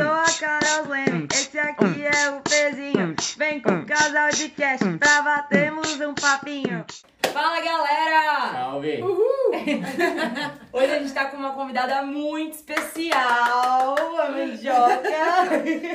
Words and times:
sou 0.00 0.12
a 0.12 0.24
Carol 0.38 0.88
Leme, 0.88 1.28
esse 1.30 1.58
aqui 1.58 2.06
é 2.06 2.30
o 2.30 2.40
Pezinho. 2.40 3.14
Vem 3.36 3.60
com 3.60 3.80
o 3.80 3.84
casal 3.84 4.30
de 4.30 4.48
cast 4.48 4.86
pra 4.96 5.20
batermos 5.20 6.00
um 6.00 6.14
papinho. 6.14 6.86
Fala 7.30 7.60
galera! 7.60 8.52
Salve! 8.52 9.02
Hoje 10.72 10.92
a 10.92 10.98
gente 11.00 11.12
tá 11.12 11.26
com 11.26 11.36
uma 11.36 11.52
convidada 11.52 12.02
muito 12.02 12.54
especial, 12.54 13.94
a 14.18 14.30
Mandioca. 14.30 15.02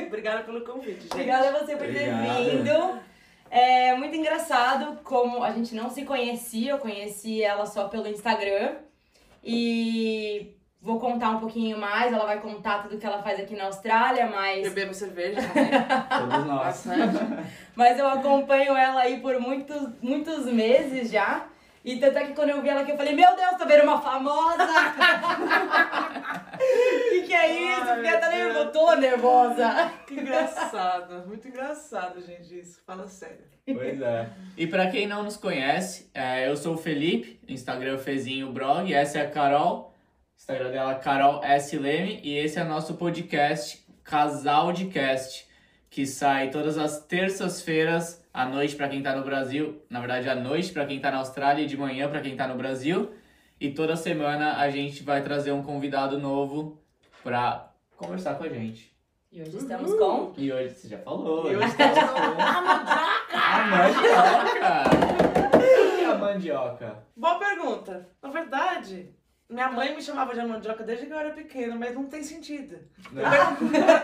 Obrigada 0.06 0.44
pelo 0.44 0.60
convite, 0.60 1.02
gente. 1.02 1.12
Obrigada 1.12 1.48
a 1.48 1.52
você 1.52 1.74
por 1.74 1.86
ter 1.86 2.12
Obrigado. 2.12 2.44
vindo. 2.44 3.00
É 3.50 3.96
muito 3.96 4.16
engraçado 4.16 5.00
como 5.02 5.42
a 5.42 5.50
gente 5.50 5.74
não 5.74 5.90
se 5.90 6.04
conhecia, 6.04 6.72
eu 6.72 6.78
conheci 6.78 7.42
ela 7.42 7.66
só 7.66 7.88
pelo 7.88 8.06
Instagram. 8.06 8.76
E 9.42 10.55
vou 10.80 11.00
contar 11.00 11.30
um 11.30 11.40
pouquinho 11.40 11.78
mais, 11.78 12.12
ela 12.12 12.26
vai 12.26 12.40
contar 12.40 12.82
tudo 12.82 12.98
que 12.98 13.06
ela 13.06 13.22
faz 13.22 13.40
aqui 13.40 13.56
na 13.56 13.64
Austrália, 13.64 14.28
mas 14.28 14.62
Bebemos 14.68 14.96
cerveja 14.96 15.40
também. 15.42 15.70
Todos 16.30 16.46
nós. 16.46 16.84
Mas 17.74 17.98
eu 17.98 18.08
acompanho 18.08 18.74
ela 18.74 19.02
aí 19.02 19.20
por 19.20 19.38
muitos, 19.38 19.90
muitos 20.00 20.46
meses 20.46 21.10
já. 21.10 21.46
E 21.84 22.00
tanto 22.00 22.18
é 22.18 22.24
que 22.24 22.32
quando 22.34 22.48
eu 22.50 22.60
vi 22.62 22.68
ela 22.68 22.80
aqui, 22.80 22.90
eu 22.90 22.96
falei, 22.96 23.14
meu 23.14 23.36
Deus, 23.36 23.56
tô 23.58 23.64
vendo 23.64 23.84
uma 23.84 24.00
famosa! 24.00 24.66
que 27.10 27.22
que 27.22 27.32
é 27.34 27.52
isso? 27.52 27.82
Ai, 27.82 27.94
Porque 27.94 28.08
eu 28.08 28.20
tô 28.20 28.26
meu 28.26 28.38
nervosa, 28.38 28.64
Deus. 28.64 28.72
tô 28.72 28.94
nervosa. 28.96 29.92
Que 30.06 30.14
engraçado. 30.14 31.26
Muito 31.28 31.46
engraçado, 31.46 32.20
gente, 32.22 32.58
isso. 32.58 32.80
Fala 32.84 33.06
sério. 33.06 33.44
Pois 33.66 34.00
é. 34.00 34.28
E 34.56 34.66
pra 34.66 34.90
quem 34.90 35.06
não 35.06 35.22
nos 35.22 35.36
conhece, 35.36 36.10
é, 36.14 36.48
eu 36.48 36.56
sou 36.56 36.74
o 36.74 36.78
Felipe, 36.78 37.38
Instagram 37.48 37.98
Fezinho 37.98 38.52
Blog, 38.52 38.92
essa 38.92 39.18
é 39.18 39.22
a 39.26 39.30
Carol, 39.30 39.94
Instagram 40.46 40.70
dela 40.70 40.92
é 40.92 40.94
Carol 40.94 41.42
S. 41.42 41.76
Leme, 41.76 42.20
e 42.22 42.38
esse 42.38 42.56
é 42.56 42.62
nosso 42.62 42.94
podcast 42.94 43.84
Casal 44.04 44.72
de 44.72 44.86
Cast, 44.86 45.44
que 45.90 46.06
sai 46.06 46.50
todas 46.50 46.78
as 46.78 47.04
terças-feiras 47.04 48.24
à 48.32 48.46
noite 48.46 48.76
pra 48.76 48.88
quem 48.88 49.02
tá 49.02 49.16
no 49.16 49.24
Brasil, 49.24 49.82
na 49.90 49.98
verdade 49.98 50.28
à 50.28 50.36
noite 50.36 50.72
pra 50.72 50.86
quem 50.86 51.00
tá 51.00 51.10
na 51.10 51.18
Austrália 51.18 51.64
e 51.64 51.66
de 51.66 51.76
manhã 51.76 52.08
pra 52.08 52.20
quem 52.20 52.36
tá 52.36 52.46
no 52.46 52.54
Brasil. 52.54 53.10
E 53.60 53.72
toda 53.72 53.96
semana 53.96 54.58
a 54.58 54.70
gente 54.70 55.02
vai 55.02 55.20
trazer 55.20 55.50
um 55.50 55.64
convidado 55.64 56.16
novo 56.16 56.80
pra 57.24 57.72
conversar 57.96 58.36
com 58.36 58.44
a 58.44 58.48
gente. 58.48 58.94
E 59.32 59.42
hoje 59.42 59.56
estamos 59.56 59.94
com... 59.94 60.32
E 60.36 60.52
hoje 60.52 60.74
você 60.74 60.88
já 60.90 60.98
falou. 60.98 61.50
E 61.50 61.56
hoje 61.56 61.66
estamos 61.66 61.98
com 61.98 62.06
a 63.34 63.66
mandioca! 63.66 64.84
O 65.56 65.96
que 65.96 66.04
é 66.04 66.06
a 66.06 66.14
mandioca? 66.16 66.98
Boa 67.16 67.36
pergunta. 67.36 68.08
Na 68.22 68.30
verdade, 68.30 69.12
minha 69.48 69.70
mãe 69.70 69.94
me 69.94 70.02
chamava 70.02 70.34
de 70.34 70.42
mandioca 70.44 70.82
desde 70.82 71.06
que 71.06 71.12
eu 71.12 71.18
era 71.18 71.30
pequena, 71.30 71.76
mas 71.76 71.94
não 71.94 72.06
tem 72.06 72.22
sentido. 72.22 72.78
Né? 73.12 73.22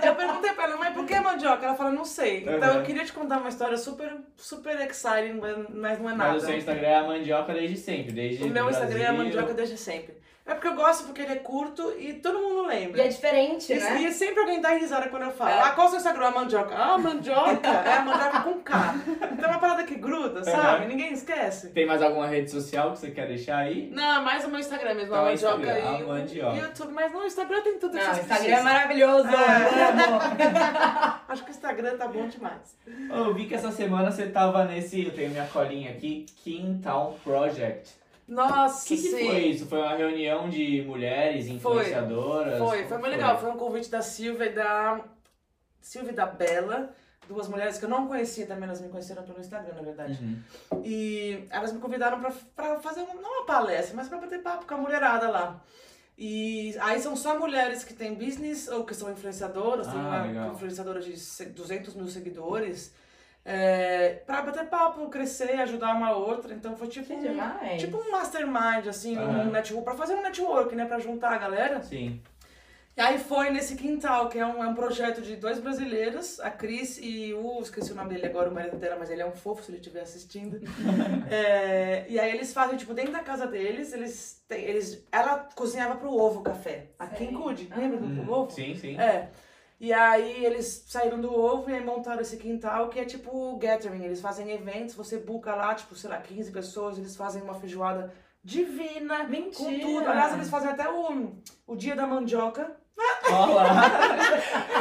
Eu 0.07 0.15
perguntei, 0.15 0.53
pra 0.53 0.65
ela, 0.65 0.77
mãe, 0.77 0.93
por 0.93 1.05
que 1.05 1.19
mandioca? 1.19 1.67
Ela 1.67 1.75
falou, 1.75 1.93
não 1.93 2.05
sei. 2.05 2.43
Então 2.43 2.71
Uhum. 2.75 2.79
eu 2.79 2.83
queria 2.85 3.05
te 3.05 3.13
contar 3.13 3.39
uma 3.39 3.49
história 3.49 3.77
super, 3.77 4.13
super 4.37 4.81
exciting, 4.89 5.41
mas 5.75 5.99
não 5.99 6.11
é 6.11 6.15
nada. 6.15 6.33
Mas 6.35 6.43
o 6.45 6.47
seu 6.47 6.57
Instagram 6.57 6.87
é 6.89 6.97
a 6.97 7.03
mandioca 7.05 7.53
desde 7.53 7.77
sempre, 7.77 8.13
desde 8.13 8.45
O 8.45 8.49
meu 8.49 8.65
do 8.65 8.71
Instagram 8.71 8.99
é 9.01 9.03
Brasil. 9.07 9.25
mandioca 9.25 9.55
desde 9.55 9.77
sempre. 9.77 10.22
É 10.45 10.55
porque 10.55 10.67
eu 10.67 10.75
gosto, 10.75 11.05
porque 11.05 11.23
ele 11.23 11.35
é 11.35 11.37
curto 11.37 11.95
e 11.97 12.15
todo 12.15 12.41
mundo 12.41 12.67
lembra. 12.67 13.01
E 13.01 13.07
é 13.07 13.09
diferente, 13.09 13.73
E, 13.73 13.79
né? 13.79 14.03
e 14.03 14.13
sempre 14.13 14.41
alguém 14.41 14.61
dá 14.61 14.71
risada 14.71 15.09
quando 15.09 15.23
eu 15.23 15.31
falo. 15.31 15.51
É. 15.51 15.61
Ah, 15.61 15.71
qual 15.71 15.85
é 15.87 15.87
o 15.87 15.91
seu 15.91 15.99
Instagram? 15.99 16.27
A 16.27 16.31
mandioca. 16.33 16.75
Ah, 16.77 16.99
mandioca. 16.99 17.69
É 17.69 17.93
a 17.99 18.03
mandioca 18.05 18.41
com 18.41 18.55
K. 18.61 18.95
Então 19.33 19.45
é 19.45 19.49
uma 19.53 19.61
parada 19.61 19.85
que 19.85 19.95
gruda, 19.95 20.43
sabe? 20.43 20.83
Uhum. 20.83 20.89
Ninguém 20.89 21.13
esquece. 21.13 21.69
Tem 21.71 21.87
mais 21.87 22.03
alguma 22.03 22.27
rede 22.27 22.51
social 22.51 22.91
que 22.91 22.99
você 22.99 23.11
quer 23.13 23.29
deixar 23.29 23.59
aí? 23.59 23.89
Não, 23.93 24.17
é 24.17 24.21
mais 24.21 24.45
o 24.45 24.49
meu 24.49 24.59
Instagram 24.59 24.95
mesmo, 24.95 25.11
Então, 25.15 25.25
a 25.25 25.29
é 25.29 25.31
mandioca 25.31 25.57
Instagram, 25.63 25.79
e 25.81 25.87
a 25.87 26.05
o 26.05 26.09
mandioca. 26.09 26.57
YouTube. 26.57 26.93
Mas 26.93 27.13
no 27.13 27.25
Instagram 27.25 27.61
tem 27.63 27.79
tudo 27.79 27.95
Não, 27.95 28.03
o 28.03 28.05
você 28.05 28.21
Instagram 28.21 28.35
é 28.35 28.49
precisa. 28.49 28.63
maravilhoso, 28.65 29.29
É. 29.29 31.23
Acho 31.33 31.45
que 31.45 31.51
o 31.51 31.53
Instagram 31.55 31.97
tá 31.97 32.09
bom 32.09 32.27
demais. 32.29 32.77
Eu 33.11 33.33
vi 33.33 33.47
que 33.47 33.55
essa 33.55 33.71
semana 33.71 34.11
você 34.11 34.27
tava 34.27 34.65
nesse, 34.65 35.05
eu 35.05 35.13
tenho 35.13 35.31
minha 35.31 35.47
colinha 35.47 35.91
aqui, 35.93 36.27
Kingtown 36.43 37.15
Project. 37.23 38.02
Nossa, 38.27 38.87
que, 38.87 38.97
que 38.97 39.03
sim. 39.03 39.27
foi 39.27 39.39
isso? 39.47 39.67
Foi 39.67 39.79
uma 39.79 39.95
reunião 39.97 40.49
de 40.49 40.83
mulheres 40.83 41.47
influenciadoras? 41.49 42.59
Foi, 42.59 42.79
foi 42.79 42.85
Como 42.87 43.01
muito 43.01 43.13
legal. 43.13 43.39
Foi 43.39 43.51
um 43.51 43.57
convite 43.57 43.91
da 43.91 44.01
Silvia 44.03 44.47
e 44.47 44.53
da. 44.55 45.01
Silvia 45.81 46.13
e 46.13 46.15
da 46.15 46.27
Bela, 46.27 46.95
duas 47.29 47.49
mulheres 47.49 47.77
que 47.77 47.85
eu 47.85 47.89
não 47.89 48.07
conhecia 48.07 48.47
também, 48.47 48.65
elas 48.65 48.81
me 48.81 48.89
conheceram 48.89 49.25
pelo 49.25 49.41
Instagram, 49.41 49.75
na 49.75 49.83
verdade. 49.83 50.19
Uhum. 50.23 50.83
E 50.85 51.45
elas 51.51 51.73
me 51.73 51.81
convidaram 51.81 52.21
pra, 52.21 52.33
pra 52.55 52.81
fazer, 52.81 53.01
uma, 53.03 53.15
não 53.21 53.39
uma 53.39 53.47
palestra, 53.47 53.97
mas 53.97 54.09
pra 54.09 54.19
bater 54.19 54.41
papo 54.43 54.65
com 54.67 54.75
a 54.75 54.79
mulherada 54.79 55.29
lá. 55.29 55.61
E 56.17 56.77
aí 56.81 57.01
são 57.01 57.17
só 57.17 57.37
mulheres 57.37 57.83
que 57.83 57.95
têm 57.95 58.15
business 58.15 58.69
ou 58.69 58.85
que 58.85 58.95
são 58.95 59.11
influenciadoras, 59.11 59.89
tem 59.89 59.97
Ah, 59.99 60.03
uma 60.03 60.23
legal. 60.23 60.53
influenciadora 60.53 61.01
de 61.01 61.17
se- 61.17 61.47
200 61.47 61.95
mil 61.95 62.07
seguidores, 62.07 62.95
é, 63.45 64.23
pra 64.27 64.43
bater 64.43 64.67
papo, 64.67 65.09
crescer, 65.09 65.53
ajudar 65.61 65.95
uma 65.95 66.13
outra. 66.17 66.55
Então 66.55 66.77
foi 66.77 66.89
tipo, 66.89 67.13
um, 67.13 67.77
tipo 67.77 67.97
um 67.97 68.11
mastermind, 68.11 68.87
assim, 68.89 69.17
Aham. 69.17 69.49
um 69.49 69.51
network, 69.51 69.85
pra 69.85 69.95
fazer 69.95 70.15
um 70.15 70.23
network, 70.23 70.75
né, 70.75 70.85
pra 70.85 70.99
juntar 70.99 71.33
a 71.33 71.39
galera. 71.39 71.83
Sim. 71.83 72.21
E 72.95 73.01
aí 73.01 73.19
foi 73.19 73.49
nesse 73.49 73.75
quintal, 73.75 74.29
que 74.29 74.39
é 74.39 74.45
um, 74.47 74.63
é 74.63 74.67
um 74.69 74.75
projeto 74.75 75.23
de 75.23 75.35
dois 75.35 75.59
brasileiros, 75.59 76.39
a 76.41 76.51
Cris 76.51 76.99
e 77.01 77.33
o, 77.33 77.59
esqueci 77.63 77.91
o 77.91 77.95
nome 77.95 78.11
dele 78.13 78.27
agora, 78.27 78.51
o 78.51 78.55
marido 78.55 78.77
dela, 78.77 78.97
mas 78.99 79.09
ele 79.11 79.23
é 79.23 79.27
um 79.27 79.33
fofo 79.33 79.63
se 79.65 79.71
ele 79.71 79.79
estiver 79.79 80.03
assistindo. 80.03 80.61
É, 81.31 82.05
e 82.11 82.21
aí 82.21 82.31
eles 82.35 82.53
fazem, 82.53 82.77
tipo, 82.77 82.93
dentro 82.93 83.13
da 83.13 83.21
casa 83.21 83.47
deles, 83.47 83.95
eles 83.95 84.45
têm, 84.47 84.63
eles, 84.65 85.03
ela 85.11 85.49
cozinhava 85.55 85.97
pro 85.97 86.13
ovo 86.13 86.43
café, 86.43 86.89
em 87.01 87.17
Sei. 87.17 87.27
Cude, 87.29 87.73
lembra 87.75 87.97
do 87.99 88.21
Uhum. 88.21 88.31
ovo? 88.31 88.51
Sim, 88.51 88.75
sim. 88.75 89.01
É. 89.01 89.29
E 89.83 89.93
aí 89.93 90.45
eles 90.45 90.85
saíram 90.87 91.21
do 91.21 91.35
ovo 91.35 91.69
e 91.69 91.75
aí 91.75 91.85
montaram 91.85 92.21
esse 92.21 92.37
quintal 92.37 92.89
que 92.89 93.01
é 93.01 93.05
tipo 93.05 93.57
gathering. 93.57 94.05
Eles 94.05 94.21
fazem 94.21 94.49
eventos, 94.53 94.95
você 94.95 95.19
buca 95.19 95.57
lá, 95.57 95.75
tipo, 95.75 95.97
sei 95.97 96.09
lá, 96.09 96.19
15 96.19 96.53
pessoas, 96.53 96.99
eles 96.99 97.17
fazem 97.17 97.43
uma 97.43 97.55
feijoada 97.55 98.15
divina. 98.45 99.25
Com 99.25 99.31
Mentira. 99.31 99.81
tudo. 99.81 100.09
Aliás, 100.09 100.35
eles 100.35 100.49
fazem 100.49 100.71
até 100.71 100.89
o, 100.89 101.33
o 101.67 101.75
dia 101.75 101.97
da 101.97 102.07
mandioca. 102.07 102.77
Olha 103.31 103.73
lá. 103.73 103.91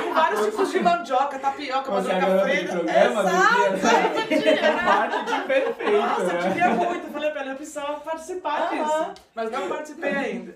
Com 0.04 0.14
vários 0.14 0.46
tipos 0.46 0.72
de 0.72 0.80
mandioca, 0.82 1.40
tapioca, 1.40 1.92
Você 1.92 2.14
mandioca 2.14 2.26
agora 2.34 2.46
tem 2.46 2.58
frita. 2.58 2.74
programa 2.74 3.24
do 3.24 3.30
Exato! 3.30 4.28
dia. 4.28 4.72
Marketing 4.84 5.48
perfeito, 5.48 5.92
Nossa, 6.02 6.22
eu 6.22 6.34
né? 6.34 6.48
queria 6.50 6.70
muito. 6.70 7.08
Eu 7.08 7.12
falei 7.14 7.32
pra 7.32 7.42
ela, 7.42 7.52
eu 7.52 7.56
precisava 7.56 8.00
participar 8.02 8.70
disso. 8.70 9.14
Mas 9.36 9.52
não 9.52 9.70
participei 9.70 10.12
ainda. 10.16 10.56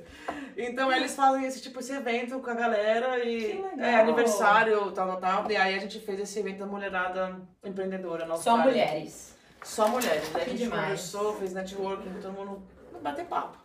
Então 0.58 0.92
eles 0.92 1.16
fazem 1.16 1.46
esse 1.46 1.62
tipo, 1.62 1.80
esse 1.80 1.94
evento 1.94 2.40
com 2.40 2.50
a 2.50 2.54
galera 2.54 3.20
e 3.24 3.40
Que 3.54 3.62
legal. 3.62 3.86
é 3.86 3.96
aniversário, 4.02 4.92
tal, 4.92 5.08
tal, 5.08 5.18
tal. 5.44 5.52
E 5.52 5.56
aí 5.56 5.76
a 5.76 5.80
gente 5.80 6.00
fez 6.00 6.20
esse 6.20 6.40
evento 6.40 6.60
da 6.60 6.66
mulherada 6.66 7.36
empreendedora 7.64 8.26
Só 8.38 8.58
mulheres. 8.58 9.36
Só 9.64 9.88
mulheres. 9.88 10.30
Daí 10.34 10.42
a 10.42 10.46
Que 10.46 10.52
gente 10.52 10.64
demais. 10.64 10.82
conversou, 10.84 11.36
fez 11.38 11.54
networking, 11.54 12.14
todo 12.22 12.34
mundo 12.34 12.62
bater 13.02 13.26
papo. 13.26 13.58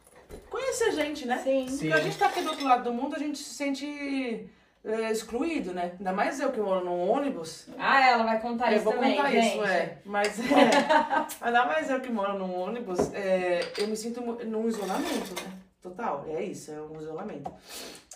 Conhecer 0.48 0.92
gente, 0.92 1.26
né? 1.26 1.38
Sim. 1.38 1.68
Sim. 1.68 1.78
Porque 1.78 1.92
a 1.92 2.00
gente 2.00 2.18
tá 2.18 2.26
aqui 2.26 2.42
do 2.42 2.50
outro 2.50 2.64
lado 2.64 2.84
do 2.84 2.92
mundo, 2.92 3.16
a 3.16 3.18
gente 3.18 3.38
se 3.38 3.54
sente 3.54 4.48
é, 4.84 5.10
excluído, 5.10 5.72
né? 5.72 5.92
Ainda 5.98 6.12
mais 6.12 6.40
eu 6.40 6.50
que 6.52 6.60
moro 6.60 6.84
num 6.84 7.08
ônibus. 7.08 7.66
Ah, 7.78 8.08
ela 8.08 8.24
vai 8.24 8.40
contar 8.40 8.70
eu 8.72 8.76
isso 8.76 8.84
vou 8.84 8.94
também, 8.94 9.16
contar 9.16 9.30
gente. 9.30 9.48
isso, 9.48 9.64
é. 9.64 9.98
Mas 10.04 10.38
é, 10.40 11.26
ainda 11.40 11.66
mais 11.66 11.90
eu 11.90 12.00
que 12.00 12.10
moro 12.10 12.38
num 12.38 12.54
ônibus, 12.54 13.12
é, 13.12 13.60
eu 13.78 13.88
me 13.88 13.96
sinto 13.96 14.20
num 14.20 14.68
isolamento, 14.68 15.42
né? 15.42 15.52
Total, 15.82 16.24
é 16.28 16.42
isso, 16.42 16.70
é 16.70 16.80
um 16.80 17.00
isolamento. 17.00 17.50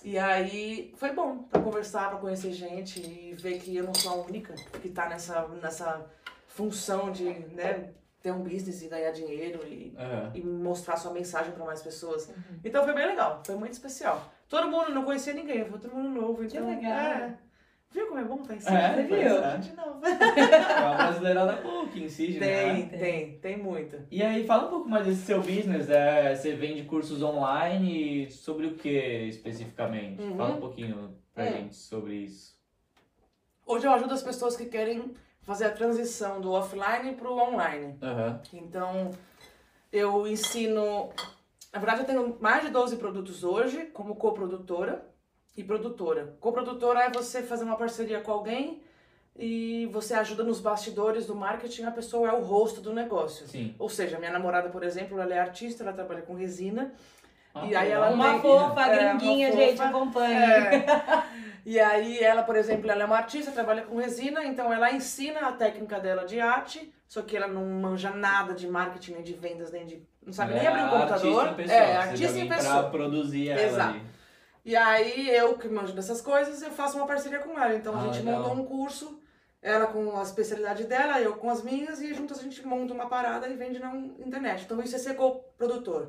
E 0.02 0.18
aí 0.18 0.92
foi 0.96 1.12
bom 1.12 1.38
pra 1.38 1.62
conversar, 1.62 2.10
pra 2.10 2.18
conhecer 2.18 2.52
gente 2.52 3.00
e 3.00 3.34
ver 3.34 3.58
que 3.58 3.74
eu 3.74 3.84
não 3.84 3.94
sou 3.94 4.12
a 4.12 4.26
única 4.26 4.54
que 4.82 4.90
tá 4.90 5.08
nessa, 5.08 5.48
nessa 5.62 6.04
função 6.46 7.10
de 7.10 7.24
né, 7.24 7.88
ter 8.24 8.32
um 8.32 8.42
business 8.42 8.82
e 8.82 8.88
ganhar 8.88 9.10
dinheiro 9.12 9.60
e 9.68 9.94
Aham. 9.98 10.32
e 10.34 10.40
mostrar 10.40 10.96
sua 10.96 11.12
mensagem 11.12 11.52
pra 11.52 11.62
mais 11.62 11.82
pessoas. 11.82 12.32
Então 12.64 12.82
foi 12.82 12.94
bem 12.94 13.06
legal, 13.06 13.42
foi 13.44 13.54
muito 13.54 13.74
especial. 13.74 14.32
Todo 14.48 14.66
mundo, 14.70 14.90
não 14.92 15.04
conhecia 15.04 15.34
ninguém, 15.34 15.62
foi 15.66 15.78
todo 15.78 15.94
mundo 15.94 16.08
novo. 16.22 16.42
Então, 16.42 16.66
legal. 16.66 16.90
É. 16.90 17.36
Viu 17.90 18.06
como 18.08 18.18
é 18.18 18.24
bom 18.24 18.40
estar 18.40 18.54
em 18.56 18.60
cima? 18.60 18.78
É, 18.78 19.02
viu? 19.02 19.16
é. 19.44 19.56
De 19.58 19.76
novo. 19.76 20.00
É 20.04 20.80
uma 20.80 20.94
brasileirada 20.96 21.52
boa 21.56 21.86
que 21.88 22.02
incide, 22.02 22.38
Tem, 22.38 22.86
né? 22.86 22.98
tem, 22.98 23.38
tem 23.38 23.56
muito. 23.58 23.98
E 24.10 24.22
aí, 24.22 24.44
fala 24.46 24.66
um 24.68 24.70
pouco 24.70 24.88
mais 24.88 25.04
desse 25.06 25.20
seu 25.26 25.40
business. 25.42 25.90
É, 25.90 26.34
você 26.34 26.54
vende 26.54 26.82
cursos 26.84 27.22
online 27.22 28.30
sobre 28.30 28.66
o 28.68 28.74
que 28.74 28.88
especificamente? 29.28 30.22
Uhum. 30.22 30.36
Fala 30.36 30.54
um 30.54 30.60
pouquinho 30.60 31.14
pra 31.34 31.44
É. 31.44 31.52
gente 31.52 31.76
sobre 31.76 32.14
isso. 32.14 32.58
Hoje 33.66 33.86
eu 33.86 33.92
ajudo 33.92 34.14
as 34.14 34.22
pessoas 34.22 34.56
que 34.56 34.64
querem 34.64 35.14
fazer 35.44 35.66
a 35.66 35.70
transição 35.70 36.40
do 36.40 36.52
offline 36.52 37.14
pro 37.14 37.32
online. 37.36 37.96
Aham. 38.02 38.40
Então, 38.52 39.10
eu 39.92 40.26
ensino. 40.26 41.10
Na 41.72 41.78
verdade, 41.78 42.00
eu 42.02 42.06
tenho 42.06 42.36
mais 42.40 42.64
de 42.64 42.70
12 42.70 42.96
produtos 42.96 43.42
hoje, 43.44 43.86
como 43.92 44.14
coprodutora 44.16 45.04
e 45.56 45.62
produtora. 45.64 46.36
Coprodutora 46.40 47.00
é 47.04 47.10
você 47.10 47.42
fazer 47.42 47.64
uma 47.64 47.76
parceria 47.76 48.20
com 48.20 48.30
alguém 48.32 48.82
e 49.36 49.86
você 49.92 50.14
ajuda 50.14 50.44
nos 50.44 50.60
bastidores 50.60 51.26
do 51.26 51.34
marketing, 51.34 51.82
a 51.84 51.90
pessoa 51.90 52.28
é 52.28 52.32
o 52.32 52.40
rosto 52.40 52.80
do 52.80 52.92
negócio. 52.92 53.46
Sim. 53.48 53.74
Ou 53.78 53.88
seja, 53.88 54.18
minha 54.18 54.30
namorada, 54.30 54.68
por 54.68 54.84
exemplo, 54.84 55.20
ela 55.20 55.34
é 55.34 55.38
artista, 55.40 55.82
ela 55.82 55.92
trabalha 55.92 56.22
com 56.22 56.34
resina. 56.34 56.92
Ah, 57.52 57.66
E 57.66 57.74
aí 57.74 57.90
ela 57.90 58.10
Uma 58.10 58.32
tem- 58.32 58.42
fofa, 58.42 58.80
É, 58.86 59.12
uma 59.12 59.14
gringuinha, 59.18 59.48
fofa. 59.50 59.60
gente, 59.64 59.82
acompanhe. 59.82 60.34
É. 60.34 60.86
E 61.64 61.80
aí 61.80 62.18
ela, 62.22 62.42
por 62.42 62.56
exemplo, 62.56 62.90
ela 62.90 63.02
é 63.02 63.06
uma 63.06 63.16
artista, 63.16 63.50
trabalha 63.50 63.82
com 63.82 63.96
resina, 63.96 64.44
então 64.44 64.72
ela 64.72 64.92
ensina 64.92 65.48
a 65.48 65.52
técnica 65.52 65.98
dela 65.98 66.24
de 66.26 66.38
arte, 66.38 66.92
só 67.08 67.22
que 67.22 67.36
ela 67.36 67.46
não 67.48 67.64
manja 67.64 68.10
nada 68.10 68.52
de 68.52 68.68
marketing, 68.68 69.12
nem 69.14 69.22
de 69.22 69.32
vendas, 69.32 69.70
nem 69.72 69.86
de. 69.86 70.02
Não 70.24 70.32
sabe 70.32 70.54
nem 70.54 70.64
É 70.64 70.68
abrir 70.68 70.82
a 70.82 70.88
computador. 70.88 71.48
Artista 71.48 71.62
em 71.62 71.64
pessoa, 71.66 71.78
é, 71.78 71.86
de 71.92 71.96
artista 71.96 72.24
em 72.24 72.28
alguém 72.42 72.46
pra 72.48 72.56
pessoa. 72.58 72.90
produzir 72.90 73.48
ela 73.48 73.62
Exato. 73.62 73.88
ali. 73.94 74.02
E 74.64 74.76
aí 74.76 75.28
eu 75.30 75.56
que 75.58 75.68
manjo 75.68 75.92
dessas 75.94 76.20
coisas, 76.20 76.62
eu 76.62 76.70
faço 76.70 76.96
uma 76.96 77.06
parceria 77.06 77.38
com 77.38 77.58
ela. 77.58 77.74
Então 77.74 77.94
a 77.94 77.98
Ah, 77.98 78.00
gente 78.12 78.24
legal. 78.24 78.40
montou 78.40 78.54
um 78.54 78.64
curso, 78.64 79.20
ela 79.62 79.86
com 79.86 80.18
a 80.18 80.22
especialidade 80.22 80.84
dela, 80.84 81.20
eu 81.20 81.34
com 81.36 81.48
as 81.50 81.62
minhas, 81.62 82.00
e 82.00 82.12
juntos 82.14 82.38
a 82.38 82.42
gente 82.42 82.66
monta 82.66 82.92
uma 82.94 83.06
parada 83.06 83.46
e 83.48 83.54
vende 83.56 83.78
na 83.78 83.94
internet. 84.18 84.64
Então 84.64 84.80
isso 84.82 84.96
é 84.96 84.98
ser 84.98 85.14
coprodutor. 85.14 86.08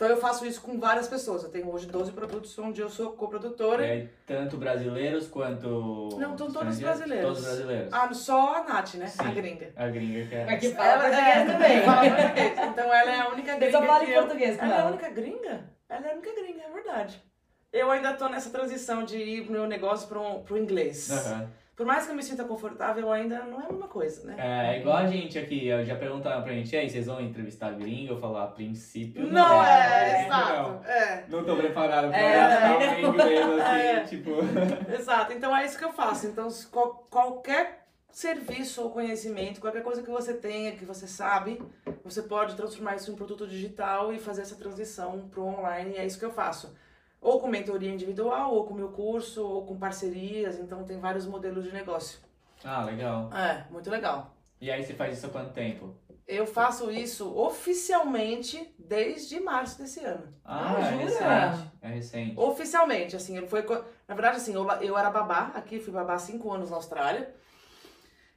Então 0.00 0.08
eu 0.08 0.16
faço 0.16 0.46
isso 0.46 0.62
com 0.62 0.80
várias 0.80 1.06
pessoas. 1.08 1.42
Eu 1.42 1.50
tenho 1.50 1.70
hoje 1.70 1.84
12 1.86 2.12
produtos 2.12 2.58
onde 2.58 2.80
eu 2.80 2.88
sou 2.88 3.12
coprodutora. 3.12 3.84
É, 3.86 4.08
tanto 4.24 4.56
brasileiros 4.56 5.28
quanto. 5.28 6.08
Não, 6.18 6.30
estão 6.32 6.50
todos 6.50 6.78
brasileiros. 6.80 7.26
Todos 7.28 7.44
brasileiros. 7.44 7.92
Ah, 7.92 8.14
só 8.14 8.54
a 8.54 8.64
Nath, 8.64 8.94
né? 8.94 9.06
Sim. 9.08 9.18
A 9.22 9.30
gringa. 9.30 9.70
A 9.76 9.88
gringa 9.88 10.26
que 10.26 10.34
é. 10.34 10.44
Aqui 10.54 10.72
fala 10.72 11.02
português 11.02 11.46
também. 11.52 11.82
fala 11.84 12.10
português. 12.16 12.52
Então 12.70 12.94
ela 12.94 13.10
é 13.12 13.20
a 13.20 13.28
única 13.28 13.52
Eu 13.52 13.58
gringa. 13.58 13.72
só 13.78 13.86
falo 13.86 14.04
que 14.06 14.10
em 14.10 14.14
eu- 14.14 14.22
português 14.22 14.56
com 14.56 14.64
Ela 14.64 14.74
é 14.74 14.76
a 14.76 14.80
ela. 14.80 14.88
única 14.90 15.10
gringa? 15.10 15.70
Ela 15.86 16.06
é 16.06 16.10
a 16.10 16.14
única 16.14 16.32
gringa, 16.34 16.62
é 16.62 16.70
verdade. 16.72 17.22
Eu 17.70 17.90
ainda 17.90 18.14
tô 18.14 18.26
nessa 18.30 18.48
transição 18.48 19.04
de 19.04 19.18
ir 19.18 19.42
pro 19.44 19.52
meu 19.52 19.66
negócio 19.66 20.08
pro, 20.08 20.40
pro 20.44 20.56
inglês. 20.56 21.10
Aham. 21.10 21.50
Por 21.80 21.86
mais 21.86 22.04
que 22.04 22.12
eu 22.12 22.14
me 22.14 22.22
sinta 22.22 22.44
confortável, 22.44 23.10
ainda 23.10 23.38
não 23.46 23.58
é 23.58 23.64
a 23.64 23.68
mesma 23.72 23.88
coisa, 23.88 24.26
né? 24.26 24.34
É, 24.36 24.74
é 24.76 24.80
igual 24.80 24.98
a 24.98 25.06
gente 25.06 25.38
aqui, 25.38 25.66
eu 25.66 25.82
já 25.82 25.96
perguntaram 25.96 26.42
pra 26.42 26.52
gente, 26.52 26.70
e 26.74 26.76
aí, 26.78 26.90
vocês 26.90 27.06
vão 27.06 27.22
entrevistar 27.22 27.70
gringo? 27.70 28.12
Eu 28.12 28.18
falar, 28.20 28.44
a 28.44 28.46
princípio. 28.48 29.26
Não, 29.26 29.64
é, 29.64 30.10
gringo, 30.10 30.26
exato. 30.26 30.84
É, 30.86 31.24
Não. 31.26 31.38
não 31.38 31.44
tô 31.46 31.56
preparado 31.56 32.08
pra 32.10 32.18
É, 32.18 32.32
gastar 32.36 32.68
não. 32.68 32.78
um 32.78 33.14
inglês 33.14 33.46
assim, 33.48 33.80
É. 33.80 34.00
tipo. 34.00 34.30
exato. 34.94 35.32
Então 35.32 35.56
é 35.56 35.64
isso 35.64 35.78
que 35.78 35.84
eu 35.86 35.92
faço. 35.94 36.26
Então, 36.26 36.48
qual- 36.70 37.06
qualquer 37.10 37.86
serviço 38.10 38.82
ou 38.82 38.90
conhecimento, 38.90 39.58
qualquer 39.58 39.82
coisa 39.82 40.02
que 40.02 40.10
você 40.10 40.34
tenha, 40.34 40.72
que 40.72 40.84
você 40.84 41.06
sabe, 41.06 41.62
você 42.04 42.20
pode 42.20 42.56
transformar 42.56 42.96
isso 42.96 43.10
em 43.10 43.14
um 43.14 43.16
produto 43.16 43.46
digital 43.46 44.12
e 44.12 44.18
fazer 44.18 44.42
essa 44.42 44.56
transição 44.56 45.30
pro 45.30 45.46
online. 45.46 45.94
E 45.94 45.96
é 45.96 46.04
isso 46.04 46.18
que 46.18 46.26
eu 46.26 46.30
faço. 46.30 46.76
Ou 47.20 47.38
com 47.40 47.48
mentoria 47.48 47.90
individual, 47.92 48.54
ou 48.54 48.64
com 48.66 48.74
meu 48.74 48.88
curso, 48.88 49.44
ou 49.46 49.66
com 49.66 49.78
parcerias. 49.78 50.58
Então 50.58 50.84
tem 50.84 50.98
vários 50.98 51.26
modelos 51.26 51.64
de 51.64 51.72
negócio. 51.72 52.18
Ah, 52.64 52.82
legal. 52.84 53.30
É, 53.32 53.64
muito 53.70 53.90
legal. 53.90 54.34
E 54.60 54.70
aí 54.70 54.82
você 54.84 54.94
faz 54.94 55.16
isso 55.18 55.26
há 55.26 55.30
quanto 55.30 55.52
tempo? 55.52 55.94
Eu 56.26 56.46
faço 56.46 56.90
isso 56.90 57.36
oficialmente 57.36 58.72
desde 58.78 59.40
março 59.40 59.78
desse 59.78 60.00
ano. 60.00 60.32
Ah, 60.44 60.74
Ah, 60.76 60.80
é 60.80 60.96
recente. 60.96 61.70
É 61.82 61.88
recente. 61.88 62.38
Oficialmente, 62.38 63.16
assim, 63.16 63.46
foi. 63.48 63.62
co- 63.64 63.84
Na 64.06 64.14
verdade, 64.14 64.36
assim, 64.36 64.54
eu, 64.54 64.66
eu 64.80 64.96
era 64.96 65.10
babá 65.10 65.50
aqui, 65.54 65.80
fui 65.80 65.92
babá 65.92 66.14
há 66.14 66.18
cinco 66.18 66.52
anos 66.52 66.70
na 66.70 66.76
Austrália. 66.76 67.34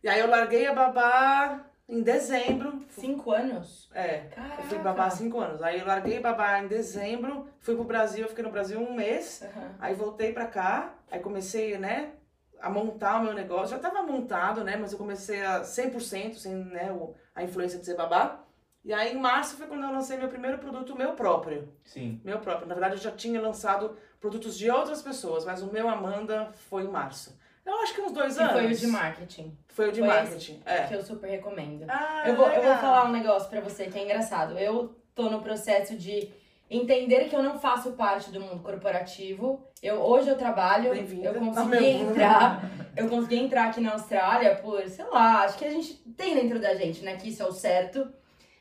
E 0.03 0.09
aí 0.09 0.19
eu 0.19 0.27
larguei 0.29 0.65
a 0.67 0.73
babá 0.73 1.65
em 1.87 2.01
dezembro. 2.01 2.83
Cinco 2.89 3.31
anos? 3.31 3.89
É, 3.93 4.19
Caraca. 4.33 4.61
eu 4.61 4.67
fui 4.67 4.77
babá 4.79 5.05
há 5.05 5.09
cinco 5.09 5.39
anos. 5.39 5.61
Aí 5.61 5.79
eu 5.79 5.85
larguei 5.85 6.19
babá 6.19 6.59
em 6.59 6.67
dezembro, 6.67 7.47
fui 7.59 7.75
pro 7.75 7.83
Brasil, 7.83 8.23
eu 8.23 8.29
fiquei 8.29 8.43
no 8.43 8.51
Brasil 8.51 8.79
um 8.79 8.93
mês. 8.93 9.41
Aham. 9.41 9.75
Aí 9.79 9.93
voltei 9.93 10.31
pra 10.33 10.45
cá, 10.47 10.95
aí 11.11 11.19
comecei, 11.19 11.77
né, 11.77 12.13
a 12.59 12.69
montar 12.69 13.19
o 13.19 13.23
meu 13.23 13.33
negócio. 13.33 13.75
Já 13.75 13.79
tava 13.79 14.01
montado, 14.03 14.63
né, 14.63 14.75
mas 14.77 14.91
eu 14.91 14.97
comecei 14.97 15.43
a 15.43 15.61
100%, 15.63 16.35
sem, 16.35 16.53
né, 16.55 16.89
a 17.35 17.43
influência 17.43 17.77
de 17.79 17.85
ser 17.85 17.95
babá. 17.95 18.39
E 18.85 18.93
aí 18.93 19.13
em 19.13 19.19
março 19.19 19.55
foi 19.55 19.65
quando 19.65 19.83
eu 19.83 19.91
lancei 19.93 20.17
meu 20.17 20.27
primeiro 20.27 20.57
produto 20.57 20.95
meu 20.95 21.13
próprio. 21.13 21.73
Sim. 21.85 22.19
Meu 22.23 22.39
próprio. 22.39 22.67
Na 22.67 22.73
verdade, 22.75 22.95
eu 22.95 23.01
já 23.01 23.11
tinha 23.11 23.41
lançado 23.41 23.97
produtos 24.19 24.57
de 24.57 24.69
outras 24.69 25.01
pessoas, 25.01 25.45
mas 25.45 25.61
o 25.61 25.71
meu 25.71 25.87
Amanda 25.87 26.51
foi 26.69 26.83
em 26.83 26.89
março. 26.89 27.37
Eu 27.65 27.73
acho 27.81 27.93
que 27.93 28.01
uns 28.01 28.11
dois 28.11 28.37
anos. 28.37 28.51
foi 28.53 28.65
o 28.71 28.75
de 28.75 28.87
marketing, 28.87 29.57
Foi 29.69 29.89
o 29.89 29.91
de 29.91 29.99
Foi 29.99 30.07
marketing. 30.07 30.61
É. 30.65 30.83
que 30.83 30.93
eu 30.95 31.01
super 31.01 31.29
recomendo. 31.29 31.85
Ah, 31.87 32.23
Eu 32.25 32.35
vou, 32.35 32.47
eu 32.47 32.61
vou 32.61 32.75
falar 32.77 33.05
um 33.05 33.11
negócio 33.11 33.49
pra 33.49 33.61
você 33.61 33.85
que 33.87 33.97
é 33.97 34.03
engraçado. 34.03 34.57
Eu 34.57 34.95
tô 35.15 35.29
no 35.29 35.41
processo 35.41 35.95
de 35.95 36.29
entender 36.69 37.29
que 37.29 37.35
eu 37.35 37.43
não 37.43 37.57
faço 37.59 37.91
parte 37.93 38.31
do 38.31 38.39
mundo 38.41 38.61
corporativo. 38.61 39.65
Eu, 39.81 39.95
hoje 40.01 40.29
eu 40.29 40.37
trabalho, 40.37 40.93
eu 40.93 41.35
ao 41.35 41.39
consegui 41.53 41.93
mundo. 41.93 42.11
entrar, 42.11 42.69
eu 42.97 43.07
consegui 43.07 43.37
entrar 43.37 43.69
aqui 43.69 43.79
na 43.81 43.93
Austrália 43.93 44.55
por, 44.55 44.87
sei 44.89 45.05
lá, 45.05 45.43
acho 45.43 45.57
que 45.57 45.65
a 45.65 45.69
gente 45.71 45.93
tem 46.17 46.35
dentro 46.35 46.59
da 46.59 46.73
gente, 46.75 47.03
né, 47.03 47.15
que 47.15 47.29
isso 47.29 47.43
é 47.43 47.45
o 47.45 47.51
certo. 47.51 48.11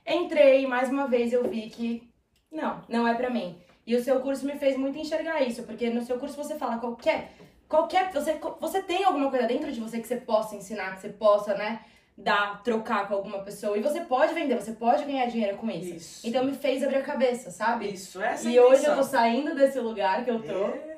Entrei, 0.07 0.67
mais 0.67 0.91
uma 0.91 1.07
vez 1.07 1.33
eu 1.33 1.49
vi 1.49 1.71
que 1.71 2.09
não, 2.51 2.83
não 2.89 3.07
é 3.07 3.15
pra 3.15 3.31
mim. 3.31 3.57
E 3.87 3.97
o 3.97 4.03
seu 4.03 4.21
curso 4.21 4.45
me 4.47 4.57
fez 4.57 4.77
muito 4.77 4.99
enxergar 4.99 5.41
isso, 5.43 5.63
porque 5.65 5.91
no 5.91 6.03
seu 6.03 6.19
curso 6.19 6.37
você 6.37 6.57
fala 6.57 6.79
qualquer 6.79 7.33
qualquer 7.73 8.13
você 8.13 8.39
você 8.61 8.83
tem 8.83 9.03
alguma 9.03 9.31
coisa 9.31 9.47
dentro 9.47 9.73
de 9.73 9.81
você 9.81 9.99
que 9.99 10.07
você 10.07 10.17
possa 10.17 10.55
ensinar, 10.55 10.95
que 10.95 11.01
você 11.01 11.09
possa, 11.09 11.55
né, 11.55 11.81
dar, 12.17 12.63
trocar 12.63 13.09
com 13.09 13.15
alguma 13.15 13.39
pessoa 13.39 13.79
e 13.79 13.81
você 13.81 14.03
pode 14.03 14.35
vender, 14.35 14.61
você 14.61 14.73
pode 14.73 15.07
ganhar 15.07 15.25
dinheiro 15.25 15.57
com 15.57 15.71
isso. 15.71 15.95
Isso. 15.95 16.29
Então 16.29 16.45
me 16.45 16.53
fez 16.53 16.83
abrir 16.83 16.97
a 16.97 17.03
cabeça, 17.03 17.51
sabe? 17.51 17.89
Isso, 17.89 18.21
essa 18.23 18.47
é 18.47 18.53
e 18.53 18.61
hoje 18.61 18.85
eu 18.85 18.95
tô 18.95 19.03
saindo 19.03 19.55
desse 19.55 19.81
lugar 19.81 20.23
que 20.23 20.31
eu 20.31 20.43
tô. 20.43 20.67
É. 20.67 20.93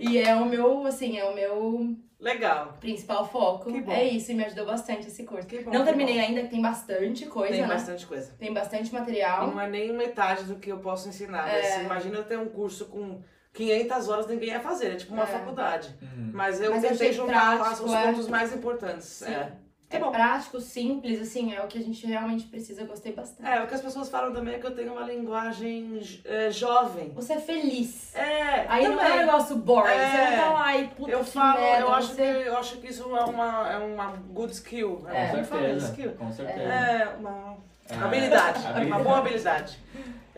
E 0.00 0.18
é 0.18 0.34
o 0.34 0.44
meu, 0.44 0.84
assim, 0.84 1.16
é 1.16 1.24
o 1.24 1.34
meu 1.34 1.96
Legal. 2.20 2.74
principal 2.80 3.24
foco. 3.26 3.72
Que 3.72 3.80
bom. 3.80 3.92
É 3.92 4.04
isso, 4.04 4.32
e 4.32 4.34
me 4.34 4.44
ajudou 4.44 4.66
bastante 4.66 5.06
esse 5.06 5.22
curso. 5.22 5.46
Que 5.46 5.60
bom, 5.62 5.70
Não 5.70 5.84
terminei 5.84 6.16
bom. 6.16 6.20
ainda, 6.26 6.42
que 6.42 6.48
tem 6.48 6.60
bastante 6.60 7.24
coisa, 7.26 7.52
Tem 7.52 7.62
né? 7.62 7.68
bastante 7.68 8.04
coisa. 8.04 8.34
Tem 8.38 8.52
bastante 8.52 8.90
E 8.90 8.92
material. 8.92 9.46
não 9.46 9.60
é 9.60 9.70
nem 9.70 9.92
metade 9.92 10.42
do 10.44 10.56
que 10.56 10.70
eu 10.70 10.78
posso 10.78 11.08
ensinar. 11.08 11.48
É. 11.48 11.62
Mas 11.62 11.84
imagina 11.86 12.16
eu 12.18 12.24
ter 12.24 12.36
um 12.36 12.48
curso 12.48 12.86
com 12.86 13.22
500 13.56 14.08
horas 14.08 14.26
ninguém 14.26 14.50
ia 14.50 14.60
fazer. 14.60 14.92
É 14.92 14.96
tipo 14.96 15.14
uma 15.14 15.24
É. 15.24 15.26
faculdade. 15.26 15.94
Uhum. 16.02 16.30
Mas 16.32 16.60
eu 16.60 16.70
Mas 16.72 16.82
tentei 16.82 17.12
juntar 17.12 17.58
prático, 17.58 17.86
os 17.86 17.92
é. 17.94 18.02
pontos 18.06 18.28
mais 18.28 18.54
importantes. 18.54 19.06
Sim. 19.06 19.32
É. 19.32 19.52
É 19.88 19.98
Que 19.98 20.04
bom. 20.04 20.10
prático, 20.10 20.60
simples, 20.60 21.20
assim, 21.22 21.54
é 21.54 21.62
o 21.62 21.68
que 21.68 21.78
a 21.78 21.80
gente 21.80 22.04
realmente 22.04 22.44
precisa. 22.48 22.80
Eu 22.80 22.88
gostei 22.88 23.12
bastante. 23.12 23.48
É, 23.48 23.62
o 23.62 23.68
que 23.68 23.74
as 23.74 23.80
pessoas 23.80 24.08
falam 24.08 24.32
também 24.32 24.56
é 24.56 24.58
que 24.58 24.66
eu 24.66 24.74
tenho 24.74 24.92
uma 24.92 25.02
linguagem 25.06 26.00
é, 26.24 26.50
jovem. 26.50 27.10
Você 27.14 27.34
é 27.34 27.38
feliz. 27.40 28.12
É, 28.16 28.66
Aí 28.68 28.82
não 28.88 28.94
é 28.94 28.94
um 28.96 28.98
também. 28.98 29.18
negócio 29.26 29.54
boring. 29.56 29.88
É. 29.92 30.10
Você 30.10 30.30
não 30.36 30.42
tá 30.42 30.50
lá 30.54 30.76
e 30.76 30.88
puta 30.88 31.10
Eu 31.12 31.20
que 31.20 31.30
falo, 31.30 31.60
merda, 31.60 31.80
eu 31.82 31.94
acho, 31.94 32.14
que, 32.16 32.20
eu 32.22 32.56
acho 32.58 32.76
que 32.78 32.86
isso 32.88 33.16
é 33.16 33.24
uma, 33.26 33.72
é 33.72 33.78
uma 33.78 34.06
good 34.30 34.52
skill. 34.54 35.06
É. 35.08 35.28
Como 35.28 35.38
Com 35.46 35.56
certeza. 35.56 35.86
Skill. 35.86 36.12
Com 36.14 36.32
certeza. 36.32 36.60
É, 36.62 37.16
uma 37.20 37.56
É. 37.88 37.94
habilidade. 37.94 38.66
Habilidade. 38.66 38.86
Uma 38.90 38.98
boa 38.98 39.18
habilidade. 39.18 39.78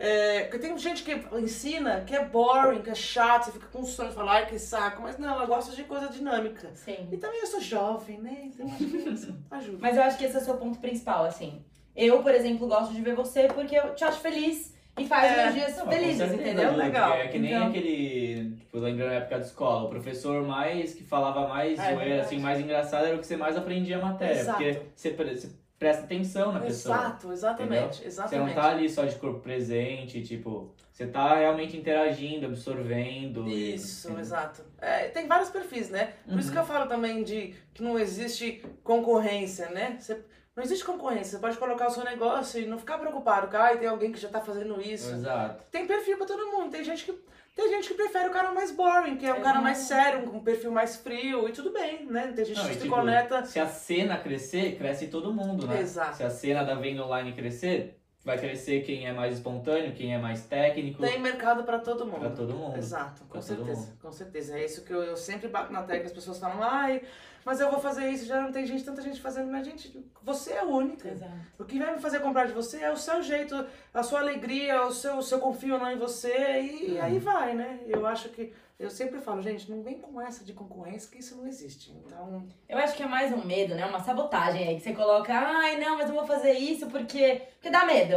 É, 0.01 0.45
porque 0.45 0.59
tem 0.59 0.79
gente 0.79 1.03
que 1.03 1.13
ensina 1.39 2.03
que 2.07 2.15
é 2.15 2.25
boring, 2.25 2.83
que 2.83 2.91
é 2.91 2.95
chato, 2.95 3.47
você 3.47 3.53
fica 3.53 3.67
com 3.67 3.85
sono 3.85 4.11
e 4.11 4.13
fala, 4.13 4.33
ai 4.33 4.47
que 4.47 4.59
saco. 4.59 5.03
Mas 5.03 5.19
não, 5.19 5.41
eu 5.41 5.47
gosto 5.47 5.75
de 5.75 5.83
coisa 5.85 6.09
dinâmica. 6.09 6.71
Sim. 6.75 7.09
E 7.11 7.17
também 7.17 7.41
eu 7.41 7.47
sou 7.47 7.61
jovem, 7.61 8.19
né? 8.19 8.43
Então 8.45 8.67
acho 8.67 8.77
que 8.77 8.97
isso 9.09 9.37
ajuda. 9.51 9.79
Mas 9.81 9.97
eu 9.97 10.03
acho 10.05 10.17
que 10.19 10.25
esse 10.25 10.37
é 10.37 10.41
o 10.41 10.45
seu 10.45 10.57
ponto 10.57 10.79
principal, 10.79 11.25
assim. 11.25 11.65
Eu, 11.97 12.23
por 12.23 12.33
exemplo, 12.33 12.69
gosto 12.69 12.95
de 12.95 13.03
ver 13.03 13.17
você 13.17 13.49
porque 13.49 13.77
eu 13.77 13.93
te 13.95 14.05
acho 14.05 14.21
feliz 14.21 14.73
e 14.97 15.05
faz 15.07 15.33
É. 15.33 15.43
meus 15.43 15.55
dias 15.55 15.77
Não, 15.77 15.89
felizes, 15.89 16.19
certeza, 16.19 16.41
entendeu? 16.43 16.71
Ju, 16.71 16.77
Legal. 16.77 17.11
porque 17.11 17.23
É 17.27 17.29
que 17.29 17.39
nem 17.41 17.53
Então- 17.55 17.69
aquele, 17.69 18.57
tipo, 18.57 18.79
lembrando 18.79 19.11
a 19.11 19.15
época 19.15 19.41
de 19.41 19.47
escola, 19.47 19.85
o 19.87 19.89
professor 19.91 20.47
mais 20.47 20.95
que 20.95 21.03
falava 21.03 21.49
mais 21.49 21.77
É, 21.79 21.95
zoeira, 21.95 22.21
assim, 22.23 22.39
mais 22.39 22.61
engraçado 22.61 23.07
era 23.07 23.17
o 23.17 23.19
que 23.19 23.27
você 23.27 23.37
mais 23.37 23.57
aprendia 23.57 23.99
a 23.99 24.03
matéria. 24.03 24.41
Exato. 24.41 24.59
Porque 24.63 24.81
você, 24.95 25.11
você 25.11 25.51
presta 25.79 26.03
atenção 26.05 26.53
na 26.53 26.61
pessoa. 26.61 26.97
Exato, 26.97 27.33
exatamente, 27.33 27.97
Você 27.97 28.03
não 28.03 28.07
exatamente. 28.09 28.55
tá 28.55 28.69
ali 28.71 28.91
só 28.91 29.05
de 29.05 29.15
corpo 29.17 29.41
presente, 29.41 30.23
tipo, 30.23 30.75
você 30.93 31.07
tá 31.07 31.37
realmente 31.37 31.77
interagindo, 31.77 32.47
absorvendo. 32.47 33.47
e- 33.49 33.75
Isso, 33.75 34.09
entendeu? 34.09 34.23
exato. 34.25 34.63
É, 34.81 35.09
tem 35.09 35.27
vários 35.27 35.51
perfis, 35.51 35.89
né? 35.91 36.15
Por 36.29 36.39
isso 36.39 36.49
Uhum. 36.49 36.55
que 36.55 36.61
eu 36.61 36.65
falo 36.67 36.87
também 36.89 37.23
de 37.23 37.55
que 37.73 37.83
não 37.83 37.99
existe 37.99 38.63
concorrência, 38.83 39.69
né? 39.71 39.97
Você, 40.01 40.21
não 40.57 40.65
existe 40.65 40.85
concorrência. 40.85 41.33
Você 41.33 41.39
pode 41.39 41.57
colocar 41.57 41.87
o 41.87 41.91
seu 41.91 42.03
negócio 42.05 42.61
e 42.61 42.67
não 42.67 42.79
ficar 42.79 42.99
preocupado. 42.99 43.47
Que 43.49 43.57
ah, 43.57 43.77
tem 43.77 43.87
alguém 43.89 44.11
que 44.11 44.19
já 44.19 44.29
tá 44.29 44.41
fazendo 44.41 44.81
isso. 44.81 45.15
Exato. 45.15 45.65
Tem 45.71 45.87
perfil 45.87 46.17
pra 46.17 46.27
todo 46.27 46.47
mundo. 46.51 46.71
Tem 46.73 46.83
gente 46.83 47.05
que, 47.05 47.15
tem 47.59 47.71
gente 47.71 47.89
que 47.89 47.95
prefere 47.95 48.29
o 48.29 48.31
cara 48.31 48.53
mais 48.53 48.71
boring, 48.71 49.17
que 49.17 49.27
é 49.27 49.35
um 49.35 49.41
cara 49.41 49.61
mais 49.61 49.79
sério, 49.79 50.23
com 50.23 50.37
um 50.37 50.45
perfil 50.45 50.71
mais 50.71 50.95
frio. 50.95 51.49
E 51.49 51.53
tudo 51.53 51.73
bem, 51.73 52.07
né? 52.07 52.33
Tem 52.35 52.45
gente 52.45 52.57
Não, 52.57 52.69
que 52.69 52.75
se 52.75 52.81
tipo, 52.83 52.95
conecta. 52.95 53.45
Se 53.45 53.59
a 53.59 53.67
cena 53.67 54.17
crescer, 54.17 54.77
cresce 54.77 55.09
todo 55.09 55.35
mundo, 55.35 55.67
né? 55.67 55.81
Exato. 55.81 56.19
Se 56.19 56.23
a 56.23 56.31
cena 56.31 56.63
da 56.63 56.77
venda 56.77 57.05
online 57.05 57.33
crescer, 57.33 57.98
vai 58.29 58.37
crescer 58.39 58.83
quem 58.83 59.07
é 59.07 59.13
mais 59.13 59.35
espontâneo, 59.35 59.95
quem 59.95 60.15
é 60.15 60.19
mais 60.19 60.45
técnico. 60.45 61.01
Tem 61.03 61.19
mercado 61.19 61.65
pra 61.65 61.79
todo 61.79 62.05
mundo. 62.05 62.21
Pra 62.21 62.31
todo 62.31 62.53
mundo. 62.53 62.77
Exato, 62.77 63.23
com 63.23 63.31
Pra 63.31 63.41
certeza, 63.41 63.97
com 64.03 64.13
certeza. 64.13 64.59
É 64.59 64.65
isso 64.67 64.85
que 64.85 64.93
eu, 64.93 65.03
eu 65.03 65.17
sempre 65.17 65.49
bato 65.49 65.73
na 65.73 65.83
tecla, 65.83 66.05
as 66.07 66.13
pessoas 66.13 66.39
falam, 66.39 66.63
ai, 66.63 67.01
mas 67.43 67.59
eu 67.59 67.71
vou 67.71 67.81
fazer 67.81 68.11
isso, 68.11 68.27
já 68.27 68.43
não 68.43 68.53
tem 68.53 68.67
gente, 68.67 68.85
tanta 68.85 69.01
gente 69.01 69.19
fazendo, 69.19 69.51
mas 69.51 69.67
gente, 69.67 70.05
você 70.23 70.53
é 70.53 70.63
única. 70.63 71.09
Exato. 71.09 71.33
O 71.59 71.65
que 71.65 71.79
vai 71.79 71.95
me 71.95 72.03
fazer 72.03 72.21
comprar 72.21 72.47
de 72.47 72.53
você 72.53 72.83
é 72.83 72.93
o 72.93 72.99
seu 72.99 73.23
jeito, 73.23 73.67
a 73.95 74.03
sua 74.03 74.21
alegria, 74.21 74.83
o 74.83 74.93
seu, 74.93 75.17
o 75.17 75.23
seu 75.23 75.39
confio 75.39 75.75
ou 75.75 75.81
não 75.81 75.91
em 75.91 75.99
você, 75.99 76.61
e, 76.61 76.93
e 76.93 77.01
aí 77.01 77.19
vai, 77.19 77.55
né? 77.55 77.81
Eu 77.87 78.07
acho 78.07 78.29
que, 78.29 78.53
eu 78.79 78.91
sempre 78.91 79.21
falo, 79.21 79.43
gente, 79.43 79.71
não 79.71 79.83
vem 79.83 79.99
com 79.99 80.21
essa 80.21 80.45
de 80.45 80.53
concorrência, 80.53 81.11
que 81.11 81.19
isso 81.19 81.37
não 81.37 81.47
existe. 81.47 81.91
Então, 81.91 82.47
Eu 82.69 82.79
acho 82.79 82.95
que 82.97 83.03
é 83.03 83.07
mais 83.07 83.33
um 83.33 83.45
medo, 83.45 83.75
né? 83.75 83.85
Uma 83.87 84.03
sabotagem 84.03 84.69
aí, 84.69 84.77
que 84.77 84.83
você 84.83 84.93
coloca, 84.93 85.33
ai, 85.33 85.79
não, 85.79 85.97
mas 85.99 86.09
eu 86.09 86.15
vou 86.15 86.27
fazer 86.27 86.53
isso 86.53 86.87
porque, 86.87 87.43
porque 87.55 87.71
dá 87.71 87.85
medo. 87.85 88.15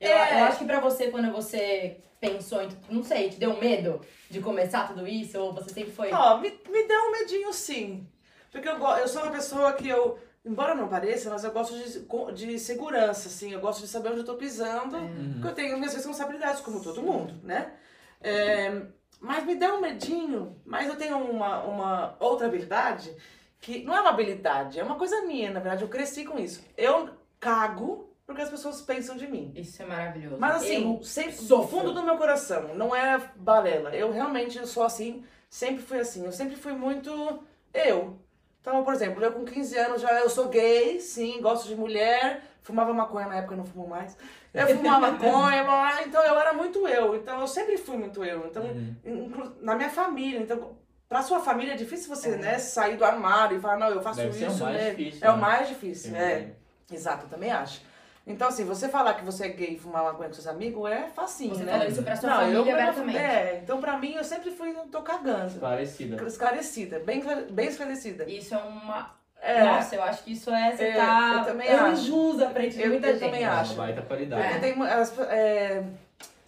Eu, 0.00 0.10
É. 0.10 0.40
eu 0.40 0.44
acho 0.44 0.58
que 0.58 0.64
pra 0.64 0.80
você, 0.80 1.10
quando 1.10 1.30
você 1.32 2.00
pensou 2.20 2.62
em. 2.62 2.68
Não 2.88 3.02
sei, 3.02 3.30
te 3.30 3.36
deu 3.38 3.58
medo 3.60 4.00
de 4.30 4.40
começar 4.40 4.88
tudo 4.88 5.06
isso? 5.06 5.38
Ou 5.38 5.52
você 5.52 5.72
sempre 5.74 5.92
foi. 5.92 6.12
Ó, 6.12 6.38
me, 6.38 6.50
me 6.50 6.86
deu 6.86 7.00
um 7.00 7.12
medinho 7.12 7.52
sim. 7.52 8.06
Porque 8.50 8.68
eu, 8.68 8.76
eu 8.78 9.08
sou 9.08 9.22
uma 9.22 9.32
pessoa 9.32 9.72
que 9.74 9.88
eu, 9.88 10.18
embora 10.44 10.74
não 10.74 10.88
pareça, 10.88 11.28
mas 11.30 11.44
eu 11.44 11.50
gosto 11.52 11.74
de, 11.76 12.46
de 12.46 12.58
segurança, 12.58 13.28
assim. 13.28 13.52
Eu 13.52 13.60
gosto 13.60 13.80
de 13.82 13.88
saber 13.88 14.10
onde 14.10 14.20
eu 14.20 14.24
tô 14.24 14.36
pisando. 14.36 14.96
Porque 15.34 15.48
eu 15.48 15.54
tenho 15.54 15.76
minhas 15.78 15.94
responsabilidades, 15.94 16.60
como 16.60 16.80
todo 16.82 17.02
mundo, 17.02 17.34
né? 17.42 17.72
É, 18.20 18.82
mas 19.20 19.44
me 19.44 19.54
deu 19.54 19.74
um 19.74 19.80
medinho. 19.80 20.56
Mas 20.64 20.88
eu 20.88 20.96
tenho 20.96 21.18
uma, 21.18 21.62
uma 21.64 22.16
outra 22.20 22.46
habilidade 22.46 23.14
que 23.60 23.82
não 23.82 23.94
é 23.94 24.00
uma 24.00 24.10
habilidade, 24.10 24.78
é 24.78 24.84
uma 24.84 24.96
coisa 24.96 25.22
minha, 25.22 25.50
na 25.50 25.60
verdade. 25.60 25.82
Eu 25.82 25.88
cresci 25.88 26.24
com 26.24 26.38
isso. 26.38 26.64
Eu 26.76 27.10
cago 27.40 28.08
porque 28.26 28.42
as 28.42 28.50
pessoas 28.50 28.82
pensam 28.82 29.16
de 29.16 29.26
mim. 29.26 29.52
Isso 29.56 29.82
é 29.82 29.86
maravilhoso. 29.86 30.36
Mas 30.38 30.56
assim, 30.56 30.96
Eu 30.96 31.02
sempre, 31.02 31.34
do 31.46 31.66
fundo 31.66 31.94
do 31.94 32.02
meu 32.02 32.16
coração, 32.18 32.74
não 32.74 32.94
é 32.94 33.18
balela. 33.36 33.94
Eu 33.96 34.12
realmente 34.12 34.64
sou 34.66 34.82
assim, 34.82 35.24
sempre 35.48 35.82
fui 35.82 35.98
assim. 35.98 36.26
Eu 36.26 36.32
sempre 36.32 36.54
fui 36.54 36.74
muito 36.74 37.42
eu. 37.72 38.18
Então, 38.60 38.84
por 38.84 38.92
exemplo, 38.92 39.24
eu 39.24 39.32
com 39.32 39.46
15 39.46 39.78
anos 39.78 40.02
já 40.02 40.20
eu 40.20 40.28
sou 40.28 40.48
gay, 40.48 41.00
sim, 41.00 41.40
gosto 41.40 41.66
de 41.66 41.74
mulher, 41.74 42.42
fumava 42.62 42.92
maconha 42.92 43.26
na 43.28 43.36
época, 43.36 43.54
eu 43.54 43.58
não 43.58 43.64
fumo 43.64 43.88
mais. 43.88 44.16
Eu 44.52 44.68
fumava 44.76 45.10
maconha, 45.12 45.64
blá, 45.64 46.02
então 46.02 46.22
eu 46.22 46.38
era 46.38 46.52
muito 46.52 46.86
eu. 46.86 47.16
Então 47.16 47.40
eu 47.40 47.46
sempre 47.48 47.76
fui 47.76 47.96
muito 47.96 48.24
eu. 48.24 48.46
Então, 48.46 48.62
Uhum. 49.04 49.52
na 49.60 49.74
minha 49.74 49.90
família, 49.90 50.40
então 50.40 50.76
pra 51.08 51.22
sua 51.22 51.40
família 51.40 51.72
é 51.72 51.76
difícil 51.76 52.14
você, 52.14 52.36
né, 52.36 52.58
sair 52.58 52.96
do 52.96 53.04
armário 53.04 53.56
e 53.56 53.60
falar, 53.60 53.78
não, 53.78 53.88
eu 53.88 54.02
faço 54.02 54.20
Deve 54.20 54.44
o 54.44 54.48
isso, 54.48 54.62
mais 54.62 54.76
né? 54.76 54.90
difícil, 54.90 55.26
É 55.26 55.30
o 55.30 55.34
né? 55.36 55.40
mais 55.40 55.68
difícil, 55.68 56.10
Sim. 56.10 56.16
é. 56.18 56.52
Exato, 56.92 57.24
eu 57.24 57.28
também 57.30 57.50
acho. 57.50 57.82
Então, 58.26 58.48
assim, 58.48 58.62
você 58.66 58.90
falar 58.90 59.14
que 59.14 59.24
você 59.24 59.46
é 59.46 59.48
gay 59.48 59.72
e 59.74 59.78
fumar 59.78 60.04
maconha 60.04 60.28
com 60.28 60.34
seus 60.34 60.46
amigos 60.46 60.90
é 60.90 61.08
facinho, 61.08 61.54
Você 61.54 61.64
né? 61.64 61.72
falou 61.72 61.86
isso 61.88 62.02
pra 62.02 62.14
sua 62.14 62.28
Não, 62.28 62.36
família 62.36 62.58
eu, 62.58 62.78
abertamente. 62.78 63.16
É, 63.16 63.60
então 63.64 63.80
pra 63.80 63.96
mim 63.98 64.12
eu 64.16 64.24
sempre 64.24 64.50
fui, 64.50 64.74
tô 64.92 65.00
cagando. 65.00 65.58
Parecida. 65.58 66.22
Esclarecida, 66.26 66.98
bem, 67.00 67.22
bem 67.50 67.68
esclarecida. 67.68 68.24
Isso 68.28 68.54
é 68.54 68.58
uma. 68.58 69.16
É, 69.40 69.62
Nossa, 69.64 69.94
eu 69.94 70.02
acho 70.02 70.24
que 70.24 70.32
isso 70.32 70.50
é. 70.50 70.76
Você 70.76 70.84
É, 70.84 70.94
tá. 70.94 71.36
eu 71.38 71.44
também 71.44 71.68
acho. 71.68 71.84
anjos 71.84 72.42
à 72.42 72.50
frente 72.50 72.76
de 72.76 72.82
Eu- 72.82 72.88
muita 72.90 73.06
eu 73.06 73.12
gente. 73.12 73.24
também 73.24 73.44
É 73.44 73.48
uma 73.50 73.60
acho. 73.60 73.74
baita 73.74 74.02
qualidade. 74.02 74.42
porque 74.48 74.58
tem 74.60 74.82
as, 74.82 75.18
é, 75.20 75.84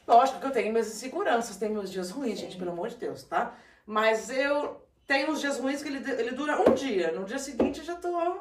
lógico 0.07 0.41
que 0.41 0.47
eu 0.47 0.51
tenho 0.51 0.73
minhas 0.73 0.89
inseguranças, 0.89 1.57
tenho 1.57 1.73
meus 1.73 1.91
dias 1.91 2.11
ruins, 2.11 2.39
gente, 2.39 2.57
pelo 2.57 2.73
amor 2.73 2.89
de 2.89 2.97
Deus, 2.97 3.23
tá? 3.23 3.53
Mas 3.87 4.29
eu 4.31 4.85
tenho 5.07 5.31
uns 5.31 5.41
dias 5.41 5.59
ruins 5.59 5.83
que 5.83 5.89
ele, 5.89 6.11
ele 6.11 6.33
dura 6.33 6.61
um 6.61 6.75
dia. 6.75 7.13
No 7.13 7.25
dia 7.25 7.39
seguinte 7.39 7.79
eu 7.79 7.85
já 7.85 7.95
tô 7.95 8.41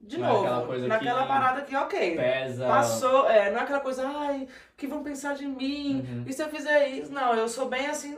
de 0.00 0.18
Não 0.18 0.26
é 0.28 0.32
novo. 0.32 0.44
aquela 0.46 0.66
coisa 0.66 0.88
naquela 0.88 1.22
que 1.22 1.28
parada 1.28 1.62
que, 1.62 1.76
ok. 1.76 2.16
Pesa. 2.16 2.66
Passou, 2.66 3.28
é, 3.28 3.50
não 3.50 3.58
é 3.58 3.62
aquela 3.62 3.80
coisa, 3.80 4.06
ai, 4.06 4.42
o 4.42 4.76
que 4.76 4.86
vão 4.86 5.02
pensar 5.02 5.34
de 5.34 5.46
mim? 5.46 6.04
Uhum. 6.08 6.24
E 6.26 6.32
se 6.32 6.42
eu 6.42 6.48
fizer 6.48 6.88
isso? 6.88 7.12
Não, 7.12 7.34
eu 7.34 7.48
sou 7.48 7.66
bem 7.68 7.86
assim, 7.86 8.16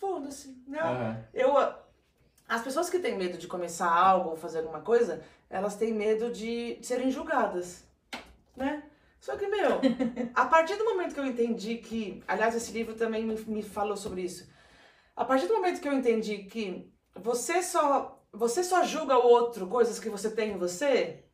foda-se. 0.00 0.56
Não, 0.66 0.80
Aham. 0.80 1.16
eu. 1.34 1.81
As 2.52 2.60
pessoas 2.60 2.90
que 2.90 2.98
têm 2.98 3.16
medo 3.16 3.38
de 3.38 3.48
começar 3.48 3.90
algo 3.90 4.28
ou 4.28 4.36
fazer 4.36 4.58
alguma 4.58 4.82
coisa, 4.82 5.24
elas 5.48 5.74
têm 5.74 5.90
medo 5.90 6.30
de 6.30 6.78
serem 6.82 7.10
julgadas, 7.10 7.82
né? 8.54 8.82
Só 9.18 9.38
que, 9.38 9.46
meu, 9.46 9.80
a 10.34 10.44
partir 10.44 10.76
do 10.76 10.84
momento 10.84 11.14
que 11.14 11.20
eu 11.20 11.24
entendi 11.24 11.78
que. 11.78 12.22
Aliás, 12.28 12.54
esse 12.54 12.70
livro 12.70 12.94
também 12.94 13.24
me, 13.24 13.36
me 13.46 13.62
falou 13.62 13.96
sobre 13.96 14.20
isso. 14.20 14.46
A 15.16 15.24
partir 15.24 15.46
do 15.46 15.54
momento 15.54 15.80
que 15.80 15.88
eu 15.88 15.94
entendi 15.94 16.44
que 16.44 16.92
você 17.16 17.62
só. 17.62 18.22
Você 18.30 18.62
só 18.62 18.84
julga 18.84 19.16
o 19.16 19.26
outro 19.26 19.66
coisas 19.66 19.98
que 19.98 20.10
você 20.10 20.30
tem 20.30 20.50
em 20.50 20.58
você, 20.58 21.24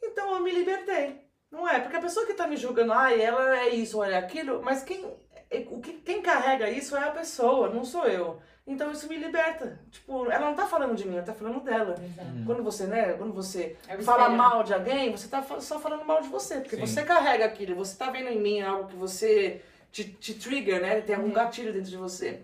então 0.00 0.36
eu 0.36 0.40
me 0.40 0.52
libertei. 0.52 1.28
Não 1.50 1.68
é? 1.68 1.80
Porque 1.80 1.96
a 1.96 2.00
pessoa 2.00 2.26
que 2.26 2.34
tá 2.34 2.46
me 2.46 2.56
julgando, 2.56 2.92
ai, 2.92 3.20
ela 3.20 3.58
é 3.58 3.70
isso 3.70 3.96
ou 3.96 4.04
ela 4.04 4.14
é 4.14 4.18
aquilo, 4.18 4.62
mas 4.62 4.84
quem, 4.84 5.04
o 5.68 5.80
que, 5.80 5.94
quem 5.94 6.22
carrega 6.22 6.70
isso 6.70 6.96
é 6.96 7.02
a 7.02 7.10
pessoa, 7.10 7.68
não 7.70 7.84
sou 7.84 8.06
eu. 8.06 8.40
Então 8.70 8.90
isso 8.92 9.08
me 9.08 9.16
liberta. 9.16 9.78
Tipo, 9.90 10.30
ela 10.30 10.46
não 10.46 10.54
tá 10.54 10.66
falando 10.66 10.94
de 10.94 11.06
mim, 11.06 11.14
ela 11.16 11.24
tá 11.24 11.34
falando 11.34 11.60
dela. 11.60 11.94
Exato. 12.02 12.28
Quando 12.46 12.62
você, 12.62 12.86
né, 12.86 13.12
quando 13.14 13.32
você 13.32 13.76
É 13.88 13.98
fala 13.98 14.22
espelho. 14.22 14.38
mal 14.38 14.62
de 14.62 14.72
alguém, 14.74 15.10
você 15.10 15.28
tá 15.28 15.42
só 15.60 15.78
falando 15.80 16.04
mal 16.04 16.22
de 16.22 16.28
você. 16.28 16.60
Porque 16.60 16.76
Sim. 16.76 16.86
você 16.86 17.02
carrega 17.02 17.44
aquilo, 17.44 17.74
você 17.74 17.96
tá 17.96 18.10
vendo 18.10 18.28
em 18.28 18.40
mim 18.40 18.60
algo 18.62 18.88
que 18.88 18.96
você 18.96 19.60
te, 19.90 20.04
te 20.04 20.34
trigger, 20.34 20.80
né? 20.80 21.00
Tem 21.00 21.16
algum 21.16 21.28
Uhum. 21.28 21.34
gatilho 21.34 21.72
dentro 21.72 21.90
de 21.90 21.96
você. 21.96 22.42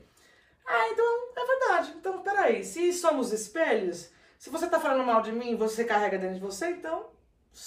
Ah, 0.66 0.88
então 0.90 1.28
é 1.36 1.46
verdade. 1.46 1.94
Então, 1.98 2.18
peraí, 2.22 2.64
se 2.64 2.92
somos 2.92 3.32
espelhos, 3.32 4.10
se 4.36 4.50
você 4.50 4.66
tá 4.68 4.80
falando 4.80 5.04
mal 5.06 5.22
de 5.22 5.30
mim 5.30 5.52
e 5.52 5.54
você 5.54 5.84
carrega 5.84 6.18
dentro 6.18 6.34
de 6.34 6.40
você, 6.40 6.70
então 6.70 7.06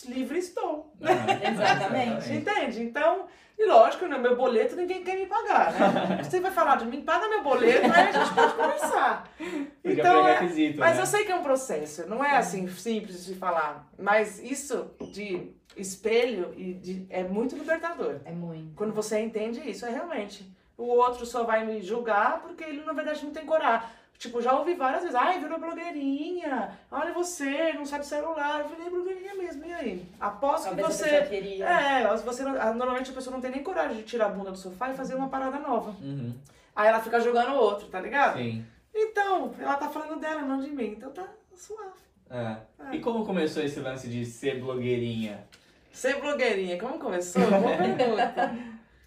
livre 0.05 0.37
estou. 0.37 0.93
Aham. 1.01 1.51
Exatamente. 1.53 2.29
Entende? 2.35 2.83
Então, 2.83 3.25
e 3.59 3.65
lógico, 3.65 4.07
né? 4.07 4.17
Meu 4.17 4.37
boleto 4.37 4.73
ninguém 4.77 5.03
quer 5.03 5.17
me 5.17 5.25
pagar, 5.25 5.73
né? 5.73 6.23
Você 6.23 6.39
vai 6.39 6.49
falar 6.49 6.77
de 6.77 6.85
mim, 6.85 7.01
paga 7.01 7.27
meu 7.27 7.43
boleto, 7.43 7.91
aí 7.91 8.07
a 8.07 8.11
gente 8.11 8.33
pode 8.33 8.53
conversar. 8.53 9.29
Porque 9.83 9.99
Então, 9.99 10.25
é 10.25 10.35
é, 10.35 10.73
mas 10.77 10.95
né? 10.95 11.01
eu 11.01 11.05
sei 11.05 11.25
que 11.25 11.31
é 11.31 11.35
um 11.35 11.43
processo, 11.43 12.07
não 12.07 12.23
é 12.23 12.37
assim 12.37 12.67
simples 12.69 13.25
de 13.25 13.35
falar. 13.35 13.85
Mas 13.97 14.39
isso 14.39 14.91
de 15.11 15.51
espelho 15.75 16.53
e 16.55 16.73
de, 16.73 17.05
é 17.09 17.21
muito 17.21 17.55
libertador. 17.57 18.21
É 18.23 18.31
muito. 18.31 18.75
Quando 18.75 18.93
você 18.93 19.19
entende 19.19 19.59
isso, 19.69 19.85
é 19.85 19.89
realmente. 19.89 20.49
O 20.77 20.83
outro 20.83 21.25
só 21.25 21.43
vai 21.43 21.65
me 21.65 21.81
julgar 21.81 22.41
porque 22.41 22.63
ele, 22.63 22.85
na 22.85 22.93
verdade, 22.93 23.25
não 23.25 23.33
tem 23.33 23.45
coragem. 23.45 23.85
Tipo, 24.19 24.41
já 24.41 24.53
ouvi 24.53 24.73
várias 24.73 25.01
vezes, 25.03 25.15
ai, 25.15 25.39
virou 25.39 25.57
blogueirinha, 25.57 26.77
olha 26.91 27.13
você, 27.13 27.71
não 27.71 27.85
sabe 27.85 28.05
celular. 28.05 28.59
Eu 28.59 28.67
falei, 28.69 28.89
blogueirinha 28.89 29.33
mesmo, 29.33 29.65
e 29.65 29.73
aí? 29.73 30.05
Aposto 30.19 30.63
que 30.69 30.75
Talvez 30.75 30.87
você. 30.97 31.21
queria. 31.21 31.65
É, 31.65 32.17
você 32.17 32.43
não- 32.43 32.73
normalmente 32.75 33.11
a 33.11 33.13
pessoa 33.13 33.33
não 33.33 33.39
tem 33.41 33.49
nem 33.49 33.63
coragem 33.63 33.95
de 33.95 34.03
tirar 34.03 34.25
a 34.25 34.29
bunda 34.29 34.51
do 34.51 34.57
sofá 34.57 34.89
e 34.91 34.93
fazer 34.93 35.15
uma 35.15 35.29
parada 35.29 35.57
nova. 35.59 35.91
Uhum. 36.01 36.35
Aí 36.75 36.89
ela 36.89 36.99
fica 36.99 37.21
julgando 37.21 37.51
o 37.53 37.59
outro, 37.59 37.87
tá 37.87 38.01
ligado? 38.01 38.37
Sim. 38.37 38.65
Então, 38.93 39.53
ela 39.57 39.75
tá 39.77 39.87
falando 39.87 40.19
dela, 40.19 40.41
não 40.41 40.59
de 40.59 40.69
mim. 40.69 40.95
Então 40.97 41.11
tá 41.11 41.25
suave. 41.55 41.93
É. 42.29 42.57
E 42.95 42.99
como 42.99 43.25
começou 43.25 43.63
esse 43.63 43.79
lance 43.79 44.09
de 44.09 44.25
ser 44.25 44.59
blogueirinha? 44.59 45.47
Ser 45.93 46.19
blogueirinha, 46.19 46.77
como 46.77 46.99
começou? 46.99 47.41
Boa 47.49 47.77
pergunta. 47.77 48.53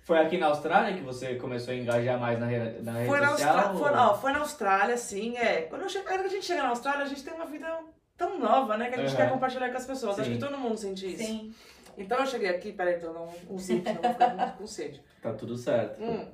Foi 0.05 0.19
aqui 0.19 0.37
na 0.37 0.47
Austrália 0.49 0.95
que 0.97 1.01
você 1.03 1.37
começou 1.37 1.73
a 1.73 1.77
engajar 1.77 2.19
mais 2.19 2.39
na, 2.39 2.47
re... 2.47 2.59
na 2.83 2.93
rede 2.93 3.07
Foi 3.07 3.21
na, 3.21 3.29
social? 3.31 3.57
Austra... 3.57 3.73
ou- 3.73 3.79
foi, 3.79 3.93
ó, 3.93 4.15
foi 4.15 4.33
na 4.33 4.39
Austrália, 4.41 4.97
sim, 4.97 5.37
é. 5.37 5.63
Quando, 5.63 5.89
che... 5.89 6.01
Quando 6.01 6.23
a 6.23 6.29
gente 6.29 6.45
chega 6.45 6.63
na 6.63 6.71
Austrália, 6.71 7.05
a 7.05 7.09
gente 7.09 7.23
tem 7.23 7.33
uma 7.33 7.47
vida 7.47 7.79
tão 8.17 8.37
nova, 8.39 8.77
né? 8.77 8.89
Que 8.89 8.97
a 8.97 8.99
gente 8.99 9.11
Uhum. 9.11 9.17
quer 9.17 9.31
compartilhar 9.31 9.71
com 9.71 9.77
as 9.77 9.87
pessoas. 9.87 10.19
Acho 10.19 10.29
Sim. 10.29 10.35
que 10.39 10.45
todo 10.45 10.59
mundo 10.59 10.77
sente 10.77 11.07
isso. 11.07 11.23
Sim. 11.25 11.55
Então 11.97 12.19
eu 12.19 12.27
cheguei 12.27 12.49
aqui, 12.49 12.73
peraí, 12.73 12.99
tô 12.99 13.13
dando 13.13 13.29
um, 13.49 13.59
senão 13.59 13.83
eu 13.93 13.95
vou 14.01 14.11
ficar 14.13 14.29
muito 14.35 14.57
com 14.59 14.67
sede. 14.67 15.03
Tá 15.23 15.33
tudo 15.35 15.57
certo. 15.57 16.03
Hum. 16.03 16.27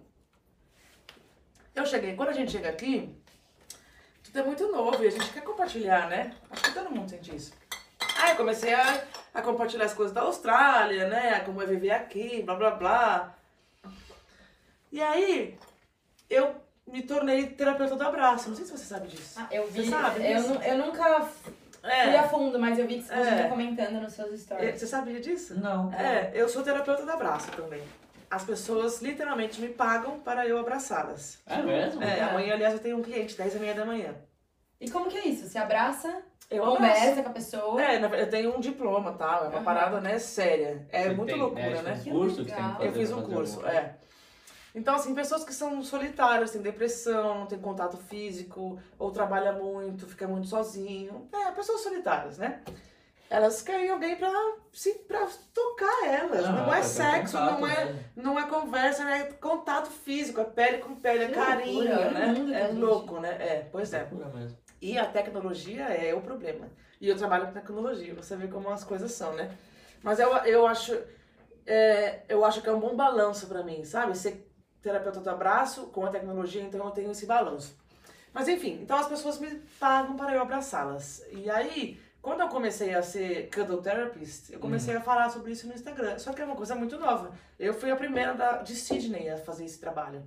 Eu 1.75 1.85
cheguei, 1.87 2.15
quando 2.17 2.31
a 2.31 2.33
gente 2.33 2.51
chega 2.53 2.69
aqui, 2.71 3.15
tudo 4.25 4.39
é 4.39 4.43
muito 4.45 4.67
novo 4.73 5.03
e 5.05 5.09
a 5.09 5.11
gente 5.11 5.31
quer 5.33 5.43
compartilhar, 5.43 6.09
né? 6.09 6.33
Acho 6.51 6.63
que 6.63 6.73
todo 6.75 6.91
mundo 6.91 7.09
sente 7.11 7.35
isso. 7.35 7.53
Aí 8.23 8.31
eu 8.31 8.37
comecei 8.37 8.73
a, 8.73 9.05
a 9.35 9.43
compartilhar 9.43 9.85
as 9.85 9.95
coisas 9.95 10.15
da 10.15 10.23
Austrália, 10.23 11.09
né? 11.09 11.41
Como 11.41 11.61
é 11.63 11.67
viver 11.67 11.91
aqui, 11.91 12.43
blá 12.43 12.55
blá 12.55 12.71
blá. 12.73 13.35
E 14.91 15.03
aí, 15.03 15.59
eu 16.31 16.55
me 16.87 17.03
tornei 17.03 17.47
terapeuta 17.47 17.97
do 17.97 18.03
abraço. 18.05 18.49
Não 18.49 18.57
sei 18.57 18.65
se 18.65 18.73
você 18.73 18.85
sabe 18.85 19.09
disso. 19.09 19.39
Ah, 19.39 19.47
eu 19.51 19.67
vi. 19.67 19.85
Você 19.85 19.91
sabe 19.91 20.21
eu, 20.31 20.37
disso? 20.43 20.55
eu 20.63 20.79
nunca 20.79 21.21
fui 21.23 21.53
É. 21.91 22.19
a 22.19 22.29
fundo, 22.29 22.59
mas 22.59 22.79
eu 22.79 22.87
vi 22.87 22.97
que 22.99 23.03
você 23.05 23.13
É. 23.13 23.21
estava 23.23 23.49
comentando 23.49 24.01
nos 24.01 24.13
seus 24.15 24.33
É, 24.33 24.37
stories. 24.37 24.81
Você 24.81 24.87
sabia 24.87 25.21
disso? 25.21 25.59
Não. 25.61 25.93
É, 25.93 26.31
eu 26.35 26.49
sou 26.49 26.63
terapeuta 26.63 27.05
do 27.05 27.11
abraço 27.11 27.51
também. 27.53 27.83
As 28.31 28.45
pessoas 28.45 29.01
literalmente 29.01 29.61
me 29.61 29.69
pagam 29.69 30.19
para 30.21 30.47
eu 30.47 30.59
abraçá-las. 30.59 31.39
É 31.47 31.63
mesmo? 31.63 32.03
É, 32.03 32.21
amanhã, 32.23 32.55
aliás, 32.55 32.75
eu 32.75 32.81
tenho 32.81 32.99
um 32.99 33.03
cliente, 33.03 33.37
10 33.37 33.55
e 33.55 33.59
meia 33.59 33.75
da 33.75 33.87
manhã. 33.87 34.15
E 34.81 34.91
como 34.91 35.09
que 35.09 35.17
é 35.17 35.27
isso? 35.29 35.49
Você 35.49 35.57
abraça, 35.59 36.23
Eu 36.51 36.63
conversa 36.65 37.03
abraço. 37.05 37.23
com 37.23 37.29
a 37.31 37.33
pessoa. 37.33 37.83
É, 37.83 38.23
eu 38.23 38.29
tenho 38.31 38.55
um 38.57 38.61
diploma, 38.61 39.13
tal, 39.15 39.45
é 39.47 39.49
uma 39.49 39.57
Aham. 39.57 39.65
parada, 39.65 40.01
né, 40.01 40.19
séria. 40.19 40.87
É 40.91 41.05
Você 41.05 41.15
muito 41.15 41.31
tem, 41.31 41.39
loucura, 41.39 41.83
né? 41.83 41.83
né? 41.83 41.93
Tipo, 41.93 42.05
Que 42.05 42.11
um 42.11 42.13
curso 42.21 42.45
que 42.45 42.51
você 42.51 42.57
tem 42.57 42.65
que 42.69 42.73
fazer 42.77 42.87
Eu 42.89 42.93
fiz 42.93 43.13
um 43.13 43.23
curso, 43.23 43.67
é. 43.67 43.95
Então, 44.79 44.95
assim, 44.95 45.13
pessoas 45.13 45.43
que 45.43 45.53
são 45.53 45.83
solitárias, 45.83 46.53
têm 46.53 46.63
depressão, 46.63 47.41
não 47.41 47.47
têm 47.47 47.59
contato 47.59 47.97
físico, 47.97 48.81
ou 48.97 49.11
trabalha 49.11 49.53
muito, 49.53 50.07
fica 50.07 50.29
muito 50.29 50.47
sozinho. 50.47 51.29
É, 51.33 51.51
pessoas 51.51 51.81
solitárias, 51.81 52.39
né? 52.39 52.63
Elas 53.29 53.61
querem 53.61 53.91
alguém 53.91 54.15
pra, 54.15 54.31
se, 54.73 54.95
pra 55.01 55.27
tocar 55.53 56.07
elas. 56.07 56.45
Ah, 56.45 56.53
não 56.53 56.73
é 56.73 56.83
sexo, 56.83 57.37
contato, 57.37 57.61
não 57.61 57.67
é 57.67 57.85
né? 57.85 58.05
não 58.15 58.39
é 58.39 58.47
conversa, 58.47 59.03
é 59.11 59.25
contato 59.33 59.91
físico, 59.91 60.41
é 60.41 60.45
pele 60.45 60.79
com 60.79 60.95
pele, 60.95 61.25
é 61.25 61.29
carinho, 61.29 61.83
loucura, 61.83 62.11
né? 62.13 62.27
mundo 62.27 62.55
É 62.55 62.69
gente. 62.69 62.79
louco, 62.79 63.21
né? 63.21 63.31
É, 63.31 63.69
pois 63.71 63.93
é. 63.93 64.09
Mesmo. 64.11 64.57
E 64.81 64.97
a 64.97 65.05
tecnologia 65.07 65.87
é 65.87 66.15
o 66.15 66.21
problema. 66.21 66.71
E 67.01 67.09
eu 67.09 67.17
trabalho 67.17 67.47
com 67.47 67.53
tecnologia, 67.53 68.15
você 68.15 68.37
vê 68.37 68.47
como 68.47 68.71
as 68.71 68.85
coisas 68.85 69.11
são, 69.11 69.35
né? 69.35 69.51
Mas 70.03 70.21
eu, 70.21 70.33
eu 70.39 70.67
acho 70.67 70.97
é, 71.67 72.23
eu 72.29 72.45
acho 72.45 72.63
que 72.63 72.69
é 72.69 72.73
um 72.73 72.81
bom 72.81 72.97
balanço 72.97 73.47
pra 73.49 73.63
mim, 73.63 73.85
sabe? 73.85 74.17
Ser 74.17 74.49
terapeuta 74.83 75.21
do 75.21 75.31
abraço 75.31 75.87
com 75.87 76.05
a 76.07 76.11
tecnologia, 76.11 76.63
então 76.63 76.85
eu 76.85 76.91
tenho 76.93 77.11
esse 77.11 77.27
balanço. 77.27 77.77
Mas 78.33 78.47
enfim, 78.49 78.79
então 78.83 78.97
as 78.99 79.09
pessoas 79.09 79.39
me 79.41 79.51
pagam 79.81 80.17
para 80.17 80.35
eu 80.35 80.43
abraçá-las. 80.43 81.25
E 81.33 81.51
aí, 81.51 81.99
Quando 82.21 82.41
eu 82.41 82.49
comecei 82.49 82.93
a 82.95 83.01
ser 83.01 83.49
cuddle 83.49 83.81
therapist, 83.81 84.51
eu 84.53 84.59
comecei 84.59 84.95
a 84.95 85.01
falar 85.01 85.31
sobre 85.31 85.53
isso 85.53 85.67
no 85.69 85.73
Instagram. 85.73 86.19
Só 86.19 86.33
que 86.33 86.43
é 86.43 86.45
uma 86.45 86.57
coisa 86.57 86.75
muito 86.75 86.99
nova. 86.99 87.31
Eu 87.59 87.73
fui 87.73 87.91
a 87.93 87.97
primeira 87.97 88.35
da, 88.35 88.57
de 88.59 88.75
Sydney 88.75 89.31
a 89.31 89.39
fazer 89.39 89.65
esse 89.65 89.79
trabalho. 89.79 90.23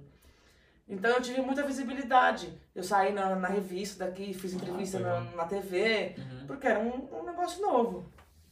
Então 0.87 1.11
eu 1.11 1.21
tive 1.21 1.41
muita 1.41 1.61
visibilidade. 1.63 2.57
Eu 2.73 2.81
saí 2.83 3.13
na, 3.13 3.35
na 3.35 3.47
revista 3.49 4.05
daqui, 4.05 4.33
fiz 4.33 4.53
entrevista 4.53 4.99
foi 4.99 5.07
na, 5.07 5.19
na 5.35 5.45
TV, 5.45 6.15
Uhum. 6.17 6.47
porque 6.47 6.65
era 6.65 6.79
um, 6.79 7.07
um 7.19 7.23
negócio 7.23 7.61
novo. 7.61 8.05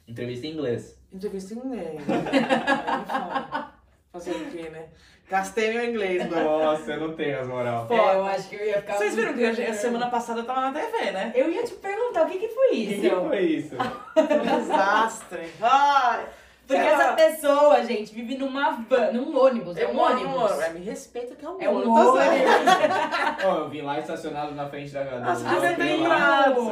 Entrevista 0.07 0.45
em 0.45 0.51
inglês. 0.53 0.95
Entrevista 1.11 1.53
em 1.53 1.57
inglês. 1.57 2.01
Fazer 4.11 4.31
o 4.31 4.51
quê, 4.51 4.69
né? 4.69 4.89
Gastei 5.29 5.73
meu 5.73 5.85
inglês, 5.85 6.27
mano. 6.29 6.59
Nossa, 6.63 6.91
eu 6.93 6.99
não 7.07 7.13
tenho 7.15 7.39
as 7.39 7.47
moral. 7.47 7.85
Pô, 7.85 7.93
É, 7.93 8.15
eu 8.15 8.25
acho 8.25 8.49
que 8.49 8.55
eu 8.55 8.65
ia 8.65 8.81
ficar. 8.81 8.93
Vocês 8.95 9.13
viram 9.15 9.33
que 9.33 9.45
a, 9.45 9.53
muito- 9.53 9.73
semana 9.75 10.09
passada 10.09 10.39
eu 10.39 10.45
tava 10.45 10.61
na 10.61 10.71
TV, 10.71 11.11
né? 11.11 11.31
Eu 11.35 11.51
ia 11.51 11.63
te 11.63 11.73
perguntar 11.75 12.23
o 12.25 12.29
que, 12.29 12.39
que 12.39 12.47
foi 12.47 12.69
O 12.69 12.73
isso. 12.73 13.01
que, 13.01 13.09
que 13.09 13.15
foi 13.15 13.39
isso? 13.41 13.75
Um 14.19 14.59
desastre. 14.59 15.51
Ai, 15.61 16.25
Porque 16.65 16.81
essa 16.81 17.13
pessoa, 17.13 17.83
gente, 17.83 18.13
vive 18.13 18.37
numa 18.39 18.71
van, 18.71 19.11
num 19.11 19.37
ônibus. 19.39 19.77
É 19.77 19.87
um 19.87 19.93
moro 19.93 20.15
no 20.15 20.19
ônibus. 20.21 20.41
ônibus. 20.51 20.63
É, 20.63 20.69
me 20.73 20.79
respeita 20.81 21.35
que 21.35 21.45
é 21.45 21.49
um 21.49 21.61
É 21.61 21.69
um 21.69 21.75
ônibus. 21.75 22.07
Ônibus. 22.07 23.45
Ó, 23.45 23.55
eu 23.55 23.69
vim 23.69 23.81
lá 23.81 23.99
estacionado 23.99 24.55
na 24.55 24.67
frente 24.67 24.91
da 24.91 25.05
casa 25.05 25.25
Ah, 25.25 25.35
vocês 25.35 25.61
devem 25.61 25.75
ter 25.77 25.93
entrado. 26.01 26.71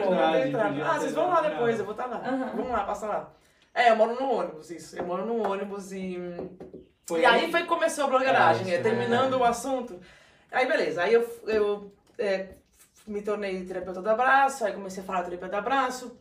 Ah, 0.83 0.97
vocês 0.99 1.13
vão 1.13 1.29
lá 1.29 1.41
depois, 1.41 1.77
eu 1.77 1.85
vou 1.85 1.93
estar 1.93 2.07
lá. 2.07 2.17
Aham. 2.25 2.51
Vamos 2.55 2.71
lá, 2.71 2.79
passa 2.85 3.05
lá. 3.07 3.29
É, 3.73 3.91
eu 3.91 3.95
moro 3.95 4.15
no 4.19 4.31
ônibus, 4.31 4.71
isso. 4.71 4.97
Eu 4.97 5.05
moro 5.05 5.25
no 5.25 5.47
ônibus 5.47 5.91
e. 5.91 6.19
Foi 7.07 7.21
e 7.21 7.25
aí 7.25 7.49
foi 7.49 7.61
que 7.61 7.67
começou 7.67 8.05
a 8.05 8.07
blogueiragem, 8.07 8.69
É, 8.69 8.75
é, 8.75 8.79
é 8.79 8.81
terminando 8.81 9.31
verdade. 9.31 9.41
o 9.41 9.45
assunto. 9.45 9.99
Aí 10.51 10.67
beleza, 10.67 11.03
aí 11.03 11.13
eu, 11.13 11.41
eu 11.45 11.93
é, 12.17 12.49
me 13.05 13.21
tornei 13.21 13.65
terapeuta 13.65 14.01
do 14.01 14.09
abraço, 14.09 14.65
aí 14.65 14.73
comecei 14.73 15.01
a 15.01 15.05
falar 15.05 15.23
terapeuta 15.23 15.55
do 15.55 15.59
abraço. 15.59 16.19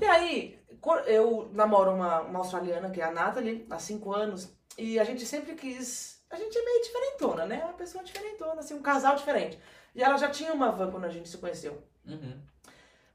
E 0.00 0.04
aí, 0.06 0.58
eu 1.06 1.50
namoro 1.52 1.92
uma, 1.92 2.20
uma 2.20 2.38
australiana, 2.38 2.90
que 2.90 3.00
é 3.00 3.04
a 3.04 3.10
Natalie, 3.10 3.66
há 3.70 3.78
cinco 3.78 4.12
anos, 4.14 4.50
e 4.78 4.98
a 4.98 5.04
gente 5.04 5.26
sempre 5.26 5.54
quis. 5.54 6.22
A 6.30 6.36
gente 6.36 6.56
é 6.56 6.64
meio 6.64 6.82
diferentona, 6.82 7.44
né? 7.44 7.62
Uma 7.62 7.74
pessoa 7.74 8.02
diferentona, 8.02 8.60
assim, 8.60 8.72
um 8.72 8.80
casal 8.80 9.16
diferente. 9.16 9.58
E 9.94 10.02
ela 10.02 10.16
já 10.16 10.30
tinha 10.30 10.52
uma 10.54 10.72
van 10.72 10.90
quando 10.90 11.04
a 11.04 11.10
gente 11.10 11.28
se 11.28 11.36
conheceu. 11.36 11.82
Uhum. 12.06 12.40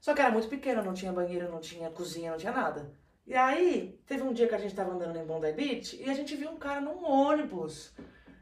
Só 0.00 0.14
que 0.14 0.20
era 0.20 0.30
muito 0.30 0.48
pequena, 0.48 0.82
não 0.82 0.94
tinha 0.94 1.12
banheiro, 1.12 1.50
não 1.50 1.58
tinha 1.58 1.90
cozinha, 1.90 2.30
não 2.30 2.38
tinha 2.38 2.52
nada. 2.52 2.88
E 3.28 3.34
aí, 3.34 4.00
teve 4.06 4.22
um 4.22 4.32
dia 4.32 4.48
que 4.48 4.54
a 4.54 4.58
gente 4.58 4.74
tava 4.74 4.90
andando 4.94 5.14
em 5.18 5.24
Bondi 5.26 5.52
Beach 5.52 6.02
e 6.02 6.08
a 6.08 6.14
gente 6.14 6.34
viu 6.34 6.48
um 6.48 6.56
cara 6.56 6.80
num 6.80 7.04
ônibus. 7.04 7.92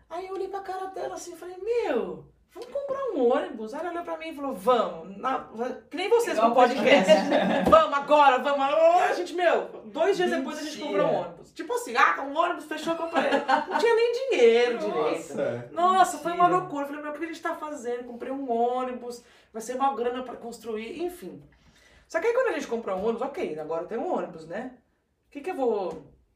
Aí 0.09 0.29
eu 0.29 0.35
olhei 0.35 0.47
pra 0.47 0.61
cara 0.61 0.87
dela 0.87 1.15
assim 1.17 1.33
e 1.33 1.37
falei, 1.37 1.57
meu, 1.61 2.25
vamos 2.55 2.69
comprar 2.73 3.03
um 3.13 3.33
ônibus. 3.33 3.75
Aí 3.75 3.81
ela 3.81 3.91
olhou 3.91 4.05
pra 4.05 4.17
mim 4.17 4.29
e 4.29 4.35
falou, 4.37 4.55
vamos. 4.55 5.17
Na- 5.19 5.49
que 5.91 5.97
nem 5.97 6.09
vocês 6.09 6.37
Igual 6.37 6.51
no 6.51 6.55
podcast. 6.55 7.13
vamos 7.69 7.99
agora, 7.99 8.39
vamos. 8.39 8.61
A 8.65 9.13
gente, 9.15 9.35
meu, 9.35 9.67
dois 9.87 10.17
dias 10.17 10.31
depois 10.31 10.57
a 10.57 10.63
gente 10.63 10.79
Mentira. 10.81 11.03
comprou 11.03 11.09
um 11.21 11.25
ônibus. 11.27 11.53
Tipo 11.53 11.73
assim, 11.75 11.97
ah, 11.97 12.23
um 12.23 12.39
ônibus 12.39 12.65
fechou, 12.67 12.93
eu 12.93 12.99
comprei. 13.01 13.25
Não 13.69 13.79
tinha 13.81 13.95
nem 13.97 14.13
dinheiro 14.31 14.79
direito. 14.79 15.35
Nossa. 15.35 15.69
Nossa, 15.73 16.19
foi 16.19 16.31
uma 16.31 16.45
Mentira. 16.45 16.61
loucura. 16.61 16.85
Eu 16.85 16.87
falei, 16.87 17.03
meu, 17.03 17.11
o 17.11 17.15
que 17.19 17.25
a 17.25 17.27
gente 17.27 17.43
tá 17.43 17.57
fazendo? 17.57 18.05
Comprei 18.05 18.31
um 18.31 18.49
ônibus, 18.49 19.25
vai 19.53 19.61
ser 19.61 19.75
uma 19.75 19.93
grana 19.97 20.23
pra 20.23 20.37
construir, 20.37 21.03
enfim. 21.03 21.43
Só 22.09 22.21
que 22.21 22.27
aí 22.29 22.35
quando 22.35 22.49
a 22.49 22.53
gente 22.53 22.67
comprou 22.67 22.97
um 22.97 23.03
ônibus, 23.05 23.23
ok, 23.23 23.59
agora 23.59 23.85
tem 23.87 23.99
um 23.99 24.13
ônibus, 24.15 24.47
né? 24.47 24.73
O 25.29 25.31
que 25.31 25.41
que 25.41 25.51
eu 25.51 25.55
vou... 25.57 25.89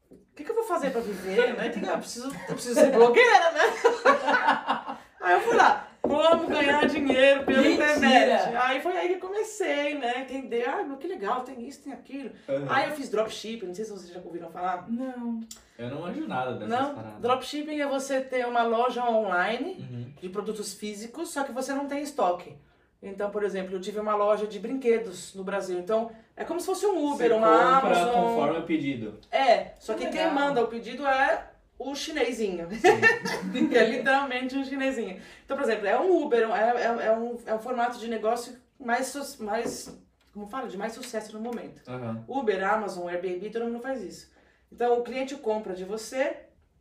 O 0.09 0.35
que 0.35 0.43
que 0.43 0.51
eu 0.51 0.55
vou 0.55 0.63
fazer 0.65 0.91
pra 0.91 1.01
viver, 1.01 1.53
né? 1.55 1.69
Que 1.69 1.79
que 1.79 1.87
eu, 1.87 1.97
preciso, 1.97 2.27
eu 2.27 2.53
preciso 2.55 2.75
ser 2.75 2.91
blogueira, 2.91 3.51
né? 3.51 3.61
aí 5.21 5.33
eu 5.35 5.41
fui 5.41 5.55
lá, 5.55 5.87
vamos 6.03 6.47
ganhar 6.49 6.85
dinheiro 6.87 7.45
pela 7.45 7.61
Mentira. 7.61 7.91
internet. 7.93 8.55
Aí 8.55 8.81
foi 8.81 8.97
aí 8.97 9.09
que 9.09 9.17
comecei, 9.19 9.97
né? 9.97 10.21
Entender, 10.21 10.67
ah, 10.67 10.83
meu, 10.83 10.97
que 10.97 11.07
legal, 11.07 11.41
tem 11.43 11.65
isso, 11.67 11.83
tem 11.83 11.93
aquilo. 11.93 12.31
Uhum. 12.47 12.65
Aí 12.69 12.89
eu 12.89 12.95
fiz 12.95 13.09
dropshipping, 13.09 13.67
não 13.67 13.73
sei 13.75 13.85
se 13.85 13.91
vocês 13.91 14.11
já 14.11 14.19
ouviram 14.21 14.49
falar. 14.51 14.89
Não. 14.89 15.39
Eu 15.77 15.89
não 15.89 16.01
manjo 16.01 16.27
nada 16.27 16.53
dessas 16.53 16.69
Não, 16.69 16.95
paradas. 16.95 17.21
dropshipping 17.21 17.79
é 17.79 17.87
você 17.87 18.21
ter 18.21 18.45
uma 18.47 18.63
loja 18.63 19.03
online 19.09 19.75
Uhum. 19.79 20.13
de 20.21 20.29
produtos 20.29 20.73
físicos, 20.73 21.29
só 21.29 21.43
que 21.43 21.51
você 21.51 21.73
não 21.73 21.87
tem 21.87 22.01
estoque. 22.01 22.55
Então, 23.01 23.31
por 23.31 23.43
exemplo, 23.43 23.73
eu 23.75 23.81
tive 23.81 23.99
uma 23.99 24.15
loja 24.15 24.45
de 24.45 24.59
brinquedos 24.59 25.33
no 25.33 25.43
Brasil. 25.43 25.79
Então, 25.79 26.11
é 26.35 26.43
como 26.43 26.59
se 26.59 26.67
fosse 26.67 26.85
um 26.85 27.11
Uber, 27.11 27.29
Você 27.29 27.33
uma 27.33 27.81
compra 27.81 27.97
Amazon. 27.97 28.13
conforme 28.13 28.59
o 28.59 28.63
pedido. 28.63 29.19
É, 29.31 29.71
só 29.79 29.95
Que 29.95 30.05
que, 30.05 30.11
quem 30.11 30.31
manda 30.31 30.63
o 30.63 30.67
pedido 30.67 31.05
é 31.07 31.47
o 31.79 31.95
chinesinho. 31.95 32.67
que 32.69 32.77
é 33.75 33.85
literalmente 33.85 34.55
um 34.55 34.63
chinesinho. 34.63 35.19
Então, 35.43 35.57
por 35.57 35.63
exemplo, 35.63 35.87
é 35.87 35.99
um 35.99 36.21
Uber, 36.23 36.47
é, 36.51 36.81
é, 36.81 37.05
é 37.07 37.11
um, 37.11 37.37
é 37.45 37.53
um 37.55 37.59
formato 37.59 37.97
de 37.97 38.07
negócio 38.07 38.55
mais, 38.79 39.07
su- 39.07 39.43
mais, 39.43 39.97
como 40.31 40.45
fala, 40.47 40.67
de 40.67 40.77
mais 40.77 40.93
sucesso 40.93 41.33
no 41.33 41.39
momento. 41.39 41.81
Uhum. 41.89 42.23
Uber, 42.39 42.63
Amazon, 42.71 43.07
Airbnb, 43.09 43.49
todo 43.49 43.65
mundo 43.65 43.79
faz 43.81 44.03
isso. 44.03 44.31
Então 44.71 44.99
o 44.99 45.03
cliente 45.03 45.35
compra 45.35 45.73
de 45.73 45.83
você, 45.85 46.37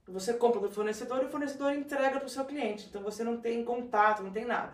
você 0.07 0.35
compra 0.35 0.61
do 0.61 0.71
fornecedor 0.71 1.23
e 1.23 1.27
o 1.27 1.31
fornecedor 1.31 1.73
entrega 1.73 2.19
para 2.19 2.27
o 2.27 2.31
seu 2.31 2.45
cliente. 2.45 2.87
Então 2.91 3.03
você 3.03 3.25
não 3.25 3.39
tem 3.39 3.65
contato, 3.65 4.23
não 4.23 4.31
tem 4.31 4.45
nada. 4.45 4.73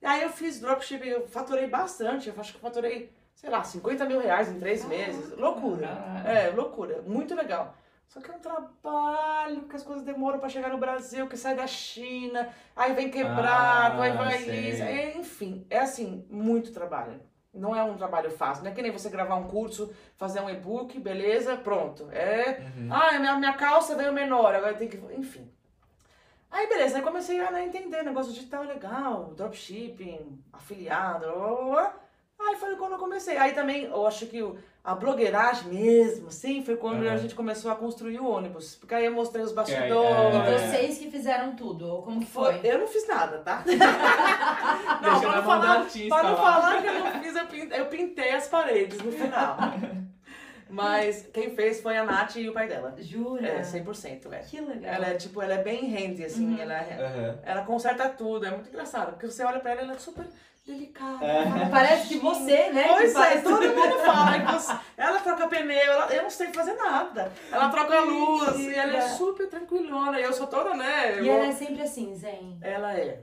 E 0.00 0.06
aí 0.06 0.22
eu 0.22 0.30
fiz 0.30 0.60
dropshipping, 0.60 1.08
eu 1.08 1.26
faturei 1.26 1.66
bastante, 1.66 2.28
eu 2.28 2.34
acho 2.38 2.52
que 2.52 2.58
eu 2.58 2.62
faturei, 2.62 3.10
sei 3.34 3.50
lá, 3.50 3.62
50 3.64 4.04
mil 4.04 4.20
reais 4.20 4.48
em 4.50 4.58
três 4.58 4.84
meses. 4.84 5.36
Loucura. 5.36 5.86
caralho. 5.88 6.28
É, 6.28 6.50
loucura. 6.50 7.02
Muito 7.02 7.34
legal. 7.34 7.74
Só 8.08 8.20
que 8.20 8.30
é 8.30 8.34
um 8.34 8.38
trabalho, 8.38 9.62
que 9.62 9.74
as 9.74 9.82
coisas 9.82 10.04
demoram 10.04 10.38
para 10.38 10.48
chegar 10.48 10.68
no 10.70 10.78
Brasil, 10.78 11.26
que 11.26 11.36
sai 11.36 11.56
da 11.56 11.66
China, 11.66 12.48
aí 12.76 12.92
vem 12.94 13.10
quebrado, 13.10 14.00
Ah, 14.00 14.04
aí 14.04 14.12
vai 14.12 14.38
sei. 14.38 14.70
isso. 14.70 14.82
é, 14.82 15.16
enfim, 15.16 15.66
é 15.68 15.78
assim, 15.80 16.24
muito 16.30 16.72
trabalho. 16.72 17.20
Não 17.52 17.74
é 17.74 17.82
um 17.82 17.96
trabalho 17.96 18.30
fácil. 18.30 18.62
Não 18.64 18.70
é 18.70 18.74
que 18.74 18.82
nem 18.82 18.92
você 18.92 19.08
gravar 19.08 19.34
um 19.36 19.48
curso, 19.48 19.90
fazer 20.16 20.40
um 20.40 20.48
e-book, 20.50 21.00
beleza, 21.00 21.56
pronto. 21.56 22.08
É. 22.12 22.60
Uhum. 22.76 22.88
Ah, 22.92 23.18
minha, 23.18 23.36
minha 23.38 23.54
calça 23.54 23.96
veio 23.96 24.12
menor, 24.12 24.54
agora 24.54 24.74
tem 24.74 24.88
que. 24.88 24.98
Enfim. 25.14 25.50
Aí 26.50 26.66
beleza, 26.68 26.96
aí 26.96 27.02
comecei 27.02 27.40
a 27.40 27.50
né, 27.50 27.64
entender, 27.64 28.02
negócio 28.02 28.32
digital 28.32 28.64
é 28.64 28.68
legal, 28.68 29.32
dropshipping, 29.36 30.42
afiliado, 30.52 31.26
blá, 31.26 31.34
blá, 31.48 31.64
blá. 31.64 31.94
Aí 32.38 32.54
foi 32.56 32.76
quando 32.76 32.92
eu 32.92 32.98
comecei. 32.98 33.36
Aí 33.38 33.52
também, 33.52 33.84
eu 33.84 34.06
acho 34.06 34.26
que 34.26 34.40
a 34.84 34.94
blogueiragem 34.94 35.72
mesmo, 35.72 36.30
sim, 36.30 36.62
foi 36.62 36.76
quando 36.76 37.02
Aham. 37.02 37.12
a 37.14 37.16
gente 37.16 37.34
começou 37.34 37.70
a 37.70 37.74
construir 37.74 38.20
o 38.20 38.28
ônibus. 38.28 38.74
Porque 38.76 38.94
aí 38.94 39.06
eu 39.06 39.12
mostrei 39.12 39.42
os 39.42 39.52
bastidores. 39.52 40.34
E 40.34 40.38
É. 40.38 40.58
vocês 40.58 40.98
que 40.98 41.10
fizeram 41.10 41.56
tudo, 41.56 41.86
ou 41.88 42.02
como 42.02 42.20
que 42.20 42.26
Foi. 42.26 42.58
foi? 42.60 42.70
Eu 42.70 42.78
não 42.80 42.86
fiz 42.86 43.08
nada, 43.08 43.38
tá? 43.38 43.62
Deixa 43.66 43.78
pra 45.20 45.28
na 45.30 45.36
não 45.36 45.42
falar, 45.44 45.70
artista 45.80 46.14
pra 46.14 46.22
não 46.30 46.36
falar 46.36 46.82
que 46.82 46.86
eu 46.88 46.94
não 47.00 47.22
fiz, 47.22 47.36
eu 47.36 47.46
pintei, 47.46 47.80
eu 47.80 47.86
pintei 47.86 48.30
as 48.34 48.48
paredes 48.48 48.98
no 49.00 49.10
final. 49.12 49.56
Mas 50.68 51.26
quem 51.32 51.50
fez 51.54 51.80
foi 51.80 51.96
a 51.96 52.04
Nath 52.04 52.36
e 52.36 52.48
o 52.48 52.52
pai 52.52 52.66
dela. 52.66 52.94
Jura? 52.98 53.46
É, 53.46 53.60
100%, 53.62 54.32
é. 54.32 54.38
Que 54.40 54.60
legal. 54.60 54.94
Ela 54.94 55.06
é, 55.10 55.14
tipo, 55.14 55.40
ela 55.40 55.54
é 55.54 55.62
bem 55.62 55.88
handy, 55.94 56.24
assim, 56.24 56.54
Uhum. 56.54 56.60
ela, 56.60 56.74
Uhum. 56.80 57.38
ela 57.44 57.62
conserta 57.64 58.08
tudo, 58.08 58.46
é 58.46 58.50
muito 58.50 58.68
engraçado. 58.68 59.12
Porque 59.12 59.26
você 59.26 59.44
olha 59.44 59.60
pra 59.60 59.70
ela, 59.72 59.82
ela 59.82 59.92
é 59.94 59.98
super 59.98 60.26
delicada. 60.66 61.24
É. 61.24 61.68
Parece 61.70 62.08
que 62.08 62.18
você, 62.18 62.70
né? 62.70 62.88
Pois 62.88 63.12
que 63.12 63.18
é, 63.18 63.22
faz 63.22 63.42
todo 63.44 63.60
tudo. 63.62 63.74
mundo 63.76 63.98
fala. 64.00 64.40
que 64.40 64.46
você- 64.52 64.76
ela 64.96 65.20
troca 65.20 65.46
pneu, 65.46 65.76
ela- 65.92 66.12
eu 66.12 66.22
não 66.24 66.30
sei 66.30 66.48
fazer 66.52 66.74
nada. 66.74 67.30
Ela 67.52 67.68
troca 67.68 67.96
a 67.96 68.00
luz, 68.00 68.58
e 68.58 68.74
ela 68.74 68.96
é 68.96 69.00
super 69.02 69.48
tranquilona. 69.48 70.18
E 70.18 70.24
eu 70.24 70.32
sou 70.32 70.48
toda, 70.48 70.74
né? 70.74 71.22
E 71.22 71.28
eu- 71.28 71.34
ela 71.34 71.46
é 71.46 71.52
sempre 71.52 71.82
assim, 71.82 72.12
Zen. 72.16 72.58
ela 72.60 72.92
é 72.98 73.20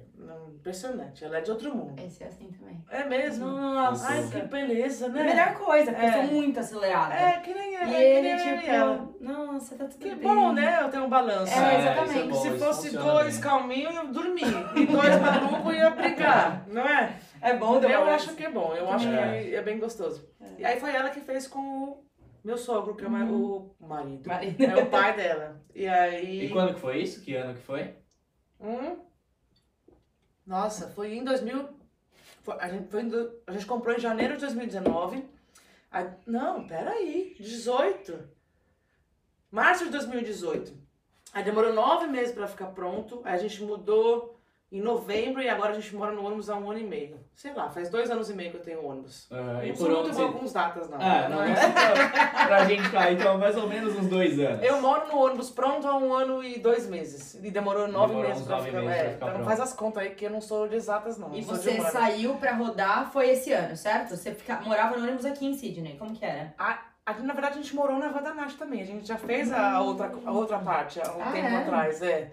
impressionante, 0.55 1.23
ela 1.25 1.38
é 1.38 1.41
de 1.41 1.51
outro 1.51 1.75
mundo. 1.75 1.99
Esse 2.01 2.23
é 2.23 2.27
assim 2.27 2.49
também. 2.51 2.83
É 2.89 3.03
mesmo? 3.03 3.45
Nossa. 3.47 4.07
Ai, 4.07 4.27
que 4.29 4.41
beleza, 4.43 5.05
É 5.05 5.09
né? 5.09 5.21
a 5.21 5.23
melhor 5.23 5.53
coisa, 5.55 5.91
porque 5.91 6.05
É. 6.05 6.09
eu 6.09 6.13
sou 6.13 6.23
muito 6.36 6.59
acelerada. 6.59 7.13
É, 7.15 7.39
que 7.39 7.53
nem 7.53 7.75
ela. 7.75 7.89
E 7.91 7.93
é 7.95 7.97
que 7.97 8.03
ele, 8.05 8.21
nem 8.21 8.31
eu 8.49 8.55
e 8.55 8.59
tipo, 8.59 8.71
ela. 8.71 9.09
nossa, 9.19 9.75
tá 9.75 9.86
tudo 9.86 9.99
Que 9.99 10.15
bem. 10.15 10.19
bom, 10.36 10.51
né? 10.53 10.79
Eu 10.81 10.89
tenho 10.89 11.03
um 11.05 11.09
balanço. 11.09 11.53
É, 11.53 11.75
É, 11.75 11.79
exatamente. 11.79 12.19
é 12.19 12.23
bom, 12.27 12.33
Se 12.41 12.49
fosse 12.59 12.89
dois 12.97 13.38
calminhos, 13.39 13.95
eu 13.95 14.07
dormia. 14.12 14.45
E 14.75 14.86
dois 14.86 15.19
malucos 15.21 15.73
ia 15.75 15.89
brigar, 15.89 16.65
não 16.67 16.81
é? 16.88 17.13
É 17.41 17.53
bom 17.57 17.75
Eu 17.75 17.81
balanço. 17.81 18.09
acho 18.29 18.36
que 18.36 18.45
é 18.45 18.49
bom, 18.49 18.73
eu 18.73 18.89
acho 18.89 19.07
É. 19.09 19.43
que 19.43 19.55
é 19.55 19.62
bem 19.62 19.77
gostoso. 19.79 20.27
E 20.57 20.63
aí 20.65 20.79
foi 20.79 20.95
ela 20.95 21.09
que 21.09 21.19
fez 21.19 21.45
com 21.47 21.59
o 21.59 22.03
meu 22.43 22.57
sogro, 22.57 22.95
que 22.95 23.03
é 23.03 23.07
o 23.07 23.12
ma- 23.12 23.25
o 23.25 23.75
marido. 23.81 24.27
Marido. 24.29 24.63
É 24.63 24.77
o 24.77 24.86
pai 24.86 25.13
dela. 25.15 25.62
E 25.75 25.86
aí. 25.88 26.45
E 26.45 26.49
quando 26.49 26.73
que 26.75 26.79
foi 26.79 26.99
isso? 27.01 27.21
Que 27.21 27.36
ano 27.36 27.53
que 27.55 27.62
foi? 27.62 27.95
Hum? 28.62 28.97
Nossa, 30.45 30.89
foi 30.89 31.13
em 31.15 31.23
2000. 31.23 31.69
foi- 32.43 32.58
a, 32.60 32.67
gente 32.67 32.89
foi 32.89 33.01
a 33.47 33.51
gente 33.53 33.65
comprou 33.65 33.95
em 33.95 33.99
janeiro 33.99 34.34
de 34.36 34.41
2019. 34.41 35.25
Aí- 35.91 36.10
não, 36.25 36.67
peraí. 36.67 37.36
18. 37.39 38.27
Março 39.51 39.86
de 39.86 39.91
2018. 39.91 40.73
Aí 41.34 41.43
demorou 41.43 41.73
nove 41.73 42.08
meses 42.08 42.34
pra 42.34 42.47
ficar 42.47 42.67
pronto. 42.67 43.21
Aí 43.23 43.36
a 43.36 43.38
gente 43.38 43.63
mudou 43.63 44.32
em 44.73 44.81
novembro 44.81 45.39
e 45.39 45.47
agora 45.47 45.69
a 45.69 45.73
gente 45.75 45.95
mora 45.95 46.12
no 46.12 46.25
ônibus 46.25 46.49
há 46.49 46.55
um 46.55 46.71
ano 46.71 46.79
e 46.79 46.83
meio. 46.83 47.19
Sei 47.36 47.53
lá, 47.53 47.69
faz 47.69 47.89
dois 47.89 48.09
anos 48.09 48.27
e 48.31 48.33
meio 48.33 48.49
que 48.49 48.57
eu 48.57 48.62
tenho 48.62 48.83
ônibus. 48.83 49.27
Ah, 49.31 49.59
Eu 49.62 49.65
e 49.65 49.69
não 49.69 49.75
por 49.75 49.89
muito 49.91 50.15
boa 50.15 50.33
com 50.33 50.45
os 50.45 50.51
datas, 50.51 50.89
não. 50.89 50.97
Ah, 50.99 51.29
não, 51.29 51.45
não 51.45 51.53
pra, 51.53 52.45
pra 52.47 52.65
gente 52.65 52.89
cair, 52.89 53.19
então 53.19 53.38
mais 53.38 53.55
ou 53.55 53.67
menos 53.67 53.95
uns 53.95 54.07
dois 54.07 54.39
anos. 54.39 54.63
Eu 54.63 54.81
moro 54.81 55.07
no 55.07 55.19
ônibus 55.19 55.51
pronto 55.51 55.88
há 55.88 55.95
um 55.95 56.12
ano 56.12 56.43
e 56.43 56.57
dois 56.59 56.88
meses. 56.89 57.36
E 57.36 57.51
demorou 57.51 57.88
nove 57.88 58.07
Demorou 58.15 58.29
meses 58.31 58.45
pra 58.47 58.55
nove 58.57 58.69
ficar. 58.71 58.81
meses 58.81 58.95
é, 58.95 59.03
pra 59.03 59.12
ficar 59.12 59.15
então 59.15 59.27
não 59.27 59.33
pronto. 59.36 59.47
faz 59.47 59.59
as 59.59 59.73
contas 59.73 60.03
aí 60.03 60.09
que 60.15 60.25
eu 60.25 60.31
não 60.31 60.41
sou 60.41 60.67
de 60.67 60.75
exatas, 60.75 61.17
não. 61.19 61.31
E 61.36 61.41
você 61.43 61.79
saiu 61.79 62.33
pra 62.36 62.53
rodar 62.53 63.12
foi 63.12 63.29
esse 63.29 63.53
ano, 63.53 63.77
certo? 63.77 64.15
Você 64.15 64.33
fica... 64.33 64.59
morava 64.62 64.97
no 64.97 65.03
ônibus 65.03 65.25
aqui 65.25 65.45
em 65.45 65.53
Sydney. 65.53 65.97
Como 65.99 66.15
que 66.15 66.25
era? 66.25 66.51
Aqui, 67.05 67.21
na 67.21 67.33
verdade, 67.33 67.59
a 67.59 67.62
gente 67.62 67.75
morou 67.75 67.99
na 67.99 68.07
Van 68.09 68.23
da 68.23 68.33
Nath 68.33 68.53
também. 68.53 68.81
A 68.81 68.86
gente 68.86 69.05
já 69.07 69.17
fez 69.17 69.51
a 69.51 69.81
outra, 69.81 70.12
a 70.25 70.31
outra 70.31 70.57
parte 70.57 70.99
há 71.01 71.12
um 71.12 71.21
Ah, 71.21 71.31
tempo 71.31 71.47
é? 71.47 71.57
atrás, 71.57 72.01
é. 72.01 72.31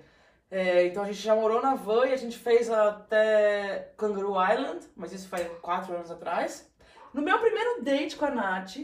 É, 0.50 0.86
Então 0.86 1.02
a 1.02 1.06
gente 1.06 1.20
já 1.20 1.34
morou 1.34 1.62
na 1.62 1.74
van 1.74 2.06
e 2.06 2.12
a 2.12 2.16
gente 2.16 2.36
fez 2.36 2.68
até 2.70 3.92
Kangaroo 3.96 4.34
Island, 4.42 4.80
mas 4.96 5.12
isso 5.12 5.28
foi 5.28 5.44
quatro 5.62 5.94
anos 5.94 6.10
atrás. 6.10 6.68
No 7.14 7.22
meu 7.22 7.38
primeiro 7.38 7.82
date 7.82 8.16
com 8.16 8.24
a 8.24 8.30
Nath, 8.30 8.76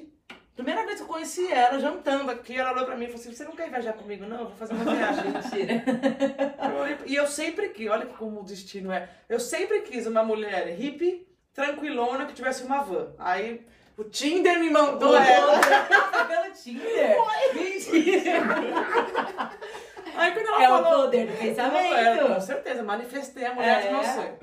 primeira 0.55 0.85
vez 0.85 0.97
que 0.97 1.03
eu 1.03 1.07
conheci 1.09 1.53
ela, 1.53 1.79
jantando 1.79 2.31
aqui, 2.31 2.57
ela 2.59 2.73
olhou 2.73 2.85
pra 2.87 2.97
mim 2.97 3.05
e 3.05 3.09
falou 3.09 3.21
assim: 3.21 3.33
Você 3.35 3.45
não 3.45 3.53
quer 3.53 3.69
viajar 3.71 3.93
comigo? 3.95 4.25
Não, 4.27 4.41
eu 4.41 4.47
vou 4.47 4.57
fazer 4.57 4.75
uma 4.75 4.85
viagem. 4.95 5.31
Mentira. 5.31 5.85
Eu 6.99 7.07
E 7.07 7.15
eu 7.15 7.27
sempre 7.27 7.69
quis, 7.71 7.89
olha 7.91 8.07
como 8.07 8.41
o 8.41 8.45
destino 8.45 8.91
é. 8.93 9.09
Eu 9.29 9.39
sempre 9.41 9.81
quis 9.83 10.07
uma 10.07 10.23
mulher 10.25 10.67
hippie, 10.77 11.27
tranquilona, 11.53 12.27
que 12.27 12.33
tivesse 12.35 12.63
uma 12.65 12.83
van. 12.83 13.13
Aí 13.19 13.65
o 13.97 14.05
Tinder 14.05 14.59
me 14.59 14.71
mandou 14.71 15.17
ela. 15.17 15.61
Foi 15.63 16.25
pelo 16.25 16.53
Tinder. 16.55 17.17
Mentira. 17.55 18.47
Aí 20.17 20.33
quando 20.33 20.47
ela 20.47 20.63
É 20.65 20.69
o 20.69 20.83
falou. 20.83 21.03
poder 21.03 21.27
do 21.27 21.33
É, 21.33 21.37
com 21.37 21.43
pensamento. 21.43 22.41
certeza, 22.41 22.83
manifestei 22.83 23.45
a 23.47 23.55
mulher 23.55 23.87
É. 23.87 23.91
meu 23.91 24.03
sonho. 24.05 24.39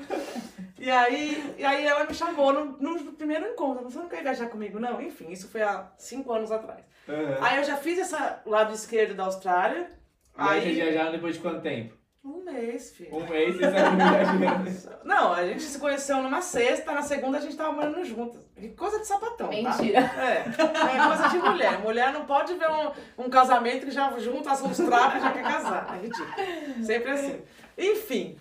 E 0.79 0.91
aí, 0.91 1.55
e 1.57 1.63
aí 1.63 1.85
ela 1.85 2.03
me 2.05 2.13
chamou 2.13 2.51
no, 2.51 2.65
no 2.77 3.13
primeiro 3.13 3.47
encontro. 3.47 3.83
Você 3.85 3.97
não 3.97 4.09
quer 4.09 4.21
viajar 4.21 4.47
comigo, 4.49 4.79
não? 4.79 5.01
Enfim, 5.01 5.31
isso 5.31 5.47
foi 5.49 5.61
há 5.61 5.87
cinco 5.97 6.31
anos 6.33 6.51
atrás. 6.51 6.81
Aham. 7.07 7.37
Aí 7.41 7.57
eu 7.57 7.63
já 7.63 7.77
fiz 7.77 7.97
esse 7.99 8.15
lado 8.45 8.73
esquerdo 8.73 9.13
da 9.15 9.23
Austrália. 9.25 9.91
E 10.37 10.41
aí 10.41 10.61
vocês 10.61 10.65
Aí. 10.77 10.83
viajaram 10.83 11.11
depois 11.11 11.35
de 11.35 11.41
quanto 11.41 11.61
tempo? 11.61 11.93
Um 12.23 12.41
mês, 12.41 12.91
filho. 12.91 13.13
Um 13.13 13.27
mês 13.27 13.55
estavam 13.55 13.97
viajando. 14.39 14.99
Não, 15.03 15.33
a 15.33 15.45
gente 15.45 15.61
se 15.61 15.77
conheceu 15.77 16.21
numa 16.21 16.41
sexta, 16.41 16.93
na 16.93 17.01
segunda 17.01 17.37
a 17.37 17.41
gente 17.41 17.57
tava 17.57 17.73
morando 17.73 18.03
juntas. 18.05 18.41
Que 18.55 18.69
coisa 18.69 18.99
de 18.99 19.07
sapatão, 19.07 19.49
tá? 19.49 19.53
Mentira. 19.53 19.99
É, 19.99 20.45
é 20.47 21.07
coisa 21.07 21.27
de 21.29 21.37
mulher. 21.37 21.79
Mulher 21.79 22.13
não 22.13 22.25
pode 22.25 22.53
ver 22.53 22.69
um, 22.69 23.25
um 23.25 23.29
casamento 23.29 23.85
que 23.85 23.91
já 23.91 24.17
junta 24.19 24.53
os 24.53 24.77
trapos 24.77 25.17
e 25.17 25.19
já 25.19 25.31
quer 25.33 25.43
casar. 25.43 25.97
É 25.97 26.01
ridículo. 26.01 26.85
Sempre 26.85 27.11
assim. 27.11 27.41
Enfim. 27.77 28.37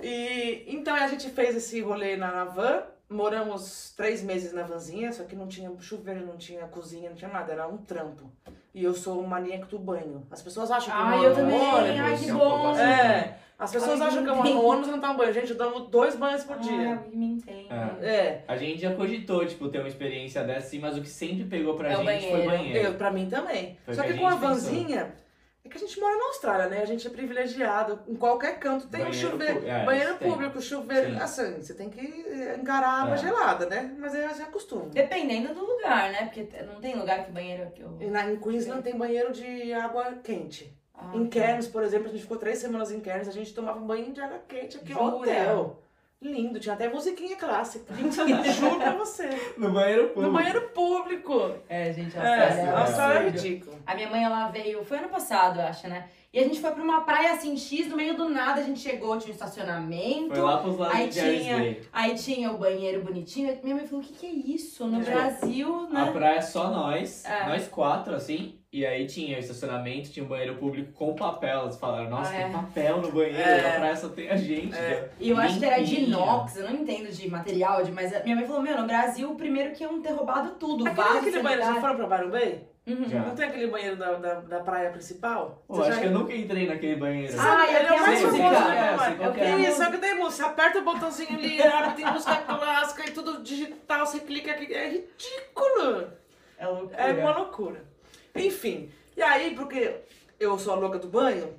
E, 0.00 0.64
então 0.68 0.94
a 0.94 1.06
gente 1.06 1.28
fez 1.28 1.54
esse 1.54 1.78
rolê 1.82 2.16
na, 2.16 2.32
na 2.32 2.44
van. 2.44 2.84
Moramos 3.06 3.92
três 3.96 4.22
meses 4.22 4.52
na 4.52 4.62
vanzinha, 4.62 5.12
só 5.12 5.24
que 5.24 5.36
não 5.36 5.46
tinha 5.46 5.70
chuveiro, 5.80 6.24
não 6.24 6.38
tinha 6.38 6.66
cozinha, 6.68 7.10
não 7.10 7.16
tinha 7.16 7.30
nada. 7.30 7.52
Era 7.52 7.68
um 7.68 7.76
trampo. 7.76 8.32
E 8.72 8.84
eu 8.84 8.94
sou 8.94 9.20
um 9.20 9.26
maníaco 9.26 9.66
do 9.66 9.78
banho. 9.78 10.24
As 10.30 10.42
pessoas 10.42 10.70
acham 10.70 10.94
que 10.94 11.00
Ai, 11.02 11.16
moro 11.16 11.28
eu 11.28 11.34
também. 11.34 11.56
ônibus- 11.60 12.00
Ai, 12.00 12.16
que 12.18 12.30
é 12.30 12.34
um 12.34 12.38
bom. 12.38 12.70
assim. 12.70 12.80
É. 12.82 13.36
As 13.58 13.72
pessoas 13.72 14.00
Ai, 14.00 14.08
acham 14.08 14.22
que 14.24 14.30
eu 14.30 14.36
moro 14.36 14.48
no 14.48 14.64
ônibus 14.64 14.88
e 14.88 14.90
não 14.92 15.00
tomo 15.00 15.18
banho. 15.18 15.32
Gente, 15.34 15.50
eu 15.50 15.58
tomo 15.58 15.80
dois 15.80 16.14
banhos 16.16 16.44
por 16.44 16.58
dia. 16.60 16.90
Ai, 17.02 17.10
me 17.12 17.26
entende. 17.26 17.66
É. 17.68 18.06
É. 18.06 18.44
A 18.48 18.56
gente 18.56 18.80
já 18.80 18.94
cogitou, 18.94 19.44
tipo, 19.44 19.68
ter 19.68 19.80
uma 19.80 19.88
experiência 19.88 20.42
dessa, 20.44 20.66
assim, 20.68 20.78
mas 20.78 20.96
o 20.96 21.02
que 21.02 21.08
sempre 21.08 21.44
pegou 21.44 21.74
pra 21.74 21.90
É 21.92 21.98
o 21.98 22.04
gente 22.04 22.20
foi 22.22 22.30
banheiro. 22.30 22.50
banheiro. 22.50 22.78
Eu, 22.88 22.94
pra 22.94 23.10
mim 23.10 23.28
também. 23.28 23.76
Foi 23.84 23.92
Só 23.94 24.02
o 24.02 24.04
que, 24.04 24.12
que 24.12 24.18
a 24.18 24.20
com 24.22 24.26
a 24.28 24.30
pensou. 24.30 24.48
vanzinha, 24.48 25.00
é 25.00 25.12
que 25.70 25.76
a 25.76 25.80
gente 25.80 25.98
mora 26.00 26.16
na 26.16 26.24
Austrália, 26.26 26.66
né? 26.68 26.82
A 26.82 26.84
gente 26.84 27.06
é 27.06 27.10
privilegiado. 27.10 28.00
Em 28.08 28.14
qualquer 28.16 28.58
canto 28.58 28.86
tem 28.88 29.00
um 29.00 29.04
Banheiro 29.04 29.30
chuveiro. 29.30 29.60
pu- 29.60 29.66
é, 29.66 29.84
banheiro 29.84 30.10
isso 30.10 30.18
tem. 30.18 30.30
público, 30.30 30.60
chuveiro. 30.60 31.10
Sim. 31.12 31.16
Assim, 31.18 31.62
você 31.62 31.74
tem 31.74 31.88
que 31.88 32.00
eh, 32.00 32.56
encarar 32.60 32.88
a 32.88 33.02
água 33.02 33.14
É. 33.14 33.18
gelada, 33.18 33.66
né? 33.66 33.94
Mas 33.98 34.14
eu 34.14 34.34
já 34.34 34.46
costumo. 34.46 34.86
Dependendo 34.90 35.54
do 35.54 35.64
lugar, 35.64 36.10
né? 36.10 36.24
Porque 36.32 36.46
não 36.64 36.80
tem 36.80 36.94
lugar 36.96 37.24
que 37.24 37.30
banheiro 37.32 37.70
que 37.70 37.80
eu. 37.82 37.90
Na, 38.10 38.30
em 38.30 38.36
Queensland 38.36 38.82
tem 38.82 38.96
banheiro 38.96 39.32
de 39.32 39.72
água 39.72 40.12
quente. 40.22 40.76
Ah, 40.94 41.12
em 41.14 41.26
tá. 41.26 41.40
Cairns, 41.40 41.66
por 41.66 41.82
exemplo, 41.82 42.08
a 42.08 42.10
gente 42.10 42.22
ficou 42.22 42.36
três 42.36 42.58
semanas 42.58 42.92
em 42.92 43.00
Cairns, 43.00 43.26
a 43.28 43.32
gente 43.32 43.54
tomava 43.54 43.80
banho 43.80 44.12
de 44.12 44.20
água 44.20 44.38
quente 44.46 44.76
aqui 44.76 44.92
no 44.92 45.02
hotel. 45.16 45.80
Lindo, 46.22 46.60
tinha 46.60 46.74
até 46.74 46.86
musiquinha 46.86 47.34
clássica. 47.34 47.94
Juro 48.52 48.76
pra 48.76 48.92
você. 48.92 49.28
No 49.56 49.70
banheiro 49.72 50.08
público. 50.08 50.20
No 50.20 50.32
banheiro 50.32 50.60
público. 50.68 51.54
É, 51.66 51.90
gente, 51.94 52.18
a 52.18 52.22
É, 52.22 52.68
a 52.68 52.80
Austrália 52.82 53.18
é 53.20 53.30
ridículo. 53.30 53.78
A 53.86 53.94
minha 53.94 54.10
mãe, 54.10 54.22
ela 54.22 54.48
veio, 54.48 54.84
foi 54.84 54.98
ano 54.98 55.08
passado, 55.08 55.58
eu 55.60 55.66
acho, 55.66 55.88
né? 55.88 56.10
E 56.32 56.38
a 56.38 56.42
gente 56.42 56.60
foi 56.60 56.70
pra 56.72 56.82
uma 56.84 57.00
praia 57.00 57.32
assim, 57.32 57.56
X, 57.56 57.88
no 57.88 57.96
meio 57.96 58.14
do 58.14 58.28
nada, 58.28 58.60
a 58.60 58.64
gente 58.64 58.78
chegou, 58.80 59.16
tinha 59.18 59.30
um 59.30 59.34
estacionamento. 59.34 60.28
Foi 60.28 60.40
lá 60.40 60.58
pros 60.58 60.76
lados 60.76 60.94
Aí 60.94 61.08
de 61.08 61.20
tinha-. 61.20 61.76
Aí 61.90 62.14
tinha 62.14 62.52
o 62.52 62.58
banheiro 62.58 63.02
bonitinho. 63.02 63.58
Minha 63.64 63.76
mãe 63.76 63.86
falou: 63.86 64.04
o 64.04 64.06
que, 64.06 64.12
que 64.12 64.26
é 64.26 64.30
isso? 64.30 64.86
No 64.86 65.00
É. 65.00 65.04
Brasil, 65.04 65.88
A 65.90 66.04
né? 66.04 66.12
praia 66.12 66.36
é 66.36 66.42
só 66.42 66.68
nós, 66.70 67.24
É. 67.24 67.46
nós 67.48 67.66
quatro, 67.66 68.14
assim. 68.14 68.59
E 68.72 68.86
aí 68.86 69.04
tinha 69.04 69.36
o 69.36 69.40
estacionamento, 69.40 70.10
tinha 70.10 70.24
um 70.24 70.28
banheiro 70.28 70.54
público 70.54 70.92
com 70.92 71.12
papel. 71.16 71.64
Eles 71.64 71.76
falaram, 71.76 72.08
nossa, 72.08 72.30
Ah, 72.30 72.36
tem 72.36 72.44
é. 72.44 72.50
papel 72.50 72.98
no 72.98 73.10
banheiro, 73.10 73.36
É. 73.36 73.68
a 73.68 73.80
praia 73.80 73.96
só 73.96 74.08
tem 74.10 74.30
a 74.30 74.36
gente. 74.36 74.76
É. 74.76 74.80
né? 75.00 75.08
E 75.18 75.30
eu 75.30 75.36
acho 75.38 75.58
que 75.58 75.64
era 75.64 75.82
de 75.82 76.04
inox, 76.04 76.56
eu 76.56 76.64
não 76.70 76.74
entendo 76.76 77.10
de 77.10 77.28
material, 77.28 77.82
de, 77.82 77.90
mas 77.90 78.12
minha 78.22 78.36
mãe 78.36 78.46
falou: 78.46 78.62
meu, 78.62 78.80
no 78.80 78.86
Brasil, 78.86 79.34
primeiro 79.34 79.72
que 79.74 79.82
iam 79.82 80.00
ter 80.00 80.12
roubado 80.12 80.50
tudo. 80.50 80.86
Aquele, 80.86 81.02
vaso, 81.04 81.18
aquele 81.18 81.42
banheiro, 81.42 81.62
já 81.64 81.68
sanitário. 81.72 81.96
foram 81.98 82.08
pra 82.08 82.28
Bay? 82.28 82.64
Uhum. 82.86 82.96
Não 83.26 83.34
tem 83.34 83.48
aquele 83.48 83.66
banheiro 83.66 83.96
da, 83.96 84.12
da, 84.14 84.34
da 84.40 84.60
praia 84.60 84.90
principal? 84.90 85.62
Pô, 85.66 85.80
acho 85.82 85.92
já- 85.92 86.00
que 86.00 86.06
eu 86.06 86.10
nunca 86.12 86.34
entrei 86.34 86.66
naquele 86.68 86.94
banheiro. 86.96 87.34
Ah, 87.38 87.66
e 87.66 87.74
ele 87.74 87.78
é 87.78 87.82
o 87.84 87.88
tem 87.88 87.98
a 87.98 88.02
mais 88.02 88.20
famoso, 88.20 88.36
É, 88.36 88.50
né, 88.50 88.96
é. 89.60 89.64
É 89.66 89.70
só 89.72 89.90
que 89.90 89.98
tem. 89.98 90.16
Você 90.16 90.42
aperta 90.42 90.78
o 90.78 90.82
botãozinho 90.82 91.30
ali, 91.36 91.58
tem 91.96 92.06
música 92.06 92.36
clássica 92.36 93.08
e 93.08 93.10
tudo 93.12 93.42
digital, 93.42 94.06
você 94.06 94.20
clica 94.20 94.52
aqui. 94.52 94.72
É 94.72 94.88
ridículo! 94.88 96.06
É 96.56 96.66
loucura. 96.68 96.96
É 97.02 97.12
uma 97.14 97.36
loucura. 97.36 97.89
Enfim, 98.34 98.90
e 99.16 99.22
aí, 99.22 99.54
porque 99.54 99.96
eu 100.38 100.58
sou 100.58 100.72
a 100.74 100.76
louca 100.76 100.98
do 100.98 101.08
banho, 101.08 101.54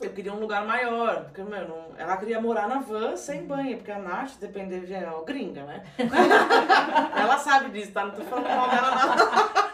eu 0.00 0.10
queria 0.10 0.32
um 0.32 0.40
lugar 0.40 0.64
maior. 0.66 1.24
Porque, 1.24 1.42
meu, 1.42 1.68
não- 1.68 1.88
ela 1.96 2.16
queria 2.16 2.40
morar 2.40 2.68
na 2.68 2.80
van 2.80 3.16
sem 3.16 3.44
banho, 3.46 3.76
porque 3.76 3.92
a 3.92 3.98
Nath, 3.98 4.38
depender 4.40 4.80
de 4.80 4.94
é 4.94 5.06
gringa, 5.26 5.64
né? 5.64 5.84
ela 7.16 7.38
sabe 7.38 7.70
disso, 7.70 7.92
tá? 7.92 8.04
Não 8.06 8.14
tô 8.14 8.22
falando 8.24 8.48
mal 8.48 8.68
dela, 8.70 8.90
não. 8.90 9.73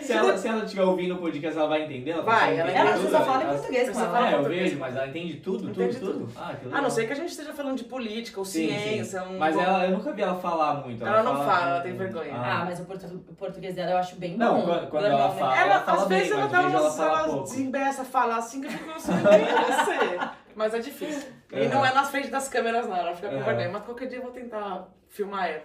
Se 0.00 0.12
ela, 0.12 0.36
se 0.36 0.46
ela 0.48 0.64
estiver 0.64 0.82
ouvindo 0.82 1.14
o 1.14 1.18
podcast, 1.18 1.56
ela 1.58 1.68
vai 1.68 1.84
entender? 1.84 2.10
Ela 2.10 2.22
Vai, 2.22 2.58
ela- 2.58 2.70
entender 2.70 2.86
Ela 2.88 2.96
tudo? 2.98 3.10
só 3.10 3.20
fala 3.24 3.42
em 3.42 3.46
Ela- 3.46 3.54
português 3.54 3.90
com 3.90 3.98
ela. 4.00 4.10
fala 4.12 4.26
É, 4.26 4.28
eu 4.32 4.36
português. 4.36 4.62
vejo, 4.64 4.78
mas 4.78 4.96
ela 4.96 5.06
entende 5.06 5.34
tudo, 5.36 5.70
Entende 5.70 5.96
tudo, 5.98 6.12
tudo. 6.12 6.26
tudo. 6.26 6.32
Ah, 6.38 6.48
A 6.48 6.52
legal. 6.64 6.82
não 6.82 6.90
ser 6.90 7.06
que 7.06 7.12
a 7.12 7.16
gente 7.16 7.30
esteja 7.30 7.52
falando 7.54 7.76
de 7.78 7.84
política 7.84 8.38
ou 8.38 8.44
Sim, 8.44 8.68
sim. 8.68 8.78
ciência. 8.78 9.22
Um... 9.22 9.38
Mas 9.38 9.56
ela, 9.56 9.84
eu 9.86 9.92
nunca 9.92 10.12
vi 10.12 10.20
ela 10.22 10.34
falar 10.36 10.74
muito. 10.84 11.06
Ela 11.06 11.22
não 11.22 11.36
fala, 11.36 11.70
ela 11.70 11.80
tem 11.80 11.94
vergonha. 11.96 12.34
Ah, 12.34 12.64
mas 12.66 12.80
o, 12.80 12.84
portu- 12.84 13.06
o 13.28 13.34
português 13.34 13.74
dela 13.74 13.92
eu 13.92 13.96
acho 13.96 14.16
bem 14.16 14.36
Não, 14.36 14.56
bom. 14.60 14.66
quando- 14.66 14.88
quando 14.90 15.04
ela 15.06 15.30
fala- 15.30 15.58
Ela, 15.58 15.80
fala 15.80 16.02
às 16.02 16.08
bem, 16.08 16.18
vezes 16.18 16.32
ela 16.32 16.46
dá 16.48 16.58
ela 16.62 16.80
umas. 16.80 16.96
falar 16.96 17.18
Ela 17.20 17.28
pouco. 17.28 17.44
desembeça 17.44 18.02
a 18.02 18.04
falar 18.04 18.36
assim 18.36 18.60
que 18.60 18.66
eu 18.66 18.70
fico 18.72 18.84
quem 18.84 18.92
é 18.92 18.98
você? 18.98 20.28
Mas 20.54 20.74
é 20.74 20.78
difícil. 20.80 21.28
E 21.52 21.66
não 21.68 21.84
é 21.84 21.94
nas 21.94 22.10
frente 22.10 22.28
das 22.28 22.46
câmeras, 22.48 22.86
não. 22.86 22.96
Ela 22.96 23.14
fica 23.14 23.28
com 23.28 23.42
vergonha. 23.42 23.70
Mas 23.72 23.82
qualquer 23.84 24.06
dia 24.06 24.18
eu 24.18 24.22
vou 24.22 24.32
tentar 24.32 24.86
filmar 25.08 25.48
ela. 25.48 25.62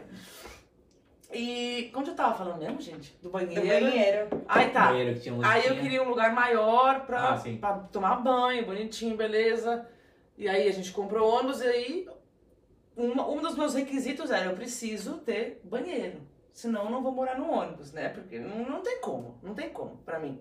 E 1.31 1.91
onde 1.95 2.09
eu 2.09 2.15
tava 2.15 2.33
falando 2.35 2.57
mesmo, 2.59 2.81
gente? 2.81 3.13
Do 3.21 3.29
Do 3.29 3.31
banheiro. 3.31 3.61
banheiro. 3.85 4.27
Aí 4.47 4.69
tá. 4.71 4.87
Banheiro 4.87 5.13
que 5.15 5.19
tinha 5.21 5.47
Aí 5.47 5.67
eu 5.67 5.75
queria 5.75 6.01
um 6.01 6.09
lugar 6.09 6.33
maior 6.33 7.05
pra, 7.05 7.35
Ah, 7.35 7.41
pra 7.59 7.73
tomar 7.91 8.15
banho, 8.17 8.65
bonitinho, 8.65 9.15
beleza. 9.15 9.85
E 10.37 10.49
aí 10.49 10.67
a 10.67 10.71
gente 10.71 10.91
comprou 10.91 11.29
ônibus 11.29 11.61
e 11.61 11.67
aí 11.67 12.07
um, 12.97 13.11
um 13.11 13.41
dos 13.41 13.55
meus 13.55 13.75
requisitos 13.75 14.31
era 14.31 14.45
eu 14.45 14.55
preciso 14.55 15.17
ter 15.19 15.61
banheiro. 15.63 16.19
Senão 16.51 16.85
eu 16.85 16.89
não 16.89 17.03
vou 17.03 17.11
morar 17.11 17.37
no 17.37 17.51
ônibus, 17.51 17.93
né? 17.93 18.09
Porque 18.09 18.39
não, 18.39 18.65
não 18.67 18.81
tem 18.81 18.99
como, 18.99 19.37
não 19.43 19.53
tem 19.53 19.69
como 19.69 19.97
pra 20.05 20.17
mim. 20.19 20.39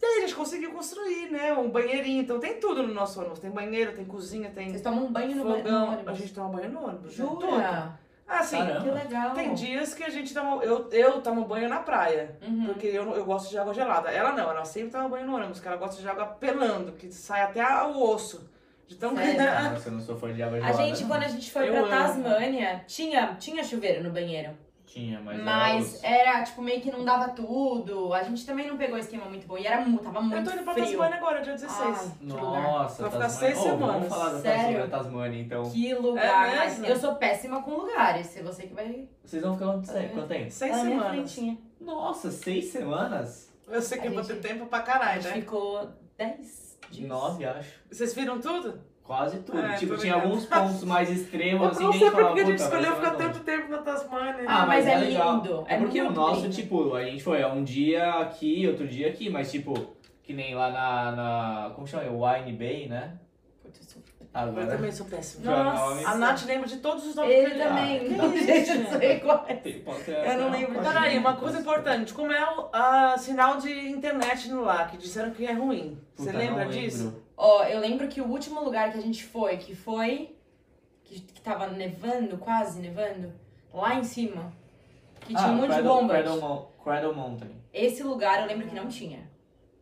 E 0.00 0.04
aí 0.04 0.18
a 0.18 0.20
gente 0.22 0.34
conseguiu 0.34 0.72
construir, 0.72 1.30
né? 1.30 1.52
Um 1.54 1.70
banheirinho. 1.70 2.22
Então 2.22 2.40
tem 2.40 2.58
tudo 2.58 2.82
no 2.82 2.92
nosso 2.92 3.20
ônibus. 3.20 3.38
Tem 3.38 3.50
banheiro, 3.52 3.92
tem 3.94 4.04
cozinha, 4.04 4.50
tem 4.50 4.68
Vocês 4.70 4.82
tomam 4.82 5.04
um 5.06 5.12
banho 5.12 5.36
no, 5.36 5.44
ba- 5.44 5.50
no 5.50 5.56
fogão. 5.58 5.88
ônibus. 5.92 6.08
A 6.08 6.14
gente 6.14 6.34
toma 6.34 6.48
banho 6.48 6.70
no 6.72 6.84
ônibus. 6.88 7.16
né? 7.16 7.24
Jura? 7.24 7.46
Ah, 7.68 7.98
sim. 8.42 8.58
Caramba. 8.58 8.80
Que 8.80 8.90
legal. 8.90 9.30
Tem 9.34 9.54
dias 9.54 9.94
que 9.94 10.02
a 10.04 10.08
gente 10.10 10.32
toma. 10.32 10.62
Eu, 10.62 10.88
eu 10.90 11.20
tomo 11.20 11.44
banho 11.44 11.68
na 11.68 11.80
praia. 11.80 12.36
Uhum. 12.46 12.66
Porque 12.66 12.86
eu, 12.86 13.04
não- 13.04 13.14
eu 13.14 13.24
gosto 13.24 13.50
de 13.50 13.58
água 13.58 13.74
gelada. 13.74 14.10
Ela 14.10 14.32
não, 14.32 14.50
ela 14.50 14.64
sempre 14.64 14.90
toma 14.90 15.08
banho 15.08 15.26
no 15.26 15.34
ônibus, 15.36 15.58
porque 15.58 15.68
ela 15.68 15.76
gosta 15.76 16.00
de 16.00 16.08
água 16.08 16.26
pelando, 16.26 16.92
que 16.92 17.10
sai 17.12 17.42
até 17.42 17.62
o 17.84 18.02
osso. 18.10 18.50
De 18.88 18.96
tão 18.96 19.14
Sério? 19.16 19.70
Nossa, 19.72 19.88
eu 19.88 19.92
não 19.92 20.00
sou 20.00 20.16
fã 20.16 20.32
de 20.34 20.42
água 20.42 20.58
A 20.58 20.60
gelada. 20.60 20.84
gente, 20.84 21.02
não. 21.02 21.08
quando 21.08 21.22
a 21.22 21.28
gente 21.28 21.50
foi 21.50 21.68
Eu 21.68 21.72
pra 21.72 21.80
amo. 21.80 21.88
Tasmânia, 21.90 22.84
tinha, 22.86 23.34
tinha 23.38 23.64
chuveiro 23.64 24.02
no 24.04 24.10
banheiro. 24.10 24.50
Tinha, 24.92 25.20
mas, 25.20 25.34
era 25.36 25.44
Mas 25.44 25.94
os- 25.94 26.04
era, 26.04 26.42
tipo, 26.42 26.60
meio 26.60 26.80
que 26.82 26.90
não 26.90 27.02
dava 27.04 27.30
tudo. 27.30 28.12
A 28.12 28.22
gente 28.22 28.44
também 28.44 28.66
não 28.68 28.76
pegou 28.76 28.96
um 28.96 28.98
esquema 28.98 29.24
muito 29.24 29.46
bom. 29.46 29.56
E 29.56 29.66
era, 29.66 29.78
tava 29.78 30.18
Eu 30.18 30.22
muito 30.22 30.44
tô 30.50 30.54
indo 30.54 30.64
pra 30.64 30.74
frio. 30.74 30.86
Tasmania 30.86 31.16
agora, 31.16 31.40
dia 31.40 31.52
16. 31.54 31.96
Ah, 31.98 32.16
que 32.18 32.26
lugar. 32.26 32.62
Nossa, 32.62 33.02
Vai 33.02 33.10
ficar 33.10 33.28
seis 33.30 33.54
Vamos 33.58 33.70
semanas. 33.70 34.08
falar 34.08 34.30
da 34.32 34.38
Sério? 34.40 34.90
Tasmânia, 34.90 35.40
então. 35.40 35.70
Que 35.70 35.94
lugar. 35.94 36.52
É 36.52 36.56
mas 36.56 36.78
mesmo? 36.78 36.86
eu 36.94 37.00
sou 37.00 37.14
péssima 37.14 37.62
com 37.62 37.70
lugares. 37.70 38.26
Se 38.26 38.42
você 38.42 38.64
que 38.66 38.74
vai. 38.74 39.08
Vocês 39.24 39.42
vão 39.42 39.54
ficar 39.54 39.66
quanto 39.66 39.90
É. 39.90 39.94
tempo? 40.00 40.14
Quanto 40.14 40.28
tempo? 40.28 40.50
Seis 40.50 40.72
minha 40.82 40.84
semanas. 41.00 41.36
Nossa, 41.80 42.30
seis 42.30 42.66
semanas? 42.66 43.50
Eu 43.68 43.80
sei 43.80 43.98
que 43.98 44.08
eu 44.08 44.12
vou 44.12 44.22
gente- 44.22 44.40
ter 44.40 44.48
tempo 44.48 44.66
pra 44.66 44.78
A 44.80 44.82
caralho, 44.82 45.22
gente 45.22 45.34
né? 45.36 45.40
ficou 45.40 45.88
10 46.18 46.78
dias. 46.90 47.08
Nove, 47.08 47.44
acho. 47.46 47.70
Vocês 47.90 48.14
viram 48.14 48.38
tudo? 48.40 48.78
Quase 49.04 49.40
tudo. 49.40 49.58
É, 49.58 49.76
tipo, 49.76 49.96
tinha 49.96 50.14
ligado. 50.14 50.24
alguns 50.30 50.46
pontos 50.46 50.84
mais 50.84 51.10
extremos, 51.10 51.62
Eu 51.62 51.68
assim, 51.70 51.82
não 51.84 51.90
que 51.90 51.96
a 51.96 51.98
sei 51.98 52.06
gente 52.08 52.14
por 52.14 52.20
falava, 52.22 52.34
que 52.34 52.40
a 52.40 52.44
gente 52.46 52.56
"Puta, 52.62 52.68
vai 52.70 52.80
escolheu 52.80 52.96
ficar 52.96 53.18
mais 53.18 53.32
tanto 53.32 53.44
tempo 53.44 53.68
na 53.70 53.78
Tasmânia. 53.78 54.44
Ah, 54.46 54.62
Ah, 54.62 54.66
mas, 54.66 54.84
mas 54.84 54.86
é, 54.86 54.92
é 54.92 54.96
legal. 54.98 55.34
lindo, 55.36 55.64
É 55.68 55.74
é 55.74 55.78
porque 55.78 56.00
o 56.02 56.10
nosso, 56.12 56.42
lindo. 56.42 56.54
tipo, 56.54 56.94
a 56.94 57.04
gente 57.04 57.22
foi 57.22 57.40
é 57.40 57.46
um 57.46 57.64
dia 57.64 58.14
aqui, 58.20 58.66
outro 58.68 58.86
dia 58.86 59.08
aqui, 59.08 59.28
mas 59.28 59.50
tipo, 59.50 59.74
que 60.22 60.32
nem 60.32 60.54
lá 60.54 60.70
na. 60.70 61.12
na 61.12 61.70
como 61.74 61.86
chama? 61.86 62.04
Wine 62.04 62.52
Bay, 62.52 62.88
né? 62.88 63.14
Putz, 63.62 63.96
eu 63.96 64.02
Eu 64.34 64.40
Agora. 64.40 64.66
também 64.66 64.90
sou 64.92 65.04
péssima. 65.06 65.44
Qual 65.44 65.56
é 65.56 65.60
o 65.60 65.64
Nossa. 65.64 66.08
A 66.08 66.14
Nath 66.14 66.44
lembra 66.46 66.66
de 66.68 66.76
todos 66.78 67.04
os 67.06 67.14
nomes 67.14 67.34
Ele 67.34 67.54
também. 67.56 67.98
Que 68.04 68.08
Não, 68.14 68.32
isso, 68.32 68.46
gente, 68.46 68.70
eu 68.70 68.78
não 68.78 68.98
sei 68.98 69.20
qual 69.20 69.44
é. 69.48 70.32
Eu 70.32 70.40
não 70.40 70.50
lembro. 70.50 70.80
Peraí, 70.80 71.18
uma 71.18 71.36
coisa 71.36 71.58
importante. 71.58 72.14
Como 72.14 72.32
é 72.32 72.42
o 72.56 72.68
a 72.72 73.18
sinal 73.18 73.58
de 73.58 73.90
internet 73.90 74.48
no 74.48 74.62
lá, 74.62 74.86
que 74.86 74.96
disseram 74.96 75.32
que 75.32 75.44
é 75.44 75.52
ruim. 75.52 75.98
Você 76.14 76.26
Puta, 76.30 76.38
lembra 76.38 76.64
não 76.64 76.70
disso? 76.70 77.04
lembro. 77.04 77.21
Ó, 77.44 77.64
eu 77.64 77.80
lembro 77.80 78.06
que 78.06 78.20
o 78.20 78.26
último 78.28 78.62
lugar 78.62 78.92
que 78.92 78.98
a 78.98 79.00
gente 79.02 79.24
foi, 79.24 79.56
que 79.56 79.74
foi. 79.74 80.36
que, 81.04 81.20
que 81.20 81.40
tava 81.40 81.66
nevando, 81.66 82.38
quase 82.38 82.80
nevando, 82.80 83.32
lá 83.74 83.96
em 83.96 84.04
cima. 84.04 84.52
Que 85.22 85.34
tinha 85.34 85.40
Ah, 85.48 85.50
um 85.50 85.54
monte 85.56 85.62
de 85.70 85.74
Cradle- 85.74 85.94
bombas. 85.94 86.22
Cradle, 86.22 86.68
Cradle 86.84 87.14
Mountain. 87.14 87.50
Esse 87.72 88.02
lugar 88.02 88.40
eu 88.42 88.46
lembro 88.46 88.66
que 88.68 88.74
não 88.74 88.86
tinha. 88.88 89.28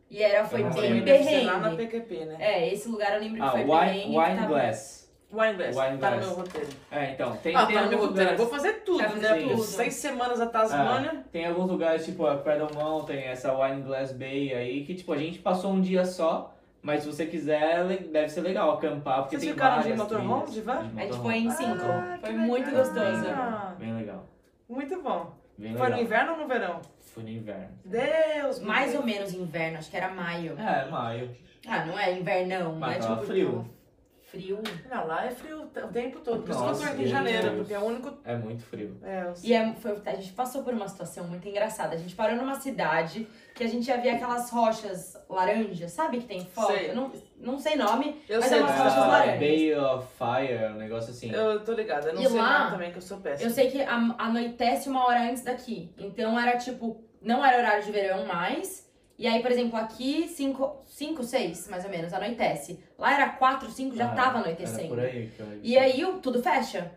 E 0.09 0.21
era, 0.21 0.43
foi 0.43 0.61
Eu 0.61 0.69
bem 1.03 1.23
ser 1.23 1.43
lá 1.45 1.57
na 1.59 1.69
perrengue. 1.69 1.83
PQP, 1.99 2.25
né? 2.25 2.35
É, 2.39 2.73
esse 2.73 2.89
lugar 2.89 3.13
eu 3.13 3.19
lembro 3.21 3.37
que 3.37 3.43
Ah, 3.43 3.51
foi 3.51 3.61
Wine, 3.61 3.69
perrengue. 3.79 4.01
que 4.01 4.17
wine 4.19 4.35
tava- 4.35 4.47
Glass. 4.47 5.11
Wine 5.31 5.53
Glass. 5.53 5.75
Wine 5.77 5.97
Tá 5.99 6.11
no 6.11 6.17
meu 6.19 6.29
roteiro. 6.33 6.67
É, 6.91 7.11
então, 7.11 7.37
tem, 7.37 7.55
ah, 7.55 7.65
tem 7.65 7.75
tá 7.75 7.81
no 7.83 7.89
meu 7.89 7.99
roteiro. 7.99 8.03
Eu 8.03 8.07
lugares. 8.33 8.37
vou 8.41 8.49
fazer 8.49 8.73
tudo, 8.83 8.97
né? 8.97 9.07
fazer 9.09 9.27
Porque 9.29 9.49
tudo. 9.51 9.63
seis 9.63 9.93
semanas 9.93 10.39
na 10.39 10.45
Tasmânia. 10.47 11.23
Tem 11.31 11.45
alguns 11.45 11.69
lugares, 11.69 12.03
tipo 12.05 12.25
a 12.25 12.39
Cradle 12.39 12.69
Mountain, 12.73 13.19
essa 13.21 13.53
Wine 13.57 13.83
Glass 13.83 14.11
Bay 14.11 14.53
aí, 14.53 14.83
que 14.83 14.93
tipo, 14.95 15.13
a 15.13 15.17
gente 15.17 15.39
passou 15.39 15.71
um 15.71 15.79
dia 15.79 16.03
só, 16.03 16.53
mas 16.81 17.01
se 17.03 17.07
você 17.07 17.25
quiser, 17.25 17.85
deve 18.07 18.29
ser 18.29 18.41
legal 18.41 18.71
acampar, 18.71 19.21
porque 19.23 19.37
Vocês 19.37 19.43
tem 19.43 19.53
ficaram 19.53 19.77
de 19.77 19.89
várias 19.89 19.97
motorhome, 19.99 20.33
trilhas. 20.43 20.53
de 20.53 20.61
van? 20.61 20.91
A 20.97 21.01
gente 21.01 21.17
foi 21.19 21.35
em 21.37 21.49
cinco. 21.51 21.85
Ah, 21.85 22.17
foi 22.21 22.33
muito 22.33 22.65
legal. 22.67 22.83
gostoso. 22.85 23.05
Bem 23.21 23.21
legal, 23.21 23.75
bem 23.77 23.93
legal. 23.95 24.25
Muito 24.69 25.01
bom. 25.01 25.41
Bem 25.57 25.73
Foi 25.77 25.81
legal. 25.83 25.97
no 25.99 26.05
inverno 26.05 26.31
ou 26.31 26.37
no 26.39 26.47
verão? 26.47 26.81
Foi 27.01 27.23
no 27.23 27.29
inverno. 27.29 27.69
Deus, 27.85 28.59
Mais 28.61 28.85
livre. 28.93 28.97
ou 28.97 29.05
menos 29.05 29.33
inverno, 29.33 29.77
acho 29.77 29.91
que 29.91 29.97
era 29.97 30.09
maio. 30.09 30.57
É, 30.59 30.89
maio. 30.89 31.35
Ah, 31.67 31.85
não 31.85 31.99
é 31.99 32.17
invernão, 32.17 32.73
Mas 32.77 32.79
não 32.79 32.95
é 32.95 32.99
tava 32.99 33.15
tipo 33.21 33.27
frio. 33.27 33.69
Frio. 34.23 34.59
Não, 34.89 35.05
lá 35.07 35.25
é 35.25 35.29
frio 35.29 35.63
o 35.63 35.87
tempo 35.89 36.21
todo. 36.21 36.41
Por 36.43 36.51
isso 36.51 36.63
que 36.63 36.69
eu 36.69 36.73
tô 36.77 36.83
aqui 36.83 36.93
em 36.93 36.97
Deus. 36.99 37.09
janeiro, 37.09 37.55
porque 37.57 37.73
é 37.73 37.79
o 37.79 37.83
único. 37.83 38.17
É 38.23 38.35
muito 38.37 38.63
frio. 38.63 38.97
É, 39.03 39.23
eu 39.25 39.33
E 39.43 39.53
é, 39.53 39.73
foi, 39.73 40.01
a 40.05 40.15
gente 40.15 40.31
passou 40.31 40.63
por 40.63 40.73
uma 40.73 40.87
situação 40.87 41.27
muito 41.27 41.47
engraçada. 41.47 41.93
A 41.95 41.97
gente 41.97 42.15
parou 42.15 42.37
numa 42.37 42.55
cidade 42.55 43.27
que 43.61 43.67
a 43.67 43.69
gente 43.69 43.87
ia 43.87 43.97
ver 43.97 44.09
aquelas 44.09 44.49
rochas 44.49 45.15
laranjas, 45.29 45.91
sabe 45.91 46.17
que 46.19 46.25
tem 46.25 46.43
foto? 46.45 46.73
Sei. 46.73 46.89
Eu 46.89 46.95
não, 46.95 47.11
não 47.37 47.59
sei 47.59 47.75
nome, 47.75 48.19
Eu 48.27 48.39
mas 48.39 48.49
sei 48.49 48.57
é 48.57 48.61
umas 48.61 48.71
rochas 48.75 48.93
falando. 48.93 49.11
laranjas. 49.11 49.39
Bay 49.39 49.75
of 49.75 50.07
Fire, 50.17 50.65
um 50.73 50.77
negócio 50.77 51.11
assim. 51.11 51.31
Eu 51.31 51.63
tô 51.63 51.73
ligada. 51.73 52.09
Eu 52.09 52.15
não 52.15 52.21
E 52.23 52.27
sei 52.27 52.39
lá, 52.39 52.49
nada 52.49 52.71
também, 52.71 52.91
que 52.91 52.97
eu 52.97 53.01
sou 53.03 53.19
péssima. 53.19 53.47
Eu 53.49 53.53
sei 53.53 53.69
que 53.69 53.81
a- 53.83 54.15
anoitece 54.17 54.89
uma 54.89 55.05
hora 55.05 55.21
antes 55.21 55.43
daqui. 55.43 55.93
Então 55.97 56.39
era 56.39 56.57
tipo, 56.57 57.03
não 57.21 57.45
era 57.45 57.57
horário 57.59 57.83
de 57.83 57.91
verão 57.91 58.25
mais. 58.25 58.89
E 59.19 59.27
aí, 59.27 59.39
por 59.43 59.51
exemplo, 59.51 59.77
aqui 59.77 60.27
5, 60.27 61.23
6, 61.23 61.67
mais 61.69 61.85
ou 61.85 61.91
menos, 61.91 62.11
anoitece. 62.11 62.83
Lá 62.97 63.13
era 63.13 63.29
4, 63.29 63.69
5, 63.69 63.95
já 63.95 64.05
Ah, 64.05 64.15
tava 64.15 64.29
Era 64.29 64.39
anoitecendo. 64.39 64.87
por 64.87 64.99
aí 64.99 65.29
eu 65.37 65.59
E 65.61 65.77
aí 65.77 66.03
tudo 66.23 66.41
fecha. 66.41 66.91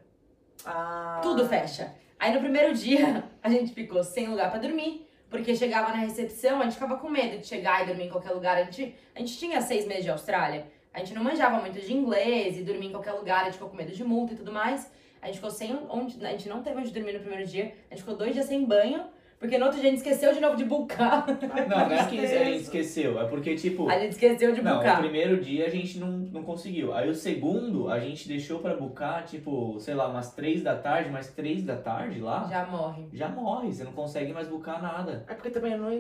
Ah. 0.64 1.20
Tudo 1.22 1.46
fecha. 1.46 1.92
Aí 2.18 2.33
no 2.33 2.40
primeiro 2.40 2.72
dia, 2.74 3.22
a 3.42 3.50
gente 3.50 3.74
ficou 3.74 4.03
sem 4.03 4.29
lugar 4.29 4.50
pra 4.50 4.59
dormir, 4.59 5.04
porque 5.35 5.57
chegava 5.57 5.88
na 5.88 5.99
recepção, 5.99 6.61
a 6.61 6.62
gente 6.62 6.75
ficava 6.75 6.97
com 6.97 7.09
medo 7.11 7.38
de 7.38 7.47
chegar 7.49 7.83
e 7.83 7.87
dormir 7.87 8.05
em 8.05 8.09
qualquer 8.09 8.31
lugar. 8.31 8.57
A 8.57 8.62
gente, 8.62 8.94
a 9.16 9.18
gente 9.18 9.37
tinha 9.37 9.61
seis 9.61 9.85
meses 9.85 10.05
de 10.05 10.11
Austrália, 10.11 10.64
a 10.92 11.01
gente 11.01 11.12
não 11.12 11.25
manjava 11.25 11.61
muito 11.61 11.81
de 11.81 11.92
inglês 11.92 12.57
e 12.57 12.62
dormir 12.62 12.87
em 12.87 12.92
qualquer 12.92 13.14
lugar, 13.14 13.40
a 13.40 13.44
gente 13.47 13.55
ficou 13.55 13.68
com 13.68 13.77
medo 13.77 13.90
de 13.90 14.05
multa 14.05 14.33
e 14.33 14.37
tudo 14.37 14.53
mais. 14.53 14.88
A 15.20 15.27
gente 15.27 15.37
ficou 15.37 15.51
sem 15.51 15.77
onde. 15.90 16.25
A 16.25 16.31
gente 16.31 16.49
não 16.49 16.62
teve 16.62 16.79
onde 16.79 16.92
dormir 16.92 17.14
no 17.14 17.18
primeiro 17.18 17.44
dia, 17.47 17.75
a 17.90 17.94
gente 17.94 18.05
ficou 18.05 18.14
dois 18.16 18.33
dias 18.33 18.47
sem 18.47 18.64
banho, 18.64 19.07
porque 19.38 19.59
no 19.59 19.66
outro 19.66 19.81
dia 19.81 19.88
a 19.88 19.92
gente 19.92 19.99
esqueceu 20.03 20.33
de 20.33 20.40
novo 20.40 20.57
de 20.57 20.64
bucar. 20.64 21.27
Não, 21.68 21.88
não 21.88 21.92
é 21.97 22.05
que 22.07 22.18
a 22.18 22.44
gente 22.44 22.62
esqueceu, 22.62 23.20
é 23.20 23.25
porque, 23.27 23.55
tipo. 23.55 23.88
A 23.88 23.99
gente 23.99 24.12
esqueceu 24.12 24.53
de 24.53 24.62
Não, 24.62 24.77
o 24.77 24.79
bucar. 24.79 24.99
primeiro 25.01 25.38
dia 25.42 25.66
a 25.66 25.70
gente 25.70 25.99
não, 25.99 26.09
não 26.09 26.42
conseguiu. 26.42 26.94
Aí 26.94 27.09
o 27.11 27.14
segundo 27.14 27.90
a 27.90 27.99
gente 28.01 28.27
deixou 28.29 28.59
pra 28.61 28.75
bucar, 28.75 29.25
tipo, 29.25 29.77
sei 29.81 29.94
lá, 29.94 30.09
umas 30.09 30.33
três 30.33 30.62
da 30.62 30.75
tarde, 30.77 31.11
mas 31.11 31.29
três 31.29 31.62
da 31.64 31.77
tarde 31.77 32.20
lá, 32.20 32.47
já, 32.51 32.64
Já 32.64 32.66
morre. 32.66 33.05
morre, 33.35 33.73
você 33.73 33.85
não 33.85 33.92
consegue 33.92 34.33
mais 34.33 34.49
bucar 34.49 34.81
nada. 34.83 35.25
É 35.29 35.35
porque 35.35 35.51
também 35.51 35.77
não, 35.77 35.90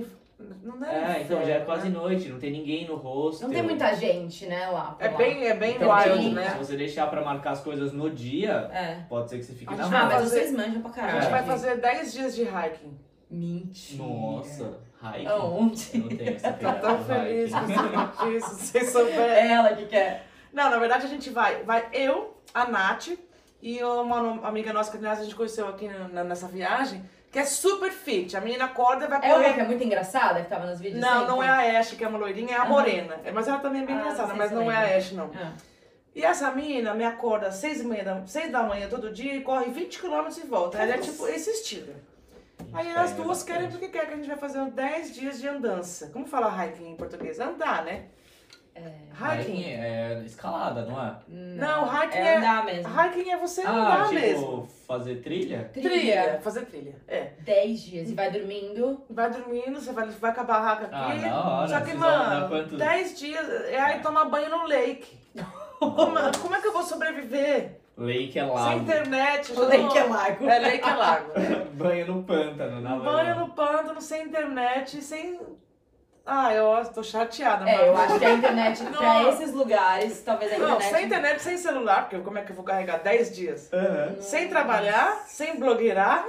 não 0.62 0.78
deve 0.78 0.92
É, 0.94 1.22
então 1.22 1.36
já 1.38 1.42
é 1.42 1.44
inferno, 1.50 1.64
quase 1.66 1.88
né? 1.88 1.98
noite, 1.98 2.28
não 2.28 2.38
tem 2.38 2.50
ninguém 2.50 2.86
no 2.86 2.96
rosto. 2.96 3.42
Não 3.44 3.50
tem 3.50 3.62
muita 3.62 3.94
gente, 3.94 4.46
né, 4.46 4.66
lá. 4.68 4.96
É 4.98 5.08
lá. 5.08 5.16
bem, 5.18 5.46
é 5.46 5.54
bem 5.54 5.76
Então, 5.76 5.90
wild, 5.94 6.22
Se 6.24 6.30
né? 6.34 6.54
você 6.58 6.76
deixar 6.76 7.06
pra 7.08 7.22
marcar 7.22 7.50
as 7.52 7.60
coisas 7.60 7.92
no 7.92 8.10
dia, 8.10 8.68
É. 8.72 9.04
pode 9.08 9.30
ser 9.30 9.38
que 9.38 9.44
você 9.44 9.52
fique 9.52 9.72
A 9.72 9.76
na 9.76 9.84
gente 9.84 9.94
Ah, 9.94 10.04
mas 10.06 10.24
vocês 10.30 10.52
manjam 10.52 10.80
pra 10.80 10.90
A 10.90 10.94
caralho. 10.94 11.20
gente 11.22 11.30
vai 11.30 11.42
fazer 11.44 11.76
10 11.76 12.12
dias 12.12 12.34
de 12.34 12.42
hiking. 12.42 13.03
Mentira. 13.34 14.02
Nossa, 14.02 14.78
hiking. 15.02 15.26
Aonde? 15.26 15.90
Eu 15.94 16.00
não 16.00 16.08
tenho 16.08 16.34
essa 16.36 16.50
Tô 16.52 16.58
pegada 16.58 16.80
tão 16.80 17.04
feliz 17.04 17.52
com 17.52 17.66
saber 17.74 18.32
disso, 18.32 18.54
se 18.54 18.66
vocês 18.66 18.90
souberem. 18.90 19.20
É 19.20 19.52
ela 19.52 19.74
que 19.74 19.86
quer. 19.86 20.26
Não, 20.52 20.70
na 20.70 20.78
verdade 20.78 21.06
a 21.06 21.08
gente 21.08 21.30
vai, 21.30 21.62
vai 21.64 21.88
eu, 21.92 22.36
a 22.54 22.66
Nath 22.66 23.08
e 23.60 23.82
uma 23.82 24.46
amiga 24.46 24.72
nossa 24.72 24.90
que 24.90 24.98
aliás, 24.98 25.18
a 25.20 25.24
gente 25.24 25.34
conheceu 25.34 25.66
aqui 25.68 25.88
nessa 25.88 26.46
viagem, 26.46 27.02
que 27.32 27.38
é 27.38 27.44
super 27.44 27.90
fit. 27.90 28.36
A 28.36 28.40
menina 28.40 28.66
acorda 28.66 29.06
e 29.06 29.08
vai 29.08 29.18
É 29.22 29.34
uma 29.34 29.42
que 29.44 29.50
correr. 29.50 29.60
é 29.62 29.66
muito 29.66 29.82
engraçada, 29.82 30.40
que 30.42 30.48
tava 30.48 30.66
nos 30.66 30.78
vídeos 30.80 31.00
Não, 31.00 31.12
sempre? 31.20 31.26
não 31.28 31.42
é 31.42 31.48
a 31.76 31.80
Ashe, 31.80 31.96
que 31.96 32.04
é 32.04 32.08
uma 32.08 32.18
loirinha, 32.18 32.54
é 32.54 32.58
a 32.58 32.62
Aham. 32.62 32.68
morena. 32.70 33.20
É, 33.24 33.32
Mas 33.32 33.48
ela 33.48 33.58
também 33.58 33.82
é 33.82 33.86
bem 33.86 33.96
Ah, 33.96 34.00
engraçada, 34.00 34.34
mas 34.34 34.52
não 34.52 34.70
é 34.70 34.76
a 34.94 34.96
Ashe, 34.96 35.14
não. 35.14 35.30
Ah. 35.34 35.52
E 36.14 36.22
essa 36.24 36.48
menina 36.52 36.94
me 36.94 37.04
acorda 37.04 37.48
às 37.48 37.56
seis, 37.56 37.80
e 37.80 37.84
meia 37.84 38.04
da, 38.04 38.24
seis 38.26 38.52
da 38.52 38.62
manhã 38.62 38.88
todo 38.88 39.10
dia 39.10 39.34
e 39.34 39.40
corre 39.40 39.70
20 39.72 39.98
km 40.00 40.28
e 40.42 40.46
volta. 40.46 40.78
Ela 40.78 40.92
é 40.94 40.98
tipo 40.98 41.26
esse 41.26 41.50
estilo. 41.50 41.92
Aí 42.72 42.94
as 42.94 43.12
duas 43.12 43.42
querem 43.42 43.68
porque 43.70 43.88
quer 43.88 44.06
que 44.06 44.12
a 44.14 44.16
gente 44.16 44.28
vai 44.28 44.36
fazer 44.36 44.60
uns 44.60 44.72
10 44.72 45.14
dias 45.14 45.40
de 45.40 45.48
andança. 45.48 46.08
Como 46.12 46.26
fala 46.26 46.64
hiking 46.66 46.90
em 46.92 46.96
português? 46.96 47.38
Andar, 47.40 47.84
né? 47.84 48.06
Hiking 48.76 49.52
Hiking. 49.60 49.64
é 49.74 50.22
escalada, 50.26 50.84
não 50.84 51.00
é? 51.00 51.16
Não, 51.28 51.86
hiking 51.86 52.18
é 52.18 52.26
é- 52.26 52.36
andar 52.38 52.64
mesmo. 52.64 52.92
Hiking 53.00 53.30
é 53.30 53.36
você 53.36 53.62
ah, 53.62 53.70
andar 53.70 54.08
tipo, 54.08 54.14
mesmo. 54.20 54.68
fazer 54.88 55.16
trilha? 55.22 55.70
Trilha. 55.72 56.40
Fazer 56.42 56.62
trilha. 56.66 56.96
É. 57.06 57.30
10 57.40 57.80
dias 57.82 58.10
e 58.10 58.14
vai 58.14 58.32
dormindo. 58.32 59.04
Vai 59.08 59.30
dormindo, 59.30 59.80
você 59.80 59.92
vai, 59.92 60.08
vai 60.08 60.34
com 60.34 60.40
a 60.40 60.44
barraca 60.44 60.88
Ah, 60.90 61.12
aqui. 61.12 61.20
da 61.20 61.48
hora. 61.48 61.68
Só 61.68 61.78
que, 61.78 61.86
Vocês 61.86 61.98
mano, 61.98 62.48
quantos- 62.48 62.78
10 62.78 63.16
dias. 63.18 63.46
E 63.70 63.76
aí 63.76 64.00
toma 64.00 64.24
banho 64.24 64.50
no 64.50 64.66
lake. 64.66 65.18
como, 65.78 66.16
como 66.42 66.54
é 66.56 66.60
que 66.60 66.66
eu 66.66 66.72
vou 66.72 66.82
sobreviver? 66.82 67.78
Lake 67.96 68.38
é 68.38 68.42
Sem 68.44 68.52
lago. 68.52 68.80
internet. 68.80 69.52
eu 69.52 69.56
O 69.56 69.60
já 69.62 69.68
lake 69.68 69.98
é 69.98 70.02
lago. 70.04 70.48
É, 70.50 70.58
lake 70.58 70.88
é 70.88 70.94
lago. 70.94 71.30
Banho 71.74 72.06
no 72.08 72.22
pântano, 72.24 72.80
na 72.80 72.96
Banho 72.96 73.28
lama. 73.28 73.34
no 73.46 73.48
pântano, 73.50 74.00
sem 74.00 74.24
internet, 74.24 75.00
sem. 75.02 75.40
Ah, 76.26 76.54
eu 76.54 76.82
tô 76.86 77.02
chateada, 77.02 77.68
É, 77.68 77.86
eu 77.86 77.94
acho 77.96 78.18
que 78.18 78.24
a 78.24 78.30
internet, 78.32 78.82
pra 78.96 79.00
Não. 79.22 79.28
esses 79.28 79.52
lugares, 79.52 80.22
talvez 80.22 80.54
a 80.54 80.58
Não, 80.58 80.70
internet... 80.76 80.90
sem 80.96 81.04
internet, 81.04 81.42
sem 81.42 81.58
celular, 81.58 82.08
porque 82.08 82.18
como 82.24 82.38
é 82.38 82.42
que 82.42 82.50
eu 82.50 82.56
vou 82.56 82.64
carregar 82.64 82.96
10 83.02 83.36
dias? 83.36 83.70
Aham. 83.72 84.16
Sem 84.20 84.48
trabalhar, 84.48 85.22
sem 85.28 85.56
blogueirar. 85.60 86.24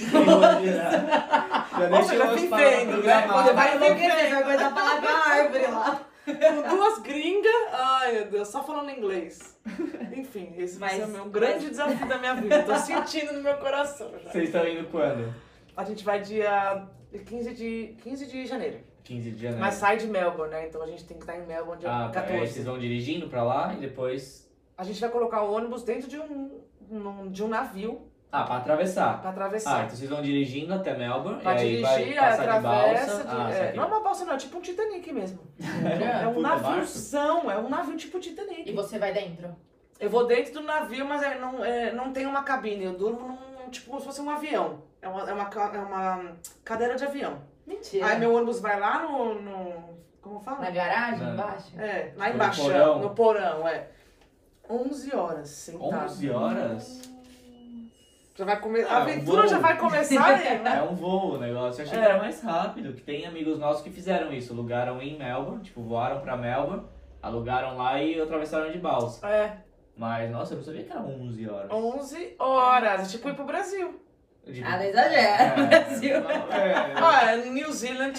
Já 0.00 1.96
Ou 1.96 2.02
seja, 2.02 2.26
deixou 2.26 2.34
as 2.34 2.44
palavras 2.44 2.86
né? 2.86 2.92
programadas. 2.92 3.44
Você 3.46 3.52
vai 3.52 3.76
enlouquecer, 3.76 4.16
vivendo. 4.16 4.28
você 4.28 4.34
vai 4.34 4.42
começar 4.42 4.66
a 4.66 4.70
falar 4.74 5.00
com 5.00 5.06
a 5.06 5.32
árvore 5.32 5.66
lá. 5.68 6.00
Com 6.34 6.76
duas 6.76 6.98
gringas. 6.98 7.52
Ai, 7.72 8.12
meu 8.12 8.30
Deus, 8.30 8.48
só 8.48 8.62
falando 8.64 8.90
inglês. 8.90 9.58
Enfim, 10.16 10.54
esse 10.56 10.78
vai 10.78 10.90
ser 10.90 11.04
o 11.04 11.08
meu 11.08 11.26
grande 11.26 11.70
desafio 11.70 12.06
da 12.08 12.18
minha 12.18 12.34
vida. 12.34 12.62
Tô 12.64 12.76
sentindo 12.76 13.32
no 13.32 13.42
meu 13.42 13.56
coração 13.58 14.10
já. 14.22 14.30
Vocês 14.30 14.44
estão 14.44 14.66
indo 14.66 14.88
quando? 14.88 15.32
A 15.76 15.84
gente 15.84 16.04
vai 16.04 16.20
dia 16.20 16.86
15 17.24 17.54
de, 17.54 17.96
15 18.02 18.26
de 18.26 18.46
janeiro. 18.46 18.80
15 19.04 19.30
de 19.30 19.36
janeiro. 19.42 19.60
Mas 19.60 19.74
sai 19.74 19.96
de 19.96 20.06
Melbourne, 20.08 20.52
né? 20.52 20.66
Então 20.66 20.82
a 20.82 20.86
gente 20.86 21.04
tem 21.04 21.16
que 21.16 21.22
estar 21.22 21.36
em 21.36 21.46
Melbourne 21.46 21.80
dia 21.80 21.90
Ah, 21.90 22.08
tá. 22.08 22.20
Aí 22.20 22.26
14. 22.26 22.52
vocês 22.52 22.66
vão 22.66 22.78
dirigindo 22.78 23.28
pra 23.28 23.44
lá 23.44 23.72
e 23.74 23.76
depois. 23.76 24.50
A 24.76 24.82
gente 24.84 25.00
vai 25.00 25.10
colocar 25.10 25.42
o 25.42 25.52
ônibus 25.52 25.82
dentro 25.84 26.08
de 26.08 26.18
um, 26.18 27.30
de 27.30 27.42
um 27.44 27.48
navio 27.48 28.10
Ah, 28.40 28.44
pra 28.44 28.56
atravessar. 28.56 29.20
pra 29.20 29.30
Ah, 29.30 29.32
atravessar. 29.32 29.84
então 29.84 29.96
vocês 29.96 30.10
vão 30.10 30.22
dirigindo 30.22 30.72
até 30.74 30.96
Melbourne. 30.96 31.40
Pra 31.42 31.54
e 31.54 31.58
aí 31.58 31.76
dirigir, 31.76 32.14
vai 32.20 32.32
atravessa. 32.32 32.60
balsa. 32.60 33.24
de- 33.24 33.30
ah, 33.30 33.50
é, 33.50 33.72
não 33.74 33.82
é 33.82 33.86
uma 33.86 34.00
balsa, 34.00 34.24
não, 34.24 34.34
é 34.34 34.36
tipo 34.36 34.58
um 34.58 34.60
Titanic 34.60 35.12
mesmo. 35.12 35.40
É 36.22 36.26
um 36.28 36.34
Puta 36.34 36.48
barco. 36.48 36.62
naviozão, 36.68 37.50
é 37.50 37.58
um 37.58 37.68
navio 37.68 37.96
tipo 37.96 38.18
Titanic. 38.20 38.68
E 38.68 38.72
você 38.72 38.98
vai 38.98 39.12
dentro? 39.12 39.54
Eu 39.98 40.10
vou 40.10 40.26
dentro 40.26 40.52
do 40.54 40.62
navio, 40.62 41.06
mas 41.06 41.22
é, 41.22 41.38
não, 41.38 41.64
é, 41.64 41.92
não 41.92 42.12
tem 42.12 42.26
uma 42.26 42.42
cabine. 42.42 42.84
Eu 42.84 42.92
durmo 42.92 43.28
num, 43.28 43.70
tipo, 43.70 43.86
como 43.88 44.00
se 44.00 44.06
fosse 44.06 44.20
um 44.20 44.28
avião. 44.30 44.82
É 45.00 45.08
uma, 45.08 45.28
é 45.30 45.32
uma, 45.32 45.50
é 45.74 45.78
uma 45.78 46.32
cadeira 46.64 46.96
de 46.96 47.04
avião. 47.04 47.38
Mentira. 47.66 48.06
Aí 48.06 48.18
meu 48.18 48.34
ônibus 48.34 48.60
vai 48.60 48.78
lá 48.78 49.02
no. 49.02 49.34
no 49.40 49.96
como 50.20 50.40
fala? 50.40 50.58
Na 50.60 50.70
garagem, 50.70 51.28
embaixo? 51.28 51.80
É, 51.80 52.12
lá 52.16 52.28
No 52.28 52.34
embaixo. 52.34 52.62
porão. 52.62 52.98
No 53.00 53.10
porão, 53.10 53.66
é. 53.68 53.88
11 54.68 55.14
horas 55.14 55.48
sentado. 55.48 56.04
11 56.04 56.30
horas? 56.30 57.02
Já 58.36 58.44
vai 58.44 58.60
começar. 58.60 58.90
Ah, 58.92 58.98
a 58.98 59.02
aventura 59.02 59.42
voo. 59.42 59.50
já 59.50 59.58
vai 59.58 59.78
começar 59.78 60.24
aí, 60.26 60.58
né? 60.58 60.76
É 60.78 60.82
um 60.82 60.94
voo 60.94 61.34
o 61.34 61.38
negócio. 61.38 61.80
Eu 61.82 61.86
achei 61.86 61.98
É. 61.98 62.02
que 62.02 62.08
era 62.10 62.18
mais 62.18 62.40
rápido. 62.42 62.92
Que 62.92 63.00
tem 63.02 63.26
amigos 63.26 63.58
nossos 63.58 63.82
que 63.82 63.90
fizeram 63.90 64.32
isso. 64.32 64.52
Alugaram 64.52 65.00
em 65.00 65.18
Melbourne, 65.18 65.62
tipo, 65.62 65.80
voaram 65.82 66.20
pra 66.20 66.36
Melbourne. 66.36 66.84
Alugaram 67.22 67.76
lá 67.76 68.00
e 68.00 68.20
atravessaram 68.20 68.70
de 68.70 68.78
balsa. 68.78 69.26
É, 69.26 69.56
Mas, 69.96 70.30
nossa, 70.30 70.52
eu 70.52 70.58
não 70.58 70.64
sabia 70.64 70.84
que 70.84 70.90
era 70.92 71.00
11 71.00 71.48
horas. 71.48 71.70
11 71.72 72.36
horas. 72.38 73.00
É 73.00 73.16
tipo 73.16 73.28
ir 73.30 73.34
pro 73.34 73.44
Brasil. 73.46 73.98
De- 74.46 74.62
Ah, 74.62 74.76
não 74.76 74.82
exagera, 74.84 75.42
É, 75.42 75.66
Brasil. 75.66 76.16
É, 76.16 76.92
Ah, 76.94 77.32
é 77.32 77.36
New 77.46 77.72
Zealand 77.72 78.12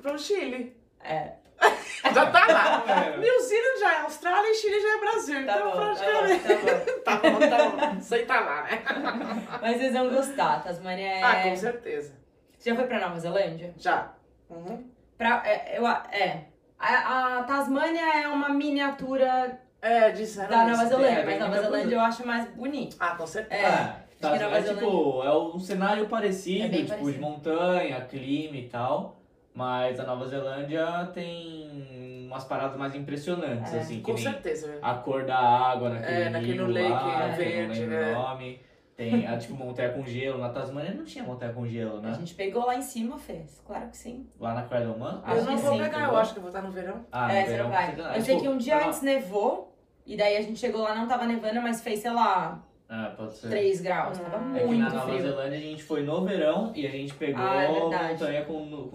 pro 0.00 0.16
Chile. 0.18 0.76
É, 1.02 1.32
Já 2.14 2.26
tá 2.30 2.46
lá. 2.46 2.84
É. 3.06 3.16
New 3.18 3.40
Zealand 3.42 3.80
já 3.80 3.92
é 3.94 4.00
Austrália 4.02 4.50
e 4.50 4.54
Chile 4.54 4.80
já 4.80 4.88
é 4.88 5.00
Brasil. 5.00 5.46
tá 5.46 5.52
então, 5.56 5.70
bom, 5.70 5.76
tá 5.76 5.84
praticamente. 5.84 6.48
bom, 6.48 7.00
tá 7.04 7.16
bom. 7.16 7.20
Tá 7.28 7.30
bom, 7.30 7.78
tá 7.78 7.86
bom. 7.86 8.00
Sei 8.00 8.24
tá 8.24 8.40
lá, 8.40 8.62
né? 8.62 8.82
Mas 9.60 9.76
vocês 9.76 9.92
vão 9.92 10.08
gostar, 10.08 10.62
Tasmânia 10.62 11.06
é... 11.06 11.22
Ah, 11.22 11.42
com 11.42 11.56
certeza. 11.56 12.14
Você 12.58 12.70
já 12.70 12.76
foi 12.76 12.86
pra 12.86 13.00
Nova 13.00 13.18
Zelândia? 13.20 13.74
Já. 13.76 14.12
Uhum. 14.48 14.88
Pra, 15.18 15.42
é, 15.44 15.78
eu, 15.78 15.86
é. 15.86 16.44
A, 16.78 17.38
a 17.38 17.42
Tasmânia 17.42 18.22
é 18.22 18.28
uma 18.28 18.48
miniatura 18.48 19.60
É, 19.82 20.10
disseram 20.10 20.48
da 20.50 20.64
Nova 20.64 20.72
isso. 20.82 20.88
Zelândia, 20.88 21.18
é, 21.20 21.24
mas 21.24 21.40
Nova 21.40 21.60
Zelândia 21.60 21.94
eu 21.96 22.00
acho 22.00 22.26
mais 22.26 22.48
bonito. 22.50 22.96
Ah, 23.00 23.16
com 23.16 23.26
certeza. 23.26 23.62
É. 23.62 23.66
É, 23.66 24.20
tá, 24.20 24.34
é 24.34 24.38
Zelândia- 24.38 24.74
tipo, 24.74 25.22
é 25.24 25.36
um 25.38 25.58
cenário 25.60 26.08
parecido, 26.08 26.64
É 26.64 26.68
tipo, 26.68 26.82
de 26.84 26.88
parecido. 26.88 27.20
montanha, 27.20 28.00
clima 28.06 28.56
e 28.56 28.68
tal. 28.68 29.17
Mas 29.58 29.98
a 29.98 30.04
Nova 30.04 30.24
Zelândia 30.24 31.10
tem 31.12 32.24
umas 32.28 32.44
paradas 32.44 32.76
mais 32.76 32.94
impressionantes, 32.94 33.74
É, 33.74 33.80
assim, 33.80 33.96
que 33.96 34.02
Com 34.02 34.12
nem 34.12 34.22
certeza. 34.22 34.78
a 34.80 34.94
cor 34.94 35.24
da 35.24 35.36
água 35.36 35.88
naquele 35.90 36.20
É, 36.22 36.30
naquele 36.30 36.52
rio 36.52 36.66
lake, 36.68 36.88
lá, 36.90 37.22
é 37.24 37.28
verde, 37.36 37.80
não 37.80 37.88
lembro 37.90 37.94
é. 37.96 38.10
o 38.12 38.14
nome. 38.22 38.60
Tem 38.96 39.26
a, 39.26 39.36
tipo, 39.36 39.54
montanha 39.56 39.90
com 39.90 40.04
gelo. 40.04 40.38
Na 40.38 40.48
Tasmânia 40.50 40.92
não 40.94 41.04
tinha 41.04 41.24
montanha 41.24 41.52
com 41.52 41.66
gelo, 41.66 41.98
A 41.98 42.00
né? 42.02 42.14
gente 42.14 42.34
pegou 42.34 42.66
lá 42.66 42.76
em 42.76 42.82
cima, 42.82 43.18
fez. 43.18 43.60
Claro 43.66 43.88
que 43.88 43.96
sim. 43.96 44.28
Lá 44.38 44.54
na 44.54 44.62
Cardamã? 44.62 45.22
Eu 45.26 45.44
não 45.44 45.56
vou 45.56 45.72
sim, 45.72 45.78
pegar, 45.82 46.08
eu 46.08 46.16
acho 46.16 46.32
que 46.32 46.38
eu 46.38 46.42
vou 46.42 46.50
estar 46.50 46.62
no 46.62 46.70
verão. 46.70 47.04
Ah, 47.10 47.32
é, 47.32 47.40
no 47.40 47.46
você 47.46 47.50
verão, 47.52 47.64
não 47.64 47.72
vai. 47.72 47.94
você- 47.94 48.00
Eu 48.00 48.06
é, 48.06 48.20
sei 48.20 48.34
tipo, 48.36 48.40
que 48.42 48.48
um 48.48 48.58
dia 48.58 48.74
tava- 48.76 48.86
antes 48.86 49.02
nevou, 49.02 49.76
e 50.06 50.16
daí 50.16 50.36
a 50.36 50.42
gente 50.42 50.58
chegou 50.60 50.82
lá, 50.82 50.94
não 50.94 51.08
tava 51.08 51.26
nevando, 51.26 51.60
mas 51.62 51.80
fez, 51.80 51.98
sei 52.00 52.12
lá, 52.12 52.60
Ah, 52.88 53.12
pode 53.16 53.34
ser. 53.34 53.50
3 53.50 53.80
graus. 53.82 54.18
Hum. 54.18 54.22
Tava 54.24 54.36
É 54.36 54.60
que 54.60 54.64
na 54.64 54.66
muito 54.66 54.94
Nova 54.94 55.06
frio. 55.08 55.20
Zelândia 55.20 55.58
a 55.58 55.60
gente 55.60 55.82
foi 55.84 56.02
no 56.02 56.24
verão 56.24 56.72
e 56.74 56.86
a 56.86 56.90
gente 56.90 57.14
pegou 57.14 57.44
Ah, 57.44 57.62
é 57.62 57.68
montanha 57.68 58.44
com, 58.46 58.64
nu- 58.64 58.88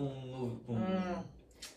com, 0.66 0.74
Hum. 0.74 1.16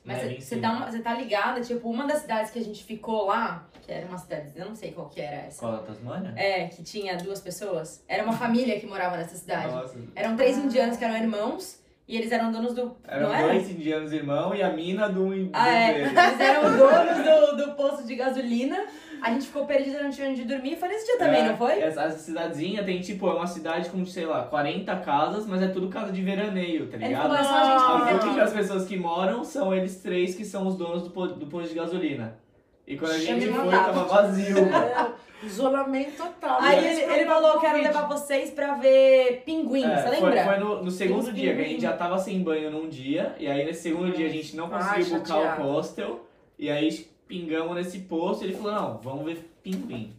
Mas 0.05 0.19
você- 0.23 0.41
cima. 0.41 0.63
tá, 0.63 0.73
uma- 0.73 1.03
tá 1.03 1.15
ligada, 1.15 1.61
tipo, 1.61 1.89
uma 1.89 2.07
das 2.07 2.19
cidades 2.23 2.51
que 2.51 2.59
a 2.59 2.65
gente 2.65 2.83
ficou 2.85 3.27
lá, 3.27 3.69
que 3.83 3.91
era 3.93 4.07
uma 4.07 4.19
cidade, 4.19 4.53
eu 4.57 4.67
não 4.67 4.75
sei 4.75 4.91
qual 4.93 5.09
que 5.09 5.21
era 5.21 5.47
essa. 5.47 5.61
Qual 5.61 5.75
a 5.75 5.79
Tasmânia? 5.79 6.33
É, 6.37 6.67
que 6.69 6.83
tinha 6.83 7.17
duas 7.17 7.41
pessoas. 7.41 8.05
Era 8.09 8.23
uma 8.25 8.33
família 8.33 8.79
que 8.81 8.87
morava 8.87 9.17
nessa 9.17 9.37
cidade. 9.37 9.73
Nossa. 9.73 9.97
Eram 10.15 10.37
três 10.37 10.59
indianos 10.59 10.97
que 10.97 11.05
eram 11.05 11.17
irmãos 11.17 11.81
e 12.09 12.17
eles 12.17 12.31
eram 12.33 12.51
donos 12.53 12.75
do. 12.75 12.97
Eram 13.07 13.29
não 13.29 13.35
era? 13.35 13.49
dois 13.53 13.71
indianos 13.71 14.13
irmãos 14.13 14.55
e 14.57 14.63
a 14.63 14.73
mina 14.73 15.09
do 15.09 15.29
do 15.31 15.51
Ah, 15.53 15.69
é. 15.69 15.93
dele. 15.93 16.05
Eles 16.19 16.41
eram 16.41 16.63
donos 16.77 17.57
do, 17.59 17.65
do 17.67 17.75
posto 17.77 18.05
de 18.07 18.15
gasolina. 18.17 18.87
A 19.27 19.31
gente 19.33 19.47
ficou 19.47 19.67
perdido, 19.67 20.03
não 20.03 20.11
tinha 20.11 20.29
onde 20.31 20.45
dormir. 20.45 20.77
Foi 20.77 20.89
nesse 20.89 21.07
dia 21.07 21.19
também, 21.19 21.41
É, 21.41 21.49
não 21.49 21.57
foi? 21.57 21.81
Essa, 21.81 22.03
essa 22.05 22.19
cidadezinha 22.19 22.85
tem, 22.85 23.01
tipo, 23.01 23.29
é 23.29 23.35
uma 23.35 23.47
cidade 23.47 23.91
com, 23.91 24.05
sei 24.07 24.25
lá, 24.25 24.45
40 24.45 24.95
casas, 24.97 25.47
mas 25.47 25.61
é 25.63 25.69
tudo 25.69 25.89
casa 25.89 26.13
de 26.13 26.23
veraneio, 26.23 26.87
tá 26.89 26.97
Ele 26.97 27.09
ligado? 27.09 27.23
falou, 27.23 27.37
é 27.37 27.45
só 27.45 27.55
a 27.57 27.65
gente 28.13 28.15
As 28.15 28.35
que 28.35 28.41
aqui. 28.41 28.55
pessoas 28.55 28.87
que 28.87 28.97
moram 28.97 29.43
são 29.45 29.75
eles 29.75 29.97
três 30.01 30.35
que 30.35 30.45
são 30.45 30.67
os 30.67 30.77
donos 30.77 31.03
do, 31.03 31.09
do 31.35 31.47
posto 31.47 31.69
de 31.71 31.75
gasolina. 31.75 32.39
E 32.87 32.97
quando 32.97 33.13
a 33.13 33.19
gente 33.19 33.49
foi, 33.49 33.71
tava 33.71 34.05
vazio. 34.05 34.57
É, 35.43 35.47
isolamento 35.47 36.17
total. 36.17 36.59
Aí 36.63 36.79
ele, 36.79 37.01
ele 37.03 37.15
foi 37.15 37.25
falou: 37.27 37.61
quero 37.61 37.83
levar 37.83 38.09
vocês 38.09 38.51
pra 38.51 38.75
ver 38.75 39.43
pinguim, 39.45 39.85
É, 39.85 39.97
você 40.03 40.17
foi, 40.17 40.31
lembra? 40.31 40.45
foi 40.45 40.59
no, 40.59 40.83
no 40.85 40.91
segundo 40.91 41.31
dia, 41.33 41.55
que 41.55 41.61
a 41.61 41.65
gente 41.65 41.83
já 41.83 41.93
tava 41.93 42.17
sem 42.19 42.43
banho 42.43 42.71
num 42.71 42.89
dia, 42.89 43.35
e 43.39 43.47
aí 43.47 43.65
nesse 43.65 43.83
segundo 43.83 44.13
dia 44.13 44.27
a 44.27 44.31
gente 44.31 44.57
não 44.57 44.71
conseguiu 44.71 45.19
buscar 45.19 45.61
o 45.61 45.63
hostel, 45.63 46.27
e 46.59 46.71
aí 46.71 47.07
pingamos 47.27 47.75
nesse 47.75 48.01
posto 48.01 48.45
e 48.45 48.49
ele 48.49 48.57
falou, 48.57 48.73
não, 48.73 48.99
vamos 48.99 49.25
ver 49.25 49.51
pinguim. 49.63 50.15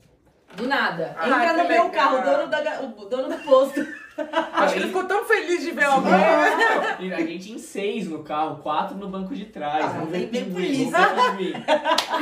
Do 0.56 0.66
nada. 0.68 1.14
Ah, 1.18 1.28
Entra 1.28 1.52
no 1.64 1.70
meu 1.70 1.84
legal. 1.84 1.90
carro, 1.92 2.18
o 2.20 2.22
dono, 2.24 2.48
da, 2.48 2.82
o 2.82 3.06
dono 3.10 3.30
do 3.38 3.44
posto. 3.44 3.86
Acho 4.54 4.74
que 4.74 4.80
ele 4.80 4.88
ficou 4.88 5.04
tão 5.04 5.24
feliz 5.26 5.62
de 5.62 5.72
ver 5.72 5.84
alguém. 5.84 6.12
Não, 6.12 7.06
e 7.06 7.14
a 7.14 7.18
gente 7.20 7.52
em 7.52 7.60
seis 7.60 8.08
no 8.10 8.24
carro, 8.24 8.56
quatro 8.64 8.98
no 8.98 9.08
banco 9.10 9.36
de 9.36 9.46
trás. 9.46 9.86
Ah, 9.86 9.88
vamos 9.90 10.10
tem 10.12 10.22
ver 10.22 10.28
pinguim, 10.46 10.54
polícia. 10.54 10.92
vamos 10.98 11.38
ver 11.38 11.54
pinguim. 11.54 11.64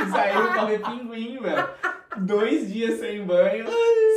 E 0.08 0.12
saiu 0.12 0.48
pra 0.52 0.66
ver 0.66 0.82
pinguim, 0.82 1.40
velho. 1.40 1.70
Dois 2.18 2.74
dias 2.74 3.00
sem 3.00 3.24
banho, 3.24 3.66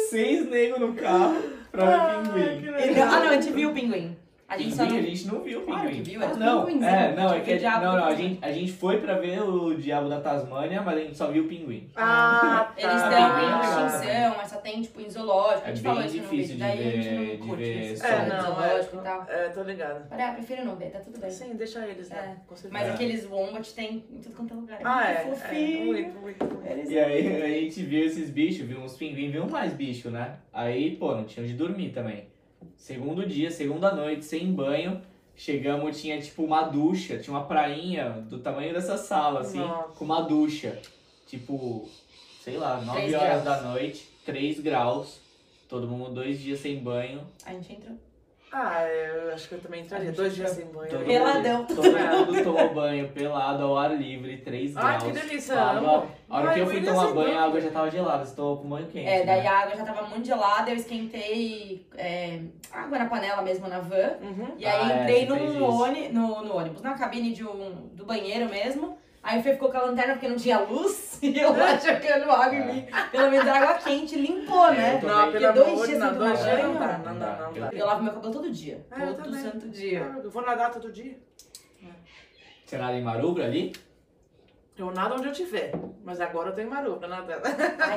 seis 0.09 0.49
negros 0.49 0.81
no 0.81 0.95
carro 0.95 1.37
pra 1.71 1.85
ver 1.87 2.23
pinguim. 2.33 2.61
que 2.63 2.83
Ele- 2.89 3.01
ah, 3.01 3.07
não, 3.07 3.29
a 3.29 3.33
gente 3.35 3.51
viu 3.53 3.71
o 3.71 3.75
pinguim. 3.75 4.18
A 4.49 4.57
gente 4.57 4.75
só 4.75 4.83
Pinguim, 4.87 4.97
não... 4.97 5.05
a 5.05 5.11
gente 5.11 5.27
não 5.27 5.41
viu 5.43 5.61
o 5.61 5.63
Claro 5.67 5.83
pinguim. 5.89 6.03
que 6.03 6.11
viu, 6.11 6.23
era 6.23 6.33
Ah, 6.33 6.37
não, 6.37 6.65
pinguinzinhos, 6.65 6.95
é, 6.95 7.15
não, 7.15 7.29
é 7.29 7.33
tipo 7.35 7.45
que 7.45 7.53
o 7.53 7.59
diabo 7.59 7.85
não, 7.85 7.97
não, 7.99 8.05
a 8.07 8.15
gente, 8.15 8.39
a 8.43 8.51
gente 8.53 8.73
foi 8.73 8.97
pra 8.99 9.15
ver 9.19 9.43
o 9.43 9.75
Diabo 9.77 10.09
da 10.09 10.21
Tasmânia, 10.23 10.81
mas 10.81 10.97
a 10.97 11.01
gente 11.03 11.19
só 11.19 11.27
viu 11.31 11.45
o 11.45 11.49
pinguim. 11.49 11.91
Ah, 11.95 12.73
tá. 12.75 12.83
Eles 12.83 13.03
Ah, 13.03 13.09
dão 13.11 13.37
bem 13.37 13.49
em 13.51 13.61
extinção, 13.61 14.37
mas 14.39 14.49
só 14.49 14.57
tem, 14.61 14.81
tipo, 14.81 15.01
em 15.03 15.11
zoológico. 15.11 15.67
A 15.67 15.71
É 15.71 15.75
gente 15.75 15.83
bem 15.83 15.93
falou 15.93 16.07
isso 16.07 16.17
no 16.17 16.23
difícil 16.23 16.39
vídeo. 16.39 16.57
de 16.57 16.63
Daí 16.63 16.79
a 16.89 16.91
gente 16.91 17.09
ver- 17.11 17.39
não 17.39 17.47
curte 17.47 17.63
ver 17.63 17.93
isso. 17.93 18.07
É, 18.07 18.11
É, 18.11 18.27
não, 18.27 18.41
zoológico 18.41 18.97
é, 18.97 19.01
e 19.01 19.03
tal. 19.03 19.27
é, 19.29 19.49
tô 19.51 19.63
ligado. 19.65 20.07
Olha, 20.11 20.23
eu 20.29 20.33
prefiro 20.35 20.65
não 20.65 20.77
ver, 20.77 20.91
tá 20.93 20.99
tudo 21.01 21.21
bem. 21.21 21.31
Sim, 21.31 21.55
deixa 21.55 21.87
eles, 21.87 22.09
né? 22.09 22.37
É. 22.51 22.69
Mas 22.71 22.89
É. 22.89 22.91
aqueles 22.93 23.27
wombat 23.31 23.75
tem 23.75 24.05
em 24.11 24.19
tudo 24.23 24.35
quanto 24.35 24.55
é 24.55 24.57
lugar. 24.57 24.79
Ah, 24.83 25.11
é. 25.11 25.25
muito 25.27 25.37
é. 25.37 25.41
fofinho. 25.47 25.85
Muito, 25.87 26.21
muito. 26.21 26.63
Eles 26.67 26.89
E 26.91 26.99
aí 26.99 27.43
a 27.43 27.49
gente 27.49 27.83
viu 27.83 28.03
esses 28.07 28.31
bichos, 28.31 28.67
viu 28.67 28.81
uns 28.81 28.97
pinguins, 28.97 29.31
viu 29.31 29.47
mais 29.47 29.75
bicho, 29.75 30.09
né? 30.11 30.37
Aí, 30.55 30.97
pô, 30.97 31.15
não 31.15 31.25
tinha 31.25 31.45
onde 31.45 31.53
dormir 31.53 31.91
também. 31.91 32.27
Segundo 32.77 33.27
dia, 33.27 33.51
segunda 33.51 33.93
noite, 33.95 34.25
sem 34.25 34.53
banho. 34.53 35.01
Chegamos, 35.37 36.01
tinha 36.01 36.21
tipo 36.21 36.43
uma 36.43 36.63
ducha, 36.63 37.19
tinha 37.19 37.37
uma 37.37 37.45
prainha 37.45 38.11
do 38.29 38.39
tamanho 38.39 38.73
dessa 38.73 38.97
sala, 38.97 39.41
assim, 39.41 39.59
Nossa. 39.59 39.95
com 39.95 40.05
uma 40.05 40.23
ducha. 40.23 40.81
Tipo, 41.27 41.89
sei 42.43 42.57
lá, 42.57 42.81
9 42.81 42.99
Três 42.99 43.15
horas 43.15 43.43
graus. 43.43 43.45
da 43.63 43.69
noite, 43.69 44.09
3 44.25 44.61
graus. 44.61 45.21
Todo 45.69 45.87
mundo 45.87 46.15
dois 46.15 46.41
dias 46.41 46.61
sem 46.61 46.79
banho. 46.79 47.21
A 47.45 47.53
gente 47.53 47.75
entrou. 47.75 47.97
Ah, 48.51 48.83
eu 48.85 49.33
acho 49.35 49.49
que 49.49 49.55
eu 49.57 49.61
também 49.61 49.83
entraria. 49.83 50.11
Dois 50.11 50.35
dias 50.35 50.51
sem 50.53 50.65
banho. 50.67 50.91
Todo 50.91 51.05
Peladão. 51.05 51.59
Mundo, 51.59 51.75
todo 51.75 52.27
mundo 52.27 52.45
tomou 52.45 52.75
banho 52.75 53.09
pelado 53.11 53.63
ao 53.65 53.77
ar 53.77 53.95
livre, 53.95 54.39
3 54.39 54.75
Ai, 54.77 54.99
graus. 54.99 55.03
que 55.05 55.13
delícia, 55.27 55.55
Tava- 55.55 55.79
amo. 55.79 56.11
A 56.31 56.37
hora 56.39 56.49
Ai, 56.49 56.55
que 56.55 56.61
eu 56.61 56.67
fui 56.67 56.81
tomar 56.83 57.03
banho, 57.09 57.15
dúvida. 57.15 57.39
a 57.39 57.45
água 57.45 57.61
já 57.61 57.71
tava 57.71 57.91
gelada. 57.91 58.25
Você 58.25 58.35
tomou 58.37 58.57
com 58.59 58.69
banho 58.69 58.87
quente. 58.87 59.07
É, 59.07 59.19
né? 59.19 59.25
daí 59.27 59.47
a 59.47 59.59
água 59.61 59.77
já 59.77 59.85
tava 59.85 60.03
muito 60.07 60.27
gelada, 60.27 60.71
eu 60.71 60.77
esquentei 60.77 61.87
é, 61.97 62.41
água 62.73 62.99
na 62.99 63.07
panela 63.07 63.43
mesmo 63.43 63.69
na 63.69 63.81
van. 63.81 64.17
Uhum. 64.23 64.55
E 64.57 64.65
aí 64.67 64.93
Ah, 64.93 64.93
é, 64.99 65.03
entrei 65.03 65.27
fez 65.27 65.29
num 65.29 65.59
no, 66.13 66.43
no 66.43 66.57
ônibus, 66.57 66.83
na 66.83 66.95
cabine 66.95 67.33
de 67.33 67.45
um, 67.47 67.89
do 67.93 68.05
banheiro 68.07 68.49
mesmo. 68.49 68.97
Aí 69.23 69.41
o 69.41 69.43
Fê 69.43 69.53
ficou 69.53 69.71
com 69.71 69.77
a 69.77 69.83
lanterna 69.83 70.15
porque 70.15 70.29
não 70.29 70.37
tinha 70.37 70.61
luz 70.61 71.19
e 71.23 71.39
eu 71.39 71.53
lá 71.57 71.77
jogando 71.77 72.31
água 72.31 72.55
em 72.55 72.61
É. 72.61 72.65
mim. 72.73 72.87
Pelo 73.11 73.31
menos 73.31 73.49
a 73.49 73.55
água 73.57 73.75
quente 73.75 74.17
limpou, 74.17 74.71
né? 74.73 74.95
Eu 74.97 75.01
tô- 75.01 75.07
Não, 75.09 75.25
Porque 75.25 75.39
pelo 75.39 75.53
dois 75.53 75.87
dias 75.89 75.99
não, 75.99 76.09
sem 76.11 76.19
dois 76.19 76.39
tomar 76.41 76.51
dias 76.55 76.63
não 76.65 76.75
banho, 76.75 76.89
dá, 76.89 76.99
não 76.99 77.13
não 77.15 77.19
dá. 77.21 77.37
não 77.37 77.57
Eu- 77.57 77.61
dá. 77.63 77.71
Eu 77.73 77.87
lavo 77.87 78.03
meu 78.05 78.13
cabelo 78.15 78.33
todo 78.33 78.51
dia. 78.51 78.87
Ah, 78.91 79.07
todo 79.15 79.35
santo 79.37 79.69
dia. 79.69 80.15
Eu 80.23 80.31
vou 80.31 80.43
nadar 80.43 80.71
todo 80.71 80.91
dia. 80.93 81.19
Você 82.65 82.79
nada 82.79 82.95
em 82.95 83.03
Marubra 83.03 83.45
ali? 83.45 83.73
Eu 84.77 84.93
nado 84.93 85.17
onde 85.17 85.27
eu 85.27 85.33
tiver. 85.33 85.73
Mas 86.05 86.21
agora 86.21 86.51
eu 86.51 86.55
tenho 86.55 86.71
marubra 86.71 87.09
nadando. 87.09 87.43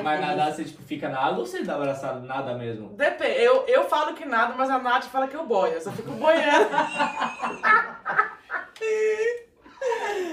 Mas 0.02 0.20
nadar, 0.20 0.52
você 0.52 0.64
tipo, 0.64 0.82
fica 0.82 1.08
na 1.08 1.20
água 1.20 1.38
ou 1.38 1.46
você 1.46 1.62
dá 1.62 1.76
abraçado 1.76 2.26
nada 2.26 2.54
mesmo? 2.54 2.88
Depende. 2.94 3.40
Eu, 3.40 3.64
eu 3.68 3.84
falo 3.84 4.14
que 4.14 4.24
nado, 4.24 4.54
mas 4.56 4.68
a 4.68 4.80
Nath 4.80 5.04
fala 5.04 5.28
que 5.28 5.36
eu 5.36 5.46
boio. 5.46 5.74
Eu 5.74 5.80
só 5.80 5.92
fico 5.92 6.10
boiando. 6.10 6.68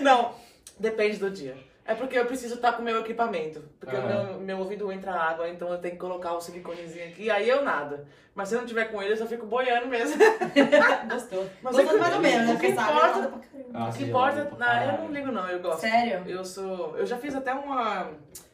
Não, 0.02 0.34
depende 0.80 1.18
do 1.18 1.30
dia. 1.30 1.56
É 1.86 1.96
porque 1.96 2.18
eu 2.20 2.26
preciso 2.26 2.56
estar 2.56 2.74
com 2.74 2.82
o 2.84 2.86
meu 2.86 3.00
equipamento. 3.00 3.64
Porque 3.80 3.96
o 3.96 4.00
Aham. 4.00 4.08
meu, 4.26 4.40
meu 4.42 4.58
ouvido 4.60 4.92
entra 4.92 5.12
água, 5.12 5.50
então 5.50 5.72
eu 5.72 5.80
tenho 5.80 5.96
que 5.96 6.00
colocar 6.00 6.34
o 6.34 6.40
siliconezinho 6.42 7.08
aqui. 7.08 7.32
Aí 7.32 7.50
eu 7.50 7.64
nado. 7.64 8.06
Mas 8.36 8.50
se 8.50 8.56
eu 8.56 8.60
não 8.62 8.68
tiver 8.68 8.86
com 8.86 9.02
ele, 9.02 9.14
eu 9.14 9.18
só 9.18 9.26
fico 9.26 9.48
boiando 9.48 9.88
mesmo. 9.88 10.16
Gostou. 11.12 11.48
Mas 11.64 11.76
Gostou 11.76 11.96
é 11.98 12.00
mais 12.00 12.14
ou 12.14 12.22
menos, 12.22 12.48
né? 12.48 12.54
o 12.54 12.60
que 12.60 12.68
Porque 12.68 12.76
sabe, 12.76 12.92
importa- 12.92 13.18
nada 13.18 13.28
pra 13.30 13.40
caramba. 13.40 13.90
o 13.90 13.94
que 13.94 14.04
importa. 14.04 14.46
pra 14.46 14.58
Não, 14.60 14.68
eu 14.68 14.80
caralho. 14.88 15.04
não 15.04 15.12
ligo, 15.12 15.32
não. 15.32 15.50
Eu 15.50 15.60
gosto. 15.62 15.82
Sério? 15.82 16.24
Eu 16.28 16.46
sou. 16.46 16.96
Eu 16.98 17.06
já 17.08 17.18
fiz 17.18 17.36
até 17.36 17.54
uma. 17.54 18.12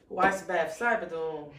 O 0.09 0.25
Ice 0.27 0.45
Bath, 0.45 0.69
sabe? 0.69 1.07
Do. 1.07 1.49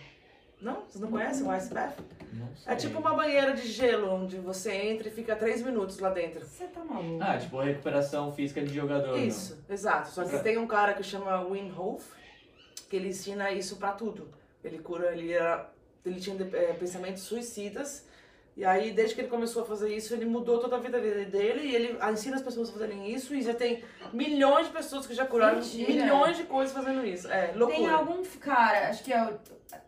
Não? 0.61 0.83
Vocês 0.89 1.01
não 1.01 1.11
conhecem 1.11 1.47
o 1.47 1.55
Ice 1.57 1.73
Bath? 1.73 1.99
Não 2.33 2.49
sei. 2.57 2.73
É 2.73 2.77
tipo 2.77 2.99
uma 2.99 3.15
banheira 3.15 3.53
de 3.55 3.67
gelo, 3.67 4.13
onde 4.13 4.37
você 4.39 4.73
entra 4.73 5.09
e 5.09 5.11
fica 5.11 5.37
três 5.37 5.63
minutos 5.63 5.99
lá 5.99 6.11
dentro. 6.11 6.45
Você 6.45 6.65
tá 6.65 6.83
maluco? 6.85 7.23
Ah, 7.23 7.39
tipo 7.39 7.61
recuperação 7.61 8.33
física 8.33 8.63
de 8.63 8.75
jogador. 8.75 9.19
Isso, 9.19 9.63
exato. 9.69 10.09
Só 10.11 10.25
que 10.25 10.37
É. 10.37 10.39
tem 10.39 10.59
um 10.59 10.67
cara 10.67 10.95
que 10.95 11.03
chama 11.03 11.41
Wim 11.43 11.73
Hof, 11.77 12.05
que 12.89 12.97
ele 12.97 13.09
ensina 13.09 13.51
isso 13.53 13.77
pra 13.77 13.93
tudo. 13.93 14.29
Ele 14.65 14.79
cura, 14.79 15.13
ele 15.13 15.33
era. 15.33 15.71
Ele 16.05 16.21
tinha 16.21 16.37
eh, 16.53 16.73
pensamentos 16.79 17.23
suicidas. 17.23 18.07
E 18.57 18.65
aí, 18.65 18.91
desde 18.93 19.15
que 19.15 19.21
ele 19.21 19.29
começou 19.29 19.63
a 19.65 19.67
fazer 19.67 19.95
isso, 19.95 20.15
ele 20.15 20.25
mudou 20.25 20.59
toda 20.59 20.77
a 20.77 20.79
vida 20.79 20.99
dele 20.99 21.61
e 21.69 21.75
ele 21.75 21.99
ensina 22.11 22.37
as 22.37 22.43
pessoas 22.43 22.71
a 22.71 22.73
fazerem 22.73 23.13
isso. 23.13 23.35
E 23.35 23.43
já 23.43 23.53
tem 23.53 23.85
milhões 24.15 24.69
de 24.69 24.73
pessoas 24.73 25.07
que 25.07 25.15
já 25.15 25.27
curaram 25.27 25.57
Mentira. 25.59 25.93
milhões 25.93 26.37
de 26.39 26.45
coisas 26.45 26.75
fazendo 26.75 27.05
isso. 27.05 27.29
É, 27.31 27.53
loucura. 27.55 27.77
Tem 27.77 27.89
algum 27.91 28.25
cara, 28.41 28.89
acho 28.89 29.05
que 29.05 29.13
é 29.13 29.23
o 29.25 29.39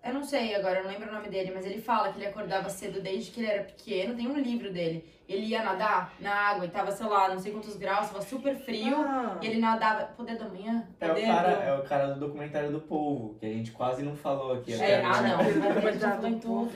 Eu 0.04 0.14
não 0.14 0.24
sei 0.24 0.54
agora, 0.54 0.78
eu 0.80 0.84
não 0.84 0.90
lembro 0.90 1.08
o 1.08 1.12
nome 1.12 1.28
dele, 1.28 1.52
mas 1.54 1.64
ele 1.66 1.80
fala 1.80 2.10
que 2.12 2.18
ele 2.18 2.26
acordava 2.26 2.68
cedo 2.68 3.00
desde 3.00 3.30
que 3.30 3.40
ele 3.40 3.50
era 3.50 3.62
pequeno. 3.64 4.14
Tem 4.16 4.26
um 4.26 4.38
livro 4.38 4.72
dele. 4.72 5.04
Ele 5.28 5.44
ia 5.44 5.62
nadar 5.62 6.14
na 6.20 6.32
água 6.34 6.64
e 6.64 6.68
tava, 6.70 6.90
sei 6.90 7.06
lá, 7.06 7.28
não 7.28 7.38
sei 7.38 7.52
quantos 7.52 7.76
graus, 7.76 8.08
tava 8.08 8.22
super 8.22 8.56
frio. 8.56 8.96
Ah. 9.06 9.36
E 9.42 9.46
ele 9.46 9.60
nadava. 9.60 10.04
Poder 10.16 10.38
da 10.38 10.48
manhã? 10.48 10.88
É 10.98 11.12
o, 11.12 11.14
cara, 11.14 11.54
do- 11.54 11.62
é 11.62 11.74
o 11.78 11.82
cara 11.82 12.06
do 12.14 12.20
documentário 12.20 12.72
do 12.72 12.80
povo, 12.80 13.36
que 13.38 13.44
a 13.44 13.50
gente 13.50 13.70
quase 13.72 14.02
não 14.02 14.16
falou 14.16 14.54
aqui. 14.54 14.72
É, 14.72 15.04
ah, 15.04 15.10
agora. 15.10 15.28
não. 15.28 15.82
Mas 15.82 16.00
já 16.00 16.08
dar 16.08 16.14
falou 16.16 16.28
em 16.30 16.40
não. 16.42 16.68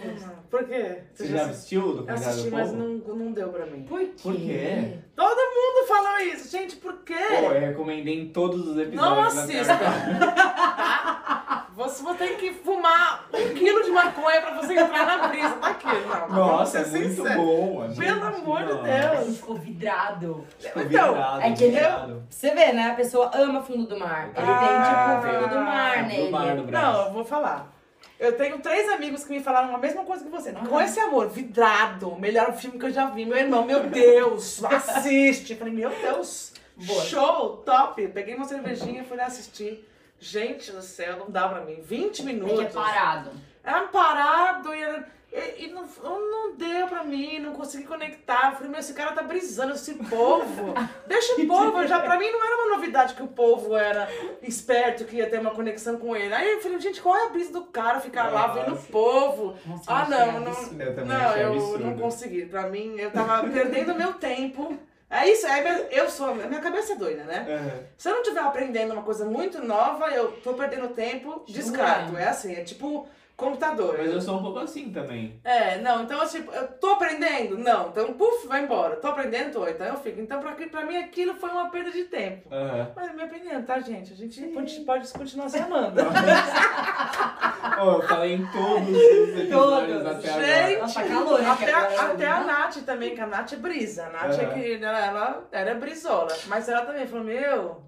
Por 0.50 0.64
quê? 0.68 0.98
Você 1.14 1.26
já 1.28 1.46
assistiu 1.46 1.80
o 1.80 1.88
Eu 1.88 1.96
documentário 1.96 2.28
assisti, 2.28 2.50
do 2.50 2.56
mas 2.56 2.70
povo? 2.70 2.82
não, 2.82 3.14
não 3.16 3.32
deu 3.32 3.48
pra 3.48 3.64
mim. 3.66 3.82
Por 3.84 4.00
quê? 4.00 4.12
Por 4.22 4.36
quê? 4.36 4.98
Todo 5.16 5.36
mundo 5.36 5.88
falou 5.88 6.18
isso. 6.20 6.50
Gente, 6.50 6.76
por 6.76 6.98
quê? 7.04 7.14
Pô, 7.14 7.52
eu 7.52 7.60
recomendei 7.60 8.20
em 8.20 8.28
todos 8.28 8.68
os 8.68 8.76
episódios. 8.78 8.94
Não 8.96 9.22
assista. 9.24 9.78
Você 11.82 12.02
vai 12.02 12.14
ter 12.14 12.36
que 12.36 12.52
fumar 12.52 13.26
um 13.32 13.54
quilo 13.54 13.82
de 13.82 13.90
maconha 13.90 14.40
pra 14.40 14.54
você 14.60 14.74
entrar 14.74 15.06
na 15.06 15.28
brisa 15.28 15.56
daquilo. 15.56 16.08
Não, 16.08 16.28
Nossa, 16.28 16.78
é 16.78 16.86
muito 16.86 17.08
sinceros. 17.16 17.36
bom, 17.36 17.74
mano. 17.80 17.96
Pelo 17.96 18.24
amor 18.24 18.60
de 18.60 18.66
Deus. 18.82 19.26
gente 19.26 19.36
ficou 19.38 19.56
vidrado. 19.56 20.44
Ficou 20.58 20.82
Então, 20.82 21.08
vidrado, 21.14 21.40
é 21.42 21.52
que 21.52 21.64
ele- 21.64 21.74
vidrado. 21.76 22.22
Você 22.30 22.50
vê, 22.50 22.72
né? 22.72 22.90
A 22.90 22.94
pessoa 22.94 23.30
ama 23.34 23.62
fundo 23.62 23.86
do 23.86 23.98
mar. 23.98 24.28
Ele 24.28 24.46
Ah, 24.46 25.20
tem, 25.20 25.22
tipo, 25.28 25.38
fundo 25.40 25.48
do 25.54 25.60
mar 25.60 26.02
Do 26.02 26.08
nele. 26.08 26.30
mar 26.30 26.56
do. 26.56 26.70
Não, 26.70 27.06
eu 27.06 27.12
vou 27.12 27.24
falar. 27.24 27.72
Eu 28.20 28.36
tenho 28.36 28.58
três 28.60 28.88
amigos 28.88 29.24
que 29.24 29.32
me 29.32 29.40
falaram 29.42 29.74
a 29.74 29.78
mesma 29.78 30.04
coisa 30.04 30.22
que 30.24 30.30
você. 30.30 30.50
Aham. 30.50 30.66
Com 30.66 30.80
esse 30.80 31.00
amor, 31.00 31.28
vidrado, 31.28 32.14
melhor 32.20 32.52
filme 32.52 32.78
que 32.78 32.86
eu 32.86 32.92
já 32.92 33.06
vi. 33.06 33.24
Meu 33.24 33.36
irmão, 33.36 33.64
meu 33.64 33.80
Deus, 33.84 34.62
assiste. 34.64 35.56
Falei, 35.56 35.72
meu 35.74 35.90
Deus, 35.90 36.52
Boa. 36.76 37.02
show, 37.02 37.56
top. 37.66 38.06
Peguei 38.08 38.36
uma 38.36 38.44
cervejinha 38.44 39.02
e 39.02 39.04
fui 39.04 39.16
lá 39.16 39.24
assistir. 39.26 39.88
Gente 40.22 40.70
do 40.70 40.80
céu, 40.82 41.16
não 41.18 41.28
dá 41.30 41.48
pra 41.48 41.62
mim. 41.62 41.80
20 41.82 42.20
É 42.20 42.24
minutos. 42.24 42.58
que 42.58 42.64
é 42.64 42.68
parado. 42.68 43.30
Era 43.64 43.80
parado 43.88 44.72
e, 44.72 45.04
e, 45.32 45.64
e 45.64 45.72
não, 45.72 45.84
não 46.04 46.54
deu 46.56 46.86
pra 46.86 47.02
mim, 47.02 47.40
não 47.40 47.54
consegui 47.54 47.82
conectar. 47.84 48.50
Eu 48.50 48.52
falei, 48.56 48.68
meu, 48.70 48.78
esse 48.78 48.94
cara 48.94 49.10
tá 49.12 49.22
brisando, 49.24 49.72
esse 49.74 49.94
povo. 49.94 50.74
Deixa 51.08 51.40
o 51.40 51.46
povo, 51.48 51.84
já 51.88 51.98
pra 51.98 52.16
mim 52.20 52.30
não 52.30 52.44
era 52.44 52.56
uma 52.56 52.76
novidade 52.76 53.14
que 53.14 53.22
o 53.22 53.26
povo 53.26 53.76
era 53.76 54.08
esperto, 54.42 55.04
que 55.04 55.16
ia 55.16 55.28
ter 55.28 55.40
uma 55.40 55.50
conexão 55.50 55.96
com 55.98 56.14
ele. 56.14 56.32
Aí 56.32 56.52
eu 56.52 56.60
falei, 56.60 56.78
gente, 56.78 57.00
qual 57.02 57.16
é 57.16 57.26
a 57.26 57.30
brisa 57.30 57.52
do 57.52 57.64
cara 57.64 57.98
ficar 58.00 58.30
lá 58.32 58.46
vendo 58.46 58.68
o 58.68 58.70
Nossa. 58.70 58.92
povo? 58.92 59.56
Nossa, 59.66 59.84
Ah, 59.92 60.08
não, 60.08 60.40
não. 60.40 60.52
absurdo. 60.52 60.82
Eu 60.82 61.04
Não, 61.06 61.36
eu 61.36 61.52
absurdo. 61.54 61.84
não 61.84 61.98
consegui. 61.98 62.46
Pra 62.46 62.68
mim, 62.68 62.94
eu 62.96 63.10
tava 63.10 63.48
perdendo 63.48 63.92
meu 63.94 64.12
tempo. 64.14 64.78
É 65.12 65.30
isso, 65.30 65.46
é, 65.46 65.88
eu 65.90 66.08
sou, 66.08 66.30
a 66.30 66.34
minha 66.34 66.60
cabeça 66.60 66.94
é 66.94 66.96
doida, 66.96 67.24
né? 67.24 67.46
Aham. 67.46 67.84
Se 67.98 68.08
eu 68.08 68.14
não 68.14 68.22
estiver 68.22 68.40
aprendendo 68.40 68.92
uma 68.94 69.02
coisa 69.02 69.26
muito 69.26 69.62
nova, 69.62 70.08
eu 70.08 70.32
tô 70.40 70.54
perdendo 70.54 70.88
tempo, 70.88 71.44
descarto. 71.46 72.16
É 72.16 72.28
assim, 72.28 72.54
é 72.54 72.64
tipo 72.64 73.06
computador. 73.42 73.96
Mas 73.98 74.12
eu 74.12 74.20
sou 74.20 74.38
um 74.38 74.42
pouco 74.42 74.58
assim 74.60 74.90
também. 74.92 75.40
É, 75.44 75.78
não, 75.78 76.02
então 76.02 76.26
tipo, 76.28 76.50
eu 76.52 76.66
tô 76.78 76.90
aprendendo? 76.92 77.58
Não, 77.58 77.88
então 77.88 78.12
puf, 78.14 78.46
vai 78.46 78.62
embora. 78.64 78.96
Tô 78.96 79.08
aprendendo, 79.08 79.52
tô, 79.52 79.66
então 79.66 79.86
eu 79.86 79.96
fico. 79.96 80.20
Então 80.20 80.40
pra, 80.40 80.52
pra 80.52 80.84
mim 80.84 80.96
aquilo 80.96 81.34
foi 81.34 81.50
uma 81.50 81.68
perda 81.70 81.90
de 81.90 82.04
tempo. 82.04 82.48
Aham. 82.54 82.90
Mas 82.96 83.08
é 83.08 83.12
minha 83.12 83.26
opinião, 83.26 83.62
tá, 83.62 83.80
gente? 83.80 84.12
A 84.12 84.16
gente 84.16 84.40
pode, 84.48 84.80
pode 84.80 85.08
continuar 85.12 85.48
se 85.48 85.58
amando. 85.58 86.00
Pô, 87.78 87.92
eu 87.92 88.02
falei 88.08 88.34
em 88.34 88.46
todos 88.46 88.88
os 88.88 89.38
episódios 89.38 90.02
Todos. 90.02 90.06
até 90.06 90.28
Gente, 90.28 90.74
agora. 90.74 90.78
Nossa, 90.82 91.02
calor, 91.04 91.40
né, 91.42 91.50
até, 91.50 91.72
a- 91.72 92.02
até 92.12 92.26
a? 92.26 92.40
Nath 92.44 92.76
também, 92.84 93.14
que 93.14 93.20
a 93.20 93.26
Nath 93.26 93.52
é 93.52 93.56
brisa. 93.56 94.06
A 94.06 94.10
Nath 94.10 94.38
é 94.38 94.44
Aham. 94.44 94.54
que 94.54 94.84
ela, 94.84 94.98
ela 95.06 95.48
era 95.52 95.74
brisola. 95.74 96.28
Mas 96.46 96.68
ela 96.68 96.84
também 96.84 97.06
falou, 97.06 97.24
meu, 97.24 97.82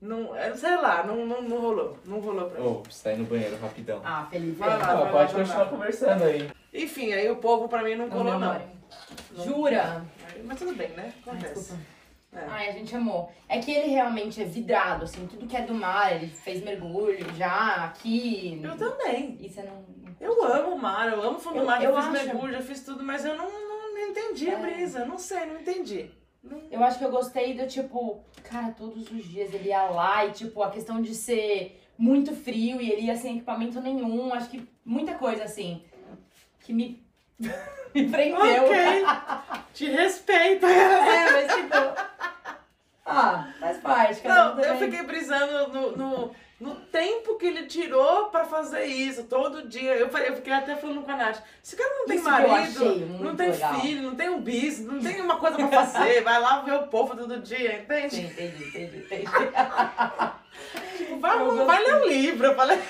não, 0.00 0.34
eu 0.36 0.56
sei 0.56 0.76
lá, 0.76 1.02
não, 1.04 1.26
não, 1.26 1.42
não 1.42 1.60
rolou. 1.60 1.98
Não 2.06 2.20
rolou 2.20 2.48
pra 2.48 2.60
mim. 2.60 2.66
Ô, 2.66 2.74
preciso 2.76 3.02
sair 3.04 3.18
no 3.18 3.24
banheiro 3.24 3.56
rapidão. 3.60 4.00
Ah, 4.04 4.26
Felipe. 4.30 4.52
Vai 4.58 4.68
lá. 4.78 4.94
Vai 4.94 5.12
pode 5.12 5.32
vai 5.32 5.42
continuar 5.42 5.64
lá. 5.64 5.70
conversando 5.70 6.24
aí. 6.24 6.50
Enfim, 6.72 7.12
aí 7.12 7.28
o 7.30 7.36
povo 7.36 7.68
pra 7.68 7.82
mim 7.82 7.94
não 7.96 8.08
colou, 8.08 8.38
não. 8.38 8.60
Jura? 9.44 10.04
Mas 10.44 10.58
tudo 10.58 10.74
bem, 10.74 10.88
né? 10.90 11.12
Ai, 11.26 11.32
Acontece. 11.34 11.54
desculpa. 11.54 11.82
É. 12.32 12.44
Ai, 12.48 12.68
a 12.68 12.72
gente 12.72 12.94
amou. 12.94 13.32
É 13.48 13.58
que 13.58 13.72
ele 13.72 13.88
realmente 13.90 14.40
é 14.40 14.44
vidrado, 14.44 15.04
assim, 15.04 15.26
tudo 15.26 15.46
que 15.48 15.56
é 15.56 15.62
do 15.62 15.74
mar, 15.74 16.14
ele 16.14 16.28
fez 16.28 16.62
mergulho 16.62 17.26
já 17.34 17.84
aqui. 17.86 18.60
Eu 18.62 18.76
também. 18.76 19.36
E 19.40 19.48
você 19.48 19.62
não. 19.62 19.84
Eu 20.20 20.44
amo 20.44 20.74
o 20.74 20.78
mar, 20.78 21.10
eu 21.12 21.22
amo 21.22 21.38
fundo 21.38 21.54
do 21.54 21.60
Eu- 21.60 21.66
mar, 21.66 21.82
eu 21.82 21.90
eu, 21.90 21.96
fiz 21.96 22.04
acho- 22.04 22.12
mergulho, 22.12 22.54
eu 22.54 22.62
fiz 22.62 22.84
tudo, 22.84 23.02
mas 23.02 23.24
eu 23.24 23.34
não, 23.36 23.50
não, 23.50 23.92
não 23.94 23.98
entendi 24.08 24.48
a 24.50 24.58
É. 24.58 24.62
brisa, 24.62 25.04
não 25.04 25.18
sei, 25.18 25.46
não 25.46 25.60
entendi. 25.60 26.10
Eu 26.70 26.82
acho 26.82 26.98
que 26.98 27.04
eu 27.04 27.10
gostei 27.10 27.54
do 27.54 27.66
tipo, 27.66 28.24
cara, 28.42 28.72
todos 28.72 29.10
os 29.10 29.24
dias 29.24 29.52
ele 29.52 29.68
ia 29.68 29.82
lá 29.90 30.24
e, 30.24 30.32
tipo, 30.32 30.62
a 30.62 30.70
questão 30.70 31.02
de 31.02 31.14
ser 31.14 31.80
muito 31.98 32.34
frio 32.34 32.80
e 32.80 32.90
ele 32.90 33.02
ia 33.02 33.16
sem 33.16 33.36
equipamento 33.36 33.80
nenhum. 33.80 34.32
Acho 34.32 34.48
que 34.48 34.66
muita 34.84 35.14
coisa 35.14 35.44
assim 35.44 35.82
que 36.60 36.72
me, 36.72 37.04
me 37.94 38.08
prendeu. 38.08 38.64
Ok, 38.64 38.76
te 39.74 39.86
respeito. 39.86 40.66
É, 40.70 41.32
mas 41.32 41.54
tipo. 41.54 42.10
Ah, 43.04 43.52
faz 43.58 43.78
parte. 43.78 44.26
Não, 44.26 44.60
eu 44.60 44.76
fiquei 44.78 45.02
brisando 45.02 45.68
no, 45.68 45.96
no, 45.96 46.34
no 46.60 46.74
tempo 46.74 47.36
que 47.38 47.46
ele 47.46 47.64
tirou 47.66 48.26
pra 48.26 48.44
fazer 48.44 48.84
isso, 48.84 49.24
todo 49.24 49.66
dia. 49.66 49.94
Eu, 49.94 50.08
eu 50.08 50.36
fiquei 50.36 50.52
até 50.52 50.76
falando 50.76 51.02
com 51.02 51.10
a 51.10 51.16
Nath, 51.16 51.38
esse 51.64 51.74
cara 51.74 51.88
não 51.98 52.06
tem 52.06 52.16
Isso 52.16 52.30
marido, 52.30 52.96
não 53.18 53.34
tem 53.34 53.50
legal. 53.50 53.80
filho, 53.80 54.02
não 54.02 54.14
tem 54.14 54.28
um 54.28 54.40
bis, 54.42 54.78
não 54.80 55.00
tem 55.00 55.22
uma 55.22 55.36
coisa 55.38 55.56
pra 55.56 55.68
fazer, 55.68 56.20
vai 56.22 56.38
lá 56.38 56.60
ver 56.60 56.74
o 56.74 56.86
povo 56.88 57.16
todo 57.16 57.38
dia, 57.40 57.80
entende? 57.80 58.14
Sim, 58.16 58.26
entendi, 58.26 58.64
entendi, 58.68 58.96
entendi. 58.98 59.26
Tipo, 60.98 61.18
vai, 61.18 61.38
vai 61.64 61.82
ler 61.82 61.94
um 61.94 62.06
livro, 62.06 62.46
eu 62.48 62.54
falei. 62.54 62.78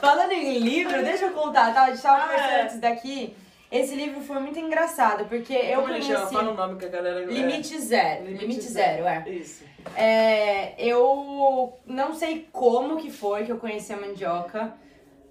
Falando 0.00 0.32
em 0.32 0.58
livro, 0.58 1.02
deixa 1.02 1.24
eu 1.24 1.30
contar, 1.32 1.72
tá? 1.74 1.84
A 1.84 1.90
gente 1.90 2.02
tava 2.02 2.18
Ah, 2.18 2.22
conversando 2.28 2.50
é. 2.52 2.62
antes 2.62 2.78
daqui. 2.80 3.36
Esse 3.72 3.94
livro 3.94 4.20
foi 4.20 4.38
muito 4.38 4.58
engraçado, 4.58 5.24
porque 5.24 5.54
eu 5.54 5.80
Como 5.80 5.94
ele 5.94 6.02
chama? 6.02 6.26
conheci. 6.26 6.34
Fala 6.34 6.50
o 6.50 6.54
nome 6.54 6.78
que 6.78 6.84
a 6.84 6.88
galera... 6.88 7.24
Limite 7.24 7.80
Zero. 7.80 8.26
Limite 8.26 8.40
Limite, 8.42 8.62
Zero. 8.68 9.02
Zero, 9.04 9.06
é. 9.08 9.30
Isso. 9.30 9.64
É, 9.96 10.74
eu 10.76 11.72
não 11.86 12.12
sei 12.14 12.46
como 12.52 12.98
que 12.98 13.10
foi 13.10 13.46
que 13.46 13.50
eu 13.50 13.56
conheci 13.56 13.90
a 13.94 13.96
mandioca. 13.96 14.74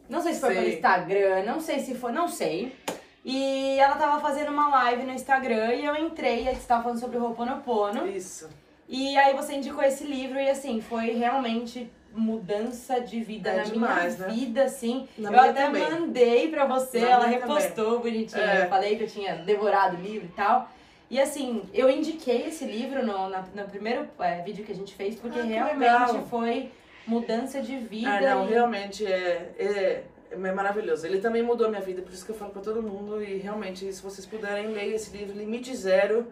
Não 0.10 0.22
sei 0.22 0.34
se 0.34 0.40
foi 0.40 0.56
Sei. 0.56 0.58
pelo 0.64 0.74
Instagram, 0.74 1.44
não 1.44 1.62
sei 1.62 1.80
se 1.80 1.94
foi, 1.94 2.12
não 2.12 2.28
sei. 2.28 2.76
E 3.24 3.78
ela 3.78 3.96
tava 3.96 4.20
fazendo 4.20 4.52
uma 4.52 4.70
live 4.70 5.04
no 5.04 5.14
Instagram 5.14 5.76
e 5.76 5.86
eu 5.86 5.96
entrei, 5.96 6.48
a 6.50 6.54
gente 6.54 6.66
tava 6.66 6.82
falando 6.82 7.00
sobre 7.00 7.18
o 7.18 7.24
Ho'oponopono. 7.24 8.08
Isso. 8.08 8.50
E 8.90 9.16
aí 9.18 9.36
você 9.36 9.54
indicou 9.54 9.84
esse 9.84 10.04
livro 10.04 10.40
e 10.40 10.50
assim, 10.50 10.82
foi 10.82 11.12
realmente 11.12 11.90
mudança 12.14 13.00
de 13.02 13.22
vida 13.24 13.50
É 13.52 13.58
na 13.58 13.64
demais, 13.64 14.16
minha 14.18 14.28
né? 14.28 14.34
vida, 14.34 14.64
assim. 14.64 15.08
Na 15.18 15.32
eu 15.32 15.40
até 15.40 15.66
também. 15.66 15.90
mandei 15.90 16.50
pra 16.50 16.66
você, 16.66 17.00
Na 17.00 17.10
ela 17.10 17.26
repostou 17.28 18.00
bonitinho. 18.00 18.42
É. 18.42 18.66
Eu 18.66 18.70
falei 18.70 18.96
que 18.98 19.04
eu 19.04 19.08
tinha 19.08 19.36
devorado 19.38 19.98
o 19.98 20.02
livro 20.02 20.28
e 20.28 20.32
tal. 20.36 20.70
E 21.10 21.20
assim, 21.20 21.64
eu 21.74 21.90
indiquei 21.90 22.48
esse 22.48 22.64
livro 22.66 23.06
no, 23.06 23.30
na- 23.30 23.44
no 23.54 23.64
primeiro 23.66 24.08
é, 24.20 24.42
vídeo 24.44 24.64
que 24.66 24.72
a 24.72 24.76
gente 24.76 24.94
fez, 24.96 25.16
porque 25.16 25.40
Ah, 25.40 25.44
realmente 25.44 25.78
legal. 25.80 26.26
foi 26.30 26.72
mudança 27.06 27.62
de 27.62 27.78
vida. 27.78 28.10
Ah, 28.10 28.22
não, 28.36 28.46
e- 28.48 28.50
realmente 28.52 29.06
é, 29.06 29.52
é, 29.60 30.04
é 30.32 30.36
maravilhoso. 30.54 31.06
Ele 31.06 31.20
também 31.20 31.44
mudou 31.44 31.68
a 31.68 31.70
minha 31.70 31.82
vida, 31.82 32.02
por 32.02 32.14
isso 32.14 32.24
que 32.26 32.32
eu 32.32 32.36
falo 32.36 32.52
pra 32.52 32.62
todo 32.62 32.82
mundo. 32.82 33.22
E 33.22 33.38
realmente, 33.38 33.92
se 33.92 34.02
vocês 34.02 34.26
puderem 34.26 34.68
ler 34.68 34.94
esse 34.94 35.16
livro, 35.16 35.38
Limite 35.38 35.76
Zero, 35.76 36.28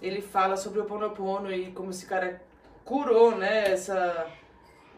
ele 0.00 0.22
fala 0.22 0.56
sobre 0.56 0.80
o 0.80 0.84
Ponopono 0.84 1.52
e 1.52 1.70
como 1.72 1.90
esse 1.90 2.06
cara 2.06 2.40
curou, 2.84 3.36
né? 3.36 3.70
Essa. 3.72 4.26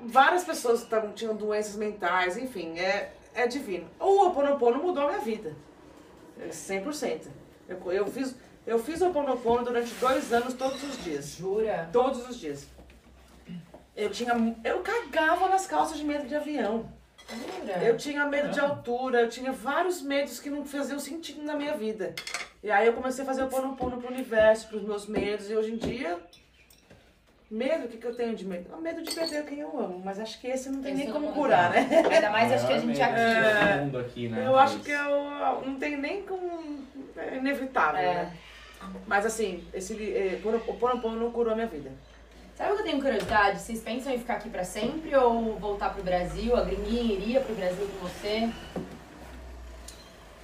Várias 0.05 0.45
pessoas 0.45 0.83
que 0.83 0.91
tavam, 0.91 1.13
tinham 1.13 1.35
doenças 1.35 1.77
mentais, 1.77 2.37
enfim, 2.37 2.79
é, 2.79 3.13
é 3.35 3.47
divino. 3.47 3.89
O 3.99 4.27
Oponopono 4.27 4.83
mudou 4.83 5.05
a 5.05 5.09
minha 5.09 5.21
vida. 5.21 5.55
É 6.41 6.49
100%. 6.49 7.27
Eu, 7.69 7.93
eu 7.93 8.07
fiz. 8.07 8.35
Eu 8.67 8.79
fiz 8.79 9.01
o 9.01 9.09
Oponopono 9.09 9.65
durante 9.65 9.93
dois 9.95 10.33
anos, 10.33 10.55
todos 10.55 10.83
os 10.83 11.03
dias. 11.03 11.37
Jura? 11.37 11.89
Todos 11.93 12.29
os 12.29 12.39
dias. 12.39 12.67
Eu 13.97 14.11
tinha. 14.11 14.33
Eu 14.63 14.81
cagava 14.81 15.49
nas 15.49 15.67
calças 15.67 15.97
de 15.97 16.05
medo 16.05 16.27
de 16.27 16.35
avião. 16.35 16.91
Jura? 17.29 17.85
Eu 17.85 17.97
tinha 17.97 18.27
medo 18.27 18.51
de 18.51 18.61
altura, 18.61 19.23
eu 19.23 19.29
tinha 19.29 19.53
vários 19.53 20.01
medos 20.01 20.39
que 20.39 20.49
não 20.49 20.65
faziam 20.65 20.99
sentido 20.99 21.43
na 21.43 21.55
minha 21.55 21.77
vida. 21.77 22.15
E 22.63 22.71
aí 22.71 22.87
eu 22.87 22.93
comecei 22.93 23.23
a 23.23 23.27
fazer 23.27 23.43
o 23.43 23.49
pono 23.49 23.77
pono 23.77 23.99
pro 23.99 24.13
universo, 24.13 24.69
pros 24.69 24.83
meus 24.83 25.07
medos, 25.07 25.51
e 25.51 25.57
hoje 25.57 25.73
em 25.73 25.77
dia. 25.77 26.19
Medo, 27.51 27.87
o 27.87 27.89
que, 27.89 27.97
que 27.97 28.07
eu 28.07 28.15
tenho 28.15 28.37
de 28.37 28.45
medo? 28.47 28.75
O 28.77 28.81
medo 28.81 29.03
de 29.03 29.11
perder 29.15 29.43
quem 29.47 29.61
eu 29.61 29.69
amo, 29.81 30.03
mas 30.05 30.21
acho 30.21 30.39
que 30.39 30.49
esse 30.49 30.69
não 30.69 30.83
tem 30.83 30.93
Esse 30.93 31.05
nem 31.05 31.13
como 31.13 31.33
curar, 31.33 31.71
né? 31.71 31.89
Ainda 32.13 32.29
mais 32.31 32.53
acho 32.53 32.67
que 32.67 32.73
a 32.75 32.79
gente 32.79 33.01
aqui. 33.01 33.15
medo 33.15 33.47
É. 33.47 33.77
do 33.79 33.85
mundo 33.85 33.99
aqui, 33.99 34.29
né? 34.29 34.47
Eu 34.47 34.59
acho 34.59 34.81
que 34.81 34.91
eu 34.91 35.63
não 35.65 35.77
tem 35.79 35.97
nem 35.97 36.23
como. 36.23 36.85
É 37.17 37.37
inevitável, 37.37 38.01
É. 38.01 38.15
né? 38.15 38.37
Mas 39.07 39.25
assim, 39.25 39.65
esse, 39.73 39.95
li- 39.95 40.13
eh, 40.15 40.39
pono- 40.43 40.63
o 40.67 40.75
pono 40.75 41.01
pono 41.01 41.31
curou 41.33 41.53
a 41.53 41.57
minha 41.57 41.67
vida. 41.67 41.91
Sabe 42.55 42.73
o 42.73 42.75
que 42.77 42.83
eu 42.83 42.87
tenho 42.87 43.01
curiosidade? 43.01 43.61
Vocês 43.61 43.81
pensam 43.81 44.13
em 44.13 44.19
ficar 44.19 44.35
aqui 44.35 44.51
pra 44.51 44.63
sempre 44.65 45.15
ou 45.17 45.57
voltar 45.59 45.95
pro 45.95 46.03
Brasil? 46.03 46.55
A 46.55 46.61
Gringuinha 46.65 47.15
iria 47.15 47.41
pro 47.41 47.55
Brasil 47.55 47.89
com 47.99 48.07
você? 48.07 48.51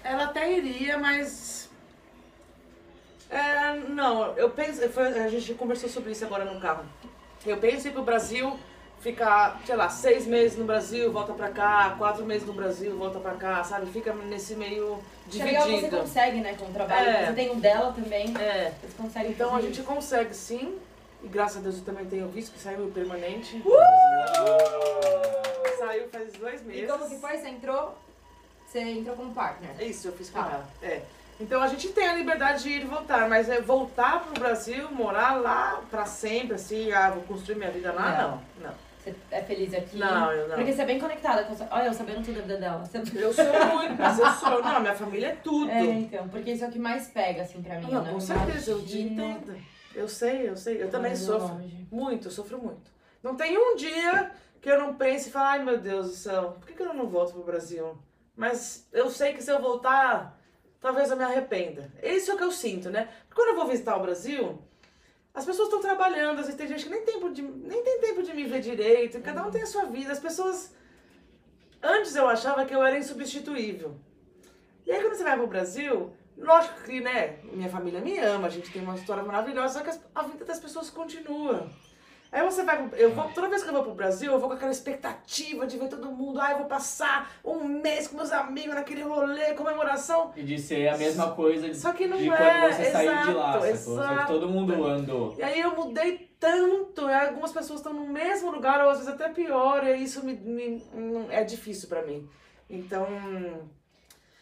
Ela 0.02 0.24
até 0.24 0.50
iria, 0.52 0.96
mas. 0.98 1.63
É, 3.36 3.74
não, 3.88 4.36
eu 4.36 4.50
penso. 4.50 4.88
foi- 4.90 5.18
a 5.18 5.28
gente 5.28 5.54
conversou 5.54 5.88
sobre 5.88 6.12
isso 6.12 6.24
agora 6.24 6.44
no 6.44 6.60
carro. 6.60 6.84
Eu 7.44 7.56
penso 7.58 7.86
em 7.86 7.90
ir 7.90 7.92
pro 7.94 8.02
Brasil 8.02 8.58
fica, 9.00 9.56
sei 9.66 9.76
lá, 9.76 9.90
seis 9.90 10.26
meses 10.26 10.56
no 10.56 10.64
Brasil, 10.64 11.12
volta 11.12 11.34
pra 11.34 11.50
cá, 11.50 11.94
quatro 11.98 12.24
meses 12.24 12.46
no 12.46 12.54
Brasil, 12.54 12.96
volta 12.96 13.18
pra 13.18 13.32
cá, 13.34 13.62
sabe? 13.62 13.84
Fica 13.92 14.14
nesse 14.14 14.54
meio 14.54 14.98
Que 15.28 15.42
é 15.42 15.44
legal 15.44 15.62
você 15.64 15.68
dividido. 15.74 15.98
consegue, 15.98 16.40
né, 16.40 16.54
com 16.54 16.64
o 16.64 16.72
trabalho. 16.72 17.10
É. 17.10 17.26
Você 17.26 17.32
tem 17.34 17.50
o 17.50 17.56
dela 17.56 17.92
também. 17.92 18.34
É. 18.38 18.72
Vocês 18.80 18.94
conseguem 18.96 19.30
Então 19.32 19.54
a 19.54 19.60
gente 19.60 19.74
isso. 19.80 19.84
consegue 19.84 20.32
sim. 20.34 20.78
E 21.22 21.28
graças 21.28 21.58
a 21.58 21.60
Deus 21.60 21.76
eu 21.78 21.84
também 21.84 22.06
tenho 22.06 22.28
visto 22.28 22.52
que 22.52 22.58
saiu 22.58 22.90
permanente. 22.94 23.62
Saiu 25.78 26.08
faz 26.08 26.32
dois 26.34 26.62
meses. 26.62 26.84
E 26.84 26.86
como 26.86 27.08
que 27.08 27.16
foi? 27.18 27.36
Você 27.36 27.48
entrou? 27.48 27.94
Você 28.66 28.80
entrou 28.80 29.16
como 29.16 29.34
partner. 29.34 29.70
É 29.78 29.84
isso, 29.84 30.08
eu 30.08 30.12
fiz 30.12 30.30
com 30.30 30.38
Tá. 30.42 30.50
ela. 30.50 30.68
É. 30.82 31.02
Então 31.44 31.62
a 31.62 31.68
gente 31.68 31.88
tem 31.88 32.08
a 32.08 32.14
liberdade 32.14 32.62
de 32.62 32.70
ir 32.70 32.82
e 32.82 32.86
voltar, 32.86 33.28
mas 33.28 33.50
é 33.50 33.60
voltar 33.60 34.24
pro 34.24 34.40
Brasil, 34.40 34.90
morar 34.90 35.34
lá 35.34 35.82
pra 35.90 36.06
sempre, 36.06 36.54
assim, 36.54 36.90
ah, 36.90 37.10
vou 37.10 37.22
construir 37.24 37.56
minha 37.56 37.70
vida 37.70 37.92
lá, 37.92 38.16
Não. 38.16 38.30
não. 38.30 38.42
Não. 38.68 38.74
Você 38.98 39.14
é 39.30 39.42
feliz 39.42 39.74
aqui? 39.74 39.98
Não, 39.98 40.32
eu 40.32 40.48
não. 40.48 40.56
Porque 40.56 40.72
você 40.72 40.80
é 40.80 40.86
bem 40.86 40.98
conectada 40.98 41.44
com... 41.44 41.54
Olha, 41.70 41.88
eu 41.88 41.92
sabendo 41.92 42.24
tudo 42.24 42.36
da 42.36 42.40
vida 42.40 42.56
dela. 42.56 42.82
Você... 42.82 43.02
Eu 43.22 43.34
sou 43.34 43.44
muito, 43.44 43.94
mas 43.98 44.18
eu 44.18 44.30
sou. 44.30 44.62
Não, 44.62 44.80
minha 44.80 44.94
família 44.94 45.26
é 45.26 45.34
tudo. 45.34 45.70
É, 45.70 45.82
então. 45.82 46.26
Porque 46.28 46.52
isso 46.52 46.64
é 46.64 46.68
o 46.68 46.70
que 46.70 46.78
mais 46.78 47.08
pega, 47.08 47.42
assim, 47.42 47.62
pra 47.62 47.78
mim. 47.78 47.92
Não, 47.92 48.06
eu 48.06 48.14
com 48.14 48.20
certeza, 48.20 48.70
eu 48.70 48.82
te 48.82 49.02
entendo. 49.02 49.54
Eu 49.94 50.08
sei, 50.08 50.48
eu 50.48 50.56
sei. 50.56 50.82
Eu 50.82 50.88
também 50.88 51.14
sofro. 51.14 51.54
longe. 51.56 51.86
Muito, 51.92 52.28
eu 52.28 52.32
sofro 52.32 52.56
muito. 52.56 52.90
Não 53.22 53.34
tem 53.34 53.58
um 53.58 53.76
dia 53.76 54.32
que 54.62 54.70
eu 54.70 54.80
não 54.80 54.94
pense 54.94 55.28
e 55.28 55.32
fale, 55.32 55.58
ai 55.58 55.64
meu 55.66 55.76
Deus 55.76 56.06
do 56.06 56.14
céu, 56.14 56.56
por 56.58 56.66
que, 56.66 56.72
que 56.72 56.82
eu 56.82 56.94
não 56.94 57.06
volto 57.06 57.34
pro 57.34 57.42
Brasil? 57.42 57.98
Mas 58.34 58.88
eu 58.90 59.10
sei 59.10 59.34
que 59.34 59.42
se 59.42 59.52
eu 59.52 59.60
voltar, 59.60 60.40
talvez 60.84 61.10
eu 61.10 61.16
me 61.16 61.24
arrependa. 61.24 61.90
Isso 62.02 62.30
é 62.30 62.34
o 62.34 62.36
que 62.36 62.44
eu 62.44 62.52
sinto, 62.52 62.90
né? 62.90 63.08
Porque 63.26 63.40
quando 63.40 63.48
eu 63.48 63.56
vou 63.56 63.66
visitar 63.66 63.96
o 63.96 64.02
Brasil, 64.02 64.62
as 65.32 65.46
pessoas 65.46 65.68
estão 65.68 65.80
trabalhando, 65.80 66.40
às 66.40 66.44
vezes 66.44 66.56
tem 66.56 66.68
gente 66.68 66.84
que 66.84 66.90
nem, 66.90 67.02
tempo 67.06 67.32
de, 67.32 67.40
nem 67.40 67.82
tem 67.82 68.00
tempo 68.00 68.22
de 68.22 68.34
me 68.34 68.44
ver 68.44 68.60
direito, 68.60 69.18
cada 69.22 69.46
um 69.46 69.50
tem 69.50 69.62
a 69.62 69.66
sua 69.66 69.86
vida. 69.86 70.12
As 70.12 70.18
pessoas. 70.18 70.74
Antes 71.82 72.14
eu 72.14 72.28
achava 72.28 72.66
que 72.66 72.74
eu 72.74 72.82
era 72.82 72.98
insubstituível. 72.98 73.96
E 74.84 74.92
aí 74.92 75.00
quando 75.00 75.14
você 75.14 75.24
vai 75.24 75.38
pro 75.38 75.46
Brasil, 75.46 76.12
lógico 76.36 76.82
que, 76.82 77.00
né, 77.00 77.38
minha 77.44 77.70
família 77.70 78.02
me 78.02 78.18
ama, 78.18 78.48
a 78.48 78.50
gente 78.50 78.70
tem 78.70 78.82
uma 78.82 78.94
história 78.94 79.22
maravilhosa, 79.22 79.78
só 79.78 79.82
que 79.82 79.98
a 80.14 80.22
vida 80.24 80.44
das 80.44 80.60
pessoas 80.60 80.90
continua. 80.90 81.66
Aí 82.34 82.42
você 82.42 82.64
vai 82.64 82.88
eu 82.94 83.12
vou, 83.14 83.28
toda 83.32 83.48
vez 83.48 83.62
que 83.62 83.68
eu 83.68 83.72
vou 83.72 83.84
pro 83.84 83.94
Brasil, 83.94 84.32
eu 84.32 84.40
vou 84.40 84.48
com 84.48 84.56
aquela 84.56 84.72
expectativa 84.72 85.66
de 85.68 85.78
ver 85.78 85.88
todo 85.88 86.10
mundo, 86.10 86.40
ah, 86.40 86.50
eu 86.50 86.58
vou 86.58 86.66
passar 86.66 87.30
um 87.44 87.62
mês 87.62 88.08
com 88.08 88.16
meus 88.16 88.32
amigos 88.32 88.74
naquele 88.74 89.02
rolê, 89.02 89.54
comemoração. 89.54 90.32
E 90.36 90.42
de 90.42 90.58
ser 90.58 90.88
a 90.88 90.98
mesma 90.98 91.30
coisa 91.30 91.68
de, 91.68 91.76
Só 91.76 91.92
que 91.92 92.08
não 92.08 92.18
de 92.18 92.28
é, 92.28 92.36
quando 92.36 92.72
você 92.74 92.90
saiu 92.90 93.10
de 93.22 93.32
lá, 93.34 93.56
exato, 93.68 93.76
sacou? 93.76 94.02
Exato. 94.02 94.32
todo 94.32 94.48
mundo 94.48 94.84
andou. 94.84 95.34
E 95.38 95.42
aí 95.44 95.60
eu 95.60 95.76
mudei 95.76 96.34
tanto, 96.40 97.06
algumas 97.06 97.52
pessoas 97.52 97.78
estão 97.78 97.92
no 97.92 98.06
mesmo 98.08 98.50
lugar, 98.50 98.84
ou 98.84 98.90
às 98.90 98.98
vezes 98.98 99.14
até 99.14 99.28
pior, 99.28 99.86
e 99.86 100.02
isso 100.02 100.24
me, 100.24 100.34
me- 100.34 100.82
é 101.30 101.44
difícil 101.44 101.88
pra 101.88 102.02
mim. 102.02 102.28
Então, 102.68 103.06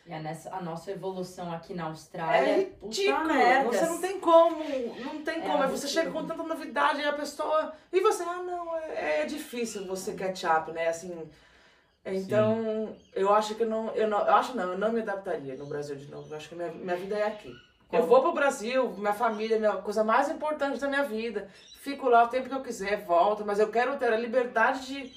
E 0.05 0.13
a, 0.13 0.21
nessa, 0.21 0.55
a 0.55 0.61
nossa 0.61 0.91
evolução 0.91 1.53
aqui 1.53 1.75
na 1.75 1.85
é 1.85 1.87
Austrália. 1.87 2.67
puta 2.81 2.87
ridículo. 2.87 3.25
merda. 3.25 3.69
Você 3.69 3.87
não 3.87 4.01
tem 4.01 4.19
como, 4.19 4.57
não 5.05 5.23
tem 5.23 5.39
É 5.39 5.41
como. 5.41 5.63
Aí 5.63 5.71
você 5.71 5.87
absurdo. 5.87 5.89
chega 5.89 6.11
com 6.11 6.27
tanta 6.27 6.43
novidade 6.43 7.01
e 7.01 7.05
a 7.05 7.13
pessoa. 7.13 7.73
E 7.93 8.01
você, 8.01 8.25
ah, 8.25 8.43
não, 8.43 8.77
é, 8.79 9.21
é 9.21 9.27
difícil 9.27 9.87
você 9.87 10.15
catch 10.15 10.43
up, 10.45 10.73
né? 10.73 10.89
Assim. 10.89 11.31
Então, 12.05 12.97
eu 13.15 13.33
acho 13.33 13.55
que 13.55 13.63
eu 13.63 13.69
não, 13.69 13.95
eu 13.95 14.09
não. 14.09 14.19
Eu 14.27 14.35
acho 14.35 14.57
não, 14.57 14.73
eu 14.73 14.79
não 14.79 14.93
me 14.93 15.03
adaptaria 15.03 15.55
no 15.57 15.67
Brasil 15.67 15.95
de 15.95 16.11
novo. 16.11 16.29
Eu 16.31 16.37
acho 16.37 16.49
que 16.49 16.57
minha, 16.57 16.73
minha 16.73 16.97
vida 16.97 17.17
é 17.17 17.27
aqui. 17.27 17.53
Eu 17.93 18.07
vou 18.07 18.23
pro 18.23 18.33
Brasil, 18.33 18.91
minha 18.93 19.13
família, 19.13 19.59
minha 19.59 19.77
coisa 19.77 20.03
mais 20.03 20.29
importante 20.31 20.81
da 20.81 20.89
minha 20.89 21.05
vida. 21.05 21.49
Fico 21.81 22.09
lá 22.09 22.25
o 22.25 22.29
tempo 22.29 22.49
que 22.49 22.55
eu 22.55 22.63
quiser, 22.63 23.05
volto, 23.05 23.45
mas 23.45 23.59
eu 23.59 23.71
quero 23.71 23.99
ter 23.99 24.11
a 24.13 24.17
liberdade 24.17 24.87
de, 24.87 25.13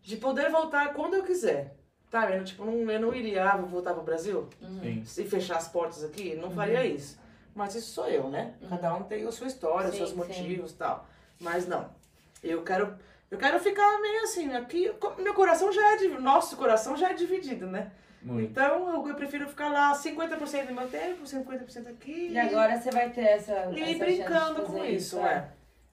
de 0.00 0.16
poder 0.16 0.48
voltar 0.48 0.94
quando 0.94 1.14
eu 1.14 1.24
quiser. 1.24 1.76
Tá 2.10 2.26
vendo? 2.26 2.44
Tipo, 2.44 2.64
não, 2.64 2.90
eu 2.90 3.00
não 3.00 3.14
iria, 3.14 3.44
ah, 3.44 3.56
vou 3.56 3.68
voltar 3.68 3.94
pro 3.94 4.02
Brasil 4.02 4.48
Sim. 4.82 5.04
se 5.04 5.24
fechar 5.24 5.56
as 5.58 5.68
portas 5.68 6.02
aqui, 6.02 6.34
não 6.34 6.48
Uhum. 6.48 6.54
faria 6.54 6.84
isso. 6.84 7.18
Mas 7.54 7.74
isso 7.74 7.92
sou 7.92 8.08
eu, 8.08 8.28
né? 8.28 8.54
Cada 8.68 8.94
um 8.94 9.04
tem 9.04 9.24
a 9.26 9.30
sua 9.32 9.46
história, 9.46 9.86
os 9.88 9.92
Sim, 9.92 9.98
seus 9.98 10.12
motivos 10.12 10.72
e 10.72 10.74
tal. 10.74 11.06
Mas 11.40 11.66
não. 11.68 11.88
Eu 12.42 12.62
quero. 12.62 12.94
Eu 13.30 13.38
quero 13.38 13.60
ficar 13.60 14.00
meio 14.00 14.24
assim, 14.24 14.52
aqui. 14.54 14.90
Meu 15.18 15.34
coração 15.34 15.72
já 15.72 15.92
é 15.92 15.96
dividido. 15.96 16.20
Nosso 16.22 16.56
coração 16.56 16.96
já 16.96 17.10
é 17.10 17.14
dividido, 17.14 17.66
né? 17.66 17.92
Muito. 18.22 18.50
Então 18.50 18.94
eu, 18.94 19.08
eu 19.08 19.14
prefiro 19.14 19.48
ficar 19.48 19.68
lá 19.68 19.92
50% 19.94 20.70
em 20.70 20.74
meu 20.74 20.88
tempo, 20.88 21.22
50% 21.24 21.88
aqui. 21.88 22.28
E 22.30 22.38
agora 22.38 22.76
você 22.80 22.90
vai 22.90 23.10
ter 23.10 23.22
essa. 23.22 23.70
E 23.72 23.80
essa 23.82 24.04
brincando 24.04 24.62
com 24.62 24.84
isso, 24.84 25.18
é. 25.20 25.32
é. 25.32 25.48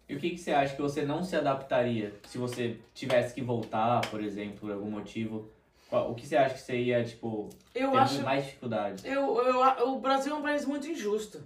E 0.10 0.16
o 0.16 0.20
que, 0.20 0.32
que 0.32 0.38
você 0.38 0.52
acha 0.52 0.76
que 0.76 0.82
você 0.82 1.04
não 1.04 1.24
se 1.24 1.36
adaptaria 1.36 2.14
se 2.28 2.38
você 2.38 2.78
tivesse 2.94 3.34
que 3.34 3.42
voltar, 3.42 4.02
por 4.10 4.24
exemplo, 4.24 4.58
por 4.62 4.72
algum 4.72 4.90
motivo? 4.90 5.50
O 5.92 6.14
que 6.16 6.26
você 6.28 6.36
acha 6.36 6.56
que 6.56 6.62
você 6.62 6.78
ia, 6.78 7.04
tipo, 7.04 7.50
Eu 7.74 7.92
ter 7.92 7.98
acho. 7.98 8.22
mais 8.22 8.46
dificuldade? 8.46 9.08
Eu, 9.08 9.42
eu, 9.42 9.90
o 9.90 10.00
Brasil 10.00 10.34
é 10.34 10.38
um 10.38 10.42
país 10.42 10.66
muito 10.66 10.88
injusto. 10.88 11.42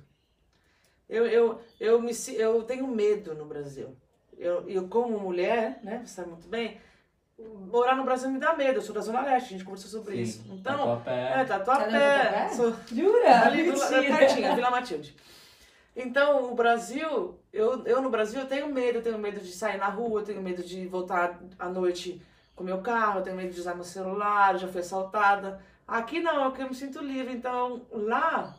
Eu, 1.08 1.28
eu, 1.28 1.62
eu, 1.80 2.02
me, 2.02 2.12
eu 2.36 2.64
tenho 2.64 2.88
medo 2.88 3.36
no 3.36 3.46
Brasil. 3.46 3.96
Eu, 4.38 4.68
eu, 4.68 4.88
como 4.88 5.20
mulher, 5.20 5.80
né, 5.84 6.02
você 6.04 6.16
sabe 6.16 6.30
muito 6.30 6.48
bem, 6.48 6.80
morar 7.70 7.96
no 7.96 8.04
Brasil 8.04 8.30
me 8.32 8.40
dá 8.40 8.56
medo. 8.56 8.80
Eu 8.80 8.82
sou 8.82 8.96
da 8.96 9.02
Zona 9.02 9.22
Leste, 9.22 9.48
a 9.54 9.58
gente 9.58 9.64
conversou 9.66 9.92
sobre 9.92 10.16
isso. 10.20 10.42
Sim, 10.42 10.56
Então, 10.56 10.78
Tatuapé. 10.78 11.42
é, 11.42 11.46
Tatuapé. 11.46 11.84
Tá 11.86 12.24
Tatuapé? 12.24 12.50
Sou 12.56 12.76
Jura? 12.96 13.42
ali 13.46 13.72
do, 13.72 13.80
pertinho, 13.80 14.56
Vila 14.56 14.72
Matilde. 14.72 15.16
Então, 15.96 16.52
o 16.52 16.56
Brasil, 16.56 17.38
eu, 17.52 17.86
eu 17.86 18.02
no 18.02 18.10
Brasil 18.10 18.40
eu 18.40 18.48
tenho 18.48 18.68
medo, 18.74 19.00
eu 19.00 19.04
tenho 19.04 19.18
medo 19.20 19.42
de 19.42 19.52
sair 19.52 19.78
na 19.78 19.88
rua, 19.88 20.22
eu 20.22 20.26
tenho 20.26 20.42
medo 20.42 20.64
de 20.64 20.88
voltar 20.88 21.40
à 21.60 21.68
noite 21.68 22.22
com 22.56 22.64
meu 22.64 22.82
carro, 22.82 23.20
eu 23.20 23.24
tenho 23.24 23.36
medo 23.36 23.54
de 23.54 23.60
usar 23.60 23.76
meu 23.76 23.84
celular, 23.84 24.58
já 24.58 24.68
fui 24.68 24.82
assaltada. 24.82 25.62
Aqui 25.88 26.20
não, 26.20 26.46
aqui 26.46 26.62
eu 26.62 26.70
me 26.70 26.76
sinto 26.76 27.04
livre, 27.04 27.34
então 27.34 27.86
lá, 27.92 28.56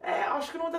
é, 0.00 0.22
acho 0.22 0.52
que 0.52 0.58
não, 0.58 0.70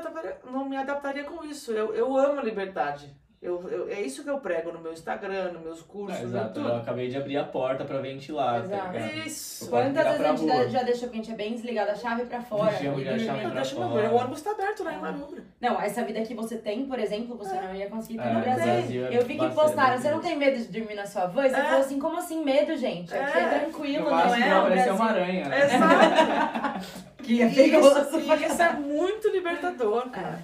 não 0.51 0.69
me 0.69 0.77
adaptaria 0.77 1.23
com 1.23 1.43
isso. 1.43 1.71
Eu, 1.71 1.93
eu 1.93 2.15
amo 2.17 2.39
a 2.39 2.43
liberdade. 2.43 3.15
Eu, 3.41 3.69
eu- 3.69 3.87
é 3.89 4.01
isso 4.01 4.21
que 4.21 4.29
eu 4.29 4.37
prego 4.41 4.69
no 4.73 4.79
meu 4.81 4.91
Instagram, 4.91 5.53
nos 5.53 5.61
meus 5.63 5.81
cursos, 5.81 6.19
É, 6.19 6.23
exato, 6.23 6.59
eu 6.59 6.75
acabei 6.75 7.07
de 7.07 7.15
abrir 7.15 7.37
a 7.37 7.43
porta 7.45 7.85
pra 7.85 7.99
ventilar, 7.99 8.59
tá 8.67 8.75
Exato. 8.75 8.91
ligado? 8.97 9.27
Isso. 9.27 9.69
Quantas 9.69 10.03
vezes 10.05 10.21
a 10.21 10.35
gente 10.35 10.41
rua. 10.51 10.69
já- 10.69 10.83
deixou 10.83 11.07
que 11.07 11.13
a 11.15 11.17
gente 11.21 11.31
é 11.31 11.35
bem 11.35 11.53
desligado 11.53 11.91
a 11.91 11.95
chave 11.95 12.25
pra 12.25 12.41
fora? 12.41 12.69
Deixamos 12.71 12.99
e 13.01 13.05
já 13.05 13.11
a 13.13 13.19
chave? 13.19 13.43
Eu 13.45 13.51
pra 13.51 13.63
fora. 13.63 14.09
o 14.11 14.15
ônibus 14.15 14.41
tá 14.41 14.51
aberto 14.51 14.83
lá 14.83 14.93
em 14.93 14.99
Marumbra. 14.99 15.43
Não, 15.61 15.81
essa 15.81 16.03
vida 16.03 16.21
que 16.23 16.33
você 16.33 16.57
tem, 16.57 16.85
por 16.85 16.99
exemplo, 16.99 17.37
você 17.37 17.55
não 17.55 17.73
ia 17.73 17.87
conseguir 17.89 18.17
ter 18.19 18.27
É, 18.27 18.33
no 18.33 18.41
Brasil. 18.41 18.65
Brasil 18.65 19.05
é 19.07 19.17
Eu 19.17 19.25
vi 19.25 19.37
que 19.37 19.49
postaram, 19.51 19.97
você 19.97 20.11
não 20.11 20.19
tem 20.19 20.35
medo 20.37 20.57
de 20.57 20.77
dormir 20.79 20.95
na 20.95 21.05
sua 21.05 21.25
van? 21.27 21.45
E 21.45 21.49
Você 21.49 21.55
É. 21.55 21.63
falou 21.63 21.79
assim, 21.79 21.97
como 21.99 22.17
assim 22.17 22.43
medo, 22.43 22.75
gente? 22.75 23.15
Aqui 23.15 23.37
é, 23.37 23.41
É. 23.41 23.59
tranquilo, 23.59 24.03
No 24.03 24.09
não 24.11 24.19
é 24.19 24.27
vai 24.27 24.51
o 24.53 24.57
aparecer 24.59 24.91
uma 24.91 25.05
aranha, 25.05 25.47
né? 25.47 25.65
Exato. 25.65 26.85
Que 27.23 27.41
é 27.41 27.45
Isso, 27.45 27.55
perigoso. 27.55 28.19
e 28.19 28.45
isso 28.45 28.61
é 28.61 28.73
muito 28.73 29.29
libertador, 29.29 30.09
cara. 30.09 30.39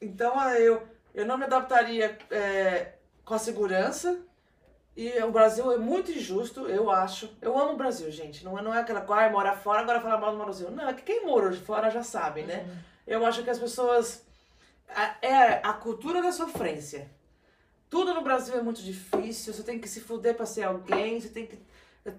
Então 0.00 0.32
ah, 0.38 0.58
eu, 0.58 0.82
eu 1.14 1.24
não 1.26 1.36
me 1.38 1.44
adaptaria 1.44 2.18
é, 2.30 2.92
com 3.24 3.34
a 3.34 3.38
segurança. 3.38 4.18
E 4.94 5.08
o 5.22 5.30
Brasil 5.30 5.72
é 5.72 5.78
muito 5.78 6.10
injusto, 6.12 6.68
eu 6.68 6.90
acho. 6.90 7.34
Eu 7.40 7.58
amo 7.58 7.72
o 7.72 7.76
Brasil, 7.76 8.10
gente. 8.10 8.44
Não 8.44 8.58
é, 8.58 8.62
não 8.62 8.74
é 8.74 8.80
aquela 8.80 9.00
coisa, 9.00 9.22
ah, 9.24 9.30
mora 9.30 9.56
fora, 9.56 9.80
agora 9.80 10.00
fala 10.00 10.18
mal 10.18 10.32
do 10.36 10.44
Brasil. 10.44 10.70
Não, 10.70 10.86
é 10.88 10.92
que 10.92 11.02
quem 11.02 11.24
mora 11.24 11.48
de 11.50 11.58
fora 11.58 11.88
já 11.90 12.02
sabe, 12.02 12.42
né? 12.42 12.66
Eu 13.06 13.24
acho 13.24 13.42
que 13.42 13.48
as 13.50 13.58
pessoas. 13.58 14.22
a- 14.94 15.16
É 15.22 15.60
a 15.66 15.72
cultura 15.72 16.20
da 16.20 16.30
sofrência. 16.30 17.10
Tudo 17.88 18.12
no 18.14 18.20
Brasil 18.22 18.54
é 18.58 18.62
muito 18.62 18.82
difícil, 18.82 19.52
você 19.54 19.62
tem 19.62 19.78
que 19.78 19.88
se 19.88 20.00
fuder 20.00 20.34
pra 20.34 20.44
ser 20.46 20.64
alguém, 20.64 21.18
você 21.20 21.28
tem 21.28 21.46
que 21.46 21.58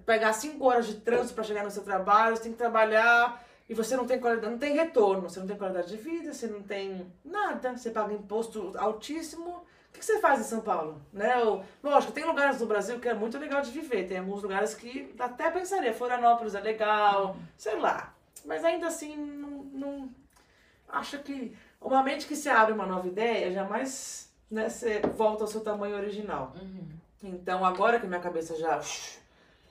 pegar 0.06 0.34
cinco 0.34 0.66
horas 0.66 0.86
de 0.88 0.96
trânsito 0.96 1.34
pra 1.36 1.44
chegar 1.44 1.64
no 1.64 1.72
seu 1.72 1.84
trabalho, 1.84 2.36
você 2.36 2.44
tem 2.44 2.52
que 2.52 2.58
trabalhar 2.58 3.44
e 3.70 3.74
você 3.74 3.96
não 3.96 4.06
tem 4.06 4.20
qualidade, 4.20 4.52
não 4.52 4.60
tem 4.60 4.74
retorno, 4.74 5.30
você 5.30 5.40
não 5.40 5.48
tem 5.48 5.58
qualidade 5.58 5.88
de 5.88 5.98
vida, 5.98 6.34
você 6.34 6.48
não 6.48 6.62
tem 6.62 7.12
nada, 7.24 7.76
você 7.78 7.90
paga 7.92 8.14
imposto 8.14 8.74
altíssimo. 8.78 9.64
O 9.90 9.94
que 9.94 10.04
você 10.04 10.20
faz 10.20 10.40
em 10.40 10.44
São 10.44 10.62
Paulo? 10.62 11.02
Né? 11.14 11.40
Eu- 11.42 11.64
lógico, 11.84 12.12
tem 12.12 12.26
lugares 12.26 12.60
no 12.60 12.66
Brasil 12.66 13.00
que 13.00 13.08
é 13.08 13.14
muito 13.14 13.38
legal 13.38 13.62
de 13.62 13.72
viver, 13.72 14.08
tem 14.08 14.18
alguns 14.18 14.42
lugares 14.42 14.74
que 14.74 15.14
até 15.20 15.52
pensaria, 15.52 15.94
Florianópolis 15.94 16.56
é 16.56 16.60
legal, 16.60 17.36
sei 17.58 17.80
lá. 17.80 18.14
Mas 18.44 18.66
ainda 18.66 18.88
assim, 18.88 19.16
não, 19.16 19.50
não- 19.72 20.10
acho 20.90 21.20
que 21.20 21.56
uma 21.80 22.02
mente 22.04 22.26
que 22.26 22.36
se 22.36 22.50
abre 22.50 22.74
uma 22.74 22.86
nova 22.86 23.08
ideia, 23.08 23.52
jamais 23.52 24.32
né, 24.50 24.70
você 24.70 25.00
volta 25.00 25.44
ao 25.44 25.48
seu 25.48 25.62
tamanho 25.62 25.96
original. 25.96 26.54
Uhum. 26.60 26.88
Então, 27.24 27.64
agora 27.64 28.00
que 28.00 28.06
minha 28.08 28.20
cabeça 28.20 28.56
já 28.58 28.80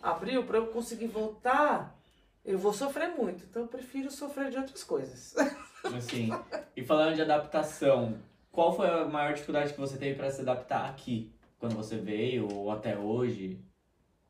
abriu, 0.02 0.44
para 0.44 0.58
eu 0.58 0.68
conseguir 0.68 1.06
voltar, 1.06 1.94
eu 2.44 2.58
vou 2.58 2.72
sofrer 2.72 3.08
muito. 3.16 3.44
Então, 3.48 3.62
eu 3.62 3.68
prefiro 3.68 4.10
sofrer 4.10 4.50
de 4.50 4.58
outras 4.58 4.82
coisas. 4.84 5.34
Assim, 5.96 6.30
e 6.76 6.84
falando 6.84 7.14
de 7.16 7.22
adaptação, 7.22 8.16
qual 8.50 8.74
foi 8.74 8.88
a 8.88 9.04
maior 9.04 9.32
dificuldade 9.32 9.72
que 9.72 9.80
você 9.80 9.96
teve 9.96 10.16
pra 10.16 10.30
se 10.30 10.40
adaptar 10.40 10.88
aqui? 10.88 11.32
Quando 11.58 11.76
você 11.76 11.96
veio 11.96 12.48
ou 12.52 12.70
até 12.70 12.96
hoje? 12.96 13.60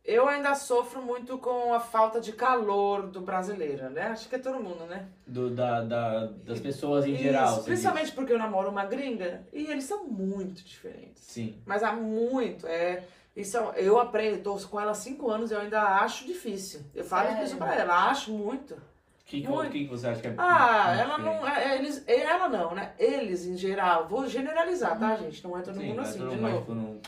Eu 0.04 0.28
ainda 0.28 0.54
sofro 0.54 1.00
muito 1.00 1.38
com 1.38 1.72
a 1.72 1.78
falta 1.78 2.20
de 2.20 2.32
calor 2.32 3.06
do 3.06 3.20
brasileiro, 3.20 3.88
né? 3.88 4.08
Acho 4.08 4.28
que 4.28 4.34
é 4.34 4.38
todo 4.38 4.62
mundo, 4.62 4.84
né? 4.86 5.08
Do, 5.26 5.48
da, 5.50 5.82
da, 5.82 6.26
das 6.26 6.58
pessoas 6.58 7.06
em 7.06 7.14
Isso, 7.14 7.22
geral. 7.22 7.62
principalmente 7.62 8.10
porque 8.12 8.32
eu 8.32 8.38
namoro 8.38 8.68
uma 8.68 8.84
gringa 8.84 9.46
e 9.52 9.66
eles 9.70 9.84
são 9.84 10.04
muito 10.04 10.64
diferentes. 10.64 11.24
diz. 11.24 11.32
Sim. 11.32 11.62
Mas 11.64 11.84
há 11.84 11.92
muito. 11.92 12.66
É, 12.66 13.04
isso 13.34 13.56
é- 13.56 13.72
eu 13.76 13.98
aprendo, 13.98 14.42
tô 14.42 14.56
com 14.68 14.80
ela 14.80 14.90
há 14.92 14.94
cinco 14.94 15.30
anos 15.30 15.50
e 15.50 15.54
eu 15.54 15.60
ainda 15.60 15.80
acho 16.00 16.26
difícil. 16.26 16.80
Eu 16.94 17.04
falo 17.04 17.28
Sério? 17.28 17.44
isso 17.44 17.56
pra 17.56 17.74
ela, 17.74 18.08
acho 18.10 18.30
muito. 18.32 18.74
O 18.74 19.24
que, 19.24 19.40
que, 19.40 19.48
Muito. 19.48 19.88
você 19.88 20.08
acha 20.08 20.20
que 20.20 20.26
é 20.28 20.34
Ah, 20.36 20.88
muito 20.88 21.00
ela 21.00 21.16
diferente? 21.16 21.40
não. 21.40 21.48
é- 21.48 21.64
é- 21.64 21.78
Eles, 21.78 22.04
ela 22.06 22.48
não, 22.50 22.74
né? 22.74 22.92
Eles 22.98 23.46
em 23.46 23.56
geral. 23.56 24.06
Vou 24.06 24.26
generalizar, 24.26 24.98
tá, 24.98 25.16
gente? 25.16 25.42
Não 25.42 25.56
é 25.56 25.62
todo 25.62 25.74
Sim, 25.76 25.86
mundo 25.86 25.96
mas 25.96 26.08
assim, 26.10 26.28
de 26.28 26.36
novo. 26.36 26.74
não 26.74 27.00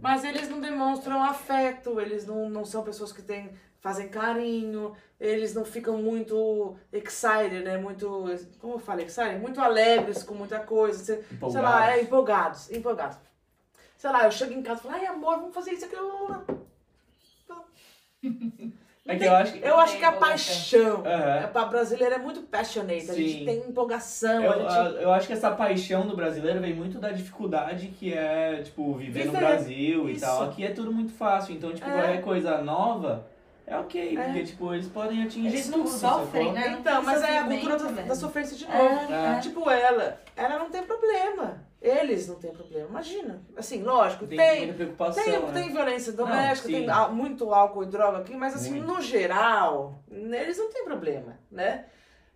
Mas 0.00 0.22
eles 0.22 0.48
não 0.48 0.60
demonstram 0.60 1.20
afeto, 1.24 2.00
eles 2.00 2.24
não, 2.24 2.48
não 2.48 2.64
são 2.64 2.84
pessoas 2.84 3.10
que 3.10 3.20
têm, 3.20 3.50
fazem 3.80 4.08
carinho, 4.08 4.94
eles 5.18 5.54
não 5.54 5.64
ficam 5.64 5.96
muito 5.98 6.76
excited, 6.92 7.64
né? 7.64 7.76
Muito. 7.78 8.06
Como 8.60 8.74
eu 8.74 8.78
falei, 8.78 9.06
excited? 9.06 9.40
Muito 9.40 9.60
alegres 9.60 10.22
com 10.22 10.34
muita 10.34 10.60
coisa. 10.60 11.02
Sei, 11.04 11.60
lá, 11.60 11.90
é 11.96 12.02
empolgados, 12.02 12.70
empolgados. 12.70 13.18
Sei 14.02 14.10
lá, 14.10 14.24
eu 14.24 14.32
chego 14.32 14.52
em 14.52 14.62
casa 14.62 14.80
e 14.80 14.82
falo, 14.82 14.94
ai 14.96 15.06
amor, 15.06 15.36
vamos 15.36 15.54
fazer 15.54 15.74
isso 15.74 15.84
aqui. 15.84 15.94
É 19.04 19.16
que 19.16 19.24
eu 19.24 19.34
acho 19.34 19.52
que. 19.52 19.58
Eu 19.66 19.76
acho 19.80 19.98
que 19.98 20.04
a 20.04 20.12
paixão. 20.12 21.04
Aham. 21.04 21.36
É, 21.42 21.46
pra 21.48 21.64
brasileiro 21.64 22.14
é 22.14 22.18
muito 22.18 22.40
passionate, 22.42 23.10
a 23.10 23.14
gente 23.14 23.38
Sim. 23.40 23.44
tem 23.44 23.58
empolgação, 23.68 24.40
Eu, 24.44 24.52
a 24.68 24.84
gente. 24.84 25.02
eu 25.02 25.12
acho 25.12 25.26
que 25.26 25.32
essa 25.32 25.50
paixão 25.50 26.06
do 26.06 26.14
brasileiro 26.14 26.60
vem 26.60 26.72
muito 26.72 27.00
da 27.00 27.10
dificuldade 27.10 27.88
que 27.98 28.14
é, 28.14 28.62
tipo, 28.62 28.94
viver 28.94 29.26
no. 29.26 29.32
Brasil 29.32 30.08
e 30.08 30.12
Isso. 30.12 30.20
tal. 30.24 30.44
Aqui 30.44 30.64
é 30.64 30.70
tudo 30.70 30.92
muito 30.92 31.12
fácil, 31.12 31.52
então, 31.52 31.74
tipo, 31.74 31.88
É. 31.90 31.92
qualquer 31.92 32.22
coisa 32.22 32.58
nova 32.62 33.26
é 33.66 33.76
ok, 33.76 34.16
É. 34.16 34.22
porque, 34.24 34.44
tipo, 34.44 34.72
eles 34.72 34.86
podem 34.86 35.24
atingir 35.24 35.48
Eles 35.48 35.68
não 35.68 35.78
tudo, 35.82 35.90
sofrem, 35.90 36.52
né? 36.52 36.76
Então, 36.78 37.02
mas 37.02 37.22
é 37.22 37.38
a 37.38 37.44
cultura 37.44 37.76
da, 37.78 38.02
da 38.02 38.14
sofrência 38.14 38.56
de 38.56 38.64
É, 38.66 38.78
novo. 38.78 39.12
é. 39.12 39.40
Tipo 39.40 39.68
ela, 39.68 40.20
ela 40.36 40.58
não 40.60 40.70
tem 40.70 40.82
problema. 40.84 41.71
Eles 41.82 42.28
não 42.28 42.36
têm 42.36 42.52
problema. 42.52 42.88
Imagina. 42.88 43.42
Assim, 43.56 43.82
lógico, 43.82 44.24
Tem, 44.26 44.38
tem. 44.38 44.72
Tem, 44.72 45.40
né? 45.40 45.52
tem 45.52 45.72
violência 45.72 46.12
doméstica, 46.12 46.68
sim. 46.68 46.74
tem 46.74 46.88
á- 46.88 47.08
muito 47.08 47.52
álcool 47.52 47.82
e 47.82 47.86
droga 47.86 48.18
aqui, 48.18 48.36
mas 48.36 48.54
assim, 48.54 48.74
Muito. 48.74 48.86
no 48.86 49.00
geral, 49.02 49.98
eles 50.08 50.56
não 50.58 50.70
têm 50.70 50.84
problema, 50.84 51.36
né? 51.50 51.86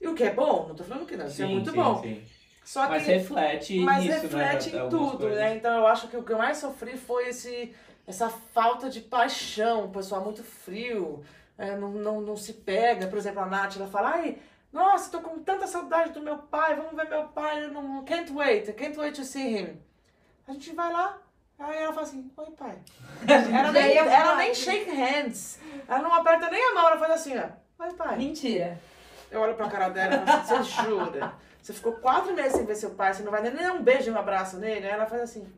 E 0.00 0.08
o 0.08 0.14
que 0.14 0.24
é 0.24 0.32
bom, 0.32 0.66
não 0.68 0.74
tô 0.74 0.82
falando 0.82 1.06
que 1.06 1.16
não, 1.16 1.26
isso 1.26 1.42
é 1.42 1.46
muito 1.46 1.70
sim, 1.70 1.76
bom. 1.76 2.02
sim. 2.02 2.22
Só 2.64 2.88
Mas 2.88 3.04
que 3.04 3.12
reflete 3.12 3.78
mas 3.78 4.04
nisso, 4.04 4.22
reflete 4.22 4.70
né? 4.74 4.84
em 4.84 4.88
tudo, 4.88 5.18
coisas. 5.18 5.38
né? 5.38 5.54
Então 5.54 5.72
eu 5.78 5.86
acho 5.86 6.08
que 6.08 6.16
o 6.16 6.24
que 6.24 6.32
eu 6.32 6.38
mais 6.38 6.56
sofri 6.58 6.96
foi 6.96 7.28
esse, 7.28 7.72
essa 8.04 8.28
falta 8.28 8.90
de 8.90 9.00
paixão, 9.00 9.84
o 9.84 9.88
pessoal 9.90 10.24
muito 10.24 10.42
frio, 10.42 11.22
é, 11.56 11.76
não, 11.76 11.90
não, 11.92 12.20
não 12.20 12.36
se 12.36 12.52
pega. 12.54 13.06
Por 13.06 13.16
exemplo, 13.16 13.40
a 13.40 13.46
Nath, 13.46 13.76
ela 13.76 13.86
fala, 13.86 14.10
ai, 14.10 14.38
nossa, 14.76 15.10
tô 15.10 15.20
com 15.20 15.38
tanta 15.38 15.66
saudade 15.66 16.12
do 16.12 16.20
meu 16.20 16.36
pai, 16.36 16.76
vamos 16.76 16.94
ver 16.94 17.08
meu 17.08 17.24
pai, 17.28 17.64
eu 17.64 17.70
não 17.72 18.04
can't 18.04 18.30
wait, 18.30 18.70
can't 18.74 18.98
wait 18.98 19.16
to 19.16 19.24
see 19.24 19.56
him. 19.56 19.80
A 20.46 20.52
gente 20.52 20.74
vai 20.74 20.92
lá, 20.92 21.18
aí 21.58 21.78
ela 21.78 21.92
fala 21.94 22.06
assim, 22.06 22.30
oi 22.36 22.50
pai. 22.50 22.78
Ela 23.26 23.72
nem, 23.72 23.96
ela 23.96 24.36
nem 24.36 24.54
shake 24.54 24.90
hands, 24.90 25.58
ela 25.88 26.00
não 26.00 26.12
aperta 26.12 26.50
nem 26.50 26.62
a 26.62 26.74
mão, 26.74 26.88
ela 26.88 26.98
faz 26.98 27.12
assim, 27.12 27.36
ó, 27.38 27.84
oi 27.84 27.94
pai. 27.94 28.16
Mentira. 28.18 28.78
Eu 29.30 29.40
olho 29.40 29.54
pra 29.54 29.68
cara 29.68 29.88
dela 29.88 30.14
e 30.14 30.26
falo 30.26 30.60
assim, 30.60 30.72
você 30.72 30.82
jura? 30.84 31.34
Você 31.60 31.72
ficou 31.72 31.94
quatro 31.94 32.32
meses 32.34 32.52
sem 32.52 32.66
ver 32.66 32.76
seu 32.76 32.90
pai, 32.90 33.12
você 33.12 33.22
não 33.22 33.32
vai 33.32 33.42
nem 33.42 33.52
dar 33.52 33.72
um 33.72 33.82
beijo 33.82 34.10
e 34.10 34.12
um 34.12 34.18
abraço 34.18 34.58
nele? 34.58 34.86
Aí 34.86 34.92
ela 34.92 35.06
faz 35.06 35.22
assim, 35.22 35.50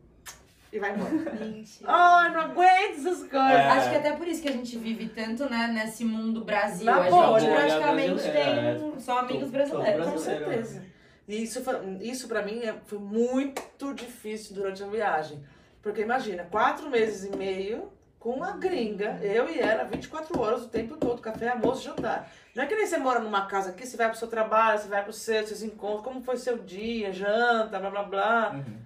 e 0.72 0.78
vai 0.78 0.94
embora. 0.94 1.10
Mentira. 1.44 1.90
Ai, 1.90 2.32
não 2.32 2.40
aguento 2.40 2.98
essas 2.98 3.18
coisas. 3.18 3.32
É. 3.32 3.68
Acho 3.68 3.90
que 3.90 3.96
até 3.96 4.12
por 4.12 4.26
isso 4.28 4.42
que 4.42 4.48
a 4.48 4.52
gente 4.52 4.76
vive 4.78 5.08
tanto, 5.08 5.48
né, 5.48 5.68
nesse 5.68 6.04
mundo 6.04 6.44
Brasil. 6.44 6.86
Na 6.86 7.06
a 7.06 7.10
bolha. 7.10 7.40
gente 7.40 7.54
praticamente 7.54 8.10
brasileira, 8.14 8.78
tem 8.78 9.00
só 9.00 9.18
amigos 9.20 9.50
brasileiros. 9.50 10.04
Com 10.04 10.10
brasileiro. 10.12 10.44
certeza. 10.46 10.84
E 11.26 11.42
isso, 11.42 11.62
foi, 11.62 11.74
isso 12.00 12.26
pra 12.28 12.42
mim 12.42 12.60
é- 12.60 12.74
foi 12.86 12.98
muito 12.98 13.92
difícil 13.94 14.54
durante 14.54 14.82
a 14.82 14.86
viagem. 14.86 15.42
Porque 15.82 16.00
imagina, 16.00 16.44
quatro 16.50 16.88
meses 16.90 17.24
e 17.32 17.36
meio 17.36 17.90
com 18.18 18.30
uma 18.30 18.52
gringa, 18.56 19.18
eu 19.22 19.48
e 19.48 19.60
ela, 19.60 19.84
24 19.84 20.40
horas 20.40 20.62
o 20.64 20.68
tempo 20.68 20.96
todo, 20.96 21.22
café, 21.22 21.50
almoço, 21.50 21.84
jantar. 21.84 22.28
Não 22.54 22.64
é 22.64 22.66
que 22.66 22.74
nem 22.74 22.84
você 22.86 22.98
mora 22.98 23.20
numa 23.20 23.46
casa 23.46 23.70
aqui, 23.70 23.86
você 23.86 23.96
vai 23.96 24.08
pro 24.08 24.18
seu 24.18 24.26
trabalho, 24.26 24.78
você 24.78 24.88
vai 24.88 25.04
pro 25.04 25.12
seu, 25.12 25.46
seus 25.46 25.62
encontros, 25.62 26.02
como 26.02 26.20
foi 26.20 26.36
seu 26.36 26.58
dia, 26.58 27.12
janta, 27.12 27.78
blá 27.78 27.90
blá 27.90 28.02
blá. 28.02 28.50
Uhum. 28.54 28.76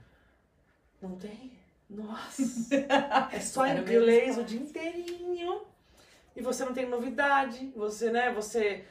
Não 1.00 1.16
tem? 1.16 1.52
Nossa! 1.92 2.42
É 3.32 3.40
só 3.40 3.62
o 3.62 3.66
inglês 3.66 4.38
o 4.38 4.44
dia 4.44 4.60
inteirinho. 4.60 5.62
E 6.34 6.40
você 6.42 6.64
não 6.64 6.72
tem 6.72 6.88
novidade. 6.88 7.72
Você, 7.76 8.10
né? 8.10 8.32
Você. 8.32 8.84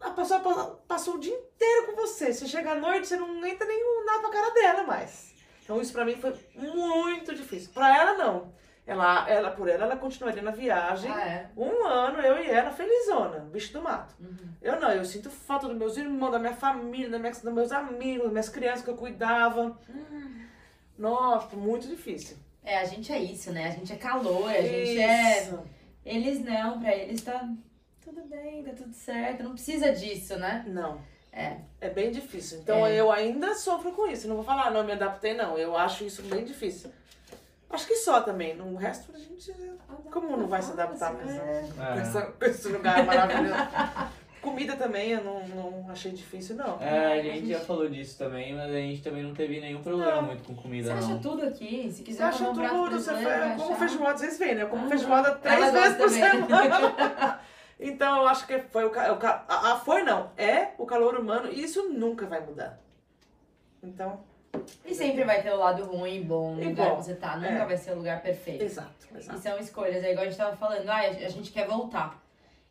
A 0.00 0.10
pessoa 0.10 0.40
pa- 0.40 0.76
passou 0.88 1.14
o 1.14 1.20
dia 1.20 1.34
inteiro 1.34 1.86
com 1.86 1.96
você. 1.96 2.32
Você 2.32 2.46
chega 2.46 2.72
à 2.72 2.74
noite, 2.74 3.06
você 3.06 3.16
não 3.16 3.44
entra 3.46 3.66
nem 3.66 4.04
nada 4.06 4.20
pra 4.20 4.30
cara 4.30 4.50
dela 4.54 4.82
mais. 4.84 5.34
Então 5.62 5.80
isso 5.80 5.92
pra 5.92 6.04
mim 6.04 6.16
foi 6.16 6.34
muito 6.56 7.34
difícil. 7.34 7.70
Pra 7.72 7.94
ela, 7.96 8.14
não. 8.16 8.52
Ela, 8.86 9.26
ela, 9.30 9.50
por 9.50 9.66
ela, 9.68 9.84
ela 9.84 9.96
continuaria 9.96 10.42
na 10.42 10.50
viagem. 10.50 11.10
Ah, 11.10 11.20
é. 11.26 11.50
Um 11.56 11.86
ano, 11.86 12.20
eu 12.20 12.38
e 12.38 12.50
ela, 12.50 12.70
felizona, 12.70 13.40
bicho 13.40 13.72
do 13.72 13.80
mato. 13.80 14.14
Uhum. 14.20 14.36
Eu 14.60 14.78
não, 14.78 14.90
eu 14.92 15.04
sinto 15.06 15.30
falta 15.30 15.66
dos 15.68 15.76
meus 15.76 15.96
irmãos, 15.96 16.30
da 16.30 16.38
minha 16.38 16.52
família, 16.54 17.08
da 17.08 17.18
minha, 17.18 17.32
dos 17.32 17.42
meus 17.44 17.72
amigos, 17.72 18.24
das 18.24 18.32
minhas 18.32 18.48
crianças 18.50 18.82
que 18.84 18.90
eu 18.90 18.96
cuidava. 18.96 19.78
Nossa, 20.98 21.56
muito 21.56 21.86
difícil. 21.88 22.36
É, 22.62 22.78
a 22.78 22.84
gente 22.84 23.12
é 23.12 23.18
isso, 23.18 23.52
né? 23.52 23.68
A 23.68 23.70
gente 23.70 23.92
é 23.92 23.96
calor, 23.96 24.48
a 24.48 24.60
gente 24.60 24.98
é. 25.00 25.42
Isso. 25.42 25.58
Eles 26.04 26.44
não, 26.44 26.80
pra 26.80 26.94
eles 26.94 27.22
tá 27.22 27.46
tudo 28.02 28.22
bem, 28.24 28.62
tá 28.62 28.72
tudo 28.72 28.92
certo. 28.94 29.42
Não 29.42 29.52
precisa 29.52 29.92
disso, 29.92 30.36
né? 30.38 30.64
Não. 30.68 31.00
É. 31.32 31.56
É 31.80 31.90
bem 31.90 32.10
difícil. 32.10 32.60
Então 32.60 32.86
É. 32.86 32.94
eu 32.94 33.10
ainda 33.10 33.54
sofro 33.54 33.90
com 33.92 34.06
isso. 34.06 34.28
Não 34.28 34.36
vou 34.36 34.44
falar, 34.44 34.70
não, 34.70 34.84
me 34.84 34.92
adaptei, 34.92 35.34
não. 35.34 35.58
Eu 35.58 35.76
acho 35.76 36.04
isso 36.04 36.22
bem 36.22 36.44
difícil. 36.44 36.90
Acho 37.68 37.86
que 37.88 37.96
só 37.96 38.20
também. 38.20 38.54
No 38.54 38.76
resto 38.76 39.10
a 39.14 39.18
gente. 39.18 39.52
Como 40.12 40.36
não 40.36 40.46
vai 40.46 40.62
se 40.62 40.70
adaptar 40.72 41.12
mesmo? 41.14 41.40
É. 41.40 41.68
Com, 42.12 42.18
É. 42.18 42.22
com 42.22 42.44
esse 42.44 42.68
lugar 42.68 43.04
maravilhoso. 43.04 43.54
Comida 44.44 44.76
também 44.76 45.10
eu 45.10 45.24
não, 45.24 45.46
não 45.48 45.90
achei 45.90 46.12
difícil, 46.12 46.54
não. 46.54 46.80
É, 46.80 47.18
a 47.18 47.22
gente 47.22 47.48
já 47.48 47.60
falou 47.60 47.88
disso 47.88 48.18
também, 48.18 48.54
mas 48.54 48.70
a 48.70 48.74
gente 48.78 49.02
também 49.02 49.22
não 49.22 49.34
teve 49.34 49.58
nenhum 49.60 49.82
problema 49.82 50.16
Não. 50.16 50.22
muito 50.22 50.44
com 50.44 50.54
Você 50.54 50.62
comida, 50.62 50.94
acha 50.94 51.08
não. 51.08 51.18
tudo 51.20 51.44
aqui? 51.46 51.84
Se 51.90 51.96
Você 51.98 52.02
quiser 52.02 52.24
acha 52.24 52.44
tudo, 52.44 52.90
você 52.90 53.10
faz, 53.12 53.24
vai 53.24 53.56
como 53.56 53.74
feijoada, 53.76 54.18
vocês 54.18 54.38
veem, 54.38 54.54
né? 54.54 54.62
Eu 54.62 54.68
como 54.68 54.82
Aham. 54.82 54.90
feijoada 54.90 55.34
três 55.36 55.58
Ela 55.60 55.70
vezes 55.72 55.96
por 55.96 56.08
gosta 56.08 56.20
também. 56.20 56.40
semana. 56.70 57.40
então 57.80 58.16
eu 58.22 58.28
acho 58.28 58.46
que 58.46 58.58
foi 58.60 58.84
o, 58.84 58.90
ca- 58.90 59.12
o 59.12 59.16
ca- 59.16 59.44
a, 59.48 59.72
a- 59.72 59.76
foi 59.80 60.02
não, 60.04 60.30
é 60.36 60.68
o 60.78 60.84
calor 60.86 61.16
humano 61.18 61.50
e 61.50 61.62
isso 61.64 61.88
nunca 61.88 62.26
vai 62.26 62.40
mudar. 62.40 62.78
Então, 63.82 64.20
E 64.84 64.94
sempre 64.94 65.24
vai 65.24 65.42
ter 65.42 65.52
o 65.52 65.56
lado 65.56 65.84
ruim 65.84 66.16
e 66.16 66.20
bom 66.24 66.54
no 66.54 66.62
E 66.62 66.68
lugar 66.68 66.90
bom, 66.90 66.96
que 66.96 67.04
você 67.04 67.14
tá. 67.14 67.36
Nunca 67.36 67.48
é. 67.48 67.64
vai 67.66 67.76
ser 67.76 67.92
o 67.92 67.96
lugar 67.96 68.22
perfeito. 68.22 68.62
exato, 68.64 69.06
E 69.14 69.18
exato. 69.18 69.38
são 69.40 69.58
escolhas. 69.58 70.02
É 70.04 70.10
igual 70.12 70.24
a 70.26 70.28
gente 70.28 70.38
tava 70.38 70.56
falando, 70.56 70.88
ah, 70.88 71.00
a 71.00 71.28
gente 71.28 71.50
quer 71.52 71.66
voltar. 71.66 72.22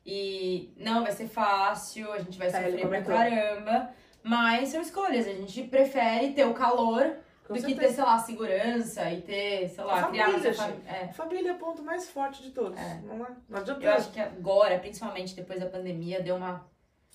E 0.06 0.74
não 0.78 1.04
vai 1.04 1.12
ser 1.12 1.28
fácil, 1.28 2.12
a 2.12 2.20
gente 2.20 2.38
vai 2.38 2.48
ele 2.48 2.82
sofrer 2.82 2.88
pra 2.88 3.02
caramba. 3.02 3.90
Mas 4.22 4.70
são 4.70 4.82
escolhas. 4.82 5.28
A 5.28 5.34
gente 5.34 5.64
prefere 5.64 6.32
ter 6.34 6.46
o 6.46 6.54
calor 6.54 7.18
Com 7.48 7.54
do 7.54 7.60
que 7.60 7.62
certeza. 7.62 7.82
ter, 7.82 7.94
sei 7.94 8.04
lá, 8.04 8.20
segurança 8.20 9.12
e 9.12 9.22
ter, 9.22 9.70
sei 9.70 9.84
lá, 9.84 10.02
Família, 10.02 10.26
criar 10.26 10.38
nossa 10.38 10.54
família. 10.54 10.82
É. 10.90 11.08
Família 11.14 11.50
é 11.52 11.54
o 11.54 11.58
ponto 11.58 11.84
mais 11.84 12.10
forte 12.10 12.42
de 12.42 12.52
todos. 12.52 12.80
É. 12.80 13.02
Não, 13.04 13.26
é? 13.26 13.30
não 13.50 13.60
adianta. 13.60 13.84
Eu 13.84 13.92
acho 13.92 14.12
que 14.12 14.20
agora, 14.20 14.80
principalmente 14.80 15.36
depois 15.36 15.60
da 15.60 15.68
pandemia, 15.68 16.22
deu 16.22 16.36
uma. 16.36 16.66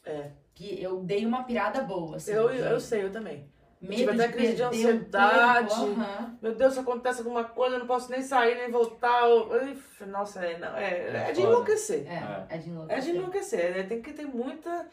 É. 0.04 0.30
Que 0.54 0.82
eu 0.82 1.02
dei 1.02 1.24
uma 1.24 1.44
pirada 1.44 1.82
boa. 1.82 2.16
Assim, 2.16 2.32
eu, 2.32 2.50
eu 2.50 2.80
sei, 2.80 3.04
eu 3.04 3.12
também. 3.12 3.46
Medo 3.80 3.94
tive 3.94 4.10
até 4.10 4.26
de 4.26 4.32
crise 4.32 4.54
de 4.56 4.62
ansiedade. 4.62 5.68
tempo, 5.68 5.82
aham. 6.00 6.36
Meu 6.42 6.54
Deus, 6.54 6.74
se 6.74 6.80
acontece 6.80 7.20
alguma 7.20 7.44
coisa, 7.44 7.76
eu 7.76 7.80
não 7.80 7.86
posso 7.86 8.10
nem 8.10 8.22
sair, 8.22 8.56
nem 8.56 8.70
voltar. 8.70 9.24
Uf, 9.28 10.04
Nossa, 10.06 10.44
é, 10.44 10.58
não, 10.58 10.76
é, 10.76 10.90
É 10.90 11.26
é 11.28 11.32
de 11.32 11.40
enlouquecer. 11.42 12.04
É, 12.08 12.44
é 12.48 12.56
de 12.56 12.56
É 12.56 12.58
de 12.58 12.70
enlouquecer. 12.70 13.14
enlouquecer, 13.14 13.76
né? 13.76 13.82
Tem 13.84 14.02
que 14.02 14.12
ter 14.12 14.26
muita. 14.26 14.86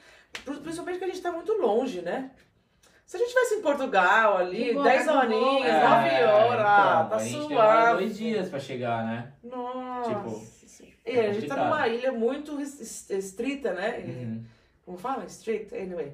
Principalmente 0.43 0.99
que 0.99 1.05
a 1.05 1.07
gente 1.07 1.21
tá 1.21 1.31
muito 1.31 1.51
longe, 1.53 2.01
né? 2.01 2.29
Se 3.05 3.17
a 3.17 3.19
gente 3.19 3.27
estivesse 3.29 3.55
em 3.55 3.61
Portugal 3.61 4.37
ali, 4.37 4.65
De 4.65 4.73
boa, 4.73 4.83
10 4.83 5.05
tá 5.05 5.11
de 5.21 5.27
boa. 5.27 5.39
horinhas, 5.45 5.73
É, 5.75 5.83
9 5.87 6.23
horas, 6.23 6.59
então, 6.61 7.09
tá 7.09 7.15
a 7.15 7.19
gente 7.19 7.47
suave. 7.53 7.93
dois 7.93 8.17
dias 8.17 8.49
pra 8.49 8.59
chegar, 8.59 9.05
né? 9.05 9.31
Nossa. 9.43 10.09
Tipo, 10.09 10.47
e 11.05 11.19
a 11.19 11.31
gente 11.33 11.47
tá 11.47 11.55
numa 11.55 11.87
ilha 11.87 12.11
muito 12.11 12.55
restrita, 12.57 13.73
né? 13.73 14.03
Uhum. 14.07 14.43
Como 14.85 14.97
fala? 14.97 15.23
Strict, 15.25 15.73
anyway. 15.75 16.13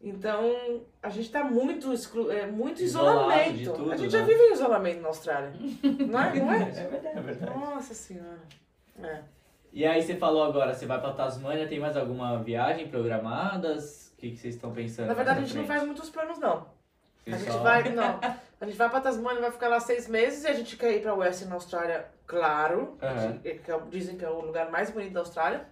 Então, 0.00 0.82
a 1.02 1.08
gente 1.08 1.30
tá 1.30 1.42
muito, 1.42 1.92
exclu... 1.92 2.30
é, 2.30 2.46
muito 2.46 2.82
Isolado 2.82 3.18
isolamento. 3.30 3.72
tudo, 3.72 3.92
a 3.92 3.96
gente 3.96 4.10
já 4.12 4.20
né? 4.20 4.24
vive 4.26 4.40
em 4.40 4.52
isolamento 4.52 5.00
na 5.00 5.08
Austrália. 5.08 5.52
Não 5.82 6.20
é? 6.20 6.34
Não 6.38 6.52
é? 6.52 6.62
É 6.62 6.86
verdade. 6.88 7.18
É 7.18 7.20
verdade. 7.20 7.58
Nossa 7.58 7.94
senhora. 7.94 8.38
É. 9.02 9.20
E 9.72 9.84
aí 9.84 10.02
você 10.02 10.16
falou 10.16 10.44
agora, 10.44 10.74
você 10.74 10.86
vai 10.86 11.00
pra 11.00 11.12
Tasmânia, 11.12 11.66
tem 11.66 11.80
mais 11.80 11.96
alguma 11.96 12.42
viagem 12.42 12.88
programadas? 12.88 14.12
O 14.14 14.16
que, 14.18 14.30
que 14.30 14.36
vocês 14.36 14.54
estão 14.54 14.72
pensando? 14.72 15.08
Na 15.08 15.14
verdade, 15.14 15.40
a 15.40 15.42
gente 15.42 15.56
não 15.56 15.66
faz 15.66 15.82
muitos 15.84 16.08
planos, 16.10 16.38
não. 16.38 16.66
A 17.26 17.30
gente 17.30 17.50
só- 17.50 17.58
vai, 17.58 17.88
não. 17.90 18.20
A 18.58 18.64
gente 18.64 18.78
vai 18.78 18.88
pra 18.88 19.02
Tasmânia, 19.02 19.42
vai 19.42 19.50
ficar 19.50 19.68
lá 19.68 19.78
seis 19.78 20.08
meses 20.08 20.44
e 20.44 20.48
a 20.48 20.54
gente 20.54 20.78
quer 20.78 20.96
ir 20.96 21.02
pra 21.02 21.12
Western 21.12 21.52
Austrália, 21.52 22.06
claro. 22.26 22.96
Aham. 23.02 23.36
que- 23.42 23.54
que 23.56 23.70
é 23.70 23.78
dizem 23.90 24.16
que 24.16 24.24
é 24.24 24.30
o 24.30 24.40
lugar 24.40 24.70
mais 24.70 24.90
bonito 24.90 25.12
da 25.12 25.20
Austrália. 25.20 25.66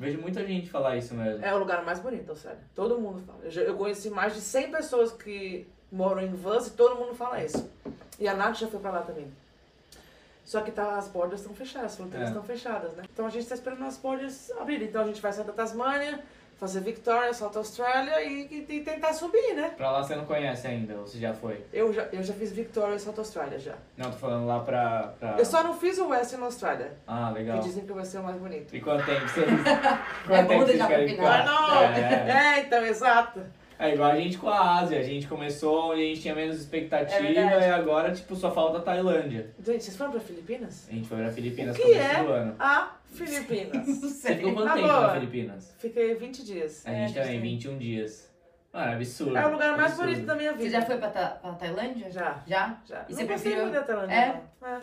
Vejo 0.00 0.18
muita 0.18 0.42
gente 0.46 0.70
falar 0.70 0.96
isso 0.96 1.12
mesmo. 1.14 1.44
É 1.44 1.54
o 1.54 1.58
lugar 1.58 1.84
mais 1.84 1.98
bonito 2.00 2.30
Austrália. 2.30 2.58
Todo 2.74 2.98
mundo 2.98 3.22
fala. 3.26 3.38
Eu, 3.44 3.50
eu 3.64 3.76
conheci 3.76 4.08
mais 4.08 4.34
de 4.34 4.40
100 4.40 4.70
pessoas 4.70 5.12
que 5.12 5.68
moram 5.92 6.22
em 6.22 6.32
Vans 6.34 6.68
e 6.68 6.70
todo 6.70 6.96
mundo 6.96 7.14
fala 7.14 7.44
isso. 7.44 7.68
E 8.18 8.26
a 8.26 8.34
Nath 8.34 8.56
já 8.56 8.66
foi 8.66 8.80
pra 8.80 8.90
lá 8.92 9.02
também. 9.02 9.30
Só 10.42 10.62
que 10.62 10.70
tá, 10.70 10.96
as 10.96 11.06
bordas 11.08 11.40
estão 11.40 11.54
fechadas, 11.54 11.92
as 11.92 11.96
fronteiras 11.98 12.28
É. 12.28 12.30
estão 12.30 12.42
fechadas, 12.42 12.92
né? 12.94 13.02
Então 13.12 13.26
a 13.26 13.28
gente 13.30 13.46
tá 13.46 13.54
esperando 13.54 13.84
as 13.84 13.98
bordas 13.98 14.50
abrirem. 14.58 14.88
Então 14.88 15.02
a 15.02 15.06
gente 15.06 15.20
vai 15.20 15.32
sair 15.34 15.44
da 15.44 15.52
Tasmânia, 15.52 16.24
fazer 16.60 16.80
Victoria, 16.80 17.32
South 17.32 17.52
Austrália 17.56 18.22
e, 18.22 18.42
e- 18.68 18.76
e 18.76 18.80
tentar 18.82 19.12
subir, 19.14 19.54
né? 19.54 19.72
Pra 19.76 19.90
lá 19.90 20.02
você 20.02 20.14
não 20.14 20.26
conhece 20.26 20.66
ainda, 20.66 20.94
ou 20.96 21.06
você 21.06 21.18
já 21.18 21.32
foi? 21.32 21.64
Eu 21.72 21.92
já, 21.92 22.02
eu 22.12 22.22
já 22.22 22.34
fiz 22.34 22.52
Victoria 22.52 22.94
e 22.94 23.00
South 23.00 23.14
Austrália 23.18 23.58
já. 23.58 23.74
Não, 23.96 24.10
tô 24.10 24.18
falando 24.18 24.46
lá 24.46 24.60
pra. 24.60 25.14
pra... 25.18 25.36
Eu 25.38 25.44
só 25.46 25.64
não 25.64 25.74
fiz 25.74 25.96
o 25.98 26.08
Western 26.08 26.44
Austrália, 26.44 26.92
Ah, 27.08 27.30
que 27.32 27.38
legal. 27.40 27.58
dizem 27.60 27.84
que 27.86 27.92
vai 27.92 28.04
ser 28.04 28.18
o 28.18 28.22
mais 28.22 28.36
bonito. 28.36 28.76
E 28.76 28.80
quanto 28.80 29.04
tempo 29.06 29.26
vocês. 29.26 29.46
Quanto 30.26 30.32
É 30.38 30.42
bom 30.42 30.48
tempo 30.48 30.60
vocês 30.66 30.68
deixar 30.78 30.86
pra 30.86 30.96
querem 30.98 31.14
final. 31.16 31.44
não! 31.46 31.82
É, 31.82 32.30
É, 32.30 32.60
então, 32.60 32.84
exato. 32.84 33.40
é 33.78 33.94
igual 33.94 34.10
a 34.10 34.16
gente 34.16 34.36
com 34.36 34.48
a 34.50 34.78
Ásia. 34.80 35.00
A 35.00 35.02
gente 35.02 35.26
começou 35.26 35.96
e 35.96 36.02
a 36.02 36.06
gente 36.08 36.20
tinha 36.20 36.34
menos 36.34 36.56
expectativa 36.60 37.26
É 37.26 37.32
e 37.68 37.70
agora, 37.72 38.12
tipo, 38.12 38.36
só 38.36 38.50
falta 38.50 38.76
a 38.78 38.82
Tailândia. 38.82 39.50
Gente, 39.64 39.82
vocês 39.82 39.96
foram 39.96 40.10
pra 40.12 40.20
Filipinas? 40.20 40.86
A 40.90 40.92
gente 40.92 41.08
foi 41.08 41.16
pra 41.18 41.30
Filipinas 41.30 41.74
no 41.76 41.82
que 41.82 41.88
começo 41.90 42.14
é 42.16 42.22
do 42.22 42.32
ano. 42.32 42.56
a 42.58 42.90
Filipinas? 43.10 43.86
Não 43.86 43.94
Você 43.94 44.08
sei. 44.08 44.36
ficou 44.36 44.54
quanto 44.54 44.74
tempo 44.74 44.86
na 44.86 45.14
Filipinas? 45.14 45.74
Fiquei 45.78 46.14
20 46.14 46.44
dias. 46.44 46.86
A 46.86 46.92
É, 46.92 47.06
gente 47.06 47.18
a 47.18 47.22
também, 47.22 47.40
gente 47.40 47.42
21 47.68 47.78
dias. 47.78 48.30
Mano, 48.72 48.92
absurdo. 48.92 49.36
É 49.36 49.46
o 49.46 49.50
lugar 49.52 49.76
mais 49.76 49.88
absurdo. 49.92 50.10
bonito 50.10 50.26
da 50.26 50.34
minha 50.36 50.52
Você 50.52 50.58
vida. 50.58 50.70
já 50.70 50.82
foi 50.86 50.96
pra, 50.98 51.10
Ta- 51.10 51.30
pra 51.42 51.52
Tailândia? 51.54 52.10
Já, 52.10 52.42
Já? 52.46 52.80
já. 52.86 53.04
E 53.08 53.12
não 53.12 53.18
você 53.18 53.24
gostei 53.24 53.26
preferiu? 53.26 53.62
muito 53.62 53.74
da 53.74 53.82
Tailândia, 53.82 54.14
É? 54.14 54.42
não. 54.60 54.68
É. 54.68 54.80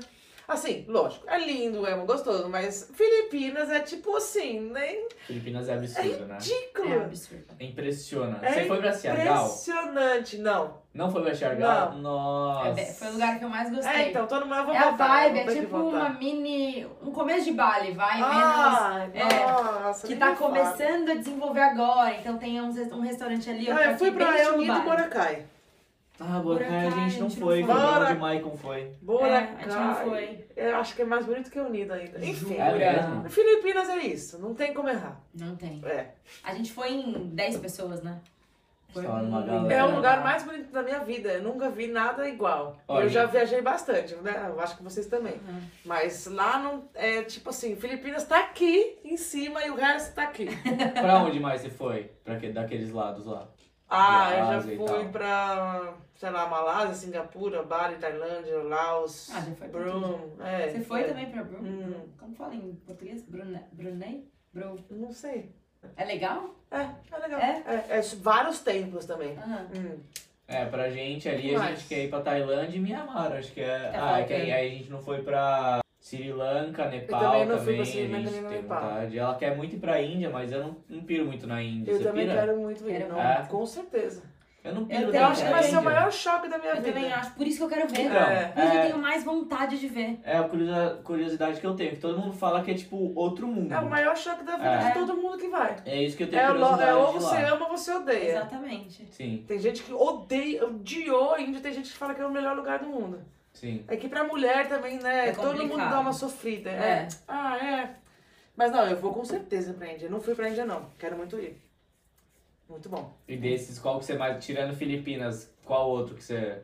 Assim, 0.48 0.86
lógico, 0.88 1.30
é 1.30 1.38
lindo, 1.38 1.86
é 1.86 1.94
gostoso, 2.06 2.48
mas 2.48 2.90
Filipinas 2.94 3.70
é 3.70 3.82
tipo 3.82 4.16
assim, 4.16 4.62
nem 4.72 5.06
Filipinas 5.26 5.68
é 5.68 5.74
absurdo, 5.74 6.26
né? 6.26 6.38
ridículo. 6.40 6.94
É 6.94 6.98
absurdo. 7.04 7.46
Impressiona. 7.60 8.40
É 8.42 8.54
Você 8.54 8.64
foi 8.66 8.78
pra 8.78 8.94
Siargao? 8.94 9.46
Impressionante, 9.46 10.38
não. 10.38 10.78
Não 10.94 11.12
foi 11.12 11.22
pra 11.22 11.36
Siargao? 11.36 11.92
Não. 11.98 12.66
É 12.66 12.70
Nossa. 12.70 12.74
be- 12.74 12.86
foi 12.94 13.08
o 13.10 13.12
lugar 13.12 13.38
que 13.38 13.44
eu 13.44 13.50
mais 13.50 13.70
gostei. 13.70 13.92
É, 13.92 14.10
então, 14.10 14.26
todo 14.26 14.46
mundo 14.46 14.56
eu 14.56 14.66
vou 14.66 14.74
É 14.74 14.78
a 14.78 14.84
voltar. 14.90 15.08
vibe, 15.08 15.38
eu 15.38 15.44
é 15.52 15.56
tipo 15.56 15.78
uma 15.78 16.10
mini. 16.12 16.88
Um 17.04 17.12
começo 17.12 17.44
de 17.44 17.52
Bali, 17.52 17.92
vai 17.92 18.16
menos. 18.18 18.34
Ai, 18.34 19.12
é, 19.16 19.84
nossa, 19.84 20.08
Que 20.08 20.16
tá 20.16 20.34
começando 20.34 21.10
a 21.12 21.16
desenvolver 21.16 21.60
agora. 21.62 22.16
Então 22.16 22.38
tem 22.38 22.62
uns, 22.62 22.78
um 22.78 23.02
restaurante 23.02 23.50
ali. 23.50 23.70
Ah, 23.70 23.92
eu 23.92 23.98
fui 23.98 24.12
pra 24.12 24.32
Bali. 24.32 24.66
Boracay. 24.82 25.46
Ah, 26.20 26.40
Boracay 26.40 26.68
a 26.68 26.82
gente 26.82 26.96
não 26.96 27.04
a 27.04 27.10
gente 27.10 27.20
não 27.20 27.30
foi. 27.30 27.64
Bora. 27.64 28.14
o 28.16 28.20
Maicon 28.20 28.58
foi. 28.58 28.92
Boracay. 29.02 29.32
É, 29.32 29.38
a 29.38 29.62
gente 29.62 29.76
não 29.76 29.96
foi. 29.96 30.46
Eu 30.56 30.76
acho 30.78 30.96
que 30.96 31.02
é 31.02 31.06
mais 31.06 31.26
bonito 31.26 31.52
que 31.52 31.60
Unido 31.60 31.94
ainda. 31.94 32.24
Enfim. 32.26 32.56
É 32.56 32.74
mesmo? 32.74 33.30
Filipinas 33.30 33.90
é 33.90 33.98
isso, 33.98 34.40
não 34.40 34.54
tem 34.54 34.74
como 34.74 34.90
errar. 34.90 35.22
Não 35.34 35.56
tem. 35.56 35.82
É. 35.86 36.10
A 36.44 36.54
gente 36.54 36.72
foi 36.72 36.92
em 36.92 37.30
10 37.30 37.58
pessoas, 37.58 38.02
né? 38.02 38.20
Foi 38.94 39.04
galera. 39.04 39.74
É 39.74 39.84
o 39.84 39.96
lugar 39.96 40.24
mais 40.24 40.44
bonito 40.44 40.72
da 40.72 40.82
minha 40.82 41.00
vida. 41.00 41.30
Eu 41.34 41.44
nunca 41.44 41.70
vi 41.70 41.88
nada 41.88 42.28
igual. 42.28 42.78
Olha. 42.88 43.04
Eu 43.04 43.10
já 43.10 43.26
viajei 43.26 43.62
bastante, 43.62 44.16
né? 44.16 44.46
Eu 44.48 44.60
acho 44.60 44.78
que 44.78 44.84
vocês 44.84 45.08
também. 45.08 45.34
Uhum. 45.34 45.62
Mas 45.86 46.26
lá 46.26 46.58
não. 46.58 46.90
É 46.96 47.22
tipo 47.24 47.50
assim, 47.50 47.76
Filipinas 47.76 48.24
tá 48.24 48.40
aqui 48.40 48.98
em 49.04 49.18
cima 49.18 49.64
e 49.66 49.70
o 49.70 49.76
resto 49.76 50.16
tá 50.16 50.24
aqui. 50.24 50.48
Pra 51.00 51.20
onde 51.20 51.40
mais 51.40 51.62
você 51.62 51.70
foi? 51.70 52.12
Pra 52.24 52.38
que, 52.38 52.50
daqueles 52.50 52.92
lados 52.92 53.26
lá? 53.26 53.48
Ah, 53.90 54.32
eu 54.34 54.46
já 54.46 54.62
fui 54.62 55.08
pra, 55.10 55.94
sei 56.16 56.30
lá, 56.30 56.48
Malásia, 56.48 56.94
Singapura, 56.94 57.64
Bali, 57.64 57.96
Tailândia, 57.96 58.58
Laos, 58.64 59.30
Ah, 59.34 59.40
já 59.42 59.56
foi 59.56 59.68
pra 59.70 59.80
Brum. 59.82 60.36
É, 60.42 60.68
Você 60.70 60.82
foi 60.82 61.02
é. 61.02 61.04
também 61.06 61.30
pra 61.32 61.44
Brunei? 61.44 61.72
Hum. 61.72 62.08
Como 62.20 62.36
fala 62.36 62.54
em 62.56 62.76
português? 62.86 63.24
Brunei? 63.24 63.62
Brunei? 63.72 64.28
Bru. 64.54 64.78
Não 64.92 65.12
sei. 65.12 65.56
É 65.96 66.04
legal? 66.04 66.54
É, 66.70 66.82
é 67.12 67.18
legal. 67.20 67.40
É? 67.40 67.64
É, 67.66 67.98
é 67.98 68.02
vários 68.18 68.60
templos 68.60 69.06
também. 69.06 69.38
Aham. 69.38 69.68
Hum. 69.76 70.00
É, 70.50 70.66
pra 70.66 70.90
gente 70.90 71.28
ali, 71.28 71.50
Que 71.50 71.56
a 71.56 71.68
gente 71.74 71.88
quer 71.88 72.06
ir 72.06 72.10
pra 72.10 72.22
Tailândia 72.22 72.78
e 72.78 72.80
Mianmar, 72.80 73.34
acho 73.34 73.52
que 73.52 73.60
é. 73.62 73.92
Ah, 73.94 74.20
é 74.20 74.24
que 74.24 74.30
faltando. 74.34 74.34
aí 74.34 74.52
aí 74.52 74.68
a 74.68 74.78
gente 74.78 74.90
não 74.90 75.02
foi 75.02 75.22
pra 75.22 75.80
Sri 76.08 76.32
Lanka, 76.32 76.88
Nepal 76.88 77.20
também 77.20 77.46
não 77.46 77.58
também. 77.58 77.64
fui 77.66 77.82
a 77.82 77.84
gente 77.84 78.32
tem 78.40 78.50
Nepal. 78.50 78.82
vontade. 78.82 79.20
Ela 79.20 79.36
quer 79.36 79.58
muito 79.58 79.76
ir 79.76 79.80
pra 79.80 80.02
Índia, 80.02 80.30
mas 80.30 80.52
eu 80.54 80.60
não, 80.64 80.78
não 80.90 81.04
piro 81.04 81.26
muito 81.26 81.46
na 81.46 81.62
Índia. 81.62 81.92
Eu 81.92 81.98
Você 81.98 82.04
também 82.06 82.28
pira? 82.28 82.40
quero 82.40 82.58
muito 82.58 82.90
ir. 82.90 83.00
Não, 83.08 83.16
muito. 83.22 83.48
Com 83.50 83.66
certeza. 83.66 84.24
Eu 84.64 84.74
não 84.76 84.86
piro 84.86 85.02
Eu 85.04 85.12
na 85.14 85.20
Eu 85.20 85.26
acho 85.28 85.44
que 85.46 85.50
vai 85.50 85.64
ser 85.64 85.70
o 85.76 85.80
Índia. 85.80 85.90
maior 85.92 86.12
choque 86.12 86.48
da 86.50 86.58
minha 86.58 86.72
Eu 86.72 86.76
vida. 86.78 86.88
também 86.94 87.12
acho. 87.14 87.34
Por 87.36 87.46
isso 87.48 87.58
que 87.58 87.64
eu 87.64 87.70
quero 87.70 87.88
ver. 87.94 88.02
Então, 88.02 88.20
Por 88.54 88.64
isso 88.64 88.74
eu 88.74 88.80
é- 88.80 88.86
tenho 88.86 88.98
mais 88.98 89.24
vontade 89.26 89.80
de 89.80 89.88
ver. 89.88 90.20
É 90.24 90.38
a 90.38 90.44
curiosa- 90.44 91.00
curiosidade 91.04 91.60
que 91.60 91.68
eu 91.68 91.76
tenho, 91.76 91.92
que 91.92 92.00
todo 92.00 92.18
mundo 92.20 92.34
fala 92.34 92.62
que 92.64 92.72
é 92.72 92.74
tipo 92.74 93.12
outro 93.16 93.46
mundo. 93.48 93.74
É 93.74 93.80
o 93.80 93.90
maior 93.90 94.16
choque 94.18 94.44
da 94.46 94.56
vida 94.58 94.70
É. 94.70 94.88
de 94.88 94.94
todo 94.94 95.16
mundo 95.16 95.38
que 95.38 95.48
vai. 95.50 95.76
É 95.86 96.02
isso 96.04 96.16
que 96.18 96.24
eu 96.24 96.30
tenho 96.30 96.42
É, 96.42 96.48
lo- 96.50 96.54
curiosidade 96.54 96.90
é 96.90 96.96
ou 96.96 97.08
de 97.08 97.14
você 97.14 97.36
lá. 97.36 97.50
ama 97.50 97.66
ou 97.66 97.78
você 97.78 97.92
odeia. 97.94 98.30
Exatamente. 98.32 99.08
Sim, 99.12 99.44
Tem 99.48 99.60
gente 99.60 99.84
que 99.84 99.94
odeia, 99.94 100.66
odiou 100.66 101.34
a 101.34 101.42
Índia, 101.42 101.62
tem 101.62 101.74
gente 101.74 101.92
que 101.92 101.98
fala 101.98 102.14
que 102.16 102.22
é 102.22 102.26
o 102.26 102.32
melhor 102.32 102.56
lugar 102.56 102.80
do 102.80 102.88
mundo. 102.88 103.20
Sim. 103.60 103.84
É 103.88 103.98
que 103.98 104.08
pra 104.08 104.24
mulher 104.24 104.68
também, 104.68 105.00
né? 105.00 105.30
É 105.30 105.32
todo 105.32 105.58
mundo 105.66 105.78
dá 105.78 106.00
uma 106.00 106.14
sofrida. 106.14 106.70
É. 106.70 106.74
É. 106.74 107.08
Ah, 107.28 107.58
é. 107.58 107.96
Mas 108.56 108.72
não, 108.72 108.88
eu 108.88 108.98
vou 108.98 109.14
com 109.14 109.24
certeza 109.24 109.74
pra 109.74 109.92
Índia. 109.92 110.10
Não 110.10 110.20
fui 110.20 110.34
pra 110.34 110.50
Índia, 110.50 110.66
não. 110.66 110.90
Quero 110.98 111.16
muito 111.18 111.38
ir. 111.40 111.62
Muito 112.70 112.90
bom. 112.90 113.14
E 113.28 113.38
desses, 113.38 113.80
qual 113.80 114.00
que 114.00 114.06
você 114.06 114.16
mais. 114.18 114.44
Tirando 114.44 114.76
Filipinas, 114.76 115.52
qual 115.64 115.90
outro 115.90 116.16
que 116.16 116.24
você 116.24 116.62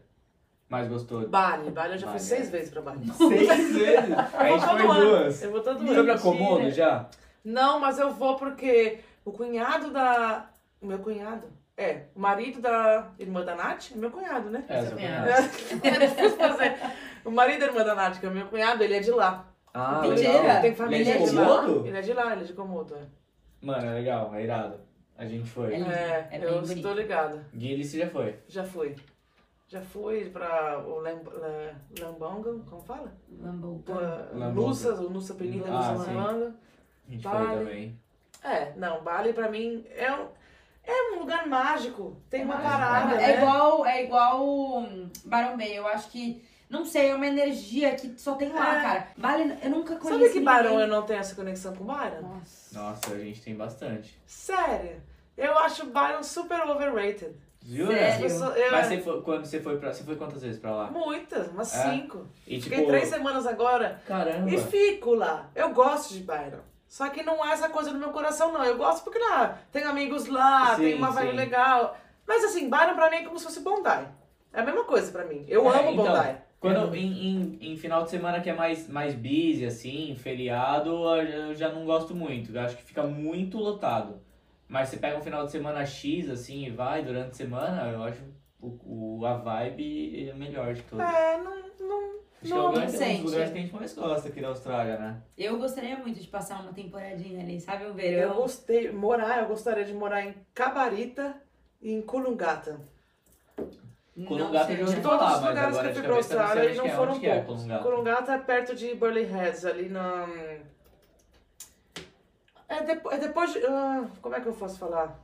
mais 0.67 0.87
gostou? 0.87 1.27
Bali. 1.27 1.71
Bali 1.71 1.93
eu 1.93 1.97
já 1.97 2.07
fui 2.07 2.15
Bali, 2.17 2.23
seis 2.23 2.47
é. 2.47 2.51
vezes 2.51 2.69
pra 2.71 2.81
Bali. 2.81 3.05
Seis 3.13 3.73
vezes! 3.75 4.11
A 4.35 4.49
gente 4.49 4.65
todo 4.65 4.77
foi 4.77 4.87
ano. 4.87 4.99
duas. 5.05 5.43
Eu 5.43 5.51
vou 5.51 5.61
todo 5.61 5.85
Foi 5.85 5.95
ano. 5.95 6.05
pra 6.05 6.17
Komodo 6.19 6.71
já? 6.71 7.09
Não, 7.43 7.79
mas 7.79 7.99
eu 7.99 8.11
vou 8.11 8.35
porque 8.37 8.99
o 9.23 9.31
cunhado 9.31 9.91
da. 9.91 10.49
O 10.81 10.85
meu 10.85 10.99
cunhado? 10.99 11.47
É, 11.75 12.03
o 12.15 12.19
marido 12.19 12.61
da 12.61 13.11
irmã 13.17 13.43
da 13.43 13.55
Nath 13.55 13.91
é 13.93 13.97
meu 13.97 14.11
cunhado, 14.11 14.49
né? 14.49 14.63
É, 14.67 14.81
Seu 14.83 14.91
cunhado. 14.95 15.29
É 15.83 16.07
difícil 16.07 16.37
fazer. 16.37 16.75
O 17.25 17.31
marido 17.31 17.61
da 17.61 17.65
irmã 17.67 17.83
da 17.83 17.95
Nath, 17.95 18.19
que 18.19 18.25
é 18.25 18.29
meu 18.29 18.45
cunhado, 18.47 18.83
ele 18.83 18.95
é 18.95 18.99
de 18.99 19.11
lá. 19.11 19.47
Ah, 19.73 20.01
Mentira. 20.01 20.33
legal. 20.33 20.61
Tem 20.61 20.75
família 20.75 21.01
Ele 21.01 21.09
é 21.09 21.17
de 21.17 21.29
de 21.31 21.35
lá. 21.35 21.45
Komodo? 21.45 21.87
Ele 21.87 21.97
é 21.97 22.01
de 22.01 22.13
lá, 22.13 22.31
ele 22.33 22.41
é 22.41 22.43
de 22.45 22.53
Komodo. 22.53 22.95
é. 22.95 23.01
Mano, 23.59 23.87
é 23.87 23.93
legal, 23.95 24.35
é 24.35 24.43
irado. 24.43 24.79
A 25.17 25.25
gente 25.25 25.49
foi. 25.49 25.73
É 25.73 25.77
lindo. 25.79 25.91
É, 25.91 26.27
É 26.31 26.39
bem 26.39 26.49
eu 26.49 26.61
estou 26.61 26.93
ligada. 26.93 27.43
Guilherme 27.55 27.83
você 27.83 27.97
já 27.99 28.07
foi. 28.09 28.35
Já 28.47 28.63
fui. 28.63 28.95
Já 29.67 29.81
fui 29.81 30.25
pra 30.29 30.77
o 30.85 30.99
Lamb- 30.99 31.27
La- 31.33 31.73
Lambanga, 31.99 32.53
como 32.69 32.83
fala? 32.83 33.11
Lambanga. 33.41 34.29
Nussa, 34.53 34.93
o 34.93 35.09
Nussa 35.09 35.33
Penila, 35.33 35.67
Ah, 35.69 35.91
Nussa 35.93 36.05
sim. 36.05 36.15
Lambanga. 36.15 36.55
A 37.07 37.11
gente 37.11 37.23
Bali. 37.23 37.47
foi 37.47 37.57
também. 37.57 37.99
É, 38.43 38.73
não, 38.75 39.01
Bali 39.03 39.33
pra 39.33 39.49
mim 39.49 39.83
é 39.95 40.11
um, 40.13 40.27
é 40.85 41.11
um 41.13 41.19
lugar 41.19 41.47
mágico. 41.47 42.17
Tem 42.29 42.41
É 42.41 42.45
uma 42.45 42.55
mágico. 42.55 42.71
parada, 42.71 43.15
É, 43.15 43.27
né? 43.27 43.37
igual, 43.37 43.85
é 43.85 44.03
igual 44.03 44.87
Barão 45.25 45.57
Bay. 45.57 45.77
Eu 45.77 45.87
acho 45.87 46.09
que, 46.09 46.43
não 46.69 46.85
sei, 46.85 47.09
é 47.09 47.15
uma 47.15 47.27
energia 47.27 47.95
que 47.95 48.13
só 48.19 48.35
tem 48.35 48.51
lá, 48.51 48.77
É. 48.77 48.81
cara. 48.81 49.07
Bali, 49.17 49.57
eu 49.63 49.69
nunca 49.69 49.95
conheci 49.95 50.19
Sabe 50.23 50.33
que 50.33 50.39
Barão 50.41 50.71
eu 50.73 50.79
ninguém. 50.81 50.87
não 50.89 51.01
tenho 51.03 51.19
essa 51.19 51.35
conexão 51.35 51.75
com 51.75 51.85
Byron? 51.85 52.21
Nossa. 52.21 52.79
Nossa, 52.79 53.13
a 53.13 53.19
gente 53.19 53.41
tem 53.41 53.55
bastante. 53.55 54.17
Sério. 54.25 55.01
Eu 55.37 55.57
acho 55.59 55.85
Byron 55.87 56.21
super 56.23 56.59
overrated. 56.61 57.35
Jura? 57.65 57.93
Eu- 58.19 58.71
Mas 58.73 58.87
você 58.87 58.99
foi, 58.99 59.21
quando 59.21 59.45
você 59.45 59.61
foi 59.61 59.77
pra. 59.77 59.93
Você 59.93 60.03
foi 60.03 60.17
quantas 60.17 60.41
vezes 60.41 60.59
pra 60.59 60.71
lá? 60.75 60.91
Muitas, 60.91 61.47
umas 61.47 61.73
É? 61.73 61.91
cinco. 61.91 62.27
E 62.45 62.57
tipo. 62.59 62.69
Fiquei 62.75 62.85
três 62.85 63.07
semanas 63.07 63.47
agora 63.47 64.01
Caramba! 64.05 64.49
e 64.49 64.57
fico 64.59 65.15
lá. 65.15 65.49
Eu 65.55 65.69
gosto 65.73 66.13
de 66.13 66.19
Byron. 66.23 66.59
Só 66.93 67.09
que 67.09 67.23
não 67.23 67.43
é 67.43 67.53
essa 67.53 67.69
coisa 67.69 67.91
no 67.91 67.97
meu 67.97 68.11
coração, 68.11 68.51
não. 68.51 68.63
Eu 68.63 68.77
gosto 68.77 69.03
porque 69.03 69.17
lá 69.17 69.57
tenho 69.71 69.89
amigos 69.89 70.27
lá, 70.27 70.75
Sim, 70.75 70.83
tem 70.83 70.93
uma 70.93 71.09
vibe 71.09 71.35
legal. 71.35 71.97
Mas 72.23 72.43
assim, 72.43 72.69
Byron 72.69 72.93
pra 72.93 73.09
mim 73.09 73.15
é 73.15 73.23
como 73.23 73.39
se 73.39 73.45
fosse 73.45 73.61
Bondi. 73.61 73.89
É 74.53 74.59
a 74.59 74.63
mesma 74.63 74.83
coisa 74.83 75.11
pra 75.11 75.25
mim. 75.25 75.43
Eu 75.47 75.65
É, 75.73 75.79
amo 75.79 75.89
então, 75.89 76.15
Bondi. 76.15 76.37
Quando 76.59 76.95
em, 76.95 77.29
em, 77.29 77.71
em 77.71 77.77
final 77.77 78.03
de 78.03 78.11
semana 78.11 78.41
que 78.41 78.49
é 78.51 78.53
mais, 78.53 78.87
mais 78.87 79.15
busy, 79.15 79.65
assim, 79.65 80.15
feriado, 80.15 80.91
eu 81.17 81.55
já 81.55 81.69
não 81.69 81.83
gosto 81.83 82.13
muito. 82.13 82.55
Eu 82.55 82.61
acho 82.61 82.77
que 82.77 82.83
fica 82.83 83.01
muito 83.01 83.57
lotado. 83.57 84.21
Mas 84.67 84.89
você 84.89 84.97
pega 84.97 85.17
um 85.17 85.23
final 85.23 85.45
de 85.45 85.51
semana 85.51 85.83
X, 85.87 86.29
assim, 86.29 86.67
e 86.67 86.69
vai 86.69 87.01
durante 87.01 87.31
a 87.31 87.33
semana, 87.33 87.89
eu 87.89 88.03
acho 88.03 88.21
o, 88.61 89.17
o, 89.19 89.25
a 89.25 89.33
vibe 89.33 90.29
é 90.29 90.33
melhor 90.33 90.75
de 90.75 90.83
todos. 90.83 91.03
É, 91.03 91.37
não. 91.39 91.63
Não 92.49 92.67
Acho 92.69 92.89
que 92.89 93.03
é 93.03 93.07
não, 93.09 93.13
lugar, 93.13 93.19
um 93.19 93.23
dos 93.23 93.31
lugares 93.31 93.51
que 93.51 93.57
a 93.57 93.61
gente 93.61 93.75
mais 93.75 93.93
gosta 93.93 94.27
aqui 94.29 94.41
da 94.41 94.47
Austrália, 94.49 94.97
né? 94.97 95.21
Eu 95.37 95.57
gostaria 95.57 95.97
muito 95.97 96.19
de 96.19 96.27
passar 96.27 96.61
uma 96.61 96.73
temporadinha 96.73 97.41
ali, 97.41 97.59
sabe? 97.59 97.83
Um 97.85 97.87
eu 97.87 97.93
verão. 97.93 98.33
gostei. 98.35 98.91
Morar, 98.91 99.39
eu 99.43 99.47
gostaria 99.47 99.85
de 99.85 99.93
morar 99.93 100.23
em 100.25 100.35
Cabarita 100.53 101.35
e 101.81 101.91
em. 101.93 102.79
Não 104.15 104.27
Colungata 104.27 104.65
sei 104.67 104.81
eu 104.81 104.87
já 104.87 104.97
é. 104.97 105.01
Todos 105.01 105.17
falar, 105.17 105.33
os 105.41 105.47
lugares 105.47 105.77
que 105.77 105.85
eu 105.85 105.87
de 105.89 105.93
fui 105.93 106.01
pra 106.01 106.03
eu 106.03 106.09
não 106.09 106.17
Austrália 106.17 106.69
e 106.69 106.75
não 106.77 106.85
é. 106.85 106.89
foram 106.89 107.15
é 107.25 107.41
poucos. 107.41 107.65
Colombata? 107.65 107.79
Coolangatta 107.79 108.31
é 108.33 108.37
perto 108.37 108.75
de 108.75 108.93
Burley 108.95 109.25
Heads, 109.25 109.65
ali 109.65 109.89
na. 109.89 110.27
É, 112.69 112.81
depo- 112.83 113.11
é 113.11 113.17
depois 113.17 113.53
de. 113.53 113.59
ah, 113.65 114.05
como 114.21 114.35
é 114.35 114.41
que 114.41 114.47
eu 114.47 114.53
posso 114.53 114.77
falar? 114.77 115.19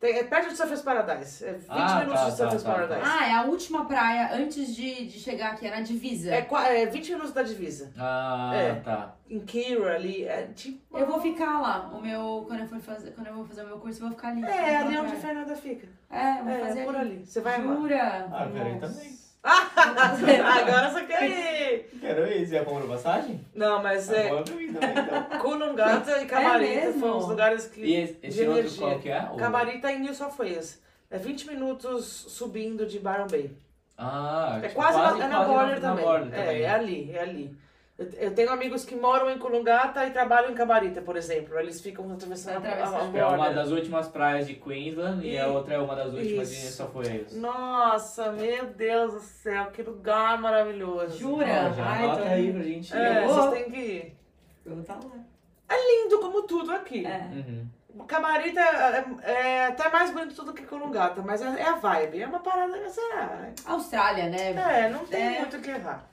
Tem, 0.00 0.16
é 0.16 0.22
perto 0.24 0.50
de 0.50 0.56
Surfers 0.56 0.80
Paradise. 0.82 1.44
É 1.44 1.52
20 1.54 1.66
Ah, 1.68 1.98
minutos 2.00 2.20
tá, 2.20 2.30
de 2.30 2.36
Surfers 2.36 2.62
tá, 2.62 2.70
tá, 2.72 2.74
Paradise. 2.86 3.10
Ah, 3.12 3.26
é 3.28 3.32
a 3.34 3.42
última 3.42 3.84
praia 3.84 4.30
antes 4.32 4.74
de, 4.76 5.06
de 5.06 5.18
chegar 5.18 5.52
aqui, 5.52 5.66
é 5.66 5.70
na 5.70 5.80
divisa. 5.80 6.32
É, 6.32 6.46
é 6.82 6.86
20 6.86 7.08
minutos 7.10 7.32
da 7.32 7.42
divisa. 7.42 7.92
Ah, 7.98 8.52
É. 8.54 8.74
tá. 8.76 9.16
Em 9.28 9.40
Kira 9.40 9.96
ali. 9.96 10.24
É 10.24 10.46
tipo. 10.54 10.96
Eu 10.96 11.04
vou 11.06 11.20
ficar 11.20 11.60
lá. 11.60 11.90
O 11.92 12.00
meu, 12.00 12.44
quando 12.46 12.60
eu 12.60 12.68
for 12.68 12.78
fazer, 12.80 13.10
quando 13.10 13.26
eu 13.26 13.34
vou 13.34 13.44
fazer 13.44 13.62
o 13.64 13.66
meu 13.66 13.78
curso, 13.78 13.98
eu 14.00 14.06
vou 14.08 14.16
ficar 14.16 14.28
ali. 14.28 14.44
É, 14.44 14.76
ali 14.76 14.96
onde 14.98 15.12
a. 15.12 15.16
Fernanda 15.16 15.56
fica. 15.56 15.88
É, 16.08 16.38
eu 16.38 16.44
vou 16.44 16.52
É, 16.54 16.58
fazer 16.60 16.84
por 16.84 16.96
ali. 16.96 17.10
ali. 17.16 17.26
Você 17.26 17.40
vai. 17.40 17.60
Jura? 17.60 18.28
Ah, 18.32 18.44
eu 18.46 18.52
quero 18.52 18.68
ir 18.68 18.74
Nossa. 18.80 18.94
também. 18.94 19.17
Agora 19.44 20.90
você 20.90 21.04
quer 21.04 21.22
ir. 21.28 21.98
Quero 22.00 22.26
ir. 22.26 22.46
Você 22.46 22.54
já 22.58 22.64
comprou 22.64 22.88
passagem? 22.88 23.40
Não, 23.54 23.82
mas 23.82 24.10
é. 24.10 24.26
Agora 24.26 24.40
eu 24.40 24.44
também, 24.44 24.68
então. 24.68 25.22
Kulungata 25.40 26.22
e 26.22 26.26
Camarita 26.26 26.74
mesmo? 26.86 27.00
foram 27.00 27.18
os 27.18 27.28
lugares 27.28 27.66
que. 27.66 27.80
E 27.80 27.94
esse, 27.94 28.12
de 28.14 28.26
esse 28.26 28.40
outro 28.42 28.58
energia. 28.58 28.78
qual 28.80 28.98
que 28.98 29.08
é? 29.10 29.28
O- 29.32 29.36
Camarita 29.36 29.92
em 29.92 30.00
New 30.00 30.14
South 30.14 30.32
Wales. 30.38 30.82
É 31.10 31.16
20 31.18 31.46
minutos 31.48 32.04
subindo 32.28 32.84
de 32.86 32.98
Byron 32.98 33.26
Bay. 33.30 33.50
Ah, 33.96 34.58
É 34.62 34.68
tipo, 34.68 34.74
quase, 34.80 34.98
na, 34.98 35.24
é 35.24 35.28
na 35.28 35.36
quase 35.36 35.50
border 35.50 35.80
na 35.80 35.88
também. 35.88 36.04
border 36.04 36.34
É, 36.34 36.44
também. 36.44 36.62
é 36.62 36.70
ali, 36.70 37.10
é 37.12 37.20
ali. 37.20 37.56
Eu, 37.98 38.32
tenho 38.32 38.52
amigos 38.52 38.84
que 38.84 38.94
moram 38.94 39.28
em 39.28 39.38
Kulungata 39.38 40.06
e 40.06 40.10
trabalham 40.12 40.52
em 40.52 40.54
Camarita, 40.54 41.02
por 41.02 41.16
exemplo. 41.16 41.58
Eles 41.58 41.80
ficam 41.80 42.08
atravessando 42.12 42.64
a, 42.64 42.68
a, 42.68 43.02
a. 43.12 43.18
É 43.18 43.24
uma 43.26 43.50
das 43.50 43.72
últimas 43.72 44.06
praias 44.06 44.46
de 44.46 44.54
Queensland 44.54 45.26
e, 45.26 45.36
a 45.36 45.48
E- 45.48 45.50
outra 45.50 45.74
é 45.74 45.78
uma 45.78 45.96
das 45.96 46.12
últimas 46.14 46.48
de 46.48 46.54
Isso. 46.54 46.64
New 46.64 46.92
South 46.92 46.92
Wales. 46.94 47.34
Nossa, 47.36 48.30
meu 48.30 48.66
Deus 48.66 49.14
do 49.14 49.20
céu, 49.20 49.66
que 49.72 49.82
lugar 49.82 50.38
maravilhoso. 50.40 51.18
Jura? 51.18 51.72
Já 51.72 51.84
Ai, 51.84 52.04
anota 52.04 52.22
tô- 52.22 52.28
aí 52.28 52.52
pra 52.52 52.62
gente 52.62 52.94
ir. 52.94 52.96
É, 52.96 53.26
vocês 53.26 53.50
têm 53.52 53.70
que 53.72 53.80
ir. 53.80 54.16
Eu 54.64 54.72
vou 54.74 54.80
estar 54.82 54.94
lá. 54.94 55.76
Lindo 55.76 56.18
como 56.20 56.42
tudo 56.42 56.70
aqui. 56.70 57.04
É. 57.04 57.28
Uhum. 57.32 57.66
Camarita 58.06 58.60
é, 58.60 59.04
é 59.32 59.66
até 59.66 59.88
mais 59.90 60.12
bonito 60.12 60.44
do 60.44 60.52
que 60.52 60.62
Kulungata, 60.62 61.20
mas 61.20 61.42
é, 61.42 61.46
é 61.62 61.68
a 61.68 61.74
vibe. 61.74 62.22
É 62.22 62.26
uma 62.28 62.38
parada, 62.38 62.88
sei 62.88 63.08
lá. 63.12 63.48
Austrália, 63.66 64.28
né? 64.28 64.52
É, 64.52 64.88
não 64.88 65.04
tem 65.04 65.36
É. 65.36 65.40
muito 65.40 65.56
o 65.56 65.60
que 65.60 65.70
errar. 65.70 66.08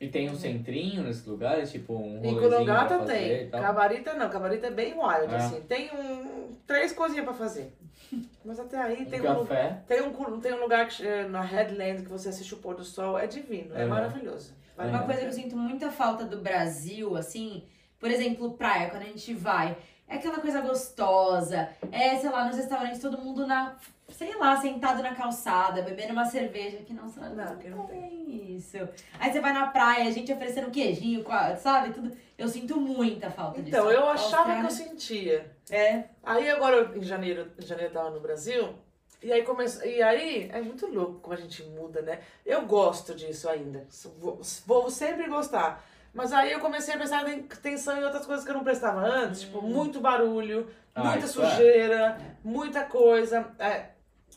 E 0.00 0.08
tem 0.08 0.30
um 0.30 0.34
centrinho 0.34 1.02
nesses 1.02 1.26
lugares, 1.26 1.70
tipo 1.70 1.92
um 1.94 2.24
Em 2.24 2.32
rolezinho 2.32 2.38
pra 2.40 2.48
Kulungata 2.48 2.98
fazer 3.00 3.12
tem. 3.12 3.42
e 3.42 3.46
tal. 3.50 3.60
Camarita 3.60 4.14
não, 4.14 4.30
Camarita 4.30 4.66
é 4.68 4.70
bem 4.70 4.94
wild, 4.94 5.32
É. 5.34 5.36
assim. 5.36 5.60
Tem 5.62 5.90
um, 5.94 6.56
três 6.66 6.92
coisinhas 6.92 7.24
pra 7.26 7.34
fazer. 7.34 7.74
Mas 8.42 8.58
até 8.58 8.78
aí 8.78 9.02
Um 9.02 9.04
tem 9.04 9.20
um, 9.20 9.24
café. 9.44 9.82
tem, 9.86 10.00
um, 10.02 10.40
tem 10.40 10.54
um 10.54 10.60
lugar 10.62 10.88
que, 10.88 11.06
é, 11.06 11.28
na 11.28 11.42
Headland 11.42 12.02
que 12.02 12.08
você 12.08 12.30
assiste 12.30 12.54
o 12.54 12.56
pôr 12.56 12.74
do 12.74 12.82
sol. 12.84 13.18
É 13.18 13.26
divino, 13.26 13.76
é 13.76 13.82
É. 13.82 13.86
maravilhoso. 13.86 14.54
É. 14.78 14.84
Uma 14.86 15.00
coisa 15.02 15.20
que 15.20 15.26
eu 15.26 15.32
sinto 15.32 15.54
muita 15.54 15.90
falta 15.90 16.24
do 16.24 16.38
Brasil, 16.38 17.14
assim, 17.14 17.64
por 17.98 18.10
exemplo, 18.10 18.52
praia, 18.54 18.88
quando 18.88 19.02
a 19.02 19.06
gente 19.06 19.34
vai, 19.34 19.76
é 20.10 20.16
aquela 20.16 20.40
coisa 20.40 20.60
gostosa, 20.60 21.68
é, 21.92 22.16
sei 22.16 22.28
lá, 22.28 22.44
nos 22.44 22.56
restaurantes, 22.56 23.00
todo 23.00 23.16
mundo 23.16 23.46
na, 23.46 23.76
sei 24.08 24.36
lá, 24.36 24.60
sentado 24.60 25.02
na 25.02 25.14
calçada, 25.14 25.82
bebendo 25.82 26.12
uma 26.12 26.24
cerveja, 26.24 26.78
que 26.78 26.92
não, 26.92 27.08
sabe? 27.08 27.36
Não, 27.36 27.56
que 27.56 27.68
não 27.68 27.86
tem 27.86 28.56
isso. 28.56 28.76
Aí 29.20 29.32
você 29.32 29.40
vai 29.40 29.52
na 29.52 29.68
praia, 29.68 30.08
a 30.08 30.10
gente 30.10 30.32
oferecendo 30.32 30.70
queijinho, 30.70 31.24
sabe, 31.58 31.94
tudo. 31.94 32.10
Eu 32.36 32.48
sinto 32.48 32.80
muita 32.80 33.30
falta 33.30 33.62
disso. 33.62 33.76
Então, 33.76 33.90
eu 33.90 34.08
achava 34.08 34.56
que 34.58 34.66
eu 34.66 34.70
sentia. 34.70 35.48
É, 35.70 36.04
Aí 36.24 36.50
agora, 36.50 36.90
em 36.98 37.04
janeiro, 37.04 37.48
em 37.56 37.64
janeiro 37.64 37.90
eu 37.90 37.94
tava 37.94 38.10
no 38.10 38.20
Brasil, 38.20 38.74
e 39.22 39.32
aí 39.32 39.42
começa, 39.42 39.86
e 39.86 40.02
aí 40.02 40.50
é 40.52 40.60
muito 40.60 40.86
louco 40.86 41.20
como 41.20 41.34
a 41.34 41.36
gente 41.36 41.62
muda, 41.62 42.02
né? 42.02 42.18
Eu 42.44 42.66
gosto 42.66 43.14
disso 43.14 43.48
ainda. 43.48 43.86
Vou, 44.18 44.40
vou 44.66 44.90
sempre 44.90 45.28
gostar. 45.28 45.84
Mas 46.12 46.32
aí 46.32 46.50
eu 46.52 46.58
comecei 46.60 46.94
a 46.94 46.96
prestar 46.96 47.20
atenção 47.24 47.96
em 47.98 48.04
outras 48.04 48.26
coisas 48.26 48.44
que 48.44 48.50
eu 48.50 48.54
não 48.56 48.64
prestava 48.64 49.00
antes, 49.00 49.42
tipo, 49.42 49.62
muito 49.62 50.00
barulho, 50.00 50.68
Ah, 50.94 51.04
muita 51.04 51.24
é. 51.24 51.28
sujeira, 51.28 52.18
muita 52.42 52.84
coisa. 52.84 53.48
É, 53.58 53.90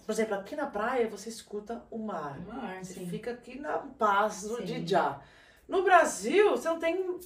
por 0.06 0.12
exemplo, 0.12 0.36
aqui 0.36 0.56
na 0.56 0.68
praia 0.68 1.08
você 1.08 1.30
escuta 1.30 1.84
o 1.90 1.98
mar. 1.98 2.40
mar, 2.42 2.78
Você 2.84 2.94
sim. 2.94 3.08
fica 3.08 3.32
aqui 3.32 3.60
na 3.60 3.78
paz 3.80 4.44
do 4.44 4.58
Sim. 4.58 4.64
de 4.66 4.88
já. 4.88 5.20
No 5.68 5.82
Brasil, 5.84 6.52
você 6.52 6.68
não 6.68 6.78
tem 6.78 7.20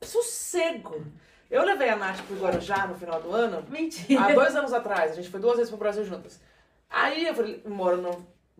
sossego. 0.00 1.04
Eu 1.50 1.64
levei 1.64 1.88
a 1.90 1.96
Nath 1.96 2.22
pro 2.22 2.36
Guarujá 2.36 2.86
no 2.86 2.94
final 2.94 3.20
do 3.20 3.30
ano, 3.32 3.64
Mentira. 3.68 4.22
há 4.24 4.32
dois 4.32 4.54
anos 4.56 4.72
atrás. 4.72 5.12
A 5.12 5.14
gente 5.16 5.28
foi 5.28 5.40
duas 5.40 5.56
vezes 5.56 5.70
pro 5.70 5.78
Brasil 5.78 6.04
juntas. 6.04 6.40
Aí 6.88 7.26
eu 7.26 7.34
falei, 7.34 7.62
moro 7.66 8.00
na 8.00 8.10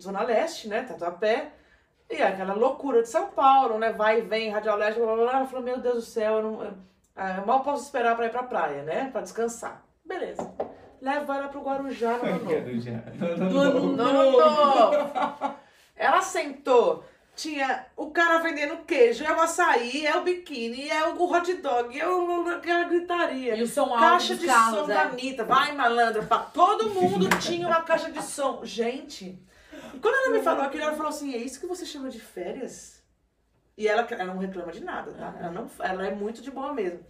Zona 0.01 0.23
Leste, 0.23 0.68
né? 0.68 0.83
Tatuapé. 0.83 1.53
E 2.13 2.17
é 2.17 2.27
aquela 2.27 2.53
loucura 2.53 3.03
de 3.03 3.09
São 3.09 3.29
Paulo, 3.29 3.79
né? 3.79 3.91
Vai 3.91 4.19
e 4.19 4.21
vem, 4.21 4.51
Radial 4.51 4.77
Leste, 4.77 5.01
blá 5.01 5.15
blá 5.15 5.25
blá. 5.25 5.37
Ela 5.39 5.47
falou, 5.47 5.65
meu 5.65 5.79
Deus 5.79 5.95
do 5.95 6.03
céu, 6.03 6.35
eu, 6.35 6.43
não, 6.43 6.63
eu, 6.63 6.73
ah, 7.17 7.37
eu 7.39 7.47
mal 7.47 7.61
posso 7.61 7.85
esperar 7.85 8.15
pra 8.15 8.27
ir 8.27 8.31
pra 8.31 8.43
praia, 8.43 8.83
né? 8.83 9.09
Pra 9.11 9.23
descansar. 9.23 9.83
Beleza. 10.05 10.53
Leva 11.01 11.37
ela 11.37 11.49
pro 11.49 11.63
Guarujá 11.63 12.19
no 12.19 12.25
ano 12.25 12.45
novo. 12.45 13.81
No 13.97 14.03
ano 14.03 14.31
novo. 14.31 15.57
Ela 15.97 16.21
sentou, 16.21 17.03
tinha 17.35 17.87
o 17.97 18.11
cara 18.11 18.39
vendendo 18.39 18.85
queijo, 18.85 19.25
é 19.25 19.33
o 19.33 19.41
açaí, 19.41 20.07
é 20.07 20.17
o 20.17 20.23
biquíni, 20.23 20.91
é 20.91 21.09
o 21.09 21.23
hot 21.23 21.55
dog, 21.55 21.99
é 21.99 22.07
o, 22.07 22.49
aquela 22.49 22.85
gritaria. 22.85 23.57
E 23.57 23.63
o 23.63 23.67
som 23.67 23.83
alto 23.83 24.01
Caixa 24.01 24.35
dos 24.35 24.41
de 24.43 24.47
carros, 24.47 24.79
som 24.81 24.85
é. 24.91 24.95
da 24.95 25.03
Anitta, 25.03 25.45
vai 25.45 25.73
malandro, 25.73 26.27
pá. 26.27 26.39
todo 26.39 26.91
mundo 26.91 27.29
tinha 27.39 27.67
uma 27.67 27.83
caixa 27.83 28.11
de 28.11 28.23
som. 28.23 28.61
Gente, 28.65 29.39
quando 30.01 30.14
ela 30.14 30.30
me 30.30 30.43
falou 30.43 30.62
aquilo, 30.64 30.84
ela 30.84 30.95
falou 30.95 31.11
assim: 31.11 31.34
é 31.34 31.38
isso 31.38 31.61
que 31.61 31.66
você 31.66 31.84
chama 31.84 32.09
de 32.09 32.20
férias? 32.20 33.03
E 33.76 33.88
ela, 33.88 34.07
ela 34.11 34.24
não 34.24 34.38
reclama 34.38 34.70
de 34.70 34.84
nada, 34.84 35.12
tá? 35.12 35.34
Ela, 35.38 35.51
não, 35.51 35.70
ela 35.80 36.07
é 36.07 36.14
muito 36.14 36.43
de 36.43 36.51
boa 36.51 36.72
mesmo. 36.72 37.01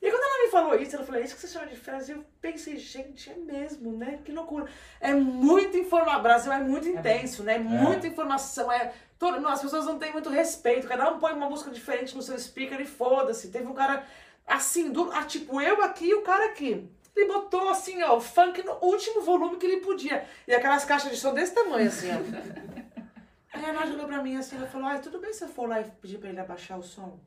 E 0.00 0.10
quando 0.10 0.22
ela 0.22 0.44
me 0.44 0.50
falou 0.50 0.74
isso, 0.76 0.94
ela 0.94 1.04
falou: 1.04 1.20
é 1.20 1.24
isso 1.24 1.34
que 1.34 1.40
você 1.40 1.48
chama 1.48 1.66
de 1.66 1.76
férias? 1.76 2.08
E 2.08 2.12
eu 2.12 2.24
pensei: 2.40 2.76
gente, 2.76 3.30
é 3.30 3.34
mesmo, 3.34 3.96
né? 3.96 4.20
Que 4.24 4.32
loucura. 4.32 4.66
É 5.00 5.12
muito 5.12 5.76
informação. 5.76 6.22
Brasil 6.22 6.52
é 6.52 6.60
muito 6.60 6.88
intenso, 6.88 7.42
né? 7.42 7.58
Muita 7.58 8.06
informação. 8.06 8.70
É, 8.70 8.92
todo, 9.18 9.40
não, 9.40 9.50
as 9.50 9.60
pessoas 9.60 9.86
não 9.86 9.98
têm 9.98 10.12
muito 10.12 10.30
respeito. 10.30 10.86
Cada 10.86 11.10
um 11.10 11.18
põe 11.18 11.32
uma 11.32 11.48
música 11.50 11.70
diferente 11.70 12.14
no 12.14 12.22
seu 12.22 12.38
speaker 12.38 12.80
e 12.80 12.86
foda-se. 12.86 13.50
Teve 13.50 13.66
um 13.66 13.74
cara 13.74 14.04
assim, 14.46 14.90
do, 14.90 15.10
ah, 15.12 15.24
tipo 15.24 15.60
eu 15.60 15.82
aqui 15.82 16.06
e 16.06 16.14
o 16.14 16.22
cara 16.22 16.46
aqui. 16.46 16.88
Ele 17.18 17.26
botou 17.26 17.68
assim, 17.68 18.00
ó, 18.04 18.16
o 18.16 18.20
funk 18.20 18.62
no 18.62 18.74
último 18.80 19.22
volume 19.22 19.56
que 19.56 19.66
ele 19.66 19.80
podia. 19.80 20.24
E 20.46 20.54
aquelas 20.54 20.84
caixas 20.84 21.10
de 21.10 21.16
som 21.16 21.34
desse 21.34 21.52
tamanho, 21.52 21.88
assim, 21.88 22.08
ó. 22.12 22.18
Aí 23.52 23.64
a 23.64 23.72
Nádia 23.72 23.94
olhou 23.94 24.06
pra 24.06 24.22
mim 24.22 24.36
assim, 24.36 24.56
ela 24.56 24.68
falou, 24.68 24.86
ah, 24.86 24.98
tudo 24.98 25.18
bem 25.18 25.32
se 25.32 25.42
eu 25.42 25.48
for 25.48 25.68
lá 25.68 25.80
e 25.80 25.84
pedir 25.84 26.18
pra 26.18 26.28
ele 26.28 26.38
abaixar 26.38 26.78
o 26.78 26.82
som? 26.82 27.18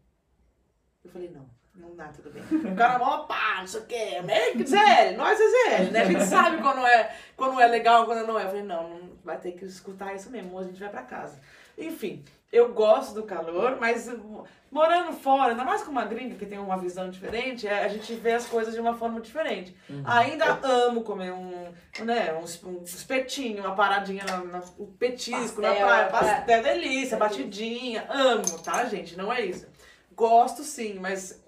Eu 1.03 1.11
falei, 1.11 1.29
não, 1.29 1.45
não 1.75 1.93
dá, 1.93 2.07
tudo 2.07 2.29
bem. 2.29 2.41
O 2.71 2.75
cara 2.75 2.99
mó, 2.99 3.25
pá, 3.25 3.57
não 3.59 3.67
sei 3.67 3.81
o 3.81 3.85
quê. 3.85 4.21
Zé, 4.65 5.11
nós 5.17 5.37
é 5.37 5.49
Zé, 5.49 5.91
né? 5.91 6.01
A 6.03 6.05
gente 6.05 6.23
sabe 6.23 6.61
quando 6.61 6.85
é, 6.87 7.13
quando 7.35 7.59
é 7.59 7.67
legal, 7.67 8.05
quando 8.05 8.25
não 8.25 8.39
é. 8.39 8.43
Eu 8.43 8.47
falei, 8.47 8.63
não, 8.63 8.89
não 8.89 9.17
vai 9.25 9.37
ter 9.39 9.51
que 9.51 9.65
escutar 9.65 10.15
isso 10.15 10.29
mesmo, 10.29 10.57
a 10.57 10.63
gente 10.63 10.79
vai 10.79 10.89
pra 10.89 11.03
casa. 11.03 11.37
Enfim, 11.77 12.23
eu 12.51 12.73
gosto 12.73 13.13
do 13.13 13.23
calor, 13.23 13.77
mas 13.79 14.07
uh, 14.09 14.43
morando 14.69 15.13
fora, 15.13 15.51
ainda 15.51 15.63
mais 15.63 15.81
com 15.83 15.91
uma 15.91 16.03
gringa 16.05 16.35
que 16.35 16.45
tem 16.45 16.57
uma 16.59 16.77
visão 16.77 17.09
diferente, 17.09 17.67
é, 17.67 17.83
a 17.83 17.87
gente 17.87 18.13
vê 18.15 18.33
as 18.33 18.45
coisas 18.45 18.73
de 18.73 18.79
uma 18.81 18.93
forma 18.93 19.21
diferente. 19.21 19.75
Ainda 20.03 20.59
amo 20.63 21.01
comer 21.03 21.31
um, 21.31 21.71
né, 22.03 22.33
um, 22.33 22.43
es- 22.43 22.63
um 22.63 22.83
espetinho, 22.83 23.63
uma 23.63 23.75
paradinha, 23.75 24.23
na, 24.25 24.37
na- 24.37 24.63
um 24.79 24.85
petisco 24.87 25.61
na 25.61 25.69
Pastel, 25.69 25.87
praia, 25.87 26.03
é. 26.03 26.09
pastel, 26.09 26.63
delícia, 26.63 27.17
batidinha, 27.17 28.05
amo, 28.09 28.59
tá, 28.59 28.83
gente? 28.85 29.17
Não 29.17 29.31
é 29.31 29.41
isso. 29.41 29.67
Gosto 30.13 30.63
sim, 30.63 30.95
mas 30.99 31.41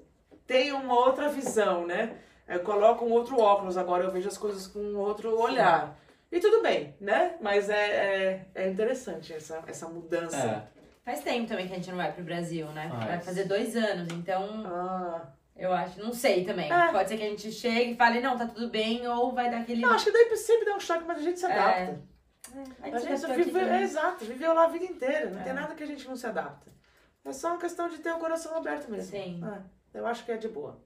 tem 0.47 0.71
uma 0.71 0.93
outra 0.95 1.27
visão, 1.29 1.85
né? 1.85 2.15
Eu 2.47 2.59
coloco 2.61 3.05
um 3.05 3.11
outro 3.11 3.39
óculos 3.39 3.77
agora, 3.77 4.03
eu 4.03 4.11
vejo 4.11 4.27
as 4.27 4.37
coisas 4.37 4.67
com 4.67 4.79
um 4.79 4.97
outro 4.97 5.37
olhar. 5.39 5.97
E 6.31 6.39
tudo 6.39 6.61
bem, 6.63 6.95
né? 6.99 7.35
Mas 7.39 7.69
é, 7.69 7.75
é, 7.75 8.45
é 8.55 8.67
interessante 8.69 9.31
essa, 9.33 9.63
essa 9.67 9.87
mudança. 9.87 10.35
É. 10.37 10.72
Faz 11.03 11.21
tempo 11.21 11.47
também 11.47 11.67
que 11.67 11.73
a 11.73 11.75
gente 11.75 11.89
não 11.89 11.97
vai 11.97 12.11
pro 12.13 12.23
Brasil, 12.23 12.65
né? 12.67 12.89
Faz. 12.89 13.05
Vai 13.05 13.19
fazer 13.21 13.43
dois 13.45 13.75
anos, 13.75 14.07
então 14.13 14.63
Ah. 14.65 15.27
eu 15.55 15.73
acho, 15.73 15.99
não 16.01 16.13
sei 16.13 16.45
também. 16.45 16.71
É. 16.71 16.91
Pode 16.91 17.09
ser 17.09 17.17
que 17.17 17.23
a 17.23 17.29
gente 17.29 17.51
chegue 17.51 17.91
e 17.91 17.95
fale, 17.95 18.21
não, 18.21 18.37
tá 18.37 18.47
tudo 18.47 18.69
bem, 18.69 19.05
ou 19.07 19.33
vai 19.33 19.49
dar 19.51 19.61
aquele. 19.61 19.81
Não, 19.81 19.91
acho 19.91 20.05
que 20.05 20.11
daí 20.11 20.35
sempre 20.37 20.65
dá 20.65 20.75
um 20.75 20.79
choque, 20.79 21.03
mas 21.05 21.17
a 21.17 21.21
gente 21.21 21.39
se 21.39 21.45
É. 21.45 21.51
adapta. 21.51 22.01
a 22.81 22.87
A 22.87 22.99
gente 22.99 23.25
aqui 23.25 23.43
vive, 23.43 23.59
é, 23.59 23.81
exato, 23.81 24.25
viveu 24.25 24.53
lá 24.53 24.65
a 24.65 24.67
vida 24.67 24.85
inteira. 24.85 25.29
Não 25.29 25.39
É. 25.41 25.43
tem 25.43 25.53
nada 25.53 25.73
que 25.75 25.83
a 25.83 25.87
gente 25.87 26.07
não 26.07 26.15
se 26.15 26.25
adapta. 26.27 26.71
É 27.25 27.31
só 27.33 27.49
uma 27.49 27.57
questão 27.57 27.87
de 27.89 27.97
ter 27.99 28.11
o 28.11 28.17
coração 28.19 28.55
aberto 28.55 28.89
mesmo. 28.91 29.11
Sim. 29.11 29.41
É, 29.93 29.99
eu 29.99 30.05
acho 30.05 30.23
que 30.25 30.31
é 30.31 30.37
de 30.37 30.47
boa. 30.49 30.77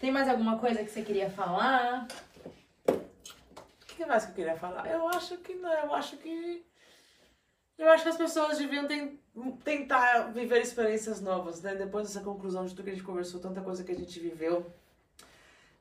Tem 0.00 0.10
mais 0.12 0.28
alguma 0.28 0.58
coisa 0.58 0.82
que 0.84 0.90
você 0.90 1.02
queria 1.02 1.30
falar? 1.30 2.06
O 2.88 3.86
que 3.96 4.04
mais 4.04 4.24
que 4.26 4.32
eu 4.32 4.34
queria 4.34 4.56
falar? 4.56 4.86
Eu 4.88 5.08
acho 5.08 5.38
que 5.38 5.54
não, 5.54 5.72
eu 5.72 5.94
acho 5.94 6.16
que. 6.18 6.64
Eu 7.78 7.90
acho 7.90 8.02
que 8.04 8.08
as 8.08 8.16
pessoas 8.16 8.58
deviam 8.58 8.86
ten- 8.86 9.18
tentar 9.64 10.32
viver 10.32 10.60
experiências 10.62 11.20
novas, 11.20 11.60
né? 11.62 11.74
Depois 11.74 12.06
dessa 12.08 12.20
conclusão 12.20 12.64
de 12.64 12.70
tudo 12.74 12.84
que 12.84 12.90
a 12.90 12.94
gente 12.94 13.04
conversou, 13.04 13.38
tanta 13.40 13.60
coisa 13.60 13.84
que 13.84 13.92
a 13.92 13.94
gente 13.94 14.18
viveu. 14.18 14.66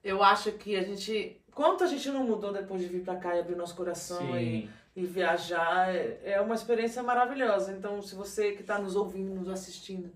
Eu 0.03 0.21
acho 0.23 0.51
que 0.53 0.75
a 0.75 0.83
gente. 0.83 1.41
Quanto 1.53 1.83
a 1.83 1.87
gente 1.87 2.09
não 2.09 2.23
mudou 2.25 2.51
depois 2.51 2.81
de 2.81 2.87
vir 2.87 3.01
pra 3.03 3.15
cá 3.15 3.35
e 3.35 3.39
abrir 3.39 3.55
nosso 3.55 3.75
coração 3.75 4.37
e, 4.37 4.63
Sim. 4.63 4.69
e 4.95 5.05
viajar, 5.05 5.95
é 5.95 6.19
é 6.23 6.41
uma 6.41 6.53
experiência 6.55 7.01
maravilhosa. 7.01 7.71
Então, 7.71 8.01
se 8.01 8.13
você 8.13 8.51
que 8.51 8.61
está 8.61 8.77
nos 8.77 8.95
ouvindo, 8.95 9.33
nos 9.33 9.47
assistindo, 9.49 10.11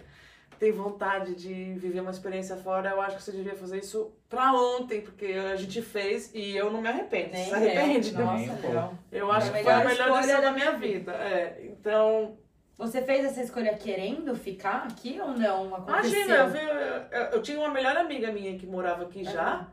tem 0.59 0.71
vontade 0.73 1.33
de 1.35 1.53
viver 1.75 2.01
uma 2.01 2.11
experiência 2.11 2.57
fora, 2.57 2.89
eu 2.89 3.01
acho 3.01 3.15
que 3.17 3.23
você 3.23 3.31
devia 3.31 3.55
fazer 3.55 3.79
isso 3.79 4.11
pra 4.27 4.51
ontem, 4.53 4.99
porque 5.01 5.25
a 5.27 5.55
gente 5.55 5.81
fez 5.81 6.31
e 6.35 6.55
eu 6.55 6.69
não 6.69 6.81
me 6.81 6.89
arrependo. 6.89 7.31
Nem 7.31 7.45
Você 7.45 7.49
se 7.49 7.55
arrepende? 7.55 8.13
eu. 8.13 8.19
Nossa, 8.25 8.69
não. 8.69 8.99
Eu 9.11 9.31
acho 9.31 9.47
É 9.47 9.49
a 9.49 9.53
que 9.53 9.63
foi 9.63 9.73
a 9.73 9.77
melhor 9.79 9.91
escolha 9.93 10.17
decisão 10.21 10.41
da 10.41 10.51
minha 10.51 10.71
vida. 10.73 11.11
É, 11.13 11.61
então, 11.63 12.37
Você 12.77 13.01
fez 13.01 13.25
essa 13.25 13.41
escolha 13.41 13.73
querendo 13.75 14.35
ficar 14.35 14.85
aqui 14.89 15.19
ou 15.21 15.29
não? 15.29 15.75
Aconteceu? 15.75 16.25
imagina, 16.25 16.35
eu, 16.35 16.49
vi- 16.49 17.09
eu, 17.11 17.23
eu 17.33 17.41
tinha 17.41 17.57
uma 17.59 17.69
melhor 17.69 17.95
amiga 17.97 18.31
minha 18.31 18.57
que 18.57 18.65
morava 18.67 19.03
aqui 19.03 19.23
já. 19.23 19.65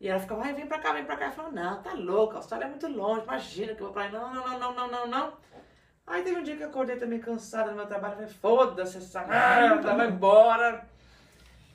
E 0.00 0.08
ela 0.08 0.18
ficava, 0.20 0.42
ai, 0.44 0.52
vem 0.52 0.66
pra 0.66 0.78
cá, 0.78 0.92
vem 0.92 1.04
pra 1.04 1.16
cá. 1.16 1.26
Eu 1.26 1.32
falava, 1.32 1.54
não, 1.54 1.82
tá 1.82 1.92
louca, 1.94 2.34
a 2.34 2.38
Austrália 2.38 2.66
é 2.66 2.68
muito 2.68 2.86
longe, 2.88 3.22
imagina 3.22 3.74
que 3.74 3.80
eu 3.80 3.86
vou 3.86 3.92
pra 3.94 4.02
aí. 4.04 4.12
Não, 4.12 4.32
não, 4.34 4.44
não, 4.46 4.58
não, 4.58 4.74
não, 4.74 4.88
não, 4.90 5.06
não. 5.06 5.32
Aí 6.06 6.22
teve 6.22 6.38
um 6.38 6.42
dia 6.42 6.56
que 6.56 6.62
eu 6.62 6.68
acordei 6.68 6.96
também 6.96 7.18
cansada 7.18 7.70
do 7.70 7.76
meu 7.76 7.86
trabalho. 7.86 8.14
Falei, 8.14 8.28
foda-se 8.28 8.98
essa 8.98 9.24
merda, 9.26 9.94
vai 9.94 10.08
embora. 10.08 10.86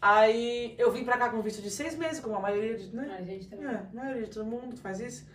Aí 0.02 0.76
eu 0.78 0.92
vim 0.92 1.04
pra 1.04 1.18
cá 1.18 1.30
com 1.30 1.42
visto 1.42 1.62
de 1.62 1.70
seis 1.70 1.96
meses, 1.96 2.20
como 2.20 2.36
a 2.36 2.40
maioria 2.40 2.78
de. 2.78 2.96
Né? 2.96 3.18
A 3.20 3.24
gente 3.24 3.48
também. 3.48 3.66
É, 3.68 3.70
a 3.70 3.86
maioria 3.94 4.24
de 4.24 4.30
todo 4.32 4.46
mundo 4.46 4.78
faz 4.78 5.00
isso. 5.00 5.28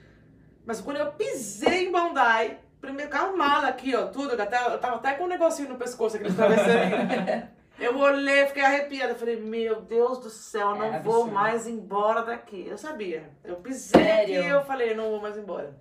Mas 0.65 0.81
quando 0.81 0.97
eu 0.99 1.13
pisei 1.13 1.89
em 1.89 1.93
Bondi, 1.93 2.57
primeiro 2.81 3.11
carro 3.11 3.37
mala 3.37 3.69
aqui, 3.69 3.95
ó, 3.95 4.07
tudo, 4.07 4.33
eu, 4.35 4.43
até, 4.43 4.57
eu 4.73 4.79
tava 4.79 4.97
até 4.97 5.13
com 5.15 5.25
um 5.25 5.29
negocinho 5.29 5.69
no 5.69 5.77
pescoço, 5.77 6.17
aquele 6.17 6.33
travesseirinho. 6.33 7.49
eu 7.79 7.99
olhei, 7.99 8.47
fiquei 8.47 8.63
arrepiada. 8.65 9.13
Eu 9.13 9.17
falei, 9.19 9.37
meu 9.39 9.83
Deus 9.83 10.19
do 10.19 10.31
céu, 10.31 10.71
eu 10.71 10.77
não 10.77 10.85
É 10.95 11.01
vou 11.01 11.15
absurdo. 11.17 11.33
mais 11.35 11.67
embora 11.67 12.23
daqui. 12.23 12.67
Eu 12.67 12.79
sabia. 12.79 13.29
Eu 13.43 13.57
pisei 13.57 14.03
Sério? 14.03 14.41
aqui 14.41 14.49
eu 14.49 14.65
falei, 14.65 14.95
não 14.95 15.11
vou 15.11 15.21
mais 15.21 15.37
embora. 15.37 15.77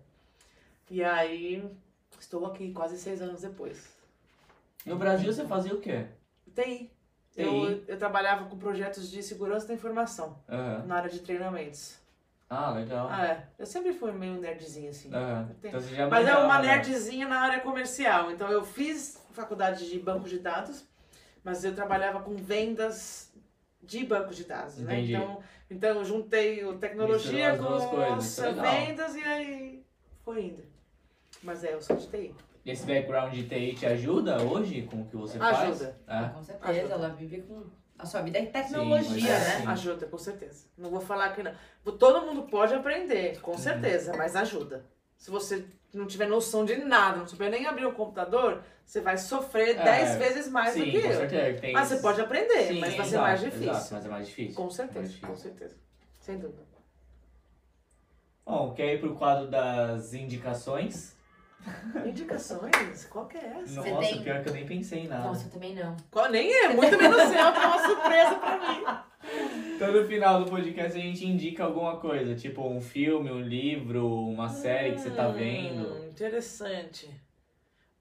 E 0.91 1.01
aí, 1.01 1.63
estou 2.23 2.45
aqui 2.45 2.71
quase 2.71 2.97
seis 2.97 3.21
anos 3.21 3.41
depois. 3.41 3.87
No 4.85 4.95
Brasil 4.97 5.31
você 5.31 5.45
fazia 5.45 5.73
o 5.73 5.79
quê? 5.79 6.05
TI. 6.53 6.91
TI. 7.31 7.41
Eu, 7.41 7.83
eu 7.87 7.97
trabalhava 7.97 8.45
com 8.45 8.57
projetos 8.57 9.09
de 9.09 9.21
segurança 9.23 9.67
da 9.67 9.73
informação, 9.73 10.37
Aham. 10.49 10.85
na 10.85 10.95
área 10.95 11.09
de 11.09 11.19
treinamentos. 11.19 11.97
Ah, 12.49 12.71
legal. 12.71 13.07
Ah, 13.09 13.25
é. 13.25 13.47
Eu 13.57 13.65
sempre 13.65 13.93
fui 13.93 14.11
meio 14.11 14.39
nerdzinha, 14.39 14.91
assim. 14.91 15.09
Tenho- 15.09 15.77
Então 15.79 16.09
Mas 16.09 16.27
é 16.27 16.37
uma 16.37 16.61
né? 16.61 16.67
nerdzinha 16.75 17.27
na 17.27 17.39
área 17.39 17.61
comercial. 17.61 18.31
Então 18.31 18.49
eu 18.49 18.63
fiz 18.63 19.19
faculdade 19.31 19.89
de 19.89 19.97
banco 19.99 20.27
de 20.29 20.37
dados, 20.39 20.85
mas 21.43 21.63
eu 21.63 21.73
trabalhava 21.73 22.21
com 22.21 22.35
vendas 22.35 23.33
de 23.81 24.05
banco 24.05 24.33
de 24.33 24.43
dados, 24.43 24.77
né? 24.77 24.93
Entendi. 24.99 25.15
Então, 25.15 25.43
então 25.71 25.89
eu 25.97 26.05
juntei 26.05 26.63
o 26.63 26.77
tecnologia 26.77 27.53
as 27.53 27.59
com 27.59 28.01
as 28.01 28.37
vendas 28.37 29.15
e 29.15 29.23
aí 29.23 29.85
foi 30.23 30.43
indo. 30.45 30.72
Mas 31.43 31.63
é, 31.63 31.73
eu 31.73 31.81
sou 31.81 31.95
de 31.95 32.07
TI. 32.07 32.33
E 32.65 32.71
esse 32.71 32.85
background 32.85 33.33
de 33.33 33.43
TI 33.47 33.75
te 33.75 33.85
ajuda 33.85 34.41
hoje 34.41 34.83
com 34.83 35.01
o 35.01 35.05
que 35.05 35.15
você 35.17 35.37
faz? 35.37 35.59
Ajuda. 35.81 35.97
É? 36.07 36.29
Com 36.29 36.43
certeza, 36.43 36.71
Ajuda. 36.79 36.93
ela 36.93 37.09
vive 37.09 37.41
com. 37.41 37.63
A 37.99 38.05
sua 38.05 38.21
vida 38.21 38.39
é 38.39 38.45
tecnologia, 38.45 39.29
é 39.29 39.39
né? 39.39 39.55
assim. 39.57 39.67
Ajuda, 39.67 40.05
com 40.07 40.17
certeza. 40.17 40.65
Não 40.77 40.89
vou 40.89 40.99
falar 41.01 41.33
que 41.35 41.43
não. 41.43 41.53
Todo 41.99 42.25
mundo 42.25 42.43
pode 42.43 42.73
aprender, 42.73 43.35
Uhum. 43.35 43.41
com 43.41 43.57
certeza, 43.57 44.13
mas 44.17 44.35
ajuda. 44.35 44.85
Se 45.17 45.29
você 45.29 45.65
não 45.93 46.07
tiver 46.07 46.27
noção 46.27 46.65
de 46.65 46.75
nada, 46.77 47.17
não 47.17 47.27
souber 47.27 47.51
nem 47.51 47.65
abrir 47.67 47.85
um 47.85 47.93
computador, 47.93 48.63
você 48.85 48.99
vai 48.99 49.17
sofrer 49.17 49.77
É, 49.77 49.83
10 49.83 50.15
vezes 50.17 50.49
mais 50.49 50.73
Sim, 50.73 50.85
do 50.85 50.91
que 50.91 51.01
com 51.01 51.07
eu. 51.07 51.13
certeza. 51.17 51.59
Tem 51.61 51.71
Mas 51.73 51.87
você 51.87 51.97
pode 51.97 52.19
aprender, 52.19 52.63
Sim, 52.67 52.79
mas 52.79 52.95
vai 52.95 53.05
ser 53.05 53.11
exato, 53.11 53.23
mais 53.23 53.39
difícil. 53.41 53.69
Exato, 53.69 53.93
mas 53.93 54.05
é 54.05 54.09
mais 54.09 54.27
difícil. 54.27 54.55
Com 54.55 54.63
Mais 54.63 54.73
certeza, 54.75 55.07
difícil. 55.07 55.27
com 55.27 55.35
certeza. 55.35 55.75
Sem 56.19 56.37
dúvida. 56.39 56.63
Bom, 58.45 58.73
quer 58.73 58.95
ir 58.95 58.99
pro 58.99 59.15
quadro 59.15 59.47
das 59.49 60.13
indicações? 60.13 61.12
Indicações? 62.05 63.05
Qual 63.09 63.25
que 63.27 63.37
é 63.37 63.59
essa? 63.61 63.81
Nossa, 63.81 63.99
tem- 63.99 64.23
pior 64.23 64.43
que 64.43 64.49
eu 64.49 64.53
nem 64.53 64.65
pensei 64.65 64.99
em 65.01 65.07
nada. 65.07 65.23
Nossa, 65.27 65.47
eu 65.47 65.51
também 65.51 65.75
não. 65.75 65.95
Qual 66.11 66.29
nem 66.29 66.51
é, 66.51 66.69
muito 66.69 66.97
menos 66.97 67.17
seu, 67.21 67.29
que 67.31 67.37
é 67.37 67.65
uma 67.67 67.85
surpresa 67.87 68.35
pra 68.35 68.57
mim. 68.59 68.83
Então 69.75 69.91
no 69.91 70.05
final 70.05 70.43
do 70.43 70.51
podcast 70.51 70.97
a 70.97 71.01
gente 71.01 71.25
indica 71.25 71.63
alguma 71.63 71.95
coisa, 71.97 72.35
tipo 72.35 72.61
um 72.67 72.79
filme, 72.81 73.31
um 73.31 73.39
livro, 73.41 74.05
uma 74.27 74.47
série 74.49 74.91
que 74.93 74.99
você 75.01 75.09
tá 75.11 75.29
vendo. 75.29 75.87
Hum, 75.93 76.09
interessante. 76.09 77.09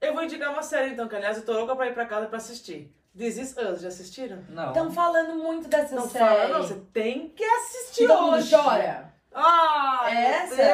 Eu 0.01 0.13
vou 0.13 0.23
indicar 0.23 0.51
uma 0.51 0.61
série 0.61 0.91
então, 0.91 1.07
que 1.07 1.15
aliás 1.15 1.37
eu 1.37 1.45
tô 1.45 1.53
louca 1.53 1.75
pra 1.75 1.87
ir 1.87 1.93
pra 1.93 2.05
casa 2.05 2.27
pra 2.27 2.37
assistir. 2.37 2.93
This 3.17 3.37
Is 3.37 3.55
Us, 3.57 3.81
já 3.81 3.87
assistiram? 3.87 4.43
Não. 4.49 4.67
Estão 4.67 4.91
falando 4.91 5.41
muito 5.41 5.67
dessa 5.69 5.95
Não 5.95 6.07
série. 6.09 6.25
fala, 6.25 6.47
não, 6.49 6.61
você 6.61 6.75
tem 6.93 7.29
que 7.29 7.43
assistir 7.43 8.05
Todo 8.07 8.21
mundo 8.23 8.35
hoje. 8.35 8.53
chora. 8.53 9.12
Ai, 9.35 10.25
Essa? 10.25 10.55
meu 10.55 10.65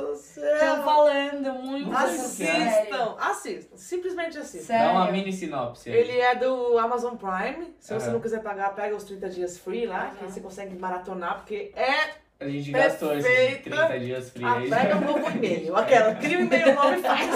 do 0.00 0.12
Estão 0.40 0.74
céu. 0.76 0.82
falando 0.84 1.52
muito 1.54 1.92
é. 1.92 1.96
Assistam, 1.96 3.16
assistam, 3.18 3.76
simplesmente 3.76 4.38
assistam. 4.38 4.66
Sério? 4.66 4.86
Dá 4.86 4.92
uma 4.92 5.10
mini 5.10 5.32
sinopse 5.32 5.90
aí. 5.90 5.96
Ele 5.96 6.18
é 6.20 6.34
do 6.36 6.78
Amazon 6.78 7.14
Prime. 7.16 7.74
Se 7.80 7.92
você 7.92 8.06
Aham. 8.06 8.14
não 8.14 8.20
quiser 8.20 8.40
pagar, 8.42 8.74
pega 8.74 8.94
os 8.94 9.04
30 9.04 9.28
dias 9.30 9.58
free 9.58 9.86
lá, 9.86 10.10
que 10.16 10.24
Aham. 10.24 10.30
você 10.32 10.40
consegue 10.40 10.76
maratonar, 10.76 11.38
porque 11.38 11.72
é. 11.74 12.22
A 12.40 12.48
gente 12.48 12.72
gastou 12.72 13.16
esses 13.16 13.24
Perfeita. 13.30 13.70
30 13.86 13.98
dias 14.00 14.30
free 14.30 14.44
Ah, 14.44 14.54
aí. 14.56 14.68
pega 14.68 14.96
um 14.96 15.00
novo 15.00 15.30
e-mail. 15.30 15.76
Aquela, 15.76 16.14
cria 16.16 16.38
um 16.38 16.42
e-mail 16.42 16.74
novo 16.74 16.94
e 16.94 17.00
faz. 17.00 17.30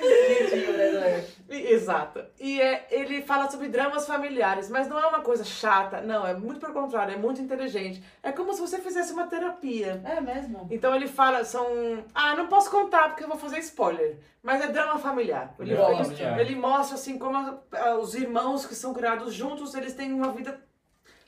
Jeitinho 0.00 0.73
brasileiro. 0.73 0.73
E- 0.73 0.73
Exato. 1.48 2.24
E 2.40 2.60
é, 2.60 2.86
ele 2.90 3.22
fala 3.22 3.50
sobre 3.50 3.68
dramas 3.68 4.06
familiares, 4.06 4.68
mas 4.70 4.88
não 4.88 4.98
é 4.98 5.06
uma 5.06 5.20
coisa 5.20 5.44
chata, 5.44 6.00
não, 6.00 6.26
é 6.26 6.34
muito 6.34 6.58
pelo 6.60 6.72
contrário, 6.72 7.14
é 7.14 7.16
muito 7.18 7.40
inteligente. 7.40 8.02
É 8.22 8.32
como 8.32 8.52
se 8.54 8.60
você 8.60 8.78
fizesse 8.78 9.12
uma 9.12 9.26
terapia. 9.26 10.00
É 10.04 10.20
mesmo? 10.20 10.66
Então 10.70 10.94
ele 10.94 11.06
fala, 11.06 11.44
são. 11.44 11.66
Ah, 12.14 12.34
não 12.34 12.46
posso 12.46 12.70
contar 12.70 13.08
porque 13.10 13.24
eu 13.24 13.28
vou 13.28 13.38
fazer 13.38 13.58
spoiler. 13.58 14.18
Mas 14.42 14.62
é 14.62 14.68
drama 14.68 14.98
familiar. 14.98 15.54
Ele, 15.58 15.74
Drama 15.74 15.94
ele- 15.94 16.04
familiar. 16.04 16.40
ele 16.40 16.54
mostra 16.56 16.96
assim 16.96 17.18
como 17.18 17.36
ah, 17.72 17.94
os 17.98 18.14
irmãos 18.14 18.66
que 18.66 18.74
são 18.74 18.92
criados 18.92 19.32
juntos, 19.34 19.74
eles 19.74 19.94
têm 19.94 20.12
uma 20.12 20.32
vida. 20.32 20.60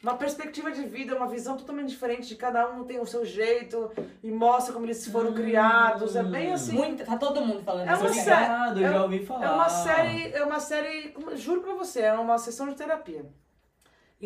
Uma 0.02 0.14
perspectiva 0.14 0.70
de 0.70 0.82
vida, 0.82 1.16
uma 1.16 1.26
visão 1.26 1.56
totalmente 1.56 1.88
diferente 1.88 2.28
de 2.28 2.36
cada 2.36 2.68
um, 2.70 2.84
tem 2.84 3.00
o 3.00 3.06
seu 3.06 3.24
jeito, 3.24 3.90
e 4.22 4.30
mostra 4.30 4.72
como 4.72 4.86
eles 4.86 5.06
foram 5.08 5.32
criados. 5.32 6.14
É 6.14 6.22
bem 6.22 6.52
assim. 6.52 6.72
Muito, 6.74 7.04
tá 7.04 7.16
todo 7.16 7.40
mundo 7.44 7.62
falando 7.62 7.88
É 7.88 7.94
uma 7.94 8.06
Tô 8.06 8.12
série. 8.14 8.42
ligado, 8.42 8.84
É- 8.84 8.88
já 8.92 9.02
ouvi 9.02 9.24
falar. 9.26 9.44
É 9.46 9.50
uma 9.50 9.68
série, 9.68 10.32
é 10.32 10.44
uma 10.44 10.60
série, 10.60 11.08
como- 11.08 11.34
juro 11.36 11.60
pra 11.62 11.74
você, 11.74 12.00
é 12.02 12.12
uma 12.12 12.38
sessão 12.38 12.68
de 12.68 12.74
terapia. 12.76 13.24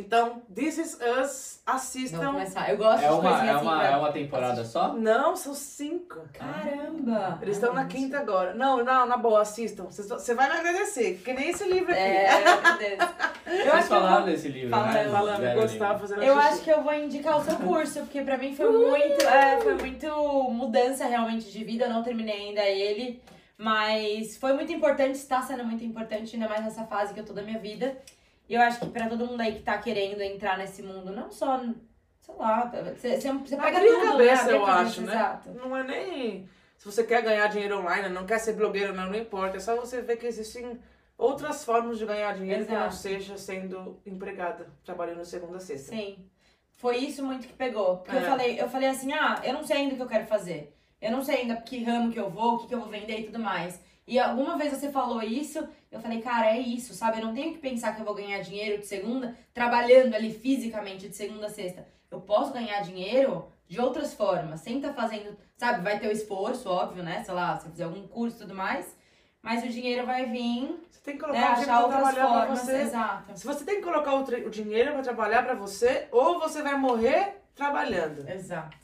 Então, 0.01 0.43
This 0.55 0.79
Is 0.79 0.95
Us, 0.95 1.01
Vamos 1.01 1.61
assistam. 1.67 2.33
começar. 2.33 2.71
Eu 2.71 2.77
gosto 2.79 3.05
É 3.05 3.09
de 3.09 3.15
uma, 3.15 3.21
coisinha 3.23 3.51
é 3.51 3.55
assim 3.55 3.65
uma, 3.67 3.79
pra- 3.79 3.87
é 3.89 3.97
uma 3.97 4.13
temporada 4.13 4.65
só? 4.65 4.93
Não, 4.95 5.37
são 5.37 5.55
cinco. 5.55 6.17
Caramba! 6.33 7.39
Eles 7.43 7.57
estão 7.57 7.73
na 7.73 7.85
quinta 7.85 8.19
agora. 8.19 8.55
Não, 8.55 8.83
não, 8.83 9.07
na 9.07 9.17
boa, 9.17 9.43
assistam. 9.43 9.85
Você 9.85 10.35
vai 10.35 10.49
me 10.51 10.57
agradecer, 10.59 11.21
que 11.25 11.33
nem 11.33 11.51
esse 11.51 11.65
livro 11.65 11.93
aqui. 11.93 12.01
É. 12.01 12.43
Eu 12.43 12.99
Vocês 13.51 13.69
acho, 13.75 13.89
que 13.89 13.95
eu, 13.95 13.99
falaram 14.01 14.17
vou, 14.23 14.27
desse 14.33 14.49
livro, 14.49 14.71
Falando, 14.71 14.93
né? 14.95 15.09
Falando, 15.11 15.55
gostava 15.61 15.99
fazendo 15.99 16.23
eu 16.23 16.39
acho 16.39 16.61
que 16.63 16.71
eu 16.71 16.83
vou 16.83 16.95
indicar 16.95 17.39
o 17.39 17.45
seu 17.45 17.57
curso, 17.61 18.01
porque 18.01 18.23
pra 18.23 18.37
mim 18.39 18.55
foi 18.55 18.71
muito, 18.71 19.25
é, 19.27 19.61
foi 19.61 19.75
muito 19.75 20.07
mudança 20.51 21.05
realmente 21.07 21.51
de 21.51 21.65
vida. 21.65 21.85
Eu 21.87 21.91
não 21.91 22.03
terminei 22.03 22.49
ainda 22.49 22.63
ele, 22.63 23.21
mas 23.59 24.37
foi 24.37 24.53
muito 24.53 24.73
importante, 24.73 25.15
está 25.17 25.43
sendo 25.43 25.65
muito 25.65 25.85
importante, 25.85 26.35
ainda 26.37 26.49
mais 26.49 26.65
nessa 26.65 26.85
fase 26.85 27.13
que 27.13 27.21
eu 27.21 27.25
tô 27.27 27.33
da 27.33 27.43
minha 27.43 27.59
vida. 27.59 27.97
E 28.51 28.55
eu 28.57 28.61
acho 28.63 28.81
que 28.81 28.87
pra 28.87 29.09
todo 29.09 29.25
mundo 29.25 29.41
aí 29.41 29.55
que 29.55 29.63
tá 29.63 29.79
querendo 29.79 30.21
entrar 30.23 30.59
nesse 30.59 30.83
mundo, 30.83 31.13
não 31.13 31.31
só, 31.31 31.61
sei 32.21 32.35
lá, 32.37 32.67
você, 32.97 33.17
pega 33.57 33.79
Abrir 33.79 33.89
a 33.91 34.01
tudo, 34.01 34.11
cabeça, 34.11 34.45
né? 34.47 34.53
Eu 34.57 34.65
cabeça, 34.67 34.83
acho, 34.89 35.01
né? 35.03 35.13
Exato. 35.13 35.51
Não 35.51 35.77
é 35.77 35.85
nem. 35.85 36.49
Se 36.77 36.85
você 36.85 37.05
quer 37.05 37.23
ganhar 37.23 37.47
dinheiro 37.47 37.79
online, 37.79 38.09
não 38.09 38.27
quer 38.27 38.41
ser 38.41 38.55
blogueiro, 38.55 38.93
não, 38.93 39.07
não 39.07 39.15
importa. 39.15 39.57
É 39.57 39.61
só 39.61 39.77
você 39.77 40.03
ver 40.03 40.17
que 40.17 40.27
existem 40.27 40.81
outras 41.17 41.65
formas 41.65 41.97
de 41.97 42.05
ganhar 42.05 42.35
dinheiro 42.35 42.65
que 42.65 42.73
não 42.73 42.87
Exato. 42.87 42.97
seja 42.97 43.39
sendo 43.39 44.01
empregada, 44.05 44.67
trabalhando 44.85 45.25
segunda 45.25 45.59
a 45.59 45.61
sexta. 45.61 45.95
Sim. 45.95 46.19
Foi 46.73 46.97
isso 46.97 47.23
muito 47.25 47.47
que 47.47 47.53
pegou. 47.53 47.99
Porque 47.99 48.17
eu 48.17 48.21
É. 48.21 48.25
falei, 48.25 48.61
eu 48.61 48.69
falei 48.69 48.89
assim, 48.89 49.13
ah, 49.13 49.41
eu 49.45 49.53
não 49.53 49.63
sei 49.63 49.77
ainda 49.77 49.93
o 49.95 49.97
que 49.97 50.03
eu 50.03 50.09
quero 50.09 50.27
fazer. 50.27 50.75
Eu 51.01 51.13
não 51.13 51.23
sei 51.23 51.43
ainda 51.43 51.55
que 51.55 51.85
ramo 51.85 52.11
que 52.11 52.19
eu 52.19 52.29
vou, 52.29 52.55
o 52.55 52.59
que, 52.59 52.67
que 52.67 52.75
eu 52.75 52.81
vou 52.81 52.89
vender 52.89 53.21
e 53.21 53.25
tudo 53.27 53.39
mais. 53.39 53.81
E 54.11 54.19
alguma 54.19 54.57
vez 54.59 54.73
você 54.73 54.91
falou 54.91 55.23
isso, 55.23 55.67
eu 55.89 56.01
falei, 56.01 56.21
cara, 56.21 56.49
é 56.49 56.59
isso, 56.59 56.93
sabe? 56.95 57.21
Eu 57.21 57.27
não 57.27 57.33
tenho 57.33 57.53
que 57.53 57.59
pensar 57.61 57.95
que 57.95 58.01
eu 58.01 58.05
vou 58.05 58.13
ganhar 58.15 58.41
dinheiro 58.43 58.79
de 58.81 58.87
segunda, 58.87 59.37
trabalhando 59.55 60.15
ali 60.17 60.33
fisicamente 60.33 61.09
de 61.09 61.15
segunda 61.15 61.47
a 61.47 61.49
sexta. 61.49 61.87
Eu 62.11 62.21
posso 62.21 62.53
ganhar 62.53 62.81
dinheiro 62.81 63.47
de 63.69 63.81
outras 63.81 64.13
formas, 64.13 64.63
sem 64.63 64.79
estar 64.79 64.93
fazendo, 64.95 65.37
sabe? 65.57 65.85
Vai 65.85 66.01
ter 66.01 66.09
o 66.09 66.11
esforço, 66.11 66.69
óbvio, 66.69 67.05
né? 67.05 67.23
Sei 67.23 67.33
lá, 67.33 67.57
se 67.57 67.67
eu 67.67 67.71
fizer 67.71 67.85
algum 67.85 68.05
curso 68.09 68.37
e 68.39 68.41
tudo 68.41 68.53
mais. 68.55 68.97
Mas 69.41 69.63
o 69.63 69.69
dinheiro 69.69 70.05
vai 70.05 70.27
vir, 70.27 70.77
Você 70.91 71.01
tem 71.05 71.17
que 71.17 71.23
né? 71.23 71.29
colocar 71.29 71.53
o 71.53 71.55
dinheiro 71.61 71.71
Achar 71.73 71.83
pra 71.85 71.97
trabalhar 71.97 72.27
pra 72.27 72.39
formas. 72.41 72.61
você. 72.63 72.77
Exato. 72.83 73.39
Se 73.39 73.47
você 73.47 73.65
tem 73.65 73.77
que 73.77 73.83
colocar 73.83 74.15
o, 74.15 74.23
o 74.25 74.51
dinheiro 74.51 74.93
pra 74.93 75.03
trabalhar 75.03 75.45
pra 75.45 75.55
você, 75.55 76.09
ou 76.11 76.41
você 76.41 76.63
vai 76.63 76.77
morrer 76.77 77.37
trabalhando. 77.55 78.29
Exato. 78.29 78.77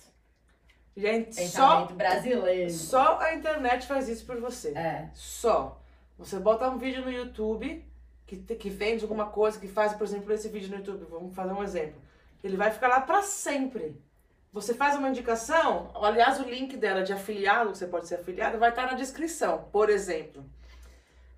Gente, 0.97 1.35
só, 1.35 1.41
Pensamento 1.43 1.95
brasileiro. 1.95 2.71
só 2.71 3.19
a 3.21 3.35
internet 3.35 3.87
faz 3.87 4.09
isso 4.09 4.25
por 4.25 4.41
você. 4.41 4.71
É. 4.71 5.11
Só. 5.13 5.81
Você 6.19 6.39
bota 6.39 6.71
um 6.71 6.79
vídeo 6.79 7.05
no 7.05 7.13
YouTube 7.13 7.85
que, 8.27 8.37
que 8.37 8.71
vende 8.71 9.03
alguma 9.03 9.27
coisa, 9.27 9.61
que 9.61 9.69
faz, 9.69 9.93
por 9.93 10.05
exemplo, 10.05 10.33
esse 10.33 10.49
vídeo 10.49 10.71
no 10.71 10.77
YouTube. 10.77 11.07
Vamos 11.11 11.35
fazer 11.35 11.53
um 11.53 11.63
exemplo. 11.63 12.01
Ele 12.43 12.57
vai 12.57 12.71
ficar 12.71 12.89
lá 12.89 13.01
pra 13.01 13.23
sempre. 13.23 14.01
Você 14.53 14.73
faz 14.73 14.97
uma 14.97 15.11
indicação, 15.11 15.91
aliás, 15.95 16.41
o 16.41 16.45
link 16.45 16.79
dela 16.79 17.03
de 17.03 17.13
afiliado, 17.13 17.73
que 17.73 17.79
você 17.79 17.87
pode 17.87 18.09
ser 18.09 18.15
afiliado, 18.15 18.59
vai 18.59 18.71
estar 18.71 18.87
na 18.87 18.95
descrição, 18.95 19.69
por 19.71 19.91
exemplo. 19.91 20.43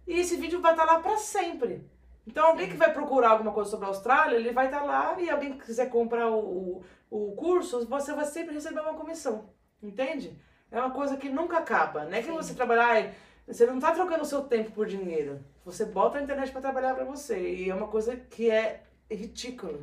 E 0.07 0.21
esse 0.21 0.37
vídeo 0.37 0.61
vai 0.61 0.71
estar 0.73 0.85
lá 0.85 1.01
pra 1.01 1.17
sempre. 1.17 1.85
Então, 2.29 2.47
alguém 2.49 2.69
que 2.69 2.77
vai 2.77 2.93
procurar 2.93 3.31
alguma 3.31 3.53
coisa 3.53 3.71
sobre 3.71 3.87
a 3.87 3.89
Austrália, 3.89 4.37
ele 4.37 4.53
vai 4.53 4.67
estar 4.67 4.83
lá 4.83 5.19
e 5.19 5.31
alguém 5.31 5.55
que 5.57 5.65
quiser 5.65 5.89
comprar 5.89 6.29
o, 6.31 6.39
o, 6.39 6.85
o 7.11 7.33
curso, 7.35 7.87
você 7.87 8.13
vai 8.13 8.27
sempre 8.27 8.53
receber 8.53 8.81
uma 8.81 8.93
comissão. 8.93 9.49
Entende? 9.83 10.39
É 10.71 10.79
uma 10.79 10.91
coisa 10.91 11.17
que 11.17 11.31
nunca 11.31 11.57
acaba. 11.57 12.05
Não 12.05 12.13
é 12.13 12.21
que 12.21 12.27
Sim. 12.29 12.33
você 12.35 12.53
trabalhar. 12.55 13.13
Você 13.47 13.65
não 13.65 13.81
tá 13.81 13.93
trocando 13.93 14.23
o 14.25 14.27
seu 14.27 14.43
tempo 14.43 14.73
por 14.73 14.87
dinheiro. 14.87 15.43
Você 15.65 15.87
bota 15.87 16.19
a 16.19 16.23
internet 16.23 16.53
para 16.53 16.61
trabalhar 16.61 16.95
para 16.95 17.05
você. 17.07 17.39
E 17.55 17.71
é 17.71 17.75
uma 17.75 17.89
coisa 17.89 18.15
que 18.15 18.51
é 18.51 18.83
ridícula. 19.11 19.79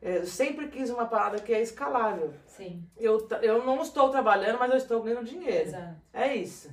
É, 0.00 0.18
Eu 0.18 0.26
sempre 0.26 0.68
quis 0.68 0.88
uma 0.88 1.06
parada 1.06 1.40
que 1.40 1.52
é 1.52 1.60
escalável. 1.60 2.32
Sim, 2.46 2.88
Eu, 2.96 3.26
eu 3.42 3.64
não 3.64 3.82
estou 3.82 4.08
trabalhando, 4.10 4.58
mas 4.60 4.70
eu 4.70 4.76
estou 4.76 5.02
ganhando 5.02 5.24
dinheiro. 5.24 5.66
exato. 5.68 5.96
É 6.12 6.32
isso. 6.36 6.70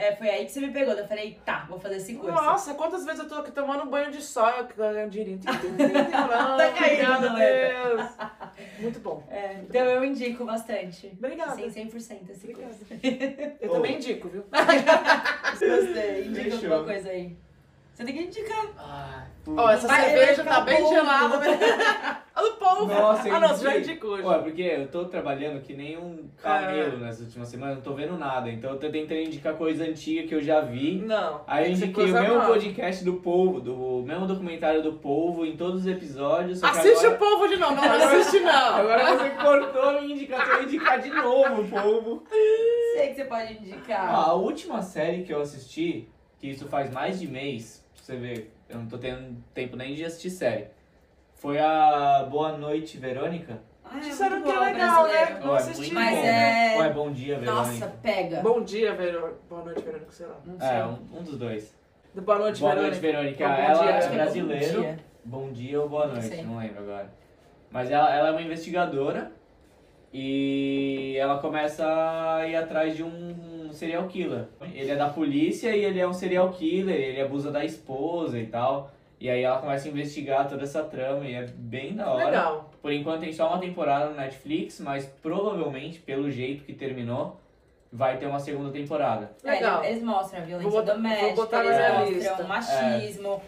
É, 0.00 0.16
foi 0.16 0.30
aí 0.30 0.46
que 0.46 0.52
você 0.52 0.60
me 0.60 0.70
pegou. 0.72 0.94
Eu 0.94 1.06
falei, 1.06 1.38
tá, 1.44 1.66
vou 1.68 1.78
fazer 1.78 1.96
esse 1.96 2.14
curso. 2.14 2.34
Nossa, 2.34 2.72
quantas 2.72 3.04
vezes 3.04 3.20
eu 3.20 3.28
tô 3.28 3.34
aqui 3.34 3.52
tomando 3.52 3.84
banho 3.84 4.10
de 4.10 4.22
sol 4.22 4.48
e 4.48 4.58
eu 4.60 4.68
ganho 4.74 5.10
dinheirinho. 5.10 5.38
Tim, 5.38 5.46
tá 5.46 6.72
caindo, 6.72 7.12
Obrigada, 7.12 7.32
Leda. 7.34 7.84
Deus. 7.84 8.10
Muito 8.78 9.00
bom. 9.00 9.22
É, 9.28 9.60
então 9.60 9.84
eu 9.84 10.02
indico 10.02 10.46
bastante. 10.46 11.12
Obrigada. 11.18 11.54
Sim, 11.54 11.68
100% 11.68 12.30
esse 12.30 12.50
Obrigada. 12.50 12.74
curso. 12.74 12.86
Eu 13.60 13.70
Ô. 13.70 13.74
também 13.74 13.96
indico, 13.96 14.28
viu? 14.28 14.44
Gostei. 15.52 16.26
Indica 16.28 16.54
alguma 16.54 16.84
coisa 16.84 17.10
aí. 17.10 17.36
Você 18.00 18.06
tem 18.06 18.14
que 18.14 18.22
indicar. 18.22 18.66
Ah, 18.78 19.24
Ó, 19.46 19.68
essa 19.70 19.86
Vai 19.86 20.08
cerveja 20.08 20.42
tá 20.42 20.62
bem 20.62 20.80
bom. 20.80 20.88
gelada. 20.88 21.36
né? 21.38 21.58
A 22.34 22.42
do 22.42 22.52
povo. 22.52 22.86
Nossa, 22.86 23.28
ah, 23.28 23.40
não, 23.40 23.48
você 23.48 23.64
já 23.64 23.76
indicou. 23.76 24.16
Ué, 24.16 24.38
porque 24.38 24.62
eu 24.62 24.88
tô 24.88 25.04
trabalhando 25.04 25.60
que 25.60 25.74
nem 25.74 25.98
um 25.98 26.30
camelo 26.40 26.96
nessas 26.96 27.26
últimas 27.26 27.48
semanas, 27.48 27.74
não 27.76 27.82
tô 27.82 27.92
vendo 27.92 28.16
nada. 28.16 28.50
Então 28.50 28.70
eu 28.70 28.78
tô 28.78 28.88
tentando 28.88 29.20
indicar 29.20 29.54
coisa 29.54 29.84
antiga 29.84 30.26
que 30.26 30.34
eu 30.34 30.40
já 30.40 30.62
vi. 30.62 31.02
Não. 31.02 31.42
Aí 31.46 31.70
eu 31.70 31.76
ser 31.76 31.84
indiquei 31.86 32.04
o 32.04 32.12
mesmo 32.14 32.34
nova. 32.36 32.46
podcast 32.46 33.04
do 33.04 33.14
Polvo, 33.14 33.60
do 33.60 34.02
mesmo 34.06 34.26
documentário 34.26 34.82
do 34.82 34.94
Polvo 34.94 35.44
em 35.44 35.58
todos 35.58 35.80
os 35.82 35.86
episódios. 35.86 36.64
Assiste 36.64 37.04
agora, 37.04 37.14
o 37.14 37.18
povo 37.18 37.48
de 37.48 37.56
novo. 37.58 37.74
Não, 37.74 37.82
não 37.82 38.20
assiste 38.20 38.40
não. 38.40 38.50
Agora 38.76 39.16
você 39.16 39.30
cortou 39.30 39.82
a 39.82 40.00
minha 40.00 40.14
indicação, 40.14 40.54
eu 40.54 40.62
indicar 40.62 41.00
de 41.00 41.10
novo 41.10 41.60
o 41.62 41.68
Polvo. 41.68 42.22
Sei 42.94 43.08
que 43.08 43.14
você 43.16 43.24
pode 43.24 43.52
indicar. 43.58 44.08
Ah, 44.08 44.28
a 44.28 44.34
última 44.34 44.80
série 44.80 45.22
que 45.24 45.34
eu 45.34 45.42
assisti, 45.42 46.08
que 46.38 46.48
isso 46.48 46.66
faz 46.68 46.90
mais 46.90 47.20
de 47.20 47.26
mês, 47.28 47.79
você 48.10 48.16
ver, 48.16 48.52
eu 48.68 48.78
não 48.78 48.86
tô 48.86 48.98
tendo 48.98 49.36
tempo 49.54 49.76
nem 49.76 49.94
de 49.94 50.04
assistir 50.04 50.30
série. 50.30 50.66
Foi 51.34 51.58
a 51.58 52.26
Boa 52.28 52.56
Noite, 52.58 52.98
Verônica. 52.98 53.60
Ah, 53.84 53.98
é 53.98 54.00
Disseram 54.00 54.40
muito 54.40 54.50
que 54.50 54.56
é 54.56 54.60
legal, 54.60 55.06
né? 55.06 55.40
Não 55.40 55.50
Ué, 55.50 55.56
assisti. 55.56 55.94
Mas 55.94 56.10
bom, 56.16 56.24
é- 56.24 56.32
né? 56.32 56.76
Ou 56.76 56.84
é 56.84 56.92
Bom 56.92 57.12
Dia, 57.12 57.38
Verônica. 57.38 57.52
Nossa, 57.70 57.88
pega. 58.02 58.40
Bom 58.40 58.62
dia, 58.62 58.94
Verônica. 58.94 59.38
Boa 59.48 59.64
noite, 59.64 59.82
Verônica, 59.82 60.12
sei 60.12 60.26
lá. 60.26 60.36
Não 60.44 60.58
sei. 60.58 60.68
É, 60.68 60.84
um, 60.84 61.18
um 61.18 61.22
dos 61.22 61.38
dois. 61.38 61.74
Boa 62.14 62.38
noite, 62.38 62.60
Boa 62.60 62.74
Verônica. 62.74 63.00
Noite, 63.00 63.00
Verônica. 63.00 63.48
Bom 63.48 63.54
ela 63.54 63.82
Dia, 63.82 63.90
é 63.90 64.04
é 64.04 64.08
brasileiro. 64.08 64.74
Bom 64.74 64.80
Dia. 64.80 64.98
Bom 65.22 65.52
dia 65.52 65.80
ou 65.80 65.88
boa 65.88 66.06
noite, 66.06 66.28
sei. 66.28 66.42
não 66.42 66.58
lembro 66.58 66.82
agora. 66.82 67.12
Mas 67.70 67.90
ela, 67.90 68.12
ela 68.14 68.28
é 68.28 68.30
uma 68.32 68.42
investigadora 68.42 69.30
e 70.12 71.14
ela 71.18 71.38
começa 71.38 71.84
a 71.86 72.46
ir 72.48 72.56
atrás 72.56 72.96
de 72.96 73.02
um 73.04 73.29
serial 73.72 74.06
killer. 74.08 74.44
Ele 74.74 74.90
é 74.90 74.96
da 74.96 75.08
polícia 75.08 75.74
e 75.74 75.84
ele 75.84 75.98
é 76.00 76.06
um 76.06 76.12
serial 76.12 76.50
killer, 76.50 76.94
ele 76.96 77.20
abusa 77.20 77.50
da 77.50 77.64
esposa 77.64 78.38
e 78.38 78.46
tal. 78.46 78.90
E 79.18 79.28
aí 79.28 79.42
ela 79.42 79.58
começa 79.58 79.86
a 79.86 79.90
investigar 79.90 80.48
toda 80.48 80.62
essa 80.62 80.82
trama 80.82 81.26
e 81.26 81.34
é 81.34 81.42
bem 81.46 81.94
da 81.94 82.10
hora. 82.10 82.24
Legal. 82.24 82.70
Por 82.80 82.90
enquanto 82.92 83.20
tem 83.20 83.32
só 83.32 83.48
uma 83.48 83.58
temporada 83.58 84.06
no 84.10 84.16
Netflix, 84.16 84.80
mas 84.80 85.04
provavelmente, 85.22 85.98
pelo 86.00 86.30
jeito 86.30 86.64
que 86.64 86.72
terminou, 86.72 87.38
vai 87.92 88.16
ter 88.16 88.26
uma 88.26 88.38
segunda 88.38 88.70
temporada. 88.70 89.30
É, 89.44 89.50
Legal. 89.50 89.84
eles 89.84 90.02
mostram 90.02 90.40
a 90.40 90.44
violência 90.44 90.70
Vou 90.70 90.80
botar- 90.80 90.94
doméstica, 90.94 91.26
vou 91.34 91.44
botar 91.44 91.64
eles 91.64 91.76
mostram 91.76 92.10
lista. 92.10 92.42
o 92.42 92.48
machismo, 92.48 93.28
é, 93.34 93.40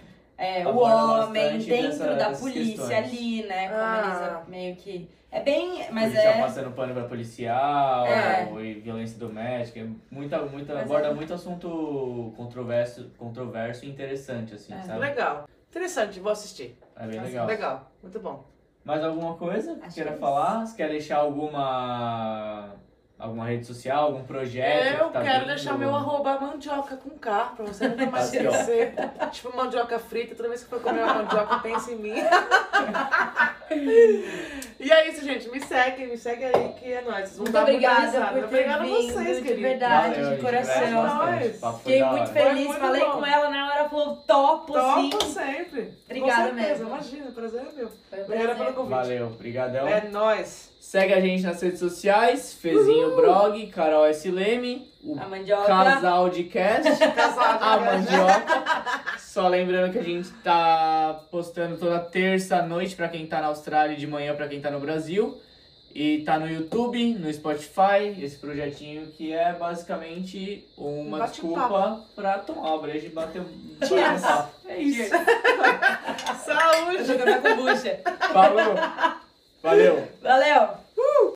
o 0.64 0.68
Aborda 0.70 1.26
homem 1.26 1.59
dentro 1.59 1.68
dessa- 1.88 2.14
da 2.14 2.30
polícia 2.30 2.76
questões. 2.76 2.90
ali, 2.93 3.43
né? 3.47 3.68
Como 3.68 3.80
Ah. 3.80 4.36
eles 4.36 4.49
meio 4.49 4.76
que. 4.76 5.09
É 5.30 5.40
bem. 5.40 5.86
Mas 5.90 6.14
é. 6.14 6.40
passando 6.40 6.72
pano 6.72 6.93
pra 6.93 7.05
policial, 7.05 8.07
É. 8.07 8.53
e 8.61 8.74
violência 8.74 9.18
doméstica, 9.18 9.80
é 9.80 9.86
muita, 10.11 10.43
muita, 10.43 10.74
Mas 10.74 10.82
aborda 10.84 11.09
é. 11.09 11.14
muito 11.14 11.32
assunto 11.32 12.34
controverso, 12.36 13.11
controverso 13.16 13.84
e 13.86 13.88
interessante, 13.88 14.55
assim, 14.55 14.74
É. 14.74 14.82
sabe? 14.82 14.99
Legal. 14.99 15.49
Interessante, 15.70 16.20
vou 16.20 16.32
assistir. 16.32 16.76
É 16.97 17.07
bem 17.07 17.16
Nossa, 17.16 17.28
legal. 17.28 17.47
Legal. 17.47 17.90
Muito 18.03 18.20
bom. 18.20 18.45
Mais 18.84 19.03
alguma 19.03 19.34
coisa 19.34 19.76
que 19.76 19.86
Acho 19.86 19.95
queira 19.95 20.11
que 20.11 20.16
é 20.16 20.20
falar? 20.20 20.66
Você 20.66 20.76
quer 20.76 20.88
deixar 20.90 21.16
alguma 21.18 22.74
alguma 23.22 23.46
rede 23.46 23.64
social, 23.66 24.04
algum 24.06 24.24
projeto? 24.24 24.98
Eu 25.00 25.06
que 25.06 25.12
tá 25.12 25.22
quero 25.22 25.38
vindo? 25.40 25.46
deixar 25.48 25.78
meu 25.78 25.94
arroba 25.94 26.38
mandioca 26.40 26.96
com 26.96 27.10
K, 27.10 27.52
pra 27.56 27.64
você 27.64 27.88
nunca 27.88 28.06
mais 28.06 28.32
ó. 28.32 28.36
esquecer. 28.36 28.94
tipo 29.30 29.56
mandioca 29.56 29.98
frita, 29.98 30.34
toda 30.34 30.48
vez 30.48 30.64
que 30.64 30.68
for 30.70 30.80
comer 30.80 31.02
uma 31.04 31.14
mandioca, 31.14 31.58
pense 31.60 31.92
em 31.92 31.96
mim. 31.96 32.14
e 34.80 34.90
é 34.90 35.08
isso, 35.08 35.24
gente. 35.24 35.48
Me 35.50 35.60
segue, 35.60 36.06
me 36.06 36.16
segue 36.18 36.44
aí 36.44 36.72
que 36.74 36.92
é 36.92 37.02
nóis. 37.02 37.30
Vocês 37.30 37.36
vão 37.36 37.44
Muito 37.44 37.52
dar 37.52 37.62
obrigada 37.62 38.00
risada. 38.06 38.26
por 38.26 38.40
ter 38.40 38.44
Obrigada 38.46 38.82
a 38.82 38.86
vindo, 38.86 39.12
vocês, 39.12 39.36
de 39.36 39.42
querido. 39.42 39.62
verdade. 39.62 40.08
Valeu, 40.08 40.24
de 40.24 40.30
gente, 40.30 40.40
coração. 40.42 40.72
foi 41.60 41.72
Fiquei 41.78 42.02
muito 42.04 42.22
hora. 42.22 42.26
Feliz, 42.32 42.66
muito 42.66 42.80
falei 42.80 43.04
bom. 43.04 43.10
com 43.12 43.26
ela 43.26 43.50
na 43.50 43.66
hora, 43.66 43.78
ela 43.80 43.88
falou 43.88 44.16
topo, 44.16 44.72
sim. 44.72 45.10
Topo 45.10 45.24
sempre. 45.26 45.94
Obrigada 46.06 46.50
Com 46.50 46.56
certeza, 46.56 46.68
mesmo. 46.68 46.88
imagina, 46.88 47.30
prazer 47.30 47.60
é 47.60 47.72
meu. 47.72 47.86
Um 47.86 47.90
Obrigada 48.22 48.26
prazer. 48.26 48.56
pelo 48.56 48.72
convite. 48.74 48.90
Valeu, 48.90 49.26
obrigadão. 49.28 49.88
É 49.88 50.08
nóis. 50.08 50.71
Segue 50.93 51.14
a 51.14 51.20
gente 51.22 51.43
nas 51.43 51.62
redes 51.62 51.78
sociais, 51.78 52.53
Fezinho 52.53 53.16
Brog, 53.16 53.66
Carol 53.68 54.05
S. 54.05 54.30
Leme, 54.30 54.93
o 55.03 55.18
A 55.18 55.26
mandioca. 55.26 55.64
Casal 55.66 56.28
de 56.28 56.45
Cast. 56.45 56.99
Casado. 57.16 57.64
A 57.64 57.76
né? 57.80 57.93
mandioca. 57.93 59.18
Só 59.18 59.49
lembrando 59.49 59.90
que 59.90 59.99
a 59.99 60.03
gente 60.03 60.28
tá 60.45 61.18
postando 61.30 61.78
toda 61.78 61.99
terça 61.99 62.61
noite 62.61 62.95
pra 62.95 63.09
quem 63.09 63.26
tá 63.26 63.40
na 63.40 63.47
Austrália 63.47 63.95
e 63.95 63.97
de 63.97 64.07
manhã 64.07 64.34
pra 64.36 64.47
quem 64.47 64.61
tá 64.61 64.70
no 64.70 64.80
Brasil. 64.80 65.40
E 65.95 66.18
tá 66.26 66.38
no 66.38 66.47
YouTube, 66.47 67.14
no 67.14 67.32
Spotify, 67.32 68.14
esse 68.20 68.36
projetinho 68.36 69.07
que 69.12 69.32
é 69.32 69.55
basicamente 69.55 70.68
uma 70.76 71.20
Bate-papo. 71.20 71.49
desculpa 71.55 72.01
pra 72.14 72.38
tomar 72.40 72.76
breja 72.76 73.07
e 73.07 73.11
bater, 73.11 73.40
um 73.40 73.47
Cheers. 73.88 74.20
papo. 74.20 74.53
É 74.68 74.78
isso. 74.78 75.11
Saúde. 76.45 77.05
jogando 77.07 77.28
a 77.30 77.38
kombucha. 77.38 77.99
Falou. 78.30 78.74
Valeu. 79.62 80.07
Valeu! 80.20 80.82
Woo! 80.97 81.30